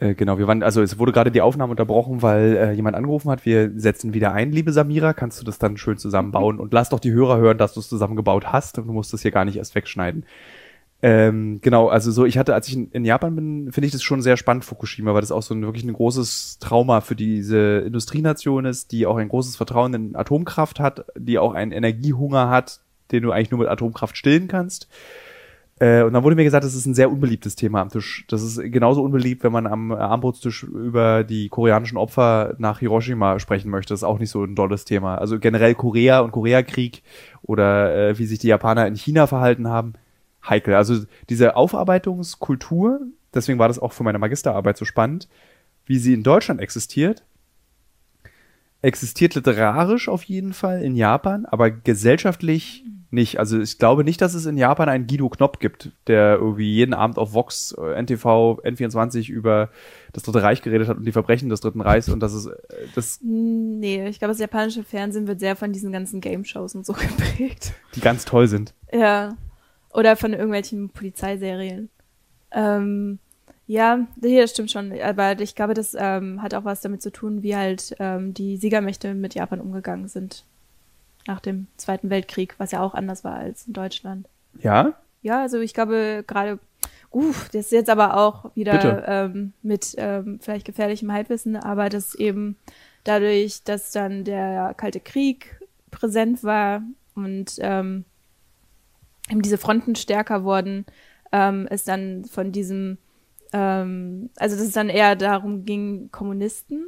Äh, 0.00 0.14
genau, 0.14 0.38
wir 0.38 0.46
waren, 0.46 0.62
also 0.62 0.80
es 0.80 0.98
wurde 0.98 1.12
gerade 1.12 1.30
die 1.30 1.42
Aufnahme 1.42 1.72
unterbrochen, 1.72 2.22
weil 2.22 2.56
äh, 2.56 2.72
jemand 2.72 2.96
angerufen 2.96 3.30
hat. 3.30 3.44
Wir 3.44 3.70
setzen 3.76 4.14
wieder 4.14 4.32
ein, 4.32 4.50
liebe 4.50 4.72
Samira. 4.72 5.12
Kannst 5.12 5.40
du 5.40 5.44
das 5.44 5.58
dann 5.58 5.76
schön 5.76 5.98
zusammenbauen? 5.98 6.58
Und 6.58 6.72
lass 6.72 6.88
doch 6.88 7.00
die 7.00 7.12
Hörer 7.12 7.36
hören, 7.36 7.58
dass 7.58 7.74
du 7.74 7.80
es 7.80 7.88
zusammengebaut 7.88 8.46
hast. 8.46 8.78
Und 8.78 8.86
du 8.86 8.92
musst 8.94 9.12
das 9.12 9.20
hier 9.20 9.30
gar 9.30 9.44
nicht 9.44 9.56
erst 9.56 9.74
wegschneiden. 9.74 10.24
Ähm, 11.02 11.60
genau, 11.60 11.88
also 11.88 12.10
so, 12.10 12.24
ich 12.24 12.38
hatte, 12.38 12.54
als 12.54 12.68
ich 12.68 12.76
in, 12.76 12.90
in 12.92 13.04
Japan 13.04 13.34
bin, 13.34 13.72
finde 13.72 13.86
ich 13.86 13.92
das 13.92 14.02
schon 14.02 14.22
sehr 14.22 14.38
spannend, 14.38 14.64
Fukushima, 14.64 15.12
weil 15.12 15.20
das 15.20 15.32
auch 15.32 15.42
so 15.42 15.54
ein 15.54 15.62
wirklich 15.62 15.84
ein 15.84 15.92
großes 15.92 16.58
Trauma 16.60 17.02
für 17.02 17.16
diese 17.16 17.78
Industrienation 17.86 18.64
ist, 18.64 18.92
die 18.92 19.06
auch 19.06 19.16
ein 19.16 19.28
großes 19.28 19.56
Vertrauen 19.56 19.92
in 19.92 20.16
Atomkraft 20.16 20.80
hat, 20.80 21.06
die 21.16 21.38
auch 21.38 21.54
einen 21.54 21.72
Energiehunger 21.72 22.48
hat, 22.48 22.80
den 23.12 23.22
du 23.22 23.32
eigentlich 23.32 23.50
nur 23.50 23.60
mit 23.60 23.68
Atomkraft 23.68 24.16
stillen 24.16 24.48
kannst. 24.48 24.88
Äh, 25.80 26.02
und 26.02 26.12
dann 26.12 26.22
wurde 26.22 26.36
mir 26.36 26.44
gesagt, 26.44 26.64
das 26.64 26.74
ist 26.74 26.86
ein 26.86 26.94
sehr 26.94 27.10
unbeliebtes 27.10 27.56
Thema 27.56 27.80
am 27.80 27.88
Tisch. 27.88 28.24
Das 28.28 28.42
ist 28.42 28.60
genauso 28.70 29.02
unbeliebt, 29.02 29.42
wenn 29.42 29.52
man 29.52 29.66
am 29.66 29.92
Armbrotstisch 29.92 30.62
über 30.62 31.24
die 31.24 31.48
koreanischen 31.48 31.96
Opfer 31.96 32.54
nach 32.58 32.78
Hiroshima 32.80 33.40
sprechen 33.40 33.70
möchte. 33.70 33.94
Das 33.94 34.00
ist 34.00 34.04
auch 34.04 34.18
nicht 34.18 34.30
so 34.30 34.44
ein 34.44 34.54
tolles 34.54 34.84
Thema. 34.84 35.16
Also 35.16 35.38
generell 35.38 35.74
Korea 35.74 36.20
und 36.20 36.32
Koreakrieg 36.32 37.02
oder 37.42 38.10
äh, 38.10 38.18
wie 38.18 38.26
sich 38.26 38.38
die 38.38 38.48
Japaner 38.48 38.86
in 38.86 38.94
China 38.94 39.26
verhalten 39.26 39.68
haben, 39.68 39.94
heikel. 40.46 40.74
Also 40.74 41.02
diese 41.30 41.56
Aufarbeitungskultur, 41.56 43.00
deswegen 43.32 43.58
war 43.58 43.68
das 43.68 43.78
auch 43.78 43.94
für 43.94 44.04
meine 44.04 44.18
Magisterarbeit 44.18 44.76
so 44.76 44.84
spannend, 44.84 45.28
wie 45.86 45.98
sie 45.98 46.12
in 46.12 46.22
Deutschland 46.22 46.60
existiert, 46.60 47.24
existiert 48.82 49.34
literarisch 49.34 50.10
auf 50.10 50.24
jeden 50.24 50.52
Fall 50.52 50.82
in 50.82 50.94
Japan, 50.94 51.46
aber 51.46 51.70
gesellschaftlich 51.70 52.84
nicht. 53.12 53.38
Also 53.38 53.60
ich 53.60 53.78
glaube 53.78 54.04
nicht, 54.04 54.20
dass 54.20 54.34
es 54.34 54.46
in 54.46 54.56
Japan 54.56 54.88
einen 54.88 55.06
Guido 55.06 55.28
Knopp 55.28 55.60
gibt, 55.60 55.90
der 56.06 56.36
irgendwie 56.36 56.72
jeden 56.72 56.94
Abend 56.94 57.18
auf 57.18 57.32
Vox, 57.34 57.72
äh, 57.72 58.00
NTV, 58.00 58.60
N24 58.62 59.30
über 59.30 59.70
das 60.12 60.22
Dritte 60.22 60.42
Reich 60.42 60.62
geredet 60.62 60.88
hat 60.88 60.96
und 60.96 61.04
die 61.04 61.12
Verbrechen 61.12 61.48
des 61.48 61.60
Dritten 61.60 61.80
Reichs 61.80 62.08
und 62.08 62.20
das 62.20 62.34
ist 62.34 62.46
äh, 62.46 62.86
das. 62.94 63.20
Nee, 63.22 64.08
ich 64.08 64.18
glaube, 64.18 64.32
das 64.32 64.40
japanische 64.40 64.84
Fernsehen 64.84 65.26
wird 65.26 65.40
sehr 65.40 65.56
von 65.56 65.72
diesen 65.72 65.92
ganzen 65.92 66.20
Game-Shows 66.20 66.74
und 66.74 66.86
so 66.86 66.92
geprägt. 66.94 67.72
Die 67.94 68.00
ganz 68.00 68.24
toll 68.24 68.48
sind. 68.48 68.74
Ja. 68.92 69.36
Oder 69.92 70.16
von 70.16 70.32
irgendwelchen 70.32 70.90
Polizeiserien. 70.90 71.90
Ähm, 72.52 73.18
ja, 73.66 74.06
hier 74.20 74.48
stimmt 74.48 74.70
schon. 74.70 74.92
Aber 75.00 75.38
ich 75.40 75.54
glaube, 75.54 75.74
das 75.74 75.96
ähm, 75.98 76.42
hat 76.42 76.54
auch 76.54 76.64
was 76.64 76.80
damit 76.80 77.02
zu 77.02 77.12
tun, 77.12 77.42
wie 77.42 77.54
halt 77.54 77.94
ähm, 77.98 78.34
die 78.34 78.56
Siegermächte 78.56 79.14
mit 79.14 79.34
Japan 79.34 79.60
umgegangen 79.60 80.08
sind. 80.08 80.44
Nach 81.26 81.40
dem 81.40 81.66
Zweiten 81.76 82.10
Weltkrieg, 82.10 82.54
was 82.58 82.72
ja 82.72 82.80
auch 82.80 82.94
anders 82.94 83.24
war 83.24 83.34
als 83.34 83.66
in 83.66 83.72
Deutschland. 83.72 84.28
Ja? 84.58 84.94
Ja, 85.22 85.42
also 85.42 85.60
ich 85.60 85.74
glaube 85.74 86.24
gerade, 86.26 86.58
uff, 87.10 87.48
das 87.50 87.66
ist 87.66 87.72
jetzt 87.72 87.90
aber 87.90 88.16
auch 88.16 88.54
wieder 88.54 89.06
ähm, 89.06 89.52
mit 89.62 89.94
ähm, 89.98 90.38
vielleicht 90.40 90.66
gefährlichem 90.66 91.12
Halbwissen, 91.12 91.56
aber 91.56 91.88
dass 91.88 92.14
eben 92.14 92.56
dadurch, 93.04 93.62
dass 93.64 93.92
dann 93.92 94.24
der 94.24 94.74
Kalte 94.76 95.00
Krieg 95.00 95.60
präsent 95.90 96.42
war 96.42 96.82
und 97.14 97.56
ähm, 97.58 98.04
eben 99.28 99.42
diese 99.42 99.58
Fronten 99.58 99.94
stärker 99.94 100.44
wurden, 100.44 100.86
ähm, 101.32 101.66
ist 101.68 101.88
dann 101.88 102.24
von 102.24 102.52
diesem 102.52 102.98
ähm, 103.52 104.30
also 104.36 104.56
dass 104.56 104.66
es 104.66 104.72
dann 104.72 104.88
eher 104.88 105.16
darum 105.16 105.64
ging, 105.64 106.10
Kommunisten 106.12 106.86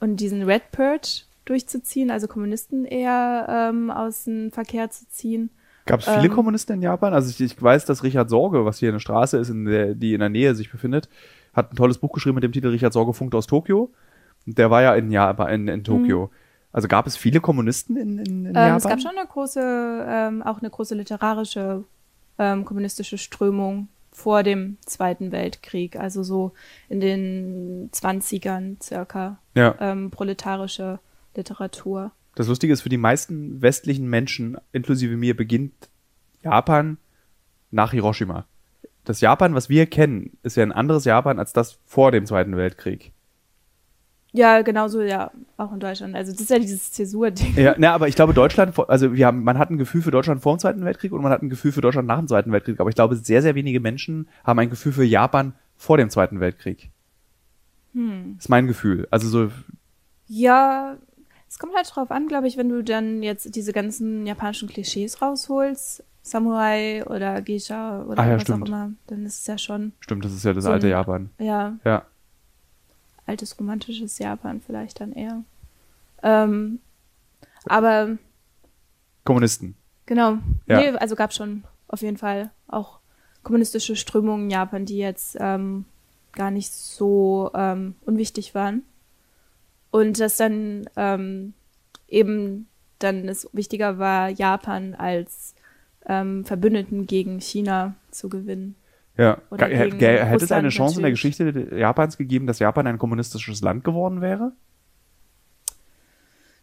und 0.00 0.16
diesen 0.16 0.42
Red 0.42 0.70
Purge 0.70 1.24
durchzuziehen, 1.44 2.10
also 2.10 2.28
Kommunisten 2.28 2.84
eher 2.84 3.46
ähm, 3.48 3.90
aus 3.90 4.24
dem 4.24 4.50
Verkehr 4.52 4.90
zu 4.90 5.08
ziehen. 5.08 5.50
Gab 5.86 6.00
es 6.00 6.06
viele 6.08 6.26
Ähm. 6.26 6.32
Kommunisten 6.32 6.76
in 6.76 6.82
Japan? 6.82 7.12
Also 7.12 7.30
ich, 7.30 7.40
ich 7.40 7.60
weiß, 7.60 7.84
dass 7.86 8.04
Richard 8.04 8.30
Sorge, 8.30 8.64
was 8.64 8.78
hier 8.78 8.90
eine 8.90 9.00
Straße 9.00 9.36
ist, 9.38 9.48
in 9.48 9.64
der, 9.64 9.94
die 9.94 10.14
in 10.14 10.20
der 10.20 10.28
Nähe 10.28 10.54
sich 10.54 10.70
befindet, 10.70 11.08
hat 11.52 11.72
ein 11.72 11.76
tolles 11.76 11.98
Buch 11.98 12.12
geschrieben 12.12 12.36
mit 12.36 12.44
dem 12.44 12.52
Titel 12.52 12.68
Richard 12.68 12.92
Sorge 12.92 13.12
funkt 13.12 13.34
aus 13.34 13.46
Tokio. 13.48 13.92
Und 14.46 14.58
der 14.58 14.70
war 14.70 14.82
ja 14.82 14.94
in 14.94 15.10
Japan, 15.10 15.50
in, 15.50 15.68
in 15.68 15.84
Tokio. 15.84 16.30
Also 16.72 16.88
gab 16.88 17.06
es 17.06 17.16
viele 17.16 17.40
Kommunisten 17.40 17.96
in, 17.96 18.18
in, 18.18 18.26
in 18.26 18.42
Mhm. 18.42 18.46
Ähm, 18.48 18.54
Japan? 18.54 18.76
es 18.76 18.84
gab 18.84 19.00
schon 19.00 19.16
eine 19.18 19.26
große, 19.26 20.06
ähm, 20.08 20.42
auch 20.42 20.60
eine 20.60 20.70
große 20.70 20.94
literarische 20.94 21.84
ähm, 22.38 22.64
kommunistische 22.64 23.18
Strömung 23.18 23.88
vor 24.10 24.42
dem 24.42 24.76
Zweiten 24.86 25.32
Weltkrieg, 25.32 25.96
also 25.96 26.22
so 26.22 26.52
in 26.88 27.00
den 27.00 27.90
20ern 27.92 28.82
circa, 28.82 29.38
Ja. 29.54 29.74
ähm, 29.80 30.10
proletarische 30.10 30.98
Literatur. 31.34 32.12
Das 32.34 32.48
Lustige 32.48 32.72
ist, 32.72 32.82
für 32.82 32.88
die 32.88 32.96
meisten 32.96 33.60
westlichen 33.60 34.08
Menschen, 34.08 34.56
inklusive 34.72 35.16
mir, 35.16 35.36
beginnt 35.36 35.90
Japan 36.42 36.98
nach 37.70 37.92
Hiroshima. 37.92 38.46
Das 39.04 39.20
Japan, 39.20 39.54
was 39.54 39.68
wir 39.68 39.86
kennen, 39.86 40.38
ist 40.42 40.56
ja 40.56 40.62
ein 40.62 40.72
anderes 40.72 41.04
Japan 41.04 41.38
als 41.38 41.52
das 41.52 41.78
vor 41.84 42.12
dem 42.12 42.24
Zweiten 42.26 42.56
Weltkrieg. 42.56 43.12
Ja, 44.34 44.62
genauso 44.62 45.02
ja 45.02 45.30
auch 45.58 45.72
in 45.72 45.80
Deutschland. 45.80 46.14
Also 46.14 46.32
das 46.32 46.40
ist 46.40 46.50
ja 46.50 46.58
dieses 46.58 46.90
Zäsur-Ding. 46.92 47.54
Ja, 47.56 47.76
ne, 47.78 47.90
aber 47.90 48.08
ich 48.08 48.14
glaube, 48.14 48.32
Deutschland, 48.34 48.78
also 48.88 49.12
wir 49.12 49.26
haben, 49.26 49.44
man 49.44 49.58
hat 49.58 49.70
ein 49.70 49.76
Gefühl 49.76 50.00
für 50.00 50.10
Deutschland 50.10 50.40
vor 50.40 50.56
dem 50.56 50.60
Zweiten 50.60 50.84
Weltkrieg 50.84 51.12
und 51.12 51.22
man 51.22 51.30
hat 51.30 51.42
ein 51.42 51.50
Gefühl 51.50 51.72
für 51.72 51.82
Deutschland 51.82 52.08
nach 52.08 52.18
dem 52.18 52.28
Zweiten 52.28 52.50
Weltkrieg. 52.50 52.80
Aber 52.80 52.88
ich 52.88 52.96
glaube, 52.96 53.16
sehr, 53.16 53.42
sehr 53.42 53.54
wenige 53.54 53.80
Menschen 53.80 54.28
haben 54.42 54.58
ein 54.58 54.70
Gefühl 54.70 54.92
für 54.92 55.04
Japan 55.04 55.52
vor 55.76 55.98
dem 55.98 56.08
Zweiten 56.08 56.40
Weltkrieg. 56.40 56.90
Hm. 57.92 58.36
Ist 58.38 58.48
mein 58.48 58.66
Gefühl. 58.66 59.06
Also 59.10 59.28
so, 59.28 59.50
Ja, 60.28 60.96
es 61.52 61.58
kommt 61.58 61.74
halt 61.74 61.94
drauf 61.94 62.10
an, 62.10 62.28
glaube 62.28 62.48
ich, 62.48 62.56
wenn 62.56 62.70
du 62.70 62.82
dann 62.82 63.22
jetzt 63.22 63.54
diese 63.54 63.74
ganzen 63.74 64.26
japanischen 64.26 64.70
Klischees 64.70 65.20
rausholst, 65.20 66.02
Samurai 66.22 67.04
oder 67.04 67.42
Geisha 67.42 68.04
oder 68.04 68.22
Ah 68.22 68.26
ja, 68.26 68.34
was 68.36 68.42
stimmt. 68.42 68.62
auch 68.62 68.68
immer, 68.68 68.92
dann 69.06 69.26
ist 69.26 69.40
es 69.40 69.46
ja 69.46 69.58
schon, 69.58 69.92
stimmt, 70.00 70.24
das 70.24 70.32
ist 70.32 70.44
ja 70.46 70.54
das 70.54 70.64
So 70.64 70.70
alte 70.70 70.86
ein- 70.86 70.90
Japan. 70.92 71.30
ja, 71.38 71.76
Ja. 71.84 72.06
altes 73.26 73.58
romantisches 73.58 74.18
Japan 74.18 74.62
vielleicht 74.64 74.98
dann 75.00 75.12
eher. 75.12 75.44
Ähm, 76.22 76.78
aber 77.66 78.16
Kommunisten. 79.24 79.74
genau, 80.06 80.38
Ja. 80.66 80.78
nee, 80.80 80.88
also 80.96 81.16
gab 81.16 81.34
schon 81.34 81.64
auf 81.88 82.00
jeden 82.00 82.16
Fall 82.16 82.50
auch 82.66 82.98
kommunistische 83.42 83.94
Strömungen 83.96 84.44
in 84.44 84.50
Japan, 84.50 84.86
die 84.86 84.96
jetzt 84.96 85.36
ähm, 85.38 85.84
gar 86.32 86.50
nicht 86.50 86.72
so 86.72 87.50
ähm, 87.54 87.94
unwichtig 88.06 88.54
waren. 88.54 88.84
Und 89.92 90.18
dass 90.18 90.38
dann 90.38 90.86
ähm, 90.96 91.52
eben 92.08 92.66
dann 92.98 93.28
es 93.28 93.48
wichtiger 93.52 93.98
war, 93.98 94.28
Japan 94.30 94.94
als 94.94 95.54
ähm, 96.06 96.44
Verbündeten 96.44 97.06
gegen 97.06 97.40
China 97.40 97.94
zu 98.10 98.28
gewinnen. 98.28 98.74
Ja. 99.16 99.38
Hätte 99.50 100.44
es 100.44 100.52
eine 100.52 100.70
Chance 100.70 100.96
in 100.96 101.02
der 101.02 101.10
natürlich. 101.12 101.36
Geschichte 101.36 101.76
Japans 101.76 102.16
gegeben, 102.16 102.46
dass 102.46 102.58
Japan 102.58 102.86
ein 102.86 102.98
kommunistisches 102.98 103.60
Land 103.60 103.84
geworden 103.84 104.20
wäre? 104.20 104.52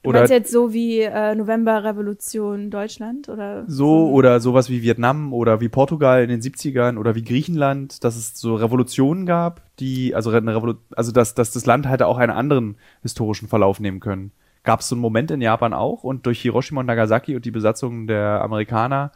Du 0.02 0.10
Oder 0.10 0.20
meinst 0.20 0.32
jetzt 0.32 0.52
so 0.52 0.72
wie 0.72 1.02
äh, 1.02 1.36
Novemberrevolution 1.36 2.70
Deutschland 2.70 3.28
oder 3.28 3.66
so 3.68 4.10
oder 4.10 4.40
sowas 4.40 4.70
wie 4.70 4.82
Vietnam 4.82 5.34
oder 5.34 5.60
wie 5.60 5.68
Portugal 5.68 6.24
in 6.24 6.30
den 6.30 6.42
70ern 6.42 6.98
oder 6.98 7.16
wie 7.16 7.24
Griechenland, 7.24 8.02
dass 8.06 8.16
es 8.16 8.40
so 8.40 8.56
Revolutionen 8.56 9.26
gab, 9.26 9.62
die, 9.80 10.16
also 10.16 10.30
eine 10.30 10.56
Revolu 10.56 10.76
also 10.96 11.12
dass, 11.12 11.36
dass 11.36 11.52
das 11.52 11.66
Land 11.66 11.90
hätte 11.90 12.08
auch 12.08 12.18
einen 12.18 12.32
anderen 12.32 12.78
historischen 13.02 13.50
Verlauf 13.50 13.82
nehmen 13.82 14.00
können. 14.00 14.32
Gab 14.64 14.80
es 14.80 14.88
so 14.88 14.96
einen 14.96 15.02
Moment 15.02 15.32
in 15.32 15.42
Japan 15.42 15.74
auch 15.74 16.06
und 16.06 16.26
durch 16.26 16.42
Hiroshima 16.42 16.80
und 16.80 16.88
Nagasaki 16.88 17.36
und 17.36 17.44
die 17.44 17.52
Besatzung 17.52 18.08
der 18.08 18.42
Amerikaner, 18.42 19.12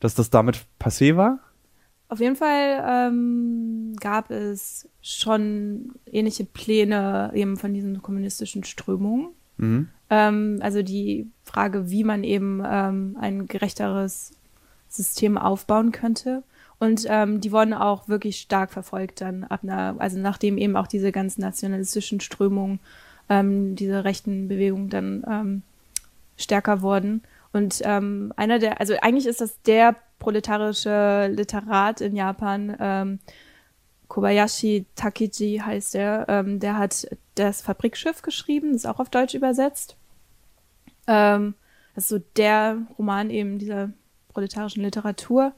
dass 0.00 0.16
das 0.16 0.30
damit 0.30 0.66
passé 0.80 1.16
war? 1.16 1.38
Auf 2.08 2.18
jeden 2.18 2.36
Fall 2.36 2.84
ähm, 2.88 3.94
gab 4.00 4.30
es 4.30 4.88
schon 5.00 5.92
ähnliche 6.06 6.44
Pläne 6.44 7.30
eben 7.34 7.56
von 7.56 7.72
diesen 7.72 8.02
kommunistischen 8.02 8.64
Strömungen. 8.64 9.28
Mhm. 9.58 9.88
Ähm, 10.10 10.58
also 10.62 10.82
die 10.82 11.26
Frage, 11.44 11.90
wie 11.90 12.04
man 12.04 12.24
eben 12.24 12.62
ähm, 12.64 13.16
ein 13.20 13.46
gerechteres 13.46 14.32
System 14.88 15.38
aufbauen 15.38 15.92
könnte. 15.92 16.42
Und 16.78 17.06
ähm, 17.08 17.40
die 17.40 17.52
wurden 17.52 17.74
auch 17.74 18.08
wirklich 18.08 18.38
stark 18.38 18.70
verfolgt 18.70 19.20
dann 19.20 19.44
ab 19.44 19.60
einer, 19.62 19.96
also 19.98 20.18
nachdem 20.18 20.58
eben 20.58 20.76
auch 20.76 20.86
diese 20.86 21.10
ganzen 21.10 21.40
nationalistischen 21.40 22.20
Strömungen, 22.20 22.78
ähm, 23.28 23.74
diese 23.74 24.04
rechten 24.04 24.48
Bewegungen 24.48 24.88
dann 24.88 25.24
ähm, 25.28 25.62
stärker 26.36 26.80
wurden. 26.82 27.22
Und 27.52 27.80
ähm, 27.84 28.32
einer 28.36 28.58
der, 28.58 28.80
also 28.80 28.94
eigentlich 29.00 29.26
ist 29.26 29.40
das 29.40 29.60
der 29.62 29.96
proletarische 30.18 31.28
Literat 31.32 32.00
in 32.00 32.14
Japan, 32.14 32.76
ähm, 32.78 33.18
Kobayashi 34.08 34.86
Takeji 34.96 35.58
heißt 35.58 35.94
er, 35.94 36.26
ähm, 36.28 36.60
der 36.60 36.78
hat 36.78 37.06
das 37.34 37.60
Fabrikschiff 37.60 38.22
geschrieben, 38.22 38.74
ist 38.74 38.86
auch 38.86 39.00
auf 39.00 39.10
Deutsch 39.10 39.34
übersetzt. 39.34 39.97
Ähm, 41.08 41.54
das 41.94 42.04
ist 42.04 42.08
so 42.10 42.18
der 42.36 42.78
Roman 42.98 43.30
eben 43.30 43.58
dieser 43.58 43.90
proletarischen 44.32 44.82
Literatur. 44.84 45.52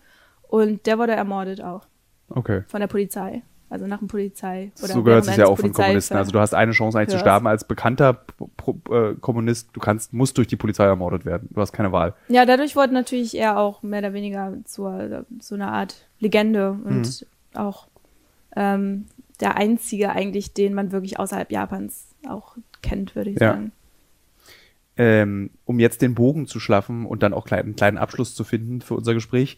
Und 0.48 0.86
der 0.86 0.98
wurde 0.98 1.12
ermordet 1.12 1.60
auch 1.62 1.86
Okay. 2.30 2.62
von 2.68 2.80
der 2.80 2.86
Polizei. 2.86 3.42
Also 3.68 3.86
nach 3.86 3.98
dem 3.98 4.08
Polizei. 4.08 4.72
Oder 4.82 4.88
so 4.94 5.02
gehört 5.04 5.28
es 5.28 5.36
ja 5.36 5.46
auch 5.46 5.56
von 5.56 5.72
Kommunisten. 5.72 6.16
Also 6.16 6.32
du 6.32 6.40
hast 6.40 6.54
eine 6.54 6.72
Chance 6.72 6.98
eigentlich 6.98 7.10
zu 7.10 7.14
Hörst. 7.14 7.20
sterben 7.24 7.46
als 7.46 7.62
bekannter 7.62 8.14
Pro 8.56 8.76
äh, 8.92 9.14
Kommunist. 9.20 9.68
Du 9.74 9.78
kannst, 9.80 10.12
musst 10.12 10.38
durch 10.38 10.48
die 10.48 10.56
Polizei 10.56 10.84
ermordet 10.86 11.24
werden. 11.24 11.48
Du 11.52 11.60
hast 11.60 11.72
keine 11.72 11.92
Wahl. 11.92 12.14
Ja, 12.28 12.44
dadurch 12.46 12.74
wurde 12.74 12.92
natürlich 12.94 13.36
er 13.36 13.58
auch 13.58 13.84
mehr 13.84 14.00
oder 14.00 14.12
weniger 14.12 14.54
zur 14.64 15.24
so 15.40 15.54
einer 15.54 15.70
Art 15.72 16.04
Legende 16.18 16.72
und 16.72 17.26
auch 17.54 17.86
ähm, 18.56 19.06
der 19.38 19.56
einzige 19.56 20.10
eigentlich, 20.10 20.52
den 20.52 20.74
man 20.74 20.90
wirklich 20.90 21.20
außerhalb 21.20 21.52
Japans 21.52 22.08
auch 22.28 22.56
kennt, 22.82 23.14
würde 23.14 23.30
ich 23.30 23.38
Ja. 23.40 23.52
sagen. 23.52 23.70
Ähm, 25.00 25.48
um 25.64 25.80
jetzt 25.80 26.02
den 26.02 26.14
Bogen 26.14 26.46
zu 26.46 26.60
schlafen 26.60 27.06
und 27.06 27.22
dann 27.22 27.32
auch 27.32 27.46
klein, 27.46 27.64
einen 27.64 27.74
kleinen 27.74 27.96
Abschluss 27.96 28.34
zu 28.34 28.44
finden 28.44 28.82
für 28.82 28.92
unser 28.92 29.14
Gespräch. 29.14 29.56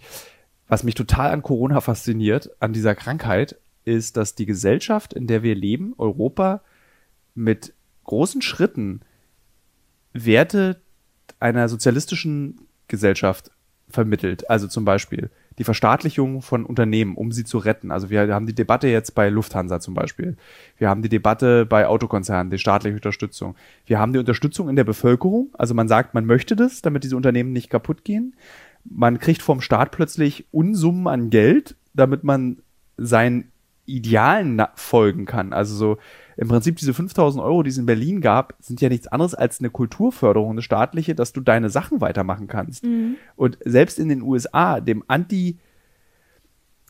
Was 0.69 0.85
mich 0.85 0.95
total 0.95 1.33
an 1.33 1.43
Corona 1.43 1.81
fasziniert, 1.81 2.51
an 2.61 2.73
dieser 2.73 2.95
Krankheit, 2.95 3.57
ist, 3.85 4.17
dass 4.17 4.37
die 4.37 4.47
Gesellschaft, 4.47 5.13
in 5.13 5.27
der 5.27 5.43
wir 5.43 5.57
leben, 5.57 5.95
Europa, 5.99 6.63
mit 7.35 7.75
großen 8.05 8.41
Schritten 8.41 9.01
Werte 10.13 10.81
einer 11.41 11.69
sozialistischen 11.69 12.61
Gesellschaft 12.87 13.51
vermittelt. 13.89 14.49
Also 14.49 14.69
zum 14.69 14.85
Beispiel 14.85 15.29
die 15.59 15.65
Verstaatlichung 15.65 16.43
von 16.43 16.65
Unternehmen, 16.65 17.17
um 17.17 17.33
sie 17.33 17.45
zu 17.45 17.59
retten. 17.59 17.91
Also 17.91 18.11
wir 18.11 18.35
haben 18.35 18.47
die 18.47 18.55
Debatte 18.55 18.89
jetzt 18.89 19.15
bei 19.15 19.29
Lufthansa 19.29 19.81
zum 19.81 19.95
Beispiel. 19.95 20.37
Wir 20.79 20.89
haben 20.89 21.03
die 21.03 21.09
Debatte 21.09 21.67
bei 21.67 21.87
Autokonzernen, 21.87 22.51
die 22.51 22.59
staatliche 22.59 22.97
Unterstützung. 22.97 23.55
Wir 23.87 23.99
haben 23.99 24.13
die 24.13 24.19
Unterstützung 24.19 24.69
in 24.69 24.77
der 24.77 24.85
Bevölkerung. 24.85 25.49
Also 25.53 25.75
man 25.75 25.89
sagt, 25.89 26.15
man 26.15 26.25
möchte 26.25 26.57
das, 26.57 26.83
damit 26.83 27.05
diese 27.05 27.17
Unternehmen 27.17 27.53
nicht 27.53 27.71
kaputt 27.71 28.05
gehen. 28.05 28.35
Man 28.85 29.19
kriegt 29.19 29.43
vom 29.43 29.61
Staat 29.61 29.93
plötzlich 29.93 30.47
Unsummen 30.51 31.07
an 31.07 31.31
Geld, 31.31 31.77
damit 31.95 32.25
man 32.25 32.59
seinen 32.97 33.53
Idealen 33.87 34.63
folgen 34.75 35.25
kann. 35.27 35.53
Also 35.53 35.75
so 35.75 35.99
im 36.43 36.49
Prinzip 36.49 36.77
diese 36.77 36.93
5000 36.93 37.43
Euro, 37.43 37.63
die 37.63 37.71
es 37.71 37.79
in 37.79 37.87
Berlin 37.87 38.21
gab, 38.21 38.55
sind 38.61 38.81
ja 38.81 38.89
nichts 38.89 39.07
anderes 39.09 39.35
als 39.35 39.61
eine 39.61 39.71
Kulturförderung, 39.71 40.51
eine 40.51 40.63
staatliche, 40.63 41.15
dass 41.15 41.33
du 41.33 41.41
deine 41.41 41.71
Sachen 41.71 42.01
weitermachen 42.01 42.47
kannst. 42.49 42.85
Mhm. 42.85 43.17
Und 43.37 43.59
selbst 43.65 43.99
in 43.99 44.09
den 44.09 44.23
USA, 44.23 44.81
dem 44.81 45.03
anti 45.09 45.59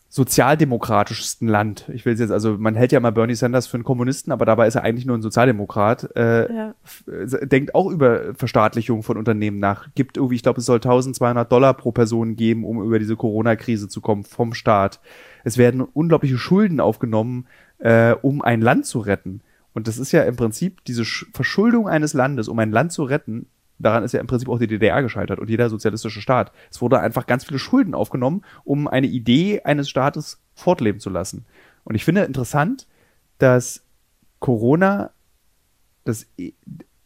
sozialdemokratischsten 0.09 1.49
Land. 1.49 1.89
Ich 1.91 2.05
will 2.05 2.15
jetzt, 2.19 2.31
also 2.31 2.59
man 2.59 2.75
hält 2.75 2.93
ja 2.93 3.01
mal 3.01 3.13
Bernie 3.13 3.35
Sanders 3.35 3.67
für 3.67 3.79
einen 3.79 3.85
Kommunisten, 3.85 4.31
aber 4.31 4.45
dabei 4.45 4.67
ist 4.67 4.75
er 4.75 4.83
eigentlich 4.85 5.07
nur 5.07 5.17
ein 5.17 5.23
Sozialdemokrat. 5.23 6.15
Äh, 6.15 6.53
Ja. 6.55 6.75
f- 6.85 7.05
denkt 7.49 7.75
auch 7.75 7.91
über 7.91 8.35
Verstaatlichung 8.35 9.03
von 9.03 9.17
Unternehmen 9.17 9.59
nach. 9.59 9.89
Gibt 9.95 10.19
irgendwie, 10.19 10.35
ich 10.35 10.43
glaube, 10.43 10.61
es 10.61 10.67
soll 10.67 10.81
1200 10.83 11.51
Dollar 11.51 11.73
pro 11.73 11.93
Person 11.93 12.37
geben, 12.37 12.65
um 12.67 12.83
über 12.83 12.99
diese 12.99 13.17
Corona-Krise 13.17 13.89
zu 13.89 14.03
kommen 14.03 14.23
vom 14.25 14.53
Staat. 14.53 15.01
Es 15.45 15.57
werden 15.57 15.81
unglaubliche 15.81 16.37
Schulden 16.37 16.79
aufgenommen, 16.81 17.47
äh, 17.83 18.15
um 18.23 18.43
ein 18.43 18.61
Land 18.61 18.87
zu 18.87 19.01
retten. 19.01 19.41
Und 19.75 19.89
das 19.89 19.99
ist 19.99 20.13
ja 20.13 20.23
im 20.23 20.37
Prinzip 20.37 20.85
diese 20.85 21.05
Sch 21.05 21.27
Verschuldung 21.33 21.89
eines 21.89 22.15
Landes, 22.15 22.49
um 22.49 22.59
ein 22.59 22.71
Land 22.71 22.93
zu 22.93 23.03
retten. 23.03 23.47
Daran 23.79 24.05
ist 24.05 24.13
ja 24.13 24.21
im 24.21 24.27
Prinzip 24.29 24.49
auch 24.49 24.59
die 24.59 24.69
DDR 24.69 25.03
gescheitert 25.03 25.41
und 25.41 25.51
jeder 25.51 25.69
sozialistische 25.69 26.21
Staat. 26.21 26.53
Es 26.71 26.81
wurde 26.81 27.01
einfach 27.01 27.27
ganz 27.27 27.45
viele 27.45 27.59
Schulden 27.59 27.95
aufgenommen, 27.95 28.45
um 28.65 28.87
eine 28.87 29.09
Idee 29.09 29.63
eines 29.63 29.91
Staates 29.91 30.41
fortleben 30.55 31.01
zu 31.01 31.11
lassen. 31.11 31.45
Und 31.83 31.97
ich 31.97 32.05
finde 32.05 32.23
interessant, 32.23 32.87
dass 33.39 33.83
Corona 34.39 35.11
das, 36.05 36.27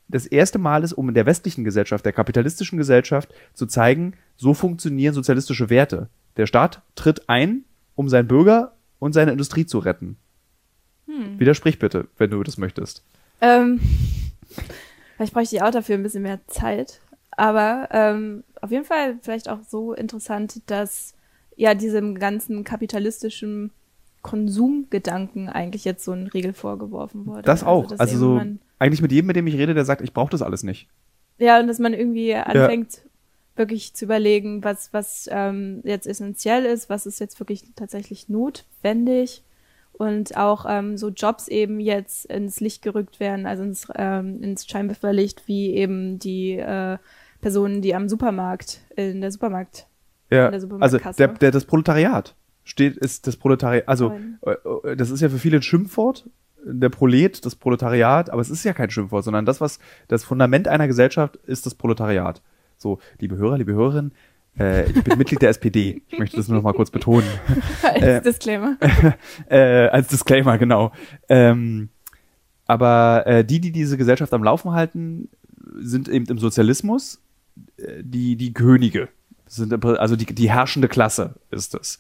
das 0.09 0.27
erste 0.27 0.59
Mal 0.59 0.85
ist, 0.85 0.93
um 0.93 1.09
in 1.09 1.15
der 1.15 1.25
westlichen 1.25 1.65
Gesellschaft, 1.65 2.05
der 2.05 2.13
kapitalistischen 2.13 2.77
Gesellschaft, 2.77 3.33
zu 3.55 3.65
zeigen, 3.67 4.15
so 4.37 4.53
funktionieren 4.53 5.15
sozialistische 5.15 5.71
Werte. 5.71 6.11
Der 6.37 6.47
Staat 6.47 6.83
tritt 6.95 7.31
ein, 7.31 7.65
um 7.95 8.11
seinen 8.11 8.29
Bürger 8.29 8.75
und 8.99 9.15
seine 9.15 9.33
Industrie 9.33 9.65
zu 9.65 9.79
retten. 9.79 10.19
Widersprich 11.07 11.79
bitte, 11.79 12.09
wenn 12.19 12.31
du 12.31 12.43
das 12.43 12.59
möchtest. 12.59 13.03
Ähm, 13.41 13.81
vielleicht 15.17 15.35
bräuchte 15.35 15.57
ich 15.57 15.63
auch 15.63 15.71
dafür 15.71 15.97
ein 15.97 16.03
bisschen 16.03 16.23
mehr 16.23 16.41
Zeit. 16.49 17.01
Aber 17.31 17.89
ähm, 17.93 18.45
auf 18.61 18.71
jeden 18.71 18.85
Fall 18.85 19.19
vielleicht 19.23 19.49
auch 19.49 19.61
so 19.69 19.93
interessant, 19.93 20.63
dass 20.67 21.15
ja 21.57 21.75
diesem 21.75 22.19
ganzen 22.19 22.65
kapitalistischen 22.65 23.71
Konsumgedanken 24.23 25.49
eigentlich 25.49 25.85
jetzt 25.85 26.05
so 26.05 26.13
ein 26.13 26.27
Riegel 26.27 26.53
vorgeworfen 26.53 27.27
wurde. 27.27 27.43
Das 27.43 27.63
auch. 27.63 27.87
dass 27.87 28.01
Also, 28.01 28.39
eben 28.39 28.59
so, 28.59 28.67
eigentlich 28.79 29.03
mit 29.03 29.13
jedem, 29.13 29.29
mit 29.29 29.37
dem 29.37 29.47
ich 29.47 29.55
rede, 29.55 29.75
der 29.75 29.85
sagt, 29.85 30.03
ich 30.03 30.13
brauche 30.13 30.31
das 30.31 30.43
alles 30.43 30.63
nicht. 30.63 30.89
Ja, 31.39 31.61
und 31.61 31.67
dass 31.67 31.79
man 31.79 31.95
irgendwie 31.95 32.35
anfängt, 32.35 33.03
wirklich 33.57 33.95
zu 33.95 34.05
überlegen, 34.05 34.65
was, 34.65 34.93
was 34.93 35.29
ähm, 35.31 35.81
jetzt 35.85 36.07
essentiell 36.07 36.65
ist, 36.65 36.91
was 36.91 37.07
ist 37.07 37.21
jetzt 37.21 37.39
wirklich 37.41 37.65
tatsächlich 37.75 38.29
notwendig 38.29 39.43
und 39.99 40.37
auch 40.37 40.67
ähm, 40.69 40.97
so 40.97 41.09
Jobs 41.09 41.49
eben 41.49 41.81
jetzt 41.81 42.27
ins 42.27 42.61
Licht 42.61 42.83
gerückt 42.83 43.21
werden, 43.21 43.47
also 43.47 43.63
ins, 43.63 43.89
ähm, 43.95 44.43
ins 44.43 44.67
Scheinwerferlicht, 44.67 45.47
wie 45.47 45.75
eben 45.75 46.19
die 46.19 46.53
äh, 46.53 46.99
Personen, 47.41 47.83
die 47.83 47.95
am 47.95 48.09
Supermarkt, 48.09 48.81
in 48.97 49.21
der 49.21 49.31
Supermarkt, 49.31 49.87
Ja, 50.31 50.51
der 50.51 50.61
also 50.81 50.99
der, 50.99 51.29
der, 51.29 51.51
das 51.51 51.65
Proletariat 51.65 52.35
steht, 52.65 52.97
ist 52.97 53.27
das 53.27 53.37
Proletariat, 53.37 53.89
also 53.89 54.13
äh, 54.43 54.51
äh, 54.91 54.97
das 54.97 55.11
ist 55.11 55.21
ja 55.21 55.29
für 55.29 55.39
viele 55.39 55.59
ein 55.59 55.63
Schimpfwort, 55.63 56.29
der 56.65 56.89
Prolet, 56.89 57.45
das 57.45 57.55
Proletariat, 57.55 58.31
aber 58.31 58.41
es 58.41 58.51
ist 58.51 58.65
ja 58.65 58.73
kein 58.73 58.91
Schimpfwort, 58.91 59.25
sondern 59.25 59.47
das, 59.47 59.61
was 59.61 59.79
das 60.09 60.25
Fundament 60.25 60.67
einer 60.69 60.89
Gesellschaft 60.89 61.37
ist, 61.47 61.65
das 61.65 61.75
Proletariat. 61.75 62.43
So, 62.77 62.99
liebe 63.21 63.37
Hörer, 63.37 63.59
liebe 63.59 63.73
Hörerinnen, 63.73 64.13
äh, 64.59 64.91
ich 64.91 65.05
bin 65.05 65.19
Mitglied 65.19 65.43
der 65.43 65.51
SPD. 65.51 66.03
Ich 66.09 66.19
möchte 66.19 66.37
das 66.37 66.49
nur 66.49 66.57
noch 66.57 66.65
mal 66.65 66.73
kurz 66.73 66.91
betonen. 66.91 67.29
als 67.83 68.03
Äh, 68.03 68.21
Disclaimer. 68.23 68.77
äh, 69.49 69.89
als 69.89 70.09
Disclaimer, 70.09 70.59
genau. 70.59 70.93
Ähm, 71.29 71.91
aber 72.67 73.27
äh, 73.27 73.45
die, 73.45 73.61
die 73.61 73.73
diese 73.73 73.97
Gesellschaft 73.97 74.33
am 74.33 74.43
Laufen 74.43 74.73
halten, 74.73 75.29
sind 75.79 76.09
eben 76.09 76.27
im 76.27 76.39
Sozialismus 76.39 77.21
äh, 77.77 78.03
die, 78.03 78.37
die 78.37 78.53
Könige. 78.53 79.09
Sind 79.47 79.85
also 79.85 80.17
die, 80.17 80.27
die 80.27 80.51
herrschende 80.51 80.89
Klasse 80.89 81.37
ist 81.51 81.75
es. 81.75 81.99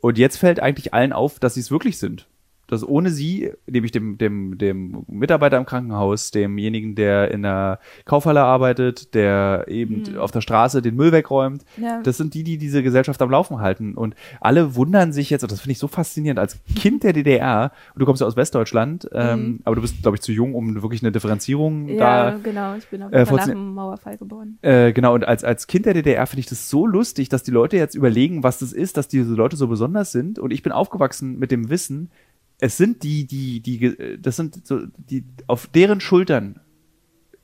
Und 0.00 0.18
jetzt 0.18 0.36
fällt 0.38 0.60
eigentlich 0.60 0.94
allen 0.94 1.12
auf, 1.12 1.38
dass 1.38 1.54
sie 1.54 1.60
es 1.60 1.70
wirklich 1.70 1.98
sind. 1.98 2.26
Dass 2.68 2.86
ohne 2.86 3.10
sie, 3.10 3.50
nämlich 3.66 3.92
dem, 3.92 4.18
dem, 4.18 4.58
dem 4.58 5.04
Mitarbeiter 5.08 5.56
im 5.56 5.66
Krankenhaus, 5.66 6.30
demjenigen, 6.30 6.94
der 6.94 7.30
in 7.30 7.42
der 7.42 7.78
Kaufhalle 8.04 8.42
arbeitet, 8.42 9.14
der 9.14 9.66
eben 9.68 10.02
Mhm. 10.12 10.18
auf 10.18 10.30
der 10.32 10.40
Straße 10.40 10.82
den 10.82 10.96
Müll 10.96 11.12
wegräumt, 11.12 11.64
Ja. 11.80 12.00
das 12.02 12.16
sind 12.16 12.34
die, 12.34 12.42
die 12.42 12.58
diese 12.58 12.82
Gesellschaft 12.82 13.20
am 13.22 13.30
Laufen 13.30 13.60
halten. 13.60 13.94
Und 13.94 14.14
alle 14.40 14.74
wundern 14.74 15.12
sich 15.12 15.30
jetzt, 15.30 15.42
und 15.42 15.52
das 15.52 15.60
finde 15.60 15.72
ich 15.72 15.78
so 15.78 15.88
faszinierend, 15.88 16.38
als 16.38 16.58
Kind 16.74 17.02
der 17.04 17.12
DDR, 17.12 17.72
und 17.94 18.00
du 18.00 18.06
kommst 18.06 18.20
ja 18.20 18.26
aus 18.26 18.36
Westdeutschland, 18.36 19.08
ähm, 19.12 19.60
aber 19.64 19.76
du 19.76 19.82
bist, 19.82 20.02
glaube 20.02 20.16
ich, 20.16 20.20
zu 20.22 20.32
jung, 20.32 20.54
um 20.54 20.82
wirklich 20.82 21.02
eine 21.02 21.12
Differenzierung 21.12 21.84
Mhm. 21.84 21.88
ja, 21.90 22.30
da. 22.32 22.38
genau. 22.42 22.74
Ich 22.76 22.86
bin 22.88 23.02
auf 23.02 23.12
äh, 23.12 23.24
nach 23.24 23.46
dem 23.46 23.74
Mauerfall 23.74 24.16
geboren. 24.16 24.58
Äh, 24.62 24.92
genau, 24.92 25.14
und 25.14 25.26
als, 25.26 25.44
als 25.44 25.66
Kind 25.66 25.86
der 25.86 25.94
DDR 25.94 26.26
finde 26.26 26.40
ich 26.40 26.46
das 26.46 26.68
so 26.68 26.86
lustig, 26.86 27.28
dass 27.28 27.42
die 27.42 27.50
Leute 27.50 27.76
jetzt 27.76 27.94
überlegen, 27.94 28.42
was 28.42 28.58
das 28.58 28.72
ist, 28.72 28.96
dass 28.96 29.08
diese 29.08 29.34
Leute 29.34 29.56
so 29.56 29.68
besonders 29.68 30.12
sind. 30.12 30.38
Und 30.38 30.52
ich 30.52 30.62
bin 30.62 30.72
aufgewachsen 30.72 31.38
mit 31.38 31.50
dem 31.50 31.70
Wissen, 31.70 32.10
es 32.58 32.76
sind 32.76 33.02
die, 33.02 33.26
die, 33.26 33.60
die, 33.60 34.18
das 34.20 34.36
sind 34.36 34.66
so, 34.66 34.80
die, 34.96 35.24
auf 35.46 35.66
deren 35.66 36.00
Schultern 36.00 36.60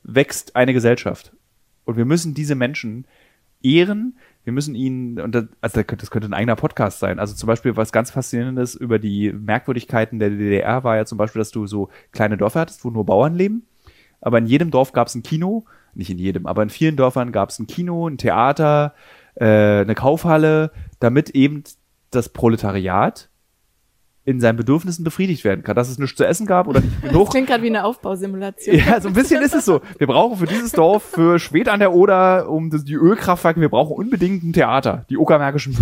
wächst 0.03 0.55
eine 0.55 0.73
Gesellschaft. 0.73 1.33
Und 1.85 1.97
wir 1.97 2.05
müssen 2.05 2.33
diese 2.33 2.55
Menschen 2.55 3.05
ehren. 3.61 4.17
Wir 4.43 4.53
müssen 4.53 4.75
ihnen, 4.75 5.19
und 5.19 5.33
das, 5.35 5.45
also 5.61 5.83
das 5.83 6.11
könnte 6.11 6.27
ein 6.27 6.33
eigener 6.33 6.55
Podcast 6.55 6.99
sein. 6.99 7.19
Also 7.19 7.35
zum 7.35 7.47
Beispiel, 7.47 7.77
was 7.77 7.91
ganz 7.91 8.11
Faszinierendes 8.11 8.75
über 8.75 8.99
die 8.99 9.31
Merkwürdigkeiten 9.31 10.19
der 10.19 10.31
DDR 10.31 10.83
war 10.83 10.97
ja 10.97 11.05
zum 11.05 11.17
Beispiel, 11.17 11.39
dass 11.39 11.51
du 11.51 11.67
so 11.67 11.89
kleine 12.11 12.37
Dörfer 12.37 12.61
hattest, 12.61 12.83
wo 12.83 12.89
nur 12.89 13.05
Bauern 13.05 13.35
leben. 13.35 13.65
Aber 14.19 14.37
in 14.37 14.45
jedem 14.45 14.71
Dorf 14.71 14.93
gab 14.93 15.07
es 15.07 15.15
ein 15.15 15.23
Kino, 15.23 15.65
nicht 15.93 16.09
in 16.09 16.17
jedem, 16.17 16.47
aber 16.47 16.63
in 16.63 16.69
vielen 16.69 16.95
Dörfern 16.95 17.31
gab 17.31 17.49
es 17.49 17.59
ein 17.59 17.67
Kino, 17.67 18.07
ein 18.07 18.17
Theater, 18.17 18.95
äh, 19.35 19.81
eine 19.81 19.95
Kaufhalle, 19.95 20.71
damit 20.99 21.29
eben 21.31 21.63
das 22.09 22.29
Proletariat 22.29 23.29
in 24.25 24.39
seinen 24.39 24.55
Bedürfnissen 24.55 25.03
befriedigt 25.03 25.43
werden 25.43 25.63
kann. 25.63 25.75
Dass 25.75 25.89
es 25.89 25.99
nichts 25.99 26.15
zu 26.15 26.25
essen 26.25 26.45
gab 26.45 26.67
oder 26.67 26.79
nicht 26.79 26.93
Das 27.03 27.11
genug. 27.11 27.29
klingt 27.31 27.47
gerade 27.47 27.63
wie 27.63 27.67
eine 27.67 27.83
Aufbausimulation. 27.83 28.77
Ja, 28.77 29.01
so 29.01 29.09
ein 29.09 29.13
bisschen 29.13 29.41
ist 29.41 29.53
es 29.53 29.65
so. 29.65 29.81
Wir 29.97 30.07
brauchen 30.07 30.37
für 30.37 30.45
dieses 30.45 30.71
Dorf, 30.71 31.03
für 31.03 31.39
Schwedt 31.39 31.67
an 31.67 31.79
der 31.79 31.93
Oder, 31.93 32.49
um 32.49 32.69
das, 32.69 32.83
die 32.85 32.93
Ölkraftwerke, 32.93 33.59
wir 33.59 33.69
brauchen 33.69 33.93
unbedingt 33.95 34.43
ein 34.43 34.53
Theater, 34.53 35.05
die 35.09 35.17
Uckermärkischen 35.17 35.75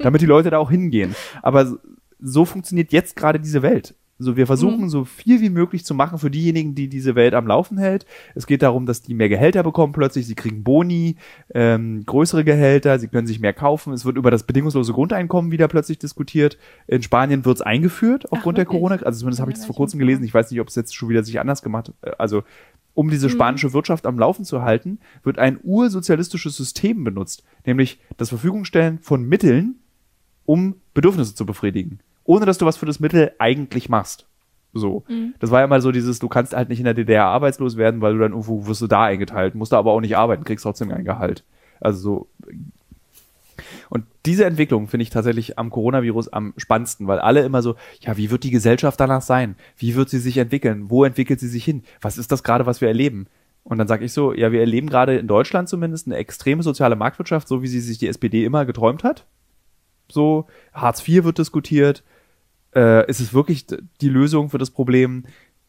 damit 0.00 0.20
die 0.20 0.26
Leute 0.26 0.50
da 0.50 0.58
auch 0.58 0.70
hingehen. 0.70 1.14
Aber 1.42 1.76
so 2.20 2.44
funktioniert 2.44 2.92
jetzt 2.92 3.16
gerade 3.16 3.38
diese 3.38 3.62
Welt. 3.62 3.94
So, 4.18 4.36
wir 4.36 4.46
versuchen 4.46 4.88
so 4.88 5.04
viel 5.04 5.40
wie 5.40 5.50
möglich 5.50 5.84
zu 5.84 5.92
machen 5.92 6.18
für 6.18 6.30
diejenigen, 6.30 6.76
die 6.76 6.88
diese 6.88 7.16
Welt 7.16 7.34
am 7.34 7.48
Laufen 7.48 7.78
hält. 7.78 8.06
Es 8.36 8.46
geht 8.46 8.62
darum, 8.62 8.86
dass 8.86 9.02
die 9.02 9.12
mehr 9.12 9.28
Gehälter 9.28 9.64
bekommen 9.64 9.92
plötzlich. 9.92 10.26
Sie 10.26 10.36
kriegen 10.36 10.62
Boni, 10.62 11.16
ähm, 11.52 12.04
größere 12.06 12.44
Gehälter, 12.44 13.00
sie 13.00 13.08
können 13.08 13.26
sich 13.26 13.40
mehr 13.40 13.52
kaufen. 13.52 13.92
Es 13.92 14.04
wird 14.04 14.16
über 14.16 14.30
das 14.30 14.44
bedingungslose 14.44 14.92
Grundeinkommen 14.92 15.50
wieder 15.50 15.66
plötzlich 15.66 15.98
diskutiert. 15.98 16.58
In 16.86 17.02
Spanien 17.02 17.44
wird 17.44 17.56
es 17.56 17.62
eingeführt 17.62 18.30
aufgrund 18.30 18.56
der 18.56 18.66
wirklich? 18.66 18.80
Corona. 18.80 19.02
Also 19.02 19.18
zumindest 19.18 19.40
habe 19.40 19.50
ich 19.50 19.56
das 19.56 19.66
vor 19.66 19.74
kurzem 19.74 19.98
gelesen. 19.98 20.22
Ich 20.24 20.32
weiß 20.32 20.50
nicht, 20.50 20.60
ob 20.60 20.68
es 20.68 20.76
jetzt 20.76 20.94
schon 20.94 21.08
wieder 21.08 21.24
sich 21.24 21.40
anders 21.40 21.62
gemacht 21.62 21.88
hat. 21.88 22.12
Äh, 22.12 22.16
Also 22.18 22.44
um 22.94 23.10
diese 23.10 23.28
spanische 23.28 23.72
Wirtschaft 23.72 24.06
am 24.06 24.18
Laufen 24.18 24.44
zu 24.44 24.62
halten, 24.62 25.00
wird 25.24 25.38
ein 25.40 25.58
ursozialistisches 25.62 26.56
System 26.56 27.02
benutzt, 27.02 27.42
nämlich 27.66 27.98
das 28.16 28.28
Verfügungstellen 28.28 29.00
von 29.00 29.24
Mitteln, 29.28 29.80
um 30.44 30.76
Bedürfnisse 30.94 31.34
zu 31.34 31.44
befriedigen, 31.44 31.98
ohne 32.24 32.46
dass 32.46 32.58
du 32.58 32.66
was 32.66 32.76
für 32.76 32.86
das 32.86 33.00
Mittel 33.00 33.32
eigentlich 33.38 33.88
machst. 33.88 34.26
So. 34.72 35.04
Das 35.38 35.50
war 35.50 35.60
ja 35.60 35.66
mal 35.66 35.80
so 35.80 35.92
dieses, 35.92 36.18
du 36.18 36.28
kannst 36.28 36.52
halt 36.54 36.68
nicht 36.68 36.80
in 36.80 36.84
der 36.84 36.94
DDR 36.94 37.26
arbeitslos 37.26 37.76
werden, 37.76 38.00
weil 38.00 38.14
du 38.14 38.18
dann 38.18 38.32
irgendwo 38.32 38.66
wirst 38.66 38.82
du 38.82 38.86
da 38.86 39.04
eingeteilt, 39.04 39.54
musst 39.54 39.72
du 39.72 39.76
aber 39.76 39.92
auch 39.92 40.00
nicht 40.00 40.16
arbeiten, 40.16 40.44
kriegst 40.44 40.64
trotzdem 40.64 40.90
ein 40.90 41.04
Gehalt. 41.04 41.44
Also 41.80 41.98
so. 41.98 42.28
Und 43.88 44.06
diese 44.26 44.44
Entwicklung 44.44 44.88
finde 44.88 45.02
ich 45.02 45.10
tatsächlich 45.10 45.58
am 45.58 45.70
Coronavirus 45.70 46.32
am 46.32 46.54
spannendsten, 46.56 47.06
weil 47.06 47.20
alle 47.20 47.42
immer 47.42 47.62
so, 47.62 47.76
ja, 48.00 48.16
wie 48.16 48.30
wird 48.30 48.42
die 48.42 48.50
Gesellschaft 48.50 48.98
danach 48.98 49.22
sein? 49.22 49.54
Wie 49.76 49.94
wird 49.94 50.10
sie 50.10 50.18
sich 50.18 50.38
entwickeln? 50.38 50.90
Wo 50.90 51.04
entwickelt 51.04 51.38
sie 51.38 51.48
sich 51.48 51.64
hin? 51.64 51.84
Was 52.00 52.18
ist 52.18 52.32
das 52.32 52.42
gerade, 52.42 52.66
was 52.66 52.80
wir 52.80 52.88
erleben? 52.88 53.28
Und 53.62 53.78
dann 53.78 53.88
sage 53.88 54.04
ich 54.04 54.12
so, 54.12 54.34
ja, 54.34 54.50
wir 54.50 54.60
erleben 54.60 54.90
gerade 54.90 55.16
in 55.16 55.28
Deutschland 55.28 55.68
zumindest 55.68 56.06
eine 56.06 56.16
extreme 56.16 56.62
soziale 56.62 56.96
Marktwirtschaft, 56.96 57.46
so 57.46 57.62
wie 57.62 57.68
sie 57.68 57.80
sich 57.80 57.98
die 57.98 58.08
SPD 58.08 58.44
immer 58.44 58.66
geträumt 58.66 59.04
hat. 59.04 59.24
So, 60.10 60.46
Hartz 60.72 61.06
IV 61.06 61.24
wird 61.24 61.38
diskutiert. 61.38 62.02
Äh, 62.74 63.08
ist 63.08 63.20
es 63.20 63.32
wirklich 63.34 63.66
die 64.00 64.08
Lösung 64.08 64.50
für 64.50 64.58
das 64.58 64.70
Problem? 64.70 65.24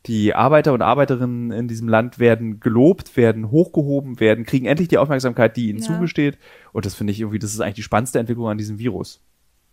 Die 0.05 0.35
Arbeiter 0.35 0.73
und 0.73 0.83
Arbeiterinnen 0.83 1.51
in 1.51 1.67
diesem 1.67 1.87
Land 1.87 2.19
werden 2.19 2.59
gelobt, 2.59 3.17
werden 3.17 3.49
hochgehoben, 3.49 4.19
werden, 4.19 4.45
kriegen 4.45 4.65
endlich 4.67 4.87
die 4.87 4.99
Aufmerksamkeit, 4.99 5.57
die 5.57 5.69
ihnen 5.69 5.79
Ja. 5.79 5.85
zugesteht. 5.85 6.37
Und 6.73 6.85
das 6.85 6.93
finde 6.93 7.11
ich 7.11 7.21
irgendwie, 7.21 7.39
das 7.39 7.53
ist 7.53 7.59
eigentlich 7.59 7.75
die 7.75 7.83
spannendste 7.83 8.19
Entwicklung 8.19 8.47
an 8.47 8.57
diesem 8.57 8.77
Virus. 8.77 9.21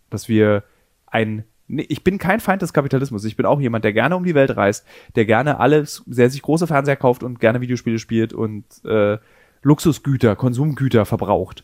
Dass 0.09 0.27
wir 0.29 0.63
ein, 1.05 1.43
nee, 1.67 1.85
ich 1.87 2.03
bin 2.03 2.17
kein 2.17 2.39
Feind 2.39 2.63
des 2.63 2.73
Kapitalismus. 2.73 3.25
Ich 3.25 3.35
bin 3.35 3.45
auch 3.45 3.61
jemand, 3.61 3.85
der 3.85 3.93
gerne 3.93 4.15
um 4.15 4.23
die 4.23 4.33
Welt 4.33 4.57
reist, 4.57 4.87
der 5.15 5.25
gerne 5.25 5.59
alles, 5.59 6.03
der 6.07 6.31
sich 6.31 6.41
große 6.41 6.65
Fernseher 6.65 6.95
kauft 6.95 7.21
und 7.21 7.39
gerne 7.39 7.61
Videospiele 7.61 7.99
spielt 7.99 8.33
und 8.33 8.65
äh, 8.85 9.19
Luxusgüter, 9.61 10.35
Konsumgüter 10.35 11.05
verbraucht. 11.05 11.63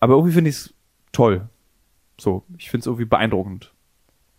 Aber 0.00 0.14
irgendwie 0.14 0.32
finde 0.34 0.50
ich 0.50 0.56
es 0.56 0.74
toll. 1.12 1.48
So, 2.20 2.44
ich 2.58 2.70
finde 2.70 2.82
es 2.82 2.86
irgendwie 2.86 3.06
beeindruckend. 3.06 3.72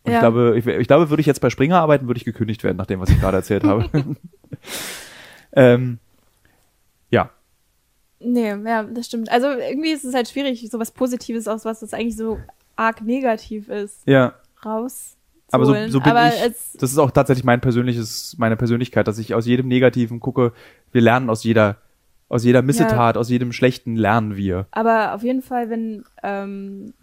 Und 0.07 0.13
Ja. 0.13 0.17
ich 0.17 0.21
glaube, 0.21 0.57
ich, 0.57 0.65
ich 0.65 0.87
glaube, 0.87 1.09
würde 1.09 1.21
ich 1.21 1.27
jetzt 1.27 1.41
bei 1.41 1.49
Springer 1.49 1.79
arbeiten, 1.79 2.07
würde 2.07 2.17
ich 2.17 2.25
gekündigt 2.25 2.63
werden, 2.63 2.77
nach 2.77 2.85
dem, 2.85 2.99
was 2.99 3.09
ich 3.09 3.19
gerade 3.19 3.37
erzählt 3.37 3.63
habe. 3.63 3.85
ähm, 5.53 5.99
ja, 7.09 7.29
Nee, 8.19 8.55
ja, 8.65 8.83
das 8.83 9.05
stimmt. 9.05 9.31
Also 9.31 9.47
irgendwie 9.47 9.91
ist 9.91 10.03
es 10.03 10.13
halt 10.13 10.27
schwierig, 10.27 10.67
sowas 10.71 10.91
Positives 10.91 11.47
aus 11.47 11.65
was 11.65 11.81
das 11.81 11.93
eigentlich 11.93 12.17
so 12.17 12.39
arg 12.75 13.01
negativ 13.01 13.69
ist, 13.69 14.01
ja. 14.07 14.33
rauszuholen. 14.65 15.17
Aber 15.51 15.65
so, 15.65 15.73
so 15.89 15.99
bin 15.99 16.11
Aber 16.11 16.27
ich. 16.27 16.55
Das 16.79 16.91
ist 16.91 16.97
auch 16.97 17.11
tatsächlich 17.11 17.45
mein 17.45 17.61
persönliches, 17.61 18.35
meine 18.37 18.57
Persönlichkeit, 18.57 19.07
dass 19.07 19.17
ich 19.19 19.33
aus 19.33 19.45
jedem 19.45 19.67
Negativen 19.67 20.19
gucke, 20.19 20.51
wir 20.91 21.01
lernen 21.01 21.29
aus 21.29 21.43
jeder, 21.43 21.77
aus 22.27 22.43
jeder 22.43 22.61
Missetat, 22.61 23.17
aus 23.17 23.29
jedem 23.29 23.53
Schlechten 23.53 23.95
lernen 23.95 24.35
wir. 24.35 24.67
aber 24.71 25.13
auf 25.13 25.23
jeden 25.23 25.41
Fall, 25.41 25.69
wenn, 25.69 26.03
ähm, 26.23 26.93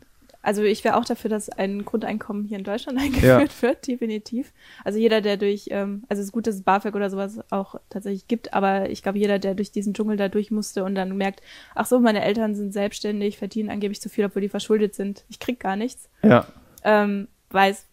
also 0.44 0.62
ich 0.62 0.84
wäre 0.84 0.96
auch 0.96 1.04
dafür, 1.04 1.30
dass 1.30 1.48
ein 1.48 1.84
Grundeinkommen 1.84 2.44
hier 2.44 2.58
in 2.58 2.64
Deutschland 2.64 2.98
eingeführt 3.00 3.60
wird, 3.62 3.86
definitiv. 3.86 4.52
Also 4.84 4.98
jeder, 4.98 5.20
der 5.20 5.36
durch, 5.36 5.66
ähm, 5.70 6.04
also 6.08 6.20
es 6.20 6.26
ist 6.26 6.32
gut, 6.32 6.46
dass 6.46 6.54
es 6.56 6.62
BAföG 6.62 6.94
oder 6.94 7.10
sowas 7.10 7.40
auch 7.50 7.74
tatsächlich 7.90 8.28
gibt, 8.28 8.54
aber 8.54 8.90
ich 8.90 9.02
glaube, 9.02 9.18
jeder, 9.18 9.38
der 9.38 9.54
durch 9.54 9.72
diesen 9.72 9.94
Dschungel 9.94 10.16
da 10.16 10.28
durch 10.28 10.50
musste 10.50 10.84
und 10.84 10.94
dann 10.94 11.16
merkt, 11.16 11.40
ach 11.74 11.86
so, 11.86 11.98
meine 11.98 12.22
Eltern 12.22 12.54
sind 12.54 12.72
selbstständig, 12.72 13.38
verdienen 13.38 13.70
angeblich 13.70 14.00
zu 14.00 14.08
viel, 14.08 14.24
obwohl 14.26 14.42
die 14.42 14.48
verschuldet 14.48 14.94
sind, 14.94 15.24
ich 15.28 15.38
krieg 15.40 15.58
gar 15.60 15.76
nichts, 15.76 16.08
Ja. 16.22 16.46
ähm, 16.84 17.28
weiß, 17.50 17.86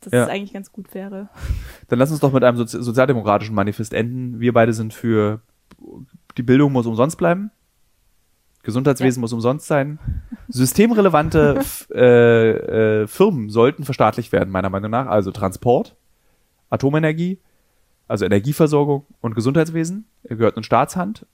dass 0.00 0.12
Ja. 0.12 0.22
es 0.24 0.28
eigentlich 0.28 0.52
ganz 0.52 0.70
gut 0.72 0.94
wäre. 0.94 1.28
Dann 1.88 1.98
lass 1.98 2.10
uns 2.10 2.20
doch 2.20 2.32
mit 2.32 2.44
einem 2.44 2.56
Sozi 2.56 2.82
sozialdemokratischen 2.82 3.54
Manifest 3.54 3.94
enden. 3.94 4.38
Wir 4.38 4.52
beide 4.52 4.72
sind 4.72 4.92
für 4.94 5.40
die 6.36 6.42
Bildung 6.42 6.72
muss 6.72 6.86
umsonst 6.86 7.16
bleiben. 7.18 7.50
Gesundheitswesen 8.64 9.20
muss 9.20 9.32
umsonst 9.32 9.66
sein. 9.66 9.98
Systemrelevante 10.48 11.60
äh, 11.94 13.02
äh, 13.02 13.06
Firmen 13.06 13.50
sollten 13.50 13.84
verstaatlicht 13.84 14.32
werden, 14.32 14.50
meiner 14.50 14.70
Meinung 14.70 14.90
nach. 14.90 15.06
Also 15.06 15.30
Transport, 15.30 15.94
Atomenergie, 16.70 17.38
also 18.08 18.24
Energieversorgung 18.24 19.06
und 19.20 19.34
Gesundheitswesen 19.34 20.06
gehört 20.24 20.56
in 20.56 20.64
Staatshand. 20.64 21.26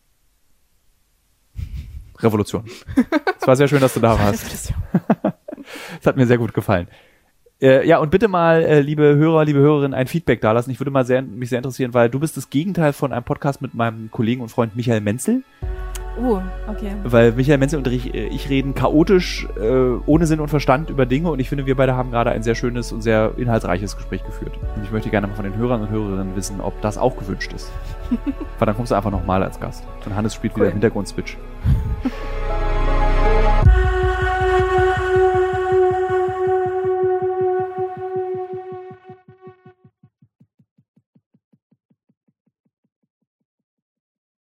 Revolution. 2.18 2.64
Es 3.40 3.46
war 3.46 3.56
sehr 3.56 3.68
schön, 3.68 3.80
dass 3.80 3.94
du 3.94 4.00
da 4.00 4.18
warst. 4.18 4.72
Das 5.22 6.06
hat 6.06 6.16
mir 6.16 6.26
sehr 6.26 6.38
gut 6.38 6.52
gefallen. 6.52 6.88
Äh, 7.62 7.86
ja, 7.86 7.98
und 7.98 8.10
bitte 8.10 8.28
mal, 8.28 8.62
äh, 8.62 8.80
liebe 8.80 9.16
Hörer, 9.16 9.44
liebe 9.44 9.58
Hörerinnen, 9.58 9.94
ein 9.94 10.06
Feedback 10.06 10.40
dalassen. 10.40 10.70
Ich 10.70 10.80
würde 10.80 10.90
mal 10.90 11.04
sehr, 11.04 11.22
mich 11.22 11.50
sehr 11.50 11.58
interessieren, 11.58 11.94
weil 11.94 12.08
du 12.08 12.18
bist 12.18 12.36
das 12.36 12.50
Gegenteil 12.50 12.92
von 12.92 13.12
einem 13.12 13.24
Podcast 13.24 13.62
mit 13.62 13.74
meinem 13.74 14.10
Kollegen 14.10 14.40
und 14.40 14.48
Freund 14.48 14.76
Michael 14.76 15.00
Menzel. 15.00 15.44
Oh, 16.22 16.40
okay. 16.68 16.92
Weil 17.04 17.32
Michael 17.32 17.58
Menzel 17.58 17.78
und 17.78 17.86
ich, 17.88 18.14
äh, 18.14 18.26
ich 18.26 18.48
reden 18.48 18.74
chaotisch, 18.74 19.48
äh, 19.60 19.98
ohne 20.06 20.26
Sinn 20.26 20.40
und 20.40 20.48
Verstand 20.48 20.90
über 20.90 21.06
Dinge 21.06 21.30
und 21.30 21.38
ich 21.38 21.48
finde, 21.48 21.66
wir 21.66 21.76
beide 21.76 21.94
haben 21.96 22.10
gerade 22.10 22.30
ein 22.30 22.42
sehr 22.42 22.54
schönes 22.54 22.92
und 22.92 23.00
sehr 23.02 23.32
inhaltsreiches 23.36 23.96
Gespräch 23.96 24.24
geführt. 24.24 24.58
Und 24.76 24.84
ich 24.84 24.90
möchte 24.90 25.10
gerne 25.10 25.26
mal 25.26 25.34
von 25.34 25.44
den 25.44 25.56
Hörern 25.56 25.82
und 25.82 25.90
Hörerinnen 25.90 26.36
wissen, 26.36 26.60
ob 26.60 26.80
das 26.82 26.98
auch 26.98 27.16
gewünscht 27.16 27.52
ist. 27.52 27.70
weil 28.58 28.66
dann 28.66 28.76
kommst 28.76 28.90
du 28.92 28.96
einfach 28.96 29.10
nochmal 29.10 29.42
als 29.42 29.58
Gast. 29.60 29.84
Und 30.04 30.14
Hannes 30.14 30.34
spielt 30.34 30.54
wieder 30.54 30.64
Cool. 30.66 30.68
im 30.68 30.74
Hintergrund 30.74 31.08
Switch. 31.08 31.36